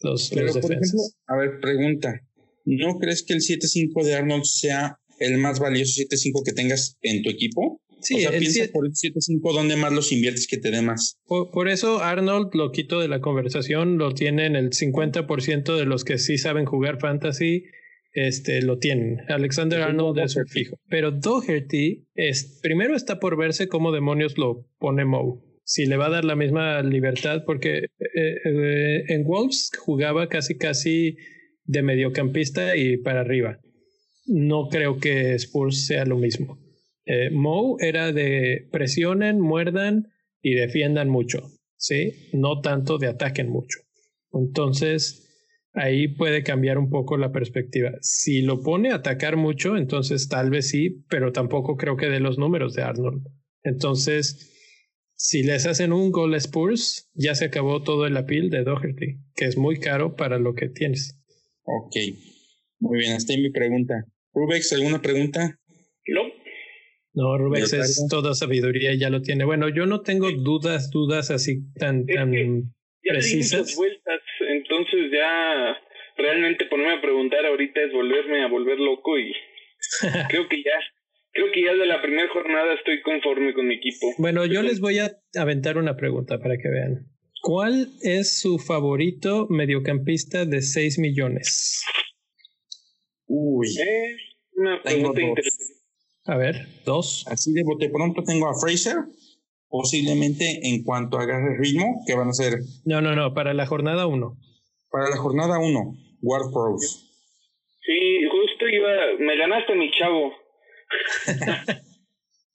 Los, 0.00 0.30
Pero, 0.30 0.52
por 0.52 0.72
ejemplo, 0.72 1.00
a 1.26 1.36
ver, 1.36 1.60
pregunta. 1.60 2.20
¿No 2.64 2.98
crees 2.98 3.24
que 3.26 3.34
el 3.34 3.40
7-5 3.40 4.04
de 4.04 4.14
Arnold 4.14 4.44
sea 4.44 4.98
el 5.18 5.38
más 5.38 5.58
valioso 5.58 6.00
7-5 6.02 6.42
que 6.44 6.52
tengas 6.52 6.96
en 7.02 7.22
tu 7.22 7.30
equipo? 7.30 7.80
Sí, 8.00 8.16
o 8.16 8.18
sea, 8.30 8.38
piensa 8.38 8.64
por 8.72 8.86
el 8.86 8.92
7-5 8.92 9.52
dónde 9.52 9.76
más 9.76 9.92
los 9.92 10.12
inviertes 10.12 10.46
que 10.46 10.58
te 10.58 10.70
dé 10.70 10.82
más. 10.82 11.18
Por, 11.26 11.68
eso 11.68 12.00
Arnold 12.00 12.50
lo 12.54 12.70
quito 12.70 13.00
de 13.00 13.08
la 13.08 13.20
conversación, 13.20 13.98
lo 13.98 14.14
tienen 14.14 14.54
el 14.54 14.70
50% 14.70 15.76
de 15.76 15.84
los 15.84 16.04
que 16.04 16.18
sí 16.18 16.38
saben 16.38 16.64
jugar 16.64 17.00
fantasy, 17.00 17.64
este, 18.12 18.62
lo 18.62 18.78
tienen. 18.78 19.18
Alexander 19.28 19.82
Arnold 19.82 20.18
es 20.20 20.36
un 20.36 20.46
fijo. 20.46 20.76
Pero 20.88 21.10
Doherty, 21.10 22.06
es, 22.14 22.60
primero 22.62 22.94
está 22.94 23.18
por 23.18 23.36
verse 23.36 23.68
cómo 23.68 23.92
demonios 23.92 24.38
lo 24.38 24.66
pone 24.78 25.04
Moe. 25.04 25.40
Si 25.68 25.84
le 25.84 25.98
va 25.98 26.06
a 26.06 26.10
dar 26.10 26.24
la 26.24 26.34
misma 26.34 26.80
libertad, 26.80 27.42
porque 27.44 27.76
eh, 27.80 28.36
eh, 28.42 29.04
en 29.08 29.24
Wolves 29.24 29.70
jugaba 29.78 30.26
casi 30.26 30.56
casi 30.56 31.18
de 31.64 31.82
mediocampista 31.82 32.74
y 32.74 32.96
para 32.96 33.20
arriba. 33.20 33.58
No 34.24 34.68
creo 34.70 34.98
que 34.98 35.34
Spurs 35.34 35.84
sea 35.84 36.06
lo 36.06 36.16
mismo. 36.16 36.58
Eh, 37.04 37.28
Moe 37.30 37.76
era 37.86 38.12
de 38.12 38.66
presionen, 38.72 39.40
muerdan 39.40 40.06
y 40.40 40.54
defiendan 40.54 41.10
mucho, 41.10 41.50
¿sí? 41.76 42.30
No 42.32 42.62
tanto 42.62 42.96
de 42.96 43.08
ataquen 43.08 43.50
mucho. 43.50 43.80
Entonces, 44.32 45.28
ahí 45.74 46.08
puede 46.08 46.44
cambiar 46.44 46.78
un 46.78 46.88
poco 46.88 47.18
la 47.18 47.30
perspectiva. 47.30 47.92
Si 48.00 48.40
lo 48.40 48.62
pone 48.62 48.90
a 48.90 48.96
atacar 48.96 49.36
mucho, 49.36 49.76
entonces 49.76 50.28
tal 50.28 50.48
vez 50.48 50.70
sí, 50.70 51.04
pero 51.10 51.30
tampoco 51.30 51.76
creo 51.76 51.98
que 51.98 52.08
de 52.08 52.20
los 52.20 52.38
números 52.38 52.72
de 52.72 52.84
Arnold. 52.84 53.22
Entonces, 53.64 54.54
si 55.18 55.42
les 55.42 55.66
hacen 55.66 55.92
un 55.92 56.12
gol 56.12 56.34
Spurs, 56.36 57.10
ya 57.12 57.34
se 57.34 57.46
acabó 57.46 57.82
todo 57.82 58.06
el 58.06 58.16
appeal 58.16 58.50
de 58.50 58.62
Doherty, 58.62 59.16
que 59.34 59.46
es 59.46 59.56
muy 59.56 59.80
caro 59.80 60.14
para 60.14 60.38
lo 60.38 60.54
que 60.54 60.68
tienes. 60.68 61.20
Ok, 61.64 61.96
muy 62.78 63.00
bien, 63.00 63.14
hasta 63.14 63.32
ahí 63.32 63.42
mi 63.42 63.50
pregunta. 63.50 63.94
Rubex, 64.32 64.72
¿alguna 64.74 65.02
pregunta? 65.02 65.58
No. 66.06 66.22
No, 67.14 67.36
Rubex 67.36 67.72
es 67.72 68.06
toda 68.08 68.32
sabiduría 68.34 68.92
y 68.92 69.00
ya 69.00 69.10
lo 69.10 69.20
tiene. 69.20 69.44
Bueno, 69.44 69.68
yo 69.68 69.86
no 69.86 70.02
tengo 70.02 70.30
dudas, 70.30 70.88
dudas 70.90 71.32
así 71.32 71.68
tan, 71.74 72.06
tan 72.06 72.32
ya 72.32 73.12
precisas. 73.12 73.74
vueltas, 73.74 74.20
entonces 74.48 75.10
ya 75.12 75.76
realmente 76.16 76.66
ponerme 76.66 76.94
a 76.94 77.00
preguntar 77.00 77.44
ahorita 77.44 77.80
es 77.82 77.92
volverme 77.92 78.44
a 78.44 78.48
volver 78.48 78.78
loco 78.78 79.18
y 79.18 79.32
creo 80.28 80.48
que 80.48 80.62
ya 80.62 80.78
creo 81.38 81.52
que 81.52 81.62
ya 81.62 81.72
de 81.72 81.86
la 81.86 82.02
primera 82.02 82.28
jornada 82.32 82.74
estoy 82.74 83.00
conforme 83.02 83.54
con 83.54 83.68
mi 83.68 83.74
equipo. 83.74 84.12
Bueno, 84.18 84.44
yo 84.44 84.62
les 84.62 84.80
voy 84.80 84.98
a 84.98 85.12
aventar 85.36 85.78
una 85.78 85.96
pregunta 85.96 86.38
para 86.38 86.56
que 86.56 86.68
vean. 86.68 87.06
¿Cuál 87.42 87.88
es 88.02 88.40
su 88.40 88.58
favorito 88.58 89.46
mediocampista 89.48 90.44
de 90.44 90.62
6 90.62 90.98
millones? 90.98 91.84
Uy. 93.26 93.68
Es 93.68 94.16
una 94.56 94.82
pregunta 94.82 95.20
interesante. 95.20 95.74
A 96.24 96.36
ver, 96.36 96.66
dos. 96.84 97.24
Así 97.28 97.52
de 97.52 97.62
bote 97.62 97.88
pronto 97.88 98.22
tengo 98.24 98.48
a 98.48 98.60
Fraser, 98.60 98.96
posiblemente 99.68 100.60
en 100.62 100.82
cuanto 100.82 101.18
agarre 101.18 101.56
ritmo, 101.58 102.02
que 102.06 102.14
van 102.14 102.28
a 102.28 102.32
ser. 102.32 102.54
No, 102.84 103.00
no, 103.00 103.14
no, 103.14 103.32
para 103.32 103.54
la 103.54 103.66
jornada 103.66 104.06
uno. 104.06 104.36
Para 104.90 105.08
la 105.08 105.16
jornada 105.16 105.58
uno, 105.58 105.94
Ward 106.20 106.52
Pros. 106.52 107.04
Sí, 107.86 108.28
justo 108.30 108.68
iba, 108.68 108.88
me 109.20 109.38
ganaste 109.38 109.74
mi 109.76 109.90
chavo. 109.92 110.32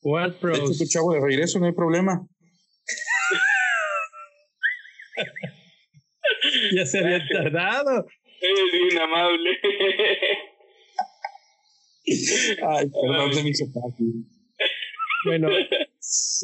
Ward 0.01 0.39
Pros. 0.39 0.77
tu 0.77 0.85
chavo 0.85 1.13
de 1.13 1.21
regreso, 1.21 1.59
no 1.59 1.65
hay 1.65 1.73
problema. 1.73 2.27
ya 6.75 6.85
se 6.85 6.99
había 6.99 7.21
tardado. 7.31 8.05
Eres 8.41 8.71
bien 8.71 9.01
amable. 9.01 9.49
Ay, 12.05 12.89
perdón, 12.89 13.33
se 13.33 13.43
me 13.43 13.49
hizo 13.49 13.65
fácil. 13.67 14.25
Bueno, 15.25 15.47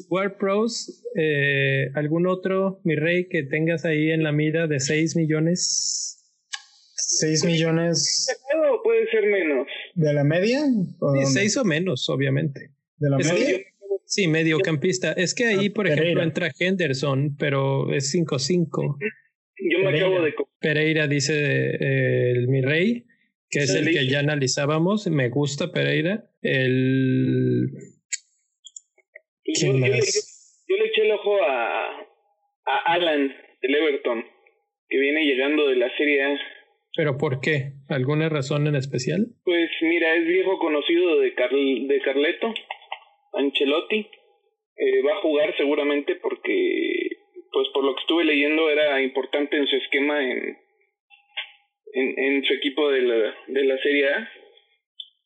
War 0.09 0.37
Pros, 0.37 1.03
eh, 1.15 1.89
¿algún 1.95 2.27
otro, 2.27 2.79
mi 2.85 2.95
rey, 2.95 3.27
que 3.27 3.43
tengas 3.43 3.83
ahí 3.83 4.11
en 4.11 4.23
la 4.23 4.31
mira 4.31 4.67
de 4.67 4.79
6 4.79 5.17
millones? 5.17 6.23
6 6.95 7.43
millones. 7.43 8.27
puede 8.83 9.09
ser 9.11 9.25
menos? 9.25 9.67
¿De 9.99 10.13
la 10.13 10.23
media? 10.23 10.61
6 11.25 11.57
o 11.57 11.65
menos, 11.65 12.07
obviamente. 12.07 12.71
¿De 12.99 13.09
la 13.09 13.17
media? 13.17 13.59
sí, 14.05 14.29
mediocampista. 14.29 15.11
Es 15.11 15.35
que 15.35 15.47
ahí, 15.47 15.67
ah, 15.67 15.71
por 15.75 15.87
ejemplo, 15.87 16.23
entra 16.23 16.51
Henderson, 16.57 17.35
pero 17.37 17.93
es 17.93 18.15
5-5. 18.15 18.97
Yo 19.57 19.79
me 19.79 19.97
acabo 19.97 20.21
de. 20.21 20.33
Pereira 20.61 21.05
dice 21.07 21.35
eh, 21.35 22.31
el 22.31 22.47
mi 22.47 22.61
rey 22.61 23.05
que 23.49 23.59
es 23.59 23.75
el 23.75 23.91
que 23.91 24.07
ya 24.07 24.19
analizábamos. 24.19 25.05
Me 25.07 25.27
gusta 25.27 25.73
Pereira. 25.73 26.23
El. 26.41 27.67
Yo, 29.43 29.73
le, 29.73 29.97
eché 29.97 31.01
el 31.01 31.11
ojo 31.11 31.43
a, 31.43 31.89
a 32.67 32.93
Alan 32.93 33.35
del 33.61 33.75
Everton, 33.75 34.23
que 34.87 34.97
viene 34.97 35.25
llegando 35.25 35.67
de 35.67 35.75
la 35.75 35.89
Serie 35.97 36.23
A. 36.23 36.39
¿Pero 36.99 37.17
por 37.17 37.39
qué? 37.39 37.75
¿Alguna 37.87 38.27
razón 38.27 38.67
en 38.67 38.75
especial? 38.75 39.27
Pues 39.45 39.69
mira, 39.83 40.15
es 40.15 40.27
viejo 40.27 40.59
conocido 40.59 41.21
de, 41.21 41.27
de 41.31 42.01
Carleto, 42.03 42.53
Ancelotti. 43.31 43.99
Eh, 44.75 45.01
va 45.07 45.13
a 45.13 45.21
jugar 45.21 45.55
seguramente 45.55 46.17
porque, 46.17 47.07
pues 47.53 47.69
por 47.73 47.85
lo 47.85 47.95
que 47.95 48.01
estuve 48.01 48.25
leyendo, 48.25 48.69
era 48.69 49.01
importante 49.01 49.55
en 49.55 49.65
su 49.67 49.77
esquema 49.77 50.21
en, 50.21 50.57
en, 51.93 52.19
en 52.19 52.43
su 52.43 52.53
equipo 52.55 52.91
de 52.91 53.01
la, 53.03 53.33
de 53.47 53.63
la 53.63 53.77
Serie 53.77 54.09
A 54.09 54.29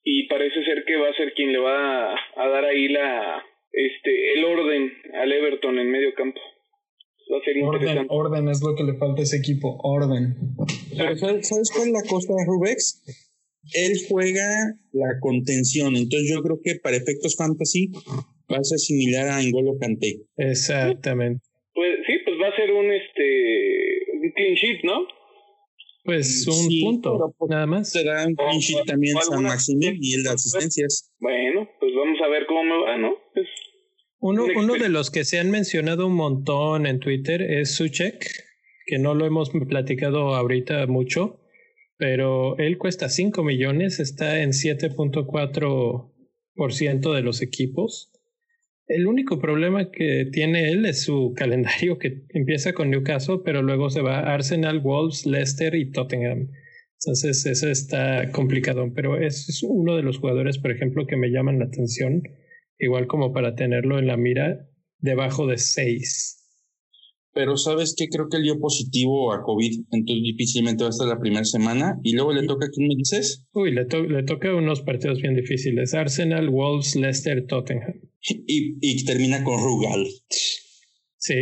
y 0.04 0.28
parece 0.28 0.64
ser 0.66 0.84
que 0.86 0.96
va 0.96 1.10
a 1.10 1.16
ser 1.16 1.34
quien 1.34 1.54
le 1.54 1.58
va 1.58 2.14
a, 2.14 2.48
dar 2.50 2.66
ahí 2.66 2.88
la 2.88 3.44
este 3.72 4.34
el 4.34 4.46
orden 4.46 4.92
al 5.16 5.32
Everton 5.32 5.80
en 5.80 5.90
medio 5.90 6.14
campo. 6.14 6.40
Va 7.34 7.40
a 7.40 7.44
ser 7.44 7.56
orden, 7.64 7.82
interesante. 7.82 8.14
Orden 8.14 8.48
es 8.50 8.62
lo 8.62 8.76
que 8.76 8.84
le 8.84 8.94
falta 9.00 9.22
a 9.22 9.24
ese 9.24 9.38
equipo, 9.38 9.80
orden. 9.82 10.36
Pero 10.98 11.18
¿sabes, 11.18 11.72
cuál 11.72 11.88
es 11.88 11.94
la 11.94 12.04
cosa 12.10 12.34
de 12.34 12.46
Rubex? 12.46 13.02
Él 13.74 13.94
juega 14.10 14.76
la 14.92 15.20
contención, 15.22 15.96
entonces 15.96 16.30
yo 16.30 16.42
creo 16.42 16.60
que 16.62 16.76
para 16.76 16.98
efectos 16.98 17.36
fantasy 17.38 17.92
va 18.52 18.58
a 18.58 18.64
ser 18.64 18.78
similar 18.78 19.30
a 19.30 19.42
Engolo 19.42 19.78
Kanté. 19.80 20.22
Exactamente. 20.38 21.44
Pues 21.74 21.96
sí, 22.06 22.14
pues 22.26 22.38
va 22.42 22.50
a 22.50 22.56
ser 22.56 22.72
un 22.72 22.92
este 22.92 24.18
un 24.22 24.32
clean 24.32 24.54
sheet, 24.56 24.84
¿no? 24.84 25.08
Pues 26.04 26.46
un 26.48 26.68
punto, 26.82 27.34
pues, 27.38 27.50
nada 27.50 27.66
más. 27.66 27.90
Será 27.90 28.28
un 28.28 28.36
pinche 28.36 28.76
también 28.86 29.16
San 29.22 29.44
Maximil 29.44 29.98
y 30.02 30.16
el 30.16 30.24
de 30.24 30.30
asistencias. 30.32 31.14
Bueno, 31.20 31.70
pues 31.80 31.94
vamos 31.96 32.20
a 32.22 32.28
ver 32.28 32.46
cómo 32.46 32.64
me 32.64 32.78
va, 32.84 32.98
¿no? 32.98 33.16
Pues 33.34 33.48
Uno, 34.20 34.46
uno 34.56 34.74
de 34.74 34.90
los 34.90 35.10
que 35.10 35.24
se 35.24 35.40
han 35.40 35.50
mencionado 35.50 36.08
un 36.08 36.16
montón 36.16 36.86
en 36.86 37.00
Twitter 37.00 37.42
es 37.42 37.76
Suchek, 37.76 38.30
que 38.86 39.00
no 39.00 39.16
lo 39.16 39.26
hemos 39.26 39.50
platicado 39.50 40.36
ahorita 40.36 40.86
mucho, 40.88 41.40
pero 41.98 42.58
él 42.58 42.78
cuesta 42.78 43.10
5 43.10 43.44
millones, 43.44 44.00
está 44.00 44.42
en 44.42 44.52
7.4% 44.52 47.14
de 47.14 47.22
los 47.22 47.42
equipos. 47.42 48.12
El 48.88 49.08
único 49.08 49.40
problema 49.40 49.92
que 49.92 50.28
tiene 50.32 50.72
él 50.72 50.86
es 50.86 51.04
su 51.04 51.34
calendario 51.36 51.98
que 51.98 52.24
empieza 52.30 52.74
con 52.74 52.90
Newcastle, 52.90 53.40
pero 53.46 53.62
luego 53.62 53.90
se 53.90 54.02
va 54.02 54.20
a 54.20 54.34
Arsenal, 54.34 54.80
Wolves, 54.82 55.26
Leicester 55.26 55.76
y 55.76 55.92
Tottenham. 55.92 56.50
Entonces, 57.00 57.46
eso 57.46 57.70
está 57.70 58.30
complicado, 58.32 58.92
pero 58.94 59.18
es 59.18 59.62
uno 59.64 59.96
de 59.96 60.04
los 60.04 60.20
jugadores, 60.20 60.58
por 60.58 60.72
ejemplo, 60.72 61.06
que 61.06 61.18
me 61.18 61.32
llaman 61.32 61.60
la 61.60 61.66
atención, 61.66 62.24
igual 62.80 63.08
como 63.08 63.34
para 63.34 63.56
tenerlo 63.56 64.00
en 64.00 64.08
la 64.08 64.18
mira 64.18 64.70
debajo 65.00 65.48
de 65.48 65.58
6. 65.58 66.43
Pero 67.34 67.58
¿sabes 67.58 67.96
qué? 67.98 68.08
Creo 68.10 68.30
que 68.30 68.38
él 68.38 68.44
dio 68.44 68.60
positivo 68.60 69.34
a 69.34 69.42
COVID, 69.42 69.86
entonces 69.92 70.24
difícilmente 70.24 70.84
va 70.84 70.90
a 70.90 70.92
estar 70.92 71.08
la 71.08 71.20
primera 71.20 71.44
semana. 71.44 72.00
¿Y 72.04 72.14
luego 72.14 72.32
le 72.32 72.46
toca 72.46 72.68
a 72.68 72.70
quién 72.70 72.88
me 72.88 72.96
dices? 72.96 73.44
Uy, 73.54 73.72
le, 73.72 73.86
le 73.86 74.24
toca 74.24 74.54
unos 74.56 74.82
partidos 74.82 75.20
bien 75.20 75.36
difíciles. 75.36 75.94
Arsenal, 75.96 76.50
Wolves, 76.50 76.96
Leicester, 76.96 77.46
Tottenham. 77.48 78.02
Y, 78.22 78.78
y 78.80 79.04
termina 79.06 79.44
con 79.44 79.60
Rugal. 79.60 80.06
Sí. 81.18 81.34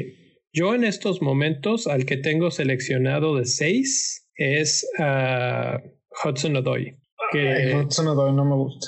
Yo 0.53 0.75
en 0.75 0.83
estos 0.83 1.21
momentos 1.21 1.87
al 1.87 2.05
que 2.05 2.17
tengo 2.17 2.51
seleccionado 2.51 3.35
de 3.35 3.45
seis 3.45 4.27
es 4.35 4.87
a 4.99 5.81
Hudson 6.23 6.55
Odoi. 6.55 6.97
Que... 7.31 7.75
Hudson 7.75 8.07
Odoi 8.07 8.33
no 8.33 8.45
me 8.45 8.55
gusta. 8.55 8.87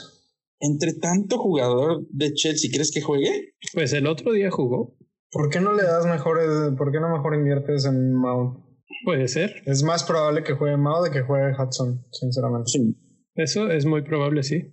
Entre 0.60 0.94
tanto 0.94 1.38
jugador 1.38 2.06
de 2.10 2.34
Chelsea, 2.34 2.70
¿crees 2.72 2.92
que 2.92 3.02
juegue? 3.02 3.56
Pues 3.74 3.92
el 3.94 4.08
otro 4.08 4.32
día 4.32 4.50
jugó. 4.50 4.98
¿Por 5.34 5.50
qué 5.50 5.60
no 5.60 5.74
le 5.74 5.84
das 5.84 6.06
mejores, 6.06 6.48
por 6.78 6.92
qué 6.92 7.00
no 7.00 7.12
mejor 7.12 7.36
inviertes 7.36 7.86
en 7.86 8.14
Mount? 8.14 8.60
Puede 9.04 9.28
ser. 9.28 9.64
Es 9.66 9.84
más 9.84 10.04
probable 10.04 10.44
que 10.44 10.54
juegue 10.54 10.78
Mount 10.78 11.06
de 11.06 11.12
que 11.12 11.26
juegue 11.26 11.52
Hudson, 11.60 12.06
sinceramente. 12.12 12.70
Sí. 12.70 12.96
Eso 13.36 13.72
es 13.72 13.86
muy 13.86 14.04
probable, 14.04 14.44
sí. 14.44 14.72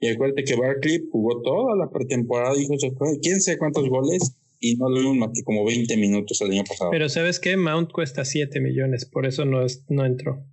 Y 0.00 0.08
acuérdate 0.08 0.44
que 0.44 0.56
Barkley 0.56 1.08
jugó 1.12 1.42
toda 1.42 1.76
la 1.76 1.90
pretemporada, 1.90 2.54
dijo, 2.54 2.74
quién 3.20 3.40
sé 3.40 3.58
cuántos 3.58 3.88
goles, 3.88 4.38
y 4.60 4.76
no 4.76 4.88
lo 4.88 5.14
más 5.14 5.30
que 5.34 5.42
como 5.44 5.64
20 5.64 5.96
minutos 5.98 6.40
el 6.40 6.52
año 6.52 6.64
pasado. 6.66 6.90
Pero 6.90 7.08
¿sabes 7.08 7.38
qué? 7.38 7.56
Mount 7.56 7.92
cuesta 7.92 8.24
7 8.24 8.60
millones, 8.60 9.04
por 9.06 9.26
eso 9.26 9.44
no, 9.44 9.64
es, 9.64 9.84
no 9.88 10.06
entró. 10.06 10.44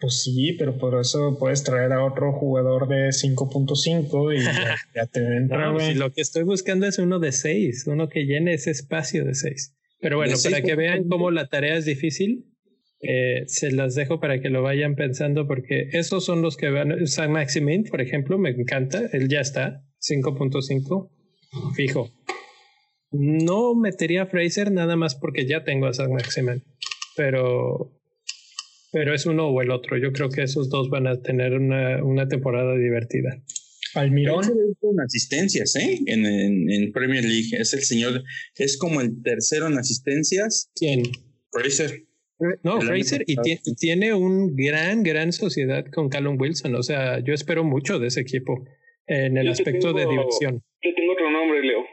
Pues 0.00 0.22
sí, 0.22 0.54
pero 0.58 0.76
por 0.76 1.00
eso 1.00 1.36
puedes 1.38 1.62
traer 1.64 1.92
a 1.92 2.04
otro 2.04 2.32
jugador 2.32 2.88
de 2.88 3.08
5.5 3.08 4.34
y 4.34 4.42
ya, 4.94 5.06
te 5.06 5.20
entra. 5.36 5.72
no, 5.72 5.80
si 5.80 5.94
lo 5.94 6.12
que 6.12 6.20
estoy 6.20 6.42
buscando 6.42 6.86
es 6.86 6.98
uno 6.98 7.18
de 7.18 7.32
6, 7.32 7.86
uno 7.86 8.08
que 8.08 8.24
llene 8.24 8.54
ese 8.54 8.70
espacio 8.70 9.24
de 9.24 9.34
6. 9.34 9.74
Pero 10.00 10.16
bueno, 10.18 10.34
para 10.42 10.60
que 10.60 10.74
vean 10.74 11.08
cómo 11.08 11.30
la 11.30 11.48
tarea 11.48 11.76
es 11.76 11.86
difícil, 11.86 12.44
eh, 13.00 13.44
se 13.46 13.70
las 13.70 13.94
dejo 13.94 14.20
para 14.20 14.40
que 14.40 14.48
lo 14.48 14.62
vayan 14.62 14.96
pensando 14.96 15.46
porque 15.46 15.88
esos 15.92 16.24
son 16.24 16.42
los 16.42 16.56
que 16.56 16.70
van. 16.70 17.06
San 17.06 17.32
Maximin, 17.32 17.84
por 17.84 18.00
ejemplo, 18.00 18.38
me 18.38 18.50
encanta, 18.50 19.02
él 19.12 19.28
ya 19.28 19.40
está, 19.40 19.82
5.5, 20.00 21.10
fijo. 21.74 22.10
No 23.10 23.74
metería 23.74 24.22
a 24.22 24.26
Fraser 24.26 24.72
nada 24.72 24.96
más 24.96 25.14
porque 25.14 25.46
ya 25.46 25.64
tengo 25.64 25.86
a 25.86 25.94
San 25.94 26.12
Maximin, 26.12 26.62
pero 27.16 27.92
pero 28.94 29.12
es 29.12 29.26
uno 29.26 29.48
o 29.48 29.60
el 29.60 29.72
otro. 29.72 29.98
Yo 29.98 30.12
creo 30.12 30.28
que 30.28 30.42
esos 30.42 30.70
dos 30.70 30.88
van 30.88 31.08
a 31.08 31.20
tener 31.20 31.54
una, 31.54 32.02
una 32.04 32.28
temporada 32.28 32.76
divertida. 32.76 33.42
Almirón. 33.96 34.44
con 34.80 35.00
asistencias, 35.00 35.74
¿eh? 35.74 35.98
En, 36.06 36.24
en, 36.24 36.92
Premier 36.92 37.24
League. 37.24 37.48
Es 37.58 37.74
el 37.74 37.80
señor, 37.80 38.22
es 38.56 38.78
como 38.78 39.00
el 39.00 39.20
tercero 39.22 39.66
en 39.66 39.78
asistencias. 39.78 40.70
¿Quién? 40.76 41.02
Fraser. 41.50 42.04
No, 42.62 42.80
Fraser 42.80 43.24
y 43.26 43.36
tiene 43.74 44.14
un 44.14 44.54
gran, 44.54 45.02
gran 45.02 45.32
sociedad 45.32 45.84
con 45.92 46.08
Callum 46.08 46.40
Wilson. 46.40 46.76
O 46.76 46.82
sea, 46.84 47.18
yo 47.18 47.34
espero 47.34 47.64
mucho 47.64 47.98
de 47.98 48.08
ese 48.08 48.20
equipo 48.20 48.64
en 49.08 49.36
el 49.36 49.48
aspecto 49.48 49.92
de 49.92 50.06
diversión. 50.06 50.62
Yo 50.82 50.90
tengo 50.94 51.12
otro 51.14 51.30
nombre, 51.32 51.62
Leo. 51.62 51.84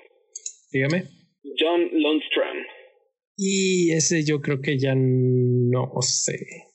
Dígame. 0.72 1.06
John 1.58 1.82
Lundstrom. 1.94 2.58
Y 3.38 3.92
ese 3.92 4.24
yo 4.24 4.40
creo 4.40 4.62
que 4.62 4.78
ya 4.78 4.94
no 4.96 5.90
sé 6.02 6.71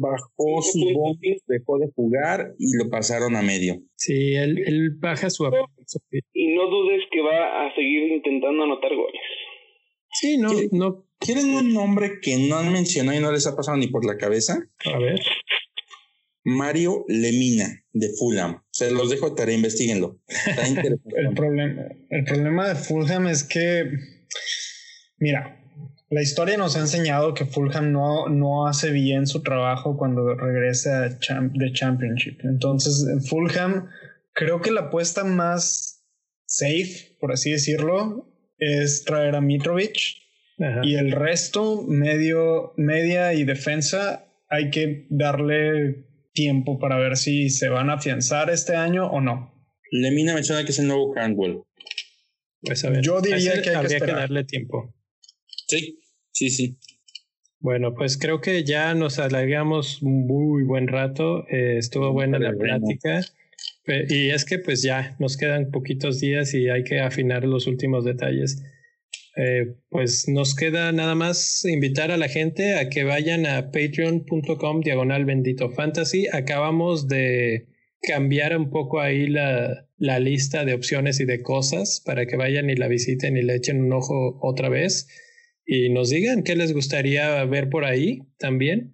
bajó 0.00 0.62
su 0.62 0.78
voz, 0.94 1.18
dejó 1.46 1.78
de 1.78 1.90
jugar 1.94 2.54
y 2.58 2.76
lo 2.76 2.90
pasaron 2.90 3.36
a 3.36 3.42
medio. 3.42 3.82
Sí, 3.96 4.34
él, 4.34 4.58
él 4.66 4.96
baja 4.98 5.30
su 5.30 5.44
Y 6.32 6.54
no 6.54 6.66
dudes 6.68 7.02
que 7.10 7.20
va 7.20 7.66
a 7.66 7.74
seguir 7.74 8.12
intentando 8.12 8.64
anotar 8.64 8.94
goles. 8.94 9.20
Sí, 10.12 10.38
no, 10.38 10.50
no. 10.72 11.04
¿Quieren 11.18 11.54
un 11.54 11.72
nombre 11.72 12.20
que 12.22 12.36
no 12.48 12.56
han 12.56 12.72
mencionado 12.72 13.18
y 13.18 13.22
no 13.22 13.30
les 13.30 13.46
ha 13.46 13.54
pasado 13.54 13.76
ni 13.76 13.88
por 13.88 14.04
la 14.06 14.16
cabeza? 14.16 14.58
A 14.84 14.98
ver. 14.98 15.20
Mario 16.44 17.04
Lemina, 17.08 17.84
de 17.92 18.08
Fulham. 18.18 18.62
Se 18.70 18.90
los 18.90 19.10
dejo 19.10 19.30
de 19.30 19.36
tarea, 19.36 19.54
investiguenlo. 19.54 20.18
el, 20.64 21.34
problema, 21.34 21.84
el 22.08 22.24
problema 22.24 22.68
de 22.68 22.74
Fulham 22.74 23.28
es 23.28 23.44
que, 23.44 23.84
mira, 25.18 25.59
la 26.10 26.22
historia 26.22 26.56
nos 26.56 26.76
ha 26.76 26.80
enseñado 26.80 27.34
que 27.34 27.46
Fulham 27.46 27.92
no, 27.92 28.28
no 28.28 28.66
hace 28.66 28.90
bien 28.90 29.28
su 29.28 29.42
trabajo 29.42 29.96
cuando 29.96 30.34
regresa 30.34 31.02
de 31.02 31.72
Championship. 31.72 32.40
Entonces, 32.42 33.06
en 33.08 33.22
Fulham, 33.22 33.88
creo 34.32 34.60
que 34.60 34.72
la 34.72 34.82
apuesta 34.82 35.22
más 35.22 36.04
safe, 36.46 37.16
por 37.20 37.32
así 37.32 37.52
decirlo, 37.52 38.28
es 38.58 39.04
traer 39.04 39.36
a 39.36 39.40
Mitrovic. 39.40 39.98
Y 40.82 40.96
el 40.96 41.12
resto, 41.12 41.82
medio, 41.88 42.74
media 42.76 43.32
y 43.32 43.44
defensa, 43.44 44.26
hay 44.50 44.70
que 44.70 45.06
darle 45.08 46.06
tiempo 46.34 46.78
para 46.78 46.98
ver 46.98 47.16
si 47.16 47.48
se 47.48 47.70
van 47.70 47.88
a 47.88 47.94
afianzar 47.94 48.50
este 48.50 48.76
año 48.76 49.06
o 49.06 49.22
no. 49.22 49.54
Lemina 49.90 50.34
menciona 50.34 50.62
que 50.64 50.72
es 50.72 50.78
el 50.80 50.88
nuevo 50.88 51.14
Cranwell. 51.14 51.62
Pues 52.60 52.84
a 52.84 52.90
ver, 52.90 53.00
Yo 53.00 53.22
diría 53.22 53.62
que 53.62 53.70
hay 53.70 53.86
que, 53.86 54.00
que 54.00 54.12
darle 54.12 54.44
tiempo. 54.44 54.94
Sí, 55.66 55.99
sí, 56.32 56.50
sí. 56.50 56.78
Bueno, 57.60 57.94
pues 57.94 58.16
creo 58.16 58.40
que 58.40 58.64
ya 58.64 58.94
nos 58.94 59.18
alargamos 59.18 60.02
muy 60.02 60.64
buen 60.64 60.88
rato. 60.88 61.46
Eh, 61.48 61.76
estuvo 61.76 62.12
buena 62.12 62.38
la 62.38 62.54
plática. 62.54 63.20
Y 64.08 64.30
es 64.30 64.44
que 64.44 64.58
pues 64.58 64.82
ya 64.82 65.16
nos 65.18 65.36
quedan 65.36 65.70
poquitos 65.70 66.20
días 66.20 66.54
y 66.54 66.68
hay 66.68 66.84
que 66.84 67.00
afinar 67.00 67.44
los 67.44 67.66
últimos 67.66 68.04
detalles. 68.04 68.62
Eh, 69.36 69.74
pues 69.90 70.26
nos 70.28 70.54
queda 70.54 70.90
nada 70.92 71.14
más 71.14 71.64
invitar 71.64 72.10
a 72.10 72.16
la 72.16 72.28
gente 72.28 72.74
a 72.74 72.88
que 72.88 73.04
vayan 73.04 73.46
a 73.46 73.70
patreon.com 73.70 74.80
diagonal 74.80 75.24
bendito 75.24 75.70
fantasy. 75.70 76.28
Acabamos 76.32 77.08
de 77.08 77.68
cambiar 78.02 78.56
un 78.56 78.70
poco 78.70 79.00
ahí 79.00 79.26
la, 79.26 79.86
la 79.98 80.18
lista 80.18 80.64
de 80.64 80.72
opciones 80.72 81.20
y 81.20 81.26
de 81.26 81.42
cosas 81.42 82.02
para 82.04 82.26
que 82.26 82.36
vayan 82.36 82.70
y 82.70 82.74
la 82.74 82.88
visiten 82.88 83.36
y 83.36 83.42
le 83.42 83.56
echen 83.56 83.82
un 83.82 83.92
ojo 83.92 84.38
otra 84.40 84.70
vez 84.70 85.08
y 85.72 85.88
nos 85.88 86.10
digan 86.10 86.42
qué 86.42 86.56
les 86.56 86.74
gustaría 86.74 87.44
ver 87.44 87.68
por 87.68 87.84
ahí 87.84 88.22
también. 88.40 88.90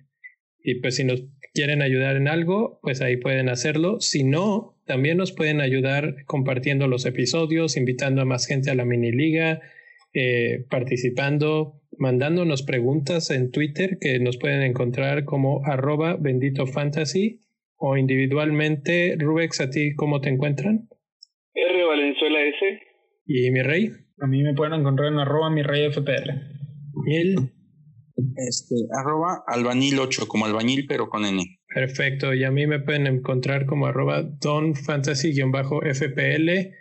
Y 0.63 0.75
pues 0.83 0.97
si 0.97 1.05
nos 1.05 1.25
quieren 1.55 1.81
ayudar 1.81 2.17
en 2.17 2.29
algo, 2.29 2.81
pues 2.83 3.01
ahí 3.01 3.17
pueden 3.17 3.49
hacerlo. 3.49 3.99
Si 4.01 4.25
no, 4.25 4.79
también 4.85 5.17
nos 5.17 5.33
pueden 5.33 5.63
ayudar 5.63 6.27
compartiendo 6.27 6.87
los 6.87 7.07
episodios, 7.07 7.79
invitando 7.79 8.21
a 8.21 8.27
más 8.27 8.47
gente 8.47 8.71
a 8.71 8.75
la 8.75 8.85
mini 8.85 9.11
liga, 9.11 9.63
eh, 10.13 10.67
participando, 10.69 11.81
mandándonos 11.97 12.63
preguntas 12.63 13.31
en 13.31 13.51
Twitter 13.53 13.97
que 13.99 14.19
nos 14.19 14.37
pueden 14.37 14.61
encontrar 14.61 15.25
como 15.25 15.65
arroba 15.65 16.19
bendito 16.21 16.67
fantasy 16.67 17.41
o 17.79 17.97
individualmente. 17.97 19.17
Rubex, 19.19 19.63
¿a 19.63 19.71
ti 19.71 19.95
cómo 19.95 20.21
te 20.21 20.29
encuentran? 20.29 20.91
R 21.55 21.85
Valenzuela 21.87 22.39
S. 22.43 22.81
¿Y 23.25 23.51
mi 23.51 23.63
rey? 23.63 23.93
A 24.21 24.27
mí 24.27 24.43
me 24.43 24.53
pueden 24.53 24.75
encontrar 24.75 25.11
en 25.11 25.21
arroba 25.21 25.49
mi 25.49 25.63
rey 25.63 25.91
FPL. 25.91 26.66
Él. 27.07 27.53
Este, 28.37 28.75
arroba 28.99 29.45
albañil 29.47 29.99
8, 29.99 30.27
como 30.27 30.47
albañil, 30.47 30.87
pero 30.87 31.09
con 31.09 31.25
N. 31.25 31.61
Perfecto. 31.69 32.33
Y 32.33 32.45
a 32.45 32.51
mí 32.51 32.67
me 32.67 32.81
pueden 32.81 33.07
encontrar 33.07 33.67
como 33.67 33.87
arroba 33.87 34.23
donfantasy-fpl. 34.23 36.73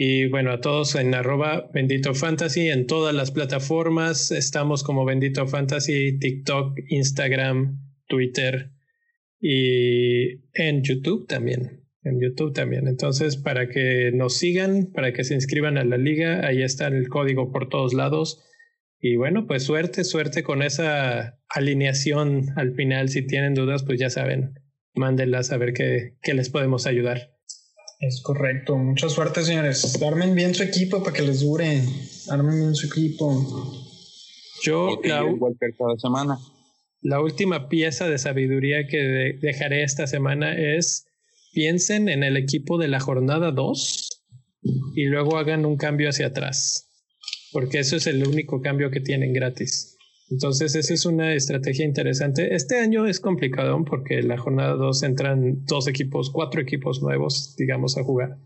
Y 0.00 0.28
bueno, 0.28 0.52
a 0.52 0.60
todos 0.60 0.94
en 0.94 1.14
arroba 1.14 1.70
bendito 1.74 2.14
fantasy 2.14 2.68
en 2.68 2.86
todas 2.86 3.14
las 3.14 3.32
plataformas. 3.32 4.30
Estamos 4.30 4.84
como 4.84 5.04
bendito 5.04 5.46
fantasy, 5.46 6.18
TikTok, 6.18 6.78
Instagram, 6.88 7.80
Twitter 8.06 8.70
y 9.40 10.44
en 10.54 10.82
YouTube 10.82 11.26
también. 11.26 11.84
En 12.02 12.20
YouTube 12.20 12.52
también. 12.52 12.86
Entonces, 12.86 13.36
para 13.36 13.68
que 13.68 14.12
nos 14.14 14.36
sigan, 14.36 14.92
para 14.92 15.12
que 15.12 15.24
se 15.24 15.34
inscriban 15.34 15.78
a 15.78 15.84
la 15.84 15.98
liga, 15.98 16.46
ahí 16.46 16.62
está 16.62 16.86
el 16.86 17.08
código 17.08 17.50
por 17.50 17.68
todos 17.68 17.92
lados. 17.92 18.44
Y 19.00 19.16
bueno, 19.16 19.46
pues 19.46 19.64
suerte, 19.64 20.04
suerte 20.04 20.42
con 20.42 20.62
esa 20.62 21.38
alineación 21.48 22.46
al 22.56 22.74
final. 22.74 23.08
Si 23.08 23.26
tienen 23.26 23.54
dudas, 23.54 23.84
pues 23.84 24.00
ya 24.00 24.10
saben, 24.10 24.54
mándenlas 24.94 25.52
a 25.52 25.56
ver 25.56 25.72
qué, 25.72 26.16
qué 26.22 26.34
les 26.34 26.50
podemos 26.50 26.86
ayudar. 26.86 27.38
Es 28.00 28.22
correcto. 28.22 28.76
Mucha 28.76 29.08
suerte, 29.08 29.42
señores. 29.42 30.00
Armen 30.02 30.34
bien 30.34 30.54
su 30.54 30.62
equipo 30.62 31.02
para 31.02 31.16
que 31.16 31.22
les 31.22 31.40
dure. 31.40 31.82
Armen 32.30 32.58
bien 32.58 32.74
su 32.74 32.86
equipo. 32.86 33.86
Yo, 34.62 35.00
la, 35.04 35.24
cada 35.78 35.98
semana. 35.98 36.38
la 37.00 37.20
última 37.20 37.68
pieza 37.68 38.08
de 38.08 38.18
sabiduría 38.18 38.86
que 38.88 39.38
dejaré 39.40 39.82
esta 39.82 40.06
semana 40.06 40.56
es 40.56 41.06
piensen 41.52 42.08
en 42.08 42.22
el 42.22 42.36
equipo 42.36 42.78
de 42.78 42.88
la 42.88 43.00
jornada 43.00 43.52
2 43.52 44.08
y 44.94 45.04
luego 45.06 45.38
hagan 45.38 45.64
un 45.64 45.76
cambio 45.76 46.08
hacia 46.08 46.28
atrás, 46.28 46.87
porque 47.52 47.78
eso 47.78 47.96
es 47.96 48.06
el 48.06 48.26
único 48.26 48.60
cambio 48.60 48.90
que 48.90 49.00
tienen 49.00 49.32
gratis. 49.32 49.96
Entonces, 50.30 50.74
esa 50.74 50.92
es 50.92 51.06
una 51.06 51.32
estrategia 51.34 51.86
interesante. 51.86 52.54
Este 52.54 52.78
año 52.78 53.06
es 53.06 53.18
complicado 53.18 53.82
porque 53.84 54.22
la 54.22 54.36
jornada 54.36 54.74
2 54.74 55.02
entran 55.04 55.64
dos 55.64 55.88
equipos, 55.88 56.30
cuatro 56.30 56.60
equipos 56.60 57.02
nuevos, 57.02 57.54
digamos, 57.56 57.96
a 57.96 58.04
jugar. 58.04 58.36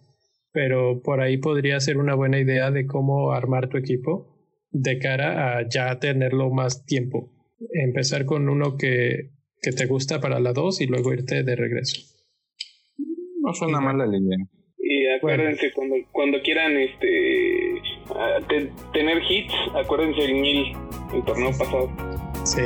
Pero 0.53 1.03
por 1.03 1.21
ahí 1.21 1.39
podría 1.39 1.81
ser 1.81 1.97
una 1.97 2.15
buena 2.15 2.39
idea 2.39 2.71
de 2.71 2.87
cómo 2.87 3.33
armar 3.33 3.69
tu 3.69 3.79
equipo 3.79 4.33
de 4.71 4.99
cara 4.99 5.59
a 5.59 5.69
ya 5.69 5.99
tenerlo 5.99 6.51
más 6.51 6.85
tiempo. 6.85 7.33
Empezar 7.73 8.27
con 8.27 8.49
uno 8.49 8.77
que, 8.77 9.31
que 9.61 9.73
te 9.73 9.87
gusta 9.87 10.21
para 10.21 10.39
la 10.39 10.53
2 10.53 10.83
y 10.83 10.87
luego 10.87 11.13
irte 11.13 11.43
de 11.43 11.57
regreso. 11.57 12.01
No 13.41 13.53
suena 13.55 13.81
mala 13.81 14.07
la 14.07 14.19
idea. 14.19 14.39
Y 14.79 15.07
acuérdense, 15.09 15.73
cuando, 15.73 15.97
cuando 16.13 16.41
quieran 16.43 16.77
este 16.77 17.81
tener 18.93 19.23
hits, 19.29 19.55
acuérdense 19.75 20.25
el 20.25 20.35
mil, 20.35 20.77
el 21.13 21.23
torneo 21.25 21.51
pasado. 21.57 21.91
Sí. 22.45 22.63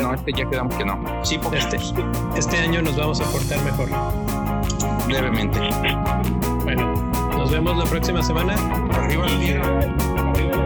No, 0.00 0.14
este 0.14 0.32
ya 0.32 0.48
quedamos 0.48 0.74
que 0.76 0.84
no. 0.84 1.24
Sí, 1.24 1.38
este, 1.52 1.78
este 2.36 2.56
año 2.58 2.82
nos 2.82 2.96
vamos 2.96 3.20
a 3.20 3.24
portar 3.30 3.62
mejor. 3.62 3.88
Brevemente. 5.06 5.58
Bueno, 6.64 6.94
nos 7.36 7.50
vemos 7.50 7.76
la 7.76 7.84
próxima 7.84 8.22
semana. 8.22 8.54
Arriba 8.94 9.26
el 9.26 9.40
día. 9.40 10.63